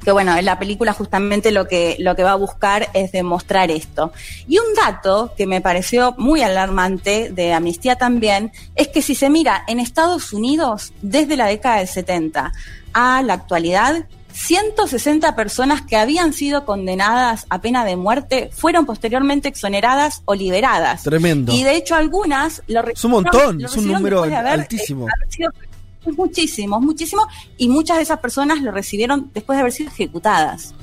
[0.05, 3.71] Que bueno, en la película justamente lo que, lo que va a buscar es demostrar
[3.71, 4.11] esto.
[4.47, 9.31] Y un dato que me pareció muy alarmante de Amnistía también, es que si se
[9.31, 12.53] mira en Estados Unidos, desde la década del 70
[12.93, 19.47] a la actualidad, 160 personas que habían sido condenadas a pena de muerte fueron posteriormente
[19.47, 21.03] exoneradas o liberadas.
[21.03, 21.53] Tremendo.
[21.53, 25.07] Y de hecho algunas lo Es un montón, es un número haber, altísimo.
[25.07, 25.51] Eh, sido,
[26.17, 27.27] muchísimo, muchísimo.
[27.57, 30.73] Y muchas de esas personas lo recibieron después de haber sido ejecutadas.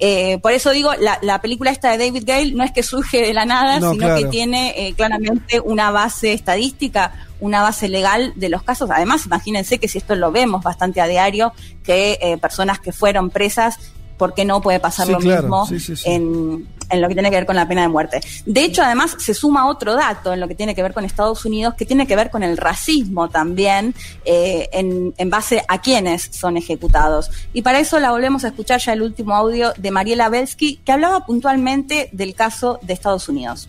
[0.00, 3.22] Eh, por eso digo, la, la, película esta de David Gale no es que surge
[3.22, 4.20] de la nada, no, sino claro.
[4.20, 8.90] que tiene eh, claramente una base estadística, una base legal de los casos.
[8.90, 11.52] Además, imagínense que si esto lo vemos bastante a diario,
[11.84, 13.78] que eh, personas que fueron presas,
[14.16, 15.42] ¿por qué no puede pasar sí, lo claro.
[15.42, 18.20] mismo sí, sí, en, en, lo que tiene que ver con la pena de muerte?
[18.46, 21.44] De hecho, además, se suma otro dato en lo que tiene que ver con Estados
[21.44, 26.30] Unidos, que tiene que ver con el racismo también, eh, en, en, base a quienes
[26.32, 27.30] son ejecutados.
[27.52, 30.92] Y para eso la volvemos a escuchar ya el último audio de Mariela Belsky, que
[30.92, 33.68] hablaba puntualmente del caso de Estados Unidos.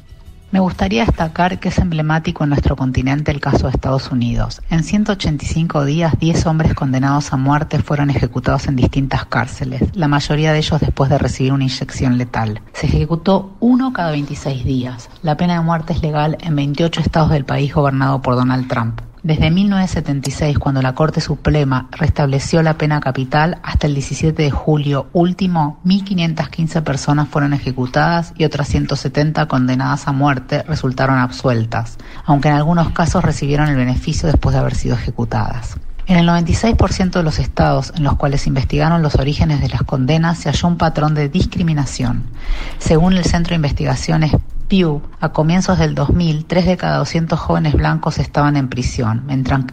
[0.51, 4.61] Me gustaría destacar que es emblemático en nuestro continente el caso de Estados Unidos.
[4.69, 10.53] En 185 días, 10 hombres condenados a muerte fueron ejecutados en distintas cárceles, la mayoría
[10.53, 12.61] de ellos después de recibir una inyección letal.
[12.73, 15.09] Se ejecutó uno cada 26 días.
[15.23, 19.01] La pena de muerte es legal en 28 estados del país gobernado por Donald Trump.
[19.25, 25.07] Desde 1976, cuando la Corte Suprema restableció la pena capital, hasta el 17 de julio
[25.13, 32.53] último, 1.515 personas fueron ejecutadas y otras 170 condenadas a muerte resultaron absueltas, aunque en
[32.53, 35.75] algunos casos recibieron el beneficio después de haber sido ejecutadas.
[36.05, 39.81] En el 96% de los estados en los cuales se investigaron los orígenes de las
[39.81, 42.25] condenas se halló un patrón de discriminación.
[42.77, 44.33] Según el Centro de Investigaciones
[44.67, 49.23] Pew, a comienzos del 2000, 3 de cada 200 jóvenes blancos estaban en prisión,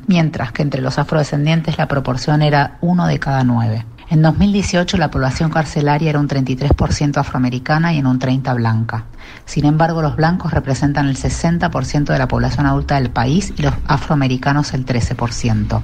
[0.06, 3.86] mientras, que entre los afrodescendientes la proporción era 1 de cada 9.
[4.10, 9.06] En 2018 la población carcelaria era un 33% afroamericana y en un 30% blanca.
[9.46, 13.72] Sin embargo, los blancos representan el 60% de la población adulta del país y los
[13.86, 15.80] afroamericanos el 13%.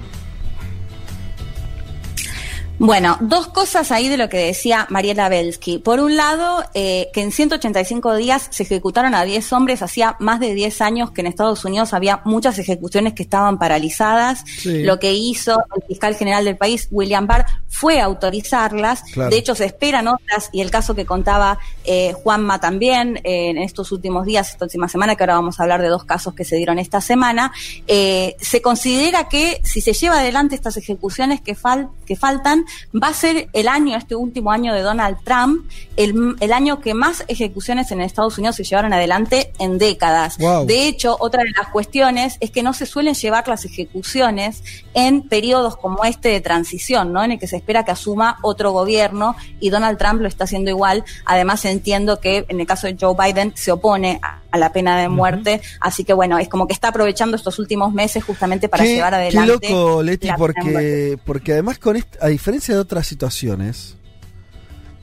[2.78, 5.78] Bueno, dos cosas ahí de lo que decía Mariela Belsky.
[5.78, 10.38] Por un lado, eh, que en 185 días se ejecutaron a 10 hombres, hacía más
[10.38, 14.44] de 10 años que en Estados Unidos había muchas ejecuciones que estaban paralizadas.
[14.46, 14.84] Sí.
[14.84, 19.02] Lo que hizo el fiscal general del país, William Barr, fue autorizarlas.
[19.12, 19.30] Claro.
[19.30, 23.58] De hecho, se esperan otras, y el caso que contaba eh, Juanma también eh, en
[23.58, 26.44] estos últimos días, esta última semana, que ahora vamos a hablar de dos casos que
[26.44, 27.52] se dieron esta semana,
[27.86, 32.64] eh, se considera que si se lleva adelante estas ejecuciones que, fal que faltan,
[32.94, 36.94] va a ser el año, este último año de Donald Trump, el, el año que
[36.94, 40.38] más ejecuciones en Estados Unidos se llevaron adelante en décadas.
[40.38, 40.66] Wow.
[40.66, 44.62] De hecho, otra de las cuestiones es que no se suelen llevar las ejecuciones
[44.94, 47.22] en periodos como este de transición, ¿no?
[47.22, 50.70] En el que se espera que asuma otro gobierno y Donald Trump lo está haciendo
[50.70, 51.04] igual.
[51.24, 54.98] Además, entiendo que en el caso de Joe Biden se opone a, a la pena
[54.98, 58.84] de muerte, así que bueno, es como que está aprovechando estos últimos meses justamente para
[58.84, 59.58] Qué- llevar adelante.
[59.60, 63.96] Qué loco, Leti, porque, porque además con a diferencia de otras situaciones,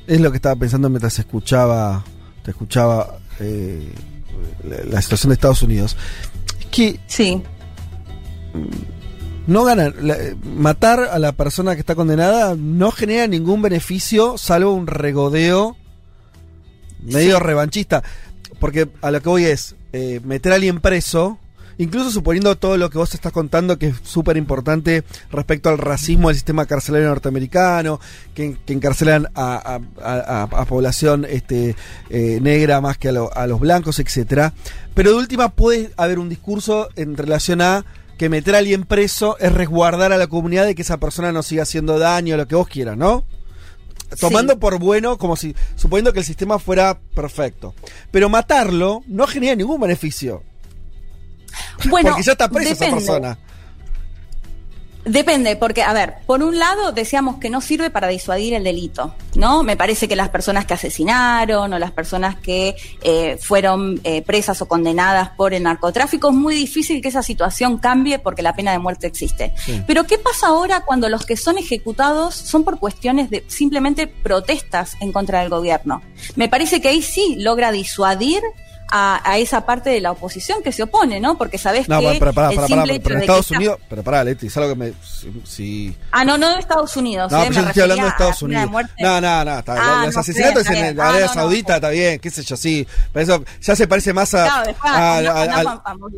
[0.07, 2.03] es lo que estaba pensando mientras escuchaba,
[2.43, 3.91] te escuchaba eh,
[4.63, 5.97] la, la situación de Estados Unidos,
[6.59, 7.41] es que sí.
[9.47, 14.73] no ganan, la- matar a la persona que está condenada no genera ningún beneficio salvo
[14.73, 15.75] un regodeo
[17.01, 18.03] medio revanchista.
[18.59, 21.37] Porque a lo que voy es eh, meter a alguien preso,
[21.77, 26.27] incluso suponiendo todo lo que vos estás contando, que es súper importante respecto al racismo
[26.29, 27.99] del sistema carcelario norteamericano,
[28.33, 31.75] que, que encarcelan a, a- a- a población este,
[32.09, 34.53] eh, negra más que a, lo- a los blancos, etcétera.
[34.93, 37.85] Pero de última puede haber un discurso en relación a
[38.17, 41.43] que meter a alguien preso es resguardar a la comunidad de que esa persona no
[41.43, 43.25] siga haciendo daño, lo que vos quieras, ¿no?
[44.19, 44.59] tomando Sí.
[44.59, 47.73] por bueno como si suponiendo que el sistema fuera perfecto.
[48.11, 50.43] Pero matarlo no genera ningún beneficio.
[51.89, 53.05] Bueno, porque ya está presa esa depende.
[53.05, 53.37] persona.
[55.05, 59.13] Depende, porque, a ver, por un lado decíamos que no sirve para disuadir el delito,
[59.35, 59.61] ¿no?
[59.61, 64.63] Me parece que las personas que asesinaron o las personas que eh, fueron eh, presas
[64.63, 68.71] o condenadas por el narcotráfico, es muy difícil que esa situación cambie porque la pena
[68.71, 69.53] de muerte existe.
[69.63, 69.83] Sí.
[69.85, 74.95] Pero ¿qué pasa ahora cuando los que son ejecutados son por cuestiones de simplemente protestas
[75.01, 76.01] en contra del gobierno?
[76.35, 78.41] Me parece que ahí sí logra disuadir
[78.91, 81.37] a, a esa parte de la oposición que se opone, ¿no?
[81.37, 83.57] Porque sabes No, que para, para, el para, simple hecho pero en que Estados esta-
[83.57, 86.95] Unidos, pero pará, Leti, es algo que me si, si- Ah, no, no de Estados
[86.95, 87.31] Unidos.
[87.31, 88.69] No, eh, me yo estoy hablando de Estados de Unidos.
[88.99, 90.99] No, no, no, está, Ah, los no asesinatos está en.
[90.99, 91.33] Arabia Ah, no.
[91.33, 92.87] Saudita está bien, qué sé yo, sí.
[93.11, 95.31] Pero eso ya se parece más a, Claro,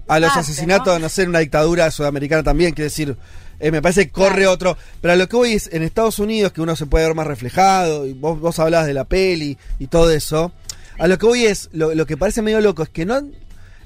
[0.07, 1.09] a, los asesinatos, ¿no?
[1.09, 3.15] sé, en una dictadura sudamericana también, quiere decir,
[3.59, 4.77] eh, me parece que corre otro.
[5.01, 7.27] Pero a lo que voy es, en Estados Unidos, que uno se puede ver más
[7.27, 10.51] reflejado, y vos, vos hablabas de la peli y todo eso,
[10.99, 13.21] a lo que voy es, lo, lo que parece medio loco es que no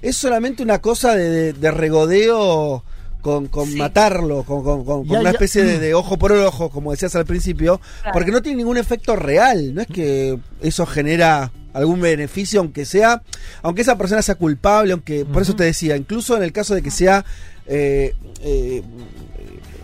[0.02, 2.84] es solamente una cosa de, de- de regodeo
[3.22, 5.34] con, con matarlo, con, con- con- con Ya, una ya.
[5.36, 8.14] especie de, de ojo por ojo, como decías al principio, Claro.
[8.14, 13.22] porque no tiene ningún efecto real, no es que eso genera algún beneficio, aunque sea,
[13.62, 16.82] aunque esa persona sea culpable, aunque, por eso te decía, incluso en el caso de
[16.82, 17.24] que sea
[17.68, 18.82] eh, eh,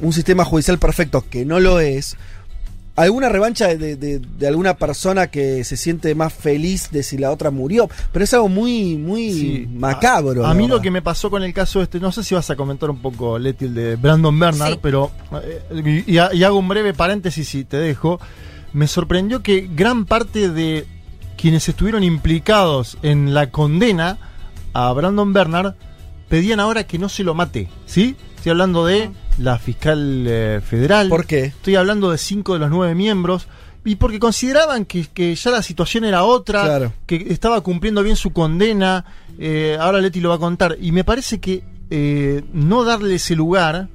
[0.01, 2.17] un sistema judicial perfecto, que no lo es,
[2.97, 7.17] alguna revancha de, de- de- de alguna persona que se siente más feliz de si
[7.17, 10.45] la otra murió, pero es algo muy, muy macabro.
[10.45, 12.55] A, mí lo que me pasó con el caso este, no sé si vas a
[12.55, 14.79] comentar un poco, Leti, el de Brandon Bernard, Sí.
[14.81, 15.11] pero.
[15.43, 18.19] eh, y, y hago un breve paréntesis y te dejo.
[18.73, 20.85] Me sorprendió que gran parte de
[21.37, 24.17] quienes estuvieron implicados en la condena
[24.73, 25.75] a Brandon Bernard
[26.29, 28.15] pedían ahora que no se lo mate, ¿sí?
[28.35, 31.09] Estoy hablando de la fiscal eh, federal.
[31.09, 31.45] ¿Por qué?
[31.45, 33.47] Estoy hablando de cinco de los nueve miembros.
[33.85, 36.93] y porque consideraban que, que ya la situación era otra, Claro.
[37.05, 39.05] que estaba cumpliendo bien su condena.
[39.39, 40.75] eh, ahora Leti lo va a contar.
[40.81, 43.87] Y me parece que eh, no darle ese lugar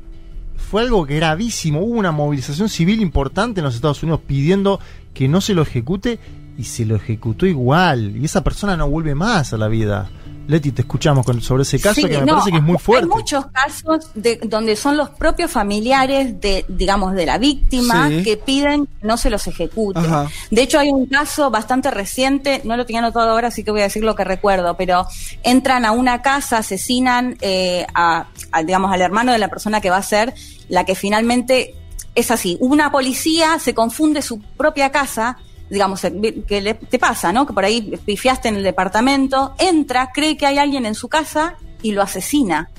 [0.56, 1.80] fue algo gravísimo.
[1.80, 4.80] Hubo una movilización civil importante en los Estados Unidos pidiendo
[5.12, 6.18] que no se lo ejecute
[6.56, 8.16] y se lo ejecutó igual.
[8.16, 10.08] Y esa persona no vuelve más a la vida.
[10.48, 12.78] Leti, te escuchamos con, sobre ese caso Sí, que me no, parece que es muy
[12.78, 13.04] fuerte.
[13.04, 18.22] Hay muchos casos de, donde son los propios familiares de, digamos, de la víctima Sí.
[18.22, 20.00] que piden que no se los ejecute.
[20.00, 20.28] Ajá.
[20.50, 23.80] De hecho, hay un caso bastante reciente, no lo tenía anotado ahora, así que voy
[23.80, 25.06] a decir lo que recuerdo, pero
[25.42, 29.90] entran a una casa, asesinan eh, a, a, digamos, al hermano de la persona que
[29.90, 30.34] va a ser
[30.68, 31.74] la que finalmente
[32.14, 32.56] es así.
[32.60, 35.38] Una policía se confunde su propia casa
[35.73, 37.47] digamos, eh, que le, te pasa, ¿no?
[37.47, 41.57] Que por ahí pifiaste en el departamento, entra, cree que hay alguien en su casa
[41.81, 42.70] y lo asesina.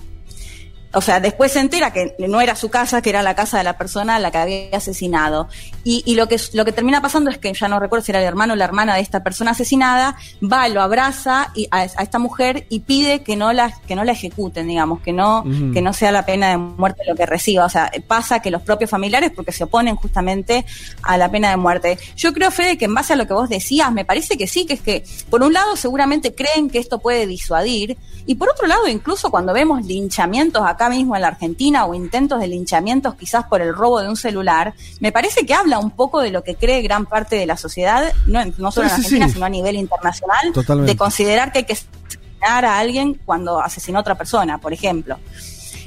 [0.94, 3.64] O sea, después se entera que no era su casa, que era la casa de
[3.64, 5.48] la persona a la que había asesinado.
[5.84, 8.20] Y, y lo, que, lo que termina pasando es que, ya no recuerdo si era
[8.20, 12.04] el hermano o la hermana de esta persona asesinada, va, lo abraza y, a, a
[12.04, 15.82] esta mujer y pide que no la, que no la ejecuten, digamos, que no, que
[15.82, 17.66] no sea la pena de muerte lo que reciba.
[17.66, 20.66] O sea, pasa que los propios familiares, porque se oponen justamente
[21.02, 21.98] a la pena de muerte.
[22.16, 24.66] Yo creo, Fede, que en base a lo que vos decías, me parece que sí,
[24.66, 28.68] que es que, por un lado, seguramente creen que esto puede disuadir, y por otro
[28.68, 33.46] lado, incluso cuando vemos linchamientos acá mismo en la Argentina o intentos de linchamientos quizás
[33.46, 36.56] por el robo de un celular, me parece que habla un poco de lo que
[36.56, 39.34] cree gran parte de la sociedad, no, no solo Sí, en Argentina, sí.
[39.34, 40.92] sino a nivel internacional, Totalmente.
[40.92, 45.18] de considerar que hay que asesinar a alguien cuando asesinó a otra persona, por ejemplo.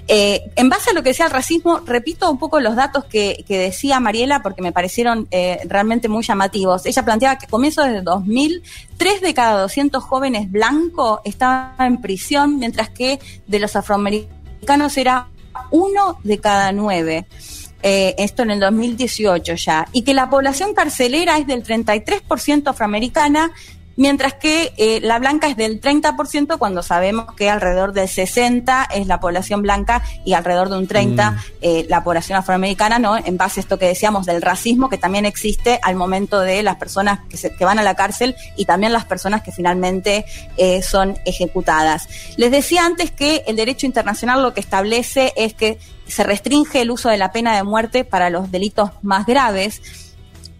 [0.08, 3.44] Eh, en base a lo que decía el racismo, repito un poco los datos que,
[3.48, 6.86] que decía Mariela porque me parecieron eh, realmente muy llamativos.
[6.86, 8.62] Ella planteaba que a comienzos del 2000,
[8.98, 15.26] 3 de cada 200 jóvenes blancos estaban en prisión, mientras que de los afroamericanos era
[15.72, 17.26] uno de cada nueve.
[17.82, 19.86] Eh, esto en el 2018 ya.
[19.92, 23.52] Y que la población carcelera es del 33% afroamericana,
[23.96, 29.06] mientras que eh, la blanca es del 30% cuando sabemos que alrededor del 60 es
[29.06, 31.36] la población blanca y alrededor de un 30 Mm.
[31.62, 33.16] eh, la población afroamericana, ¿no?
[33.16, 36.76] En base a esto que decíamos del racismo que también existe al momento de las
[36.76, 40.24] personas que, se- que van a la cárcel y también las personas que finalmente
[40.56, 42.08] eh, son ejecutadas.
[42.36, 46.90] Les decía antes que el derecho internacional lo que establece es que se restringe el
[46.90, 49.80] uso de la pena de muerte para los delitos más graves.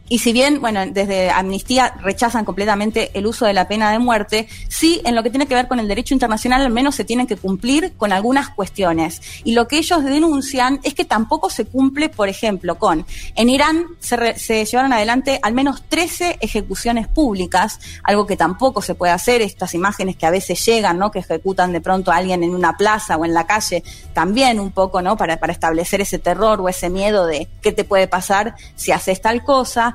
[0.08, 4.46] Y si bien, bueno, desde Amnistía rechazan completamente el uso de la pena de muerte,
[4.68, 7.26] sí en lo que tiene que ver con el derecho internacional al menos se tienen
[7.26, 9.20] que cumplir con algunas cuestiones.
[9.42, 13.04] Y lo que ellos denuncian es que tampoco se cumple, por ejemplo, con,
[13.34, 18.82] en Irán se, re- se llevaron adelante al menos 13 ejecuciones públicas, algo que tampoco
[18.82, 21.10] se puede hacer, estas imágenes que a veces llegan, ¿no?
[21.10, 23.82] Que ejecutan de pronto a alguien en una plaza o en la calle,
[24.14, 25.16] también un poco, ¿no?
[25.16, 29.20] Para, para establecer ese terror o ese miedo de qué te puede pasar si haces
[29.20, 29.94] tal cosa.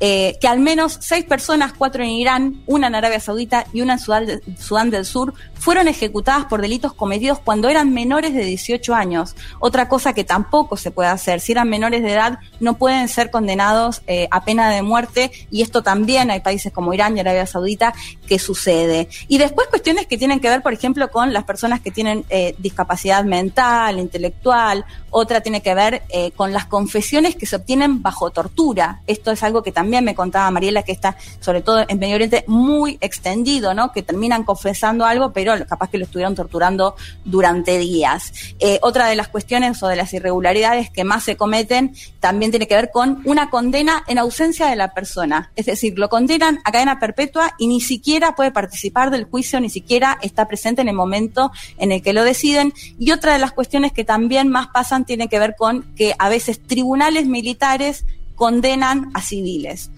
[0.00, 3.94] Eh, que al menos seis personas, cuatro en Irán, una en Arabia Saudita y una
[3.94, 8.44] en Sudán, de- Sudán del Sur, fueron ejecutadas por delitos cometidos cuando eran menores de
[8.44, 9.34] 18 años.
[9.58, 11.40] Otra cosa que tampoco se puede hacer.
[11.40, 15.62] Si eran menores de edad, no pueden ser condenados eh, a pena de muerte y
[15.62, 17.92] esto también hay países como Irán y Arabia Saudita
[18.28, 19.08] que sucede.
[19.26, 22.54] Y después cuestiones que tienen que ver, por ejemplo, con las personas que tienen eh,
[22.58, 24.84] discapacidad mental, intelectual.
[25.10, 29.00] Otra tiene que ver eh, con las confesiones que se obtienen bajo tortura.
[29.08, 32.44] Esto es algo que también me contaba Mariela, que está, sobre todo en Medio Oriente,
[32.46, 33.92] muy extendido, ¿no?
[33.92, 38.32] Que terminan confesando algo, pero capaz que lo estuvieron torturando durante días.
[38.58, 42.66] Eh, otra de las cuestiones o de las irregularidades que más se cometen también tiene
[42.66, 45.50] que ver con una condena en ausencia de la persona.
[45.56, 49.70] Es decir, lo condenan a cadena perpetua y ni siquiera puede participar del juicio, ni
[49.70, 52.72] siquiera está presente en el momento en el que lo deciden.
[52.98, 56.28] Y otra de las cuestiones que también más pasan tiene que ver con que a
[56.28, 58.04] veces tribunales militares
[58.38, 59.90] condenan a civiles.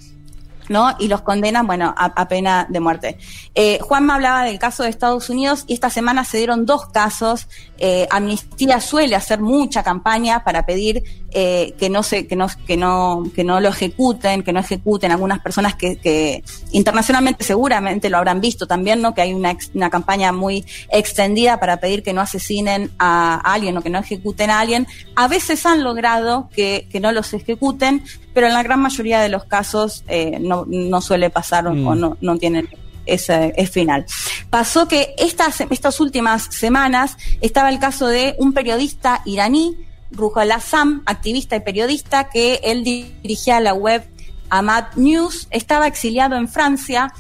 [0.98, 3.18] Y los condenan, bueno, a, pena de muerte.
[3.56, 7.48] Eh, Juanma hablaba del caso de Estados Unidos y esta semana se dieron dos casos.
[7.78, 12.76] Eh, Amnistía suele hacer mucha campaña para pedir eh, que no se, que no, que
[12.76, 18.40] no, que no lo ejecuten, que no ejecuten algunas personas que, internacionalmente seguramente lo habrán
[18.40, 19.14] visto también, ¿no?
[19.14, 23.82] Que hay una, campaña muy extendida para pedir que no asesinen a, a alguien o
[23.82, 24.86] que no ejecuten a alguien.
[25.16, 29.28] A veces han logrado que, que no los ejecuten, pero en la gran mayoría de
[29.28, 31.86] los casos eh, no, no suele pasar o- Mm.
[31.86, 32.68] o no, no tienen
[33.06, 34.04] ese es final.
[34.50, 39.76] Pasó que estas, estas últimas semanas estaba el caso de un periodista iraní,
[40.12, 44.04] Ruhal Assam, activista y periodista, que él dirigía la web
[44.48, 47.12] Ahmad News, estaba exiliado en Francia,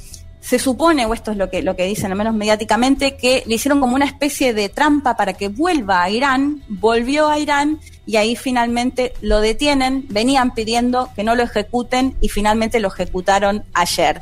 [0.50, 3.54] se supone, o esto es lo que, lo que dicen al menos mediáticamente, que le
[3.54, 8.16] hicieron como una especie de trampa para que vuelva a Irán, volvió a Irán y
[8.16, 14.20] ahí finalmente lo detienen, venían pidiendo que no lo ejecuten y finalmente lo ejecutaron ayer.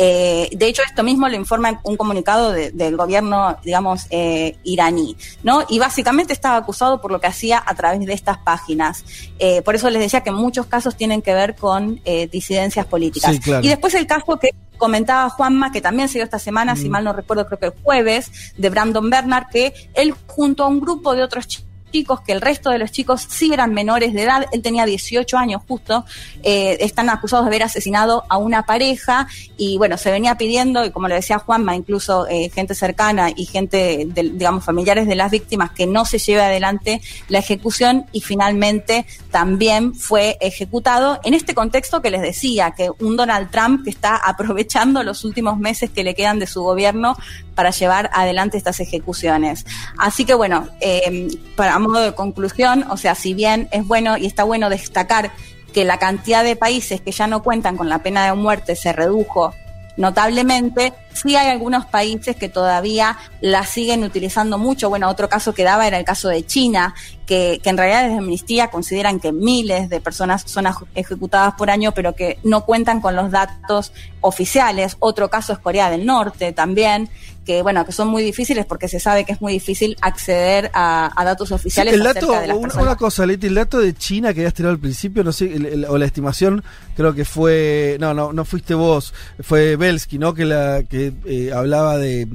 [0.00, 5.16] Eh, de hecho, esto mismo lo informa un comunicado de- del gobierno, digamos, eh, iraní,
[5.44, 5.64] ¿no?
[5.68, 9.04] Y básicamente estaba acusado por lo que hacía a través de estas páginas.
[9.38, 12.86] Eh, por eso les decía que en muchos casos tienen que ver con eh, disidencias
[12.86, 13.32] políticas.
[13.32, 13.64] Sí, claro.
[13.64, 17.04] Y después el caso que comentaba Juanma, que también se dio esta semana, si mal
[17.04, 21.14] no recuerdo, creo que el jueves, de Brandon Bernard, que él junto a un grupo
[21.14, 24.46] de otros chi- chicos, que el resto de los chicos sí eran menores de edad,
[24.52, 26.04] él tenía 18 años justo,
[26.42, 29.26] eh, están acusados de haber asesinado a una pareja
[29.56, 33.46] y bueno, se venía pidiendo, y como le decía Juanma, incluso eh, gente cercana y
[33.46, 38.20] gente, del- digamos, familiares de las víctimas, que no se lleve adelante la ejecución y
[38.20, 43.90] finalmente también fue ejecutado en este contexto que les decía, que un Donald Trump que
[43.90, 47.16] está aprovechando los últimos meses que le quedan de su gobierno
[47.58, 49.66] para llevar adelante estas ejecuciones.
[49.98, 54.26] Así que bueno, eh, para modo de conclusión, o sea, si bien es bueno y
[54.26, 55.32] está bueno destacar
[55.74, 58.92] que la cantidad de países que ya no cuentan con la pena de muerte se
[58.92, 59.54] redujo
[59.96, 64.88] notablemente, sí hay algunos países que todavía la siguen utilizando mucho.
[64.88, 66.94] Bueno, otro caso que daba era el caso de China,
[67.26, 71.92] que, que en realidad desde Amnistía consideran que miles de personas son ejecutadas por año,
[71.92, 74.96] pero que no cuentan con los datos oficiales.
[75.00, 77.08] Otro caso es Corea del Norte también,
[77.44, 81.10] que bueno, que son muy difíciles porque se sabe que es muy difícil acceder a,
[81.16, 82.86] a datos oficiales el dato, acerca de las una, personas.
[82.86, 85.64] una cosa, Leti, el dato de China que habías tirado al principio, no sé, el-
[85.64, 86.62] el- o la estimación,
[86.94, 90.34] creo que fue, no, no, no fuiste vos, fue Belsky, ¿no?
[90.34, 92.28] Que la que eh, hablaba de,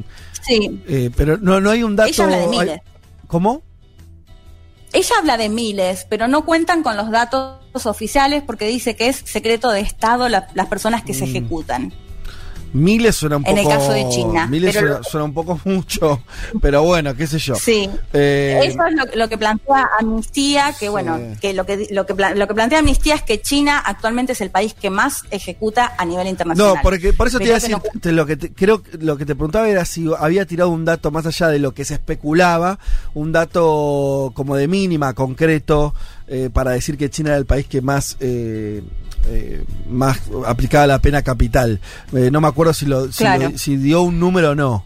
[0.46, 0.82] Sí.
[0.88, 2.10] eh, pero no, no hay un dato.
[2.10, 2.82] Ella habla de hay- miles.
[3.28, 3.62] ¿Cómo?
[4.92, 9.16] Ella habla de miles, pero no cuentan con los datos oficiales porque dice que es
[9.26, 11.30] secreto de Estado la- las personas que se Mm.
[11.30, 11.94] ejecutan.
[12.74, 13.56] Miles suena un poco.
[13.58, 16.22] En el caso de China, Miles pero suena, lo- suena un poco mucho,
[16.62, 17.56] pero bueno, qué sé yo.
[17.56, 17.90] Sí.
[18.12, 22.14] Eh, Eso es lo, lo que plantea Amnistía, que bueno, que lo que lo que
[22.36, 26.06] lo que plantea Amnistía es que China actualmente es el país que más ejecuta a
[26.06, 26.76] nivel internacional.
[26.76, 29.18] No, porque por eso te iba a decir, no- te- lo que te- creo lo
[29.18, 31.94] que te preguntaba era si había tirado un dato más allá de lo que se
[31.96, 32.80] especulaba,
[33.14, 35.94] un dato como de mínima, concreto,
[36.28, 38.82] eh, para decir que China era el país que más eh,
[39.28, 41.80] eh, más aplicaba la pena capital.
[42.14, 43.50] Eh, no me acuerdo si lo, si, Claro.
[43.50, 44.86] lo- si dio un número o no.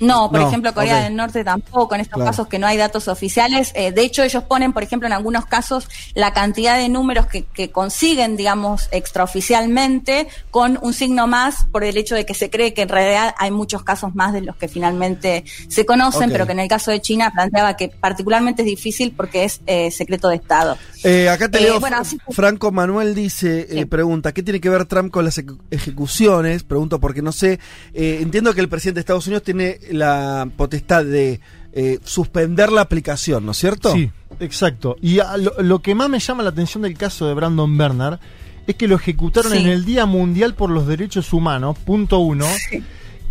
[0.00, 2.30] No, por No, ejemplo, Corea del Norte tampoco, en estos Claro.
[2.30, 3.72] casos que no hay datos oficiales.
[3.74, 7.44] Eh, de hecho, ellos ponen, por ejemplo, en algunos casos, la cantidad de números que,
[7.44, 12.74] que consiguen, digamos, extraoficialmente, con un signo más por el hecho de que se cree
[12.74, 16.52] que en realidad hay muchos casos más de los que finalmente se conocen, pero que
[16.52, 20.36] en el caso de China planteaba que particularmente es difícil porque es eh, secreto de
[20.36, 20.76] Estado.
[21.04, 24.68] Eh, acá te Eh, leo, bueno, así- Franco Manuel dice, eh, pregunta, ¿qué tiene que
[24.68, 26.62] ver Trump con las eje- ejecuciones?
[26.64, 27.58] Pregunto porque no sé,
[27.92, 31.40] entiendo que el presidente de Estados Unidos tiene la potestad de
[31.72, 33.92] eh, suspender la aplicación, ¿no es cierto?
[33.92, 34.10] Sí,
[34.40, 34.96] exacto.
[35.00, 38.18] Y a- lo, lo que más me llama la atención del caso de Brandon Bernard
[38.66, 39.58] es que lo ejecutaron Sí.
[39.58, 42.46] en el Día Mundial por los Derechos Humanos, punto uno.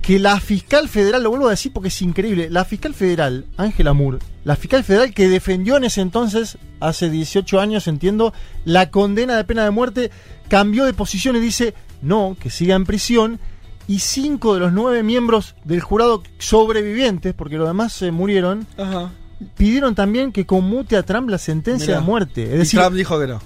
[0.02, 3.92] Que la fiscal federal, lo vuelvo a decir porque es increíble, la fiscal federal, Ángela
[3.94, 9.36] Moore, la fiscal federal que defendió en ese entonces, hace 18 años, entiendo, la condena
[9.36, 10.10] de pena de muerte,
[10.48, 13.40] cambió de posición y dice, no, que siga en prisión.
[13.90, 18.66] Y cinco de los nueve miembros del jurado sobrevivientes, porque los demás se murieron,
[19.58, 22.00] pidieron también que conmute a Trump la sentencia Mirá.
[22.00, 22.44] de muerte.
[22.44, 23.42] Es Y decir, Trump dijo que no.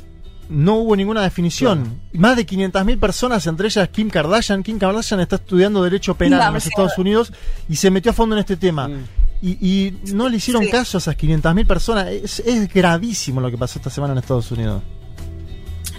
[0.49, 2.01] no hubo ninguna definición.
[2.13, 4.63] Más de 500.000 personas, entre ellas Kim Kardashian.
[4.63, 7.31] Kim Kardashian está estudiando Derecho Penal en los Estados Unidos
[7.69, 8.89] y se metió a fondo en este tema.
[9.41, 10.69] Y, y no le hicieron Sí.
[10.71, 12.07] caso a esas 500.000 personas.
[12.07, 14.81] Es, es gravísimo lo que pasó esta semana en Estados Unidos.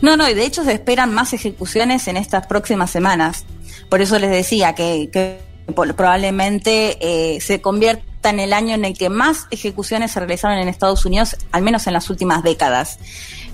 [0.02, 3.46] No, no, y de hecho se esperan más ejecuciones en estas próximas semanas.
[3.88, 5.40] Por eso les decía que,
[5.74, 10.68] probablemente eh, se convierta en el año en el que más ejecuciones se realizaron en
[10.68, 12.98] Estados Unidos, al menos en las últimas décadas.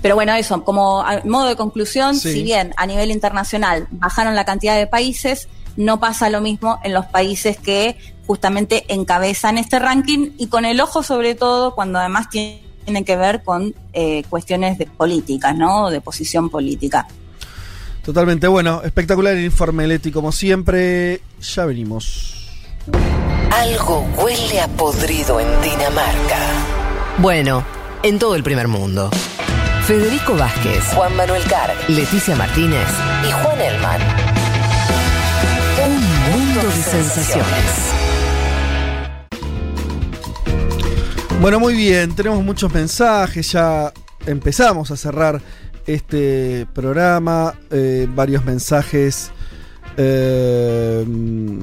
[0.01, 2.33] Pero bueno, eso, como modo de conclusión, Sí.
[2.33, 6.93] si bien a nivel internacional bajaron la cantidad de países, no pasa lo mismo en
[6.93, 12.29] los países que justamente encabezan este ranking y con el ojo sobre todo cuando además
[12.29, 15.89] tienen que ver con eh, cuestiones de políticas, ¿no?
[15.89, 17.07] De posición política.
[18.03, 21.21] Totalmente bueno, espectacular el informe, Leti, como siempre.
[21.39, 22.49] Ya venimos.
[23.51, 26.39] Algo huele a podrido en Dinamarca.
[27.19, 27.63] Bueno,
[28.01, 29.11] en todo el primer mundo.
[29.85, 32.87] Federico Vázquez, Juan Manuel Carg, Leticia Martínez
[33.27, 34.01] y Juan Elman.
[35.85, 35.95] Un
[36.31, 37.91] mundo de sensaciones.
[41.41, 43.91] Bueno, muy bien, tenemos muchos mensajes, ya
[44.25, 45.41] empezamos a cerrar
[45.87, 49.31] este programa, eh, varios mensajes
[49.97, 51.05] Eh,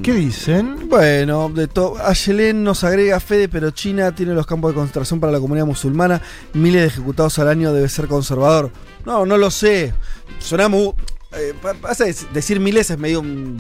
[0.03, 0.89] ¿Qué dicen?
[0.89, 1.97] Bueno, de todo.
[2.05, 6.21] Ayelen nos agrega Fede, pero China tiene los campos de concentración para la comunidad musulmana.
[6.53, 8.71] Miles de ejecutados al año debe ser conservador.
[9.07, 9.95] No, no lo sé.
[10.41, 10.93] Suena muy.
[11.33, 13.59] eh, pasa decir miles es medio un.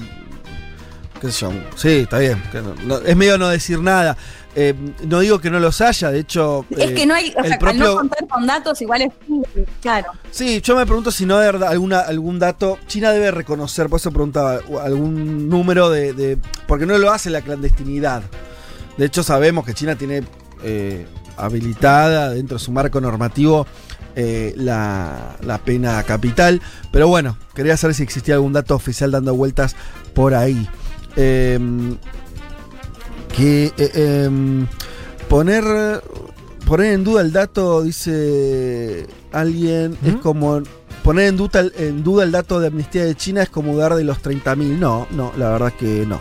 [1.20, 1.52] ¿Qué sé yo?
[1.74, 2.40] Sí, está bien.
[2.52, 4.16] que no- no- es medio no decir nada.
[4.56, 4.74] Eh,
[5.06, 6.64] no digo que no los haya, de hecho.
[6.70, 9.02] Es eh, que no hay, o el sea, al propio- no contar con datos, igual
[9.02, 9.12] es
[9.80, 10.08] claro.
[10.32, 12.78] Sí, yo me pregunto si no hay alguna, algún dato.
[12.88, 17.30] China debe reconocer, por eso preguntaba, o algún número de, de- Porque no lo hace
[17.30, 18.22] la clandestinidad.
[18.96, 20.24] De hecho, sabemos que China tiene
[20.64, 23.64] eh, habilitada dentro de su marco normativo
[24.16, 26.60] eh, la, la pena capital.
[26.90, 29.76] Pero bueno, quería saber si existía algún dato oficial dando vueltas
[30.14, 30.68] por ahí.
[33.34, 34.66] Que eh, em,
[35.28, 36.02] poner
[36.66, 40.60] poner en duda el dato dice alguien es como
[41.02, 44.04] poner en duda, en duda el dato de amnistía de China es como dudar de
[44.04, 46.20] los 30.000 no no la verdad que no.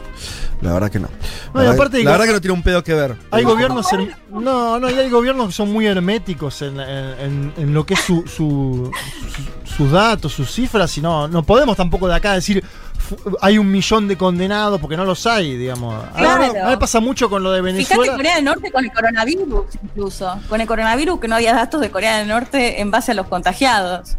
[0.61, 1.07] La verdad que no.
[1.53, 3.15] La, aparte la verdad que no tiene un pedo que ver.
[3.29, 3.85] Hay gobiernos.
[3.93, 7.85] her- No, no, y hay gobiernos que son muy herméticos en, en- en- en lo
[7.85, 12.15] que es su, su- su- sus datos, sus cifras, y no, no podemos tampoco de
[12.15, 12.63] acá decir
[13.41, 15.93] hay un millón de condenados, porque no los hay, digamos.
[15.93, 16.65] A mí- Claro.
[16.65, 18.15] A mí pasa mucho con lo de Fíjate Venezuela.
[18.15, 20.39] Corea del Norte con el coronavirus, incluso.
[20.49, 23.27] Con el coronavirus que no había datos de Corea del Norte en base a los
[23.27, 24.15] contagiados.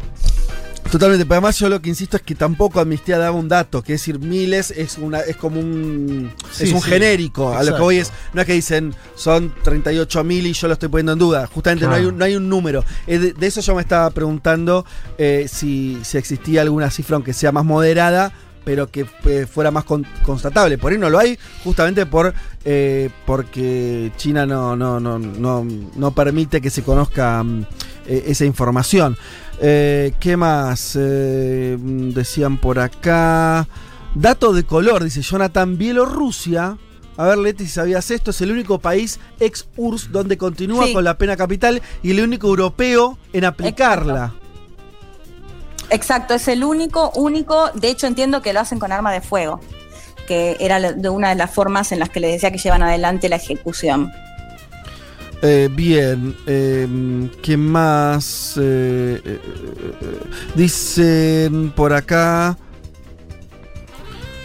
[0.91, 3.91] Totalmente, pero además yo lo que insisto es que tampoco Amnistía daba un dato, que
[3.93, 7.81] decir, miles es una es como un Sí, es un sí, genérico, a lo que
[7.81, 11.19] voy es, no es que dicen son 38 mil y yo lo estoy poniendo en
[11.19, 12.83] duda, justamente no, hay un, no hay un número.
[13.05, 14.83] Eh, de, de eso yo me estaba preguntando
[15.19, 18.31] eh, si, si existía alguna cifra aunque sea más moderada,
[18.69, 20.77] pero que eh, fuera más con- constatable.
[20.77, 22.31] Por ahí no lo hay, justamente por
[22.63, 25.65] eh, porque China no, no, no, no,
[25.95, 27.65] no permite que se conozca mm,
[28.05, 29.17] eh, esa información.
[29.59, 30.95] Eh, ¿Qué más?
[30.95, 33.67] Mm, decían por acá.
[34.13, 35.75] Dato de color, dice Jonathan.
[35.75, 36.77] Bielorrusia.
[37.17, 40.93] A ver, Leti, si sabías esto, es el único país ex URSS donde continúa Sí.
[40.93, 44.25] con la pena capital y el único europeo en aplicarla.
[44.25, 44.38] Exacto,
[45.89, 47.69] es el único, único.
[47.73, 49.59] De hecho, entiendo que lo hacen con arma de fuego,
[50.27, 53.29] que era de una de las formas en las que les decía que llevan adelante
[53.29, 54.11] la ejecución.
[55.41, 58.55] Eh, bien, eh, ¿qué más?
[58.57, 59.39] Eh, eh,
[60.01, 60.19] eh,
[60.55, 62.57] dicen por acá.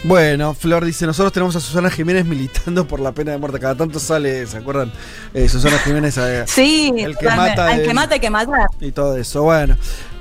[0.05, 3.59] Bueno, Flor dice, nosotros tenemos a Susana Jiménez militando por la pena de muerte.
[3.59, 4.91] Cada tanto sale, ¿se acuerdan?
[5.33, 8.67] Eh, Susana Jiménez, eh, Sí, el que mata al que el- mata hay que matar.
[8.79, 9.41] y todo eso.
[9.41, 9.75] Bueno,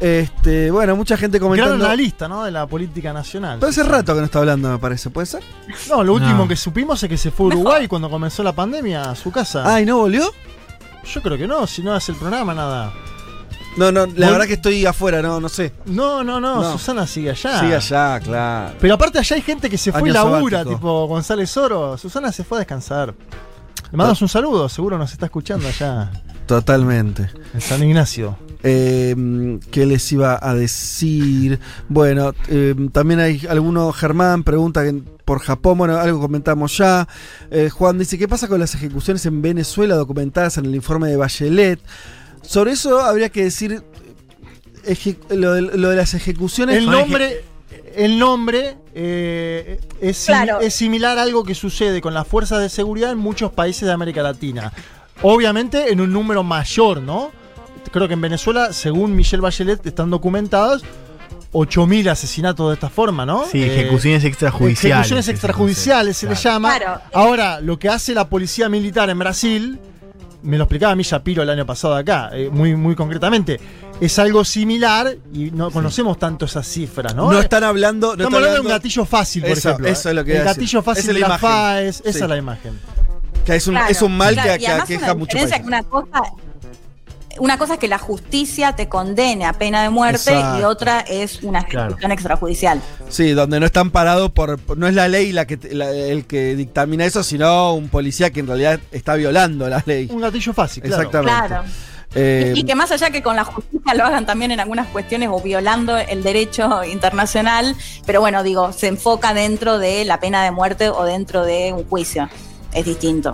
[0.05, 1.85] este, bueno, mucha gente Gran comentando.
[1.87, 2.45] analista, ¿no?
[2.45, 3.59] De la política nacional.
[3.59, 5.43] Pero hace rato que no está hablando, me parece, ¿puede ser?
[5.89, 6.49] No, lo último No.
[6.49, 9.63] que supimos es que se fue a Uruguay cuando comenzó la pandemia a su casa.
[9.67, 10.31] Ah, ¿y no volvió?
[11.13, 12.93] Yo creo que no, si no hace el programa, nada.
[13.77, 15.73] No, no, la Vol- verdad que estoy afuera, no, no sé.
[15.87, 16.73] No, no, no, No.
[16.73, 17.61] Susana sigue allá.
[17.61, 18.75] Sigue allá, claro.
[18.81, 20.77] Pero aparte allá hay gente que se fue y labura, sabático.
[20.77, 21.99] tipo González Oro.
[21.99, 23.15] Susana se fue a descansar.
[23.91, 26.11] Le mandamos un saludo, seguro nos está escuchando allá
[26.47, 27.31] Totalmente.
[27.53, 28.37] en San Ignacio.
[28.67, 31.61] Eh, ¿Qué les iba a decir?
[31.89, 37.07] Bueno, eh, también hay alguno, Germán pregunta que- por Japón, bueno, algo comentamos ya.
[37.51, 41.17] Eh, Juan dice, ¿qué pasa con las ejecuciones en Venezuela documentadas en el informe de
[41.17, 41.79] Bachelet?
[42.43, 43.83] Sobre eso habría que decir
[45.31, 46.77] lo, de, lo de las ejecuciones.
[46.77, 47.45] El nombre,
[47.97, 52.69] el nombre eh, es, sim- es similar a algo que sucede con las fuerzas de
[52.69, 54.73] seguridad en muchos países de América Latina.
[55.23, 57.31] Obviamente en un número mayor, ¿no?
[57.95, 60.83] Creo que en Venezuela, según Michelle Bachelet, están documentados
[61.53, 63.45] 8.000 asesinatos de esta forma, ¿no?
[63.45, 64.91] Sí, Eh, ejecuciones extrajudiciales.
[64.97, 66.77] Ejecuciones extrajudiciales se le llama.
[66.77, 67.01] Claro.
[67.13, 69.79] Ahora, lo que hace la policía militar en Brasil,
[70.43, 73.61] me lo explicaba a mí Shapiro el año pasado acá, eh, muy, muy concretamente,
[74.01, 77.31] es algo similar y no conocemos tanto esas cifras, ¿no?
[77.31, 78.09] No están hablando.
[78.09, 79.87] No Estamos hablando de un gatillo fácil, por Eso, ejemplo.
[79.89, 80.11] eso ¿eh?
[80.11, 80.55] es lo que El decir.
[80.57, 81.39] gatillo fácil es de la.
[81.39, 82.73] FAES, esa es la imagen.
[83.47, 83.89] Que es un, Claro.
[83.91, 86.23] es un mal Claro, que, que que una cosa
[87.39, 90.61] una cosa es que la justicia te condene a pena de muerte Exacto.
[90.61, 92.81] y otra es una ejecución extrajudicial.
[93.09, 96.27] Sí, donde no están parados por, No es la ley la que te- la- el
[96.27, 100.09] que dictamina eso, sino un policía que en realidad está violando la ley.
[100.11, 101.03] Un gatillo fácil, claro.
[101.03, 101.47] Exactamente.
[101.49, 101.65] Claro.
[102.17, 105.29] Eh, y que más allá que con la justicia lo hagan también en algunas cuestiones
[105.33, 107.75] o violando el derecho internacional,
[108.07, 111.85] pero bueno, digo, se enfoca dentro de la pena de muerte o dentro de un
[111.89, 112.29] juicio.
[112.73, 113.33] Es distinto.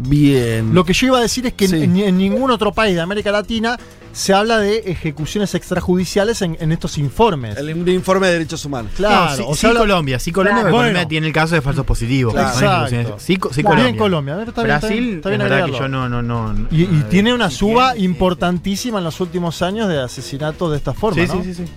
[0.00, 0.74] Bien.
[0.74, 1.82] Lo que yo iba a decir es que Sí.
[1.82, 3.76] en, en ningún otro país de América Latina
[4.12, 7.56] se habla de ejecuciones extrajudiciales en, en estos informes.
[7.58, 8.92] El informe de derechos humanos.
[8.96, 10.76] Claro, No, sí, o sí habla- Colombia, sí Colombia, Claro.
[10.76, 11.08] Colombia Bueno.
[11.08, 12.32] tiene el caso de falsos positivos.
[12.32, 12.88] Claro.
[13.18, 13.76] Sí, co- sí, Claro.
[13.76, 13.84] Colombia.
[13.84, 16.22] Bien Colombia, está bien, está Brasil, bien, está bien es verdad que yo no, no,
[16.22, 16.68] no.
[16.70, 21.28] Y, tiene una suba importantísima en los últimos años de asesinatos de esta forma, Sí,
[21.28, 21.42] ¿no?
[21.42, 21.72] sí, sí, sí.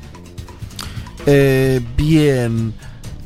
[1.26, 2.74] Eh, bien.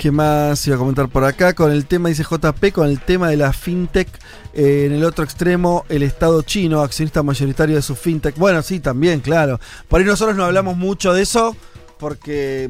[0.05, 1.55] ¿Qué ¿Qué más iba a comentar por acá?
[1.55, 4.07] Con el tema, dice JP, con el tema de la fintech.
[4.53, 8.37] eh, en el otro extremo, el Estado chino, accionista mayoritario de su fintech.
[8.37, 9.59] Bueno, sí, también, claro.
[9.87, 11.57] Por ahí nosotros no hablamos mucho de eso
[11.97, 12.69] porque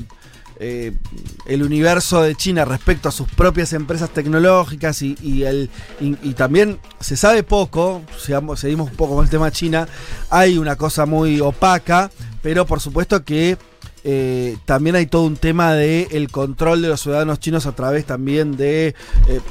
[0.62, 0.94] eh,
[1.46, 7.18] el universo de China respecto a sus propias empresas tecnológicas y, el, y, también se
[7.18, 9.90] sabe poco, sigamos- seguimos un poco con el tema China,
[10.30, 12.10] hay una cosa muy opaca,
[12.42, 13.58] pero por supuesto que
[14.08, 18.06] eh, también hay todo un tema de el control de los ciudadanos chinos a través
[18.06, 18.90] también de
[19.28, 19.42] eh,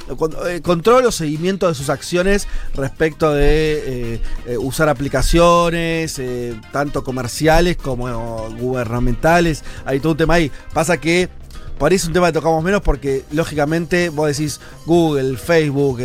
[0.46, 4.20] eh, control o seguimiento de sus acciones respecto de
[4.60, 6.22] usar aplicaciones,
[6.70, 9.64] tanto comerciales como gubernamentales.
[9.84, 10.52] Hay todo un tema ahí.
[10.72, 11.28] Pasa que
[11.76, 16.00] por ahí es un tema que tocamos menos porque lógicamente vos decís Google, Facebook,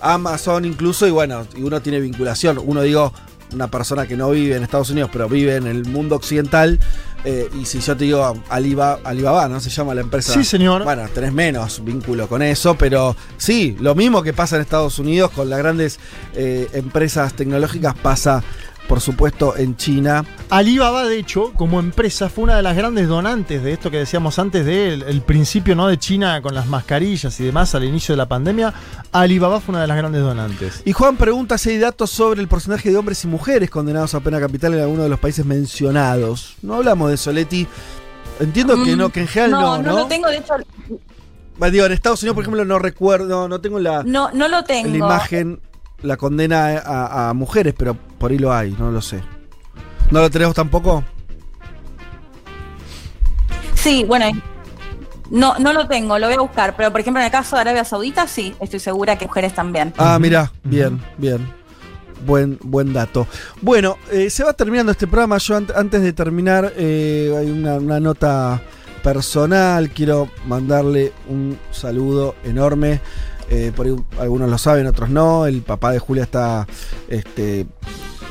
[0.00, 2.60] Amazon incluso y bueno, y uno tiene vinculación.
[2.64, 3.12] Uno digo,
[3.52, 6.78] una persona que no vive en Estados Unidos pero vive en el mundo occidental
[7.24, 9.60] eh, y si yo te digo Alibaba, Alibaba, ¿no?
[9.60, 10.32] Se llama la empresa.
[10.32, 10.84] Sí, señor.
[10.84, 15.32] Bueno, tenés menos vínculo con eso, pero sí, lo mismo que pasa en Estados Unidos
[15.32, 15.98] con las grandes
[16.34, 18.42] eh, empresas tecnológicas pasa,
[18.88, 20.24] por supuesto, en China.
[20.48, 24.38] Alibaba, de hecho, como empresa, fue una de las grandes donantes de esto que decíamos
[24.38, 25.86] antes del el principio ¿no?
[25.86, 28.72] de China con las mascarillas y demás al inicio de la pandemia.
[29.12, 30.82] Alibaba fue una de las grandes donantes.
[30.84, 34.20] Y Juan pregunta si hay datos sobre el porcentaje de hombres y mujeres condenados a
[34.20, 36.56] pena capital en alguno de los países mencionados.
[36.62, 37.66] No hablamos de Soletti.
[38.40, 39.98] Entiendo que no, que en general no, Mm, no, ¿no?
[39.98, 40.54] lo tengo, de hecho,
[41.72, 44.88] Digo, en Estados Unidos, por ejemplo, no recuerdo, no tengo la, no, no lo tengo.
[44.90, 45.60] la imagen,
[46.02, 49.20] la condena a, a mujeres, pero por ahí lo hay, no lo sé.
[50.10, 51.04] ¿No lo tenemos tampoco?
[53.74, 54.26] Sí, bueno,
[55.30, 57.62] no, no lo tengo, lo voy a buscar, pero por ejemplo en el caso de
[57.62, 59.92] Arabia Saudita sí, estoy segura que mujeres también.
[59.98, 61.56] Ah, mira, bien, bien.
[62.26, 63.28] Buen, buen dato.
[63.62, 65.38] Bueno, eh, se va terminando este programa.
[65.38, 68.60] Yo ant- antes de terminar, eh, hay una, una nota
[69.04, 69.90] personal.
[69.90, 73.00] Quiero mandarle un saludo enorme.
[73.50, 75.46] Eh, por ahí algunos lo saben, otros no.
[75.46, 76.66] El papá de Julia está
[77.08, 77.66] este,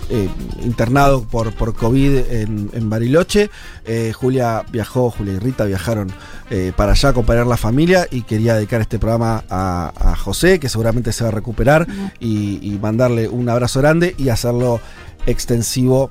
[0.10, 0.30] eh,
[0.64, 3.50] internado por, por COVID en, en Bariloche.
[3.86, 6.12] Eh, Julia viajó, Julia y Rita viajaron
[6.50, 10.60] eh, para allá a acompañar la familia y quería dedicar este programa a, a José,
[10.60, 11.88] que seguramente se va a recuperar,
[12.20, 14.80] y, y mandarle un abrazo grande y hacerlo
[15.26, 16.10] extensivo.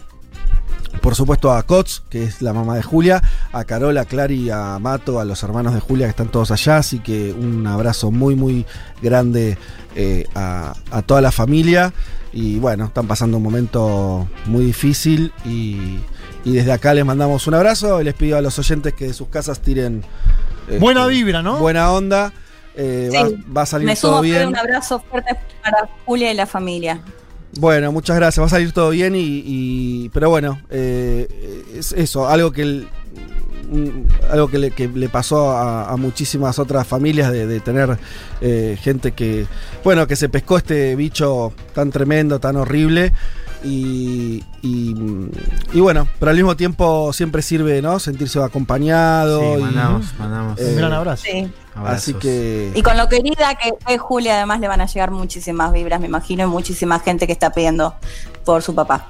[1.01, 3.23] Por supuesto a Cots, que es la mamá de Julia,
[3.53, 6.79] a Carola, a Clary, a Mato, a los hermanos de Julia que están todos allá,
[6.79, 8.65] así que un abrazo muy muy
[9.03, 9.59] grande
[9.95, 11.93] eh, a, a toda la familia
[12.33, 15.99] y bueno, están pasando un momento muy difícil y,
[16.45, 19.13] y desde acá les mandamos un abrazo y les pido a los oyentes que de
[19.15, 20.03] sus casas tiren
[20.67, 21.59] este, Buena vibra, ¿no?
[21.59, 22.33] buena onda,
[22.75, 24.49] eh, Sí, va, va a salir Me sumo todo bien.
[24.49, 27.01] un abrazo fuerte para Julia y la familia.
[27.59, 28.43] Bueno, muchas gracias.
[28.43, 29.21] Va a salir todo bien y.
[29.45, 32.85] y- pero bueno, eh, es eso, algo que.
[34.31, 37.99] algo que le, que le pasó a, a muchísimas otras familias de, de tener
[38.41, 39.47] eh, gente que.
[39.85, 43.13] Bueno, que se pescó este bicho tan tremendo, tan horrible.
[43.65, 44.95] Y, y,
[45.73, 47.99] y bueno, pero al mismo tiempo siempre sirve, ¿no?
[47.99, 49.41] Sentirse acompañado.
[49.41, 50.61] Sí, y- mandamos, mandamos.
[50.61, 51.25] Eh, Un gran abrazo.
[51.25, 51.51] Sí.
[51.75, 52.71] Así que.
[52.75, 56.07] Y con lo querida que es Julia, además le van a llegar muchísimas vibras, me
[56.07, 57.95] imagino, y muchísima gente que está pidiendo
[58.45, 59.09] por su papá.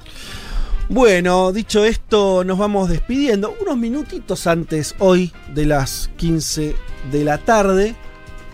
[0.89, 3.53] Bueno, dicho esto, nos vamos despidiendo.
[3.61, 6.75] Unos minutitos antes hoy de las 15
[7.11, 7.95] de la tarde.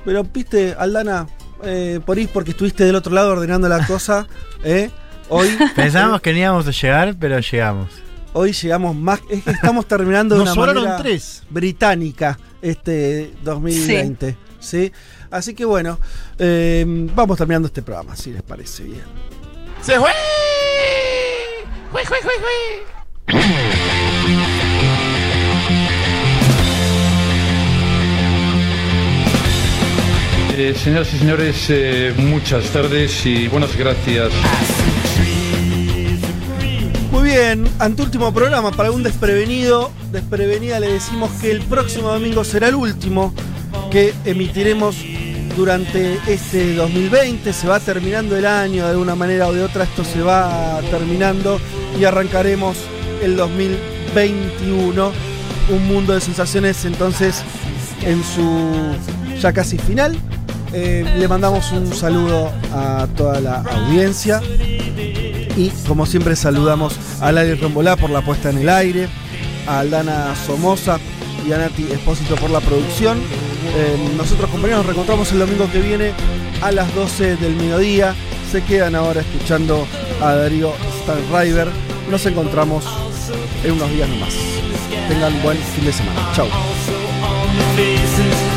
[0.04, 1.28] Pero, viste, Aldana,
[1.64, 4.28] eh, por ahí porque estuviste del otro lado ordenando la cosa.
[4.64, 4.90] ¿eh?
[5.30, 7.90] Hoy, Pensábamos que no íbamos a llegar, pero llegamos.
[8.34, 9.20] hoy llegamos más.
[9.30, 11.44] Es que estamos terminando de Nos una manera tres.
[11.50, 14.38] británica este 2020.
[14.60, 14.92] Sí.
[15.32, 16.00] Así que bueno,
[16.38, 16.86] eh,
[17.16, 19.02] vamos terminando este programa, si les parece bien.
[19.82, 20.12] ¡Se fue!
[21.92, 23.84] ¡Jue, jue, jue, jue!
[30.56, 34.32] Eh, señoras y señores, eh, muchas tardes y buenas gracias.
[37.14, 39.92] Muy bien, anteúltimo programa para un desprevenido.
[40.12, 43.32] Desprevenida le decimos que el próximo domingo será el último
[43.92, 44.96] que emitiremos
[45.56, 47.54] durante este 2020.
[47.54, 51.60] Se va terminando el año de alguna manera o de otra, esto se va terminando
[52.00, 52.78] y arrancaremos
[53.22, 55.12] el 2021.
[55.70, 57.44] Un mundo de sensaciones entonces
[58.02, 60.18] en su ya casi final.
[60.74, 64.42] Eh, le mandamos un saludo a toda la audiencia.
[65.56, 69.08] Y como siempre saludamos a Lali Rombolá por la puesta en el aire,
[69.68, 71.00] a Aldana Somoza
[71.48, 73.20] y a Nati Espósito por la producción.
[73.76, 76.12] Eh, nosotros compañeros nos reencontramos el domingo que viene
[76.62, 78.16] a las 12 del mediodía.
[78.52, 79.86] Se quedan ahora escuchando
[80.22, 80.74] a Darío
[81.04, 81.68] Stanriver.
[82.10, 82.86] Nos encontramos
[83.64, 84.34] en unos días nomás.
[85.08, 86.20] Tengan buen fin de semana.
[87.76, 88.53] Por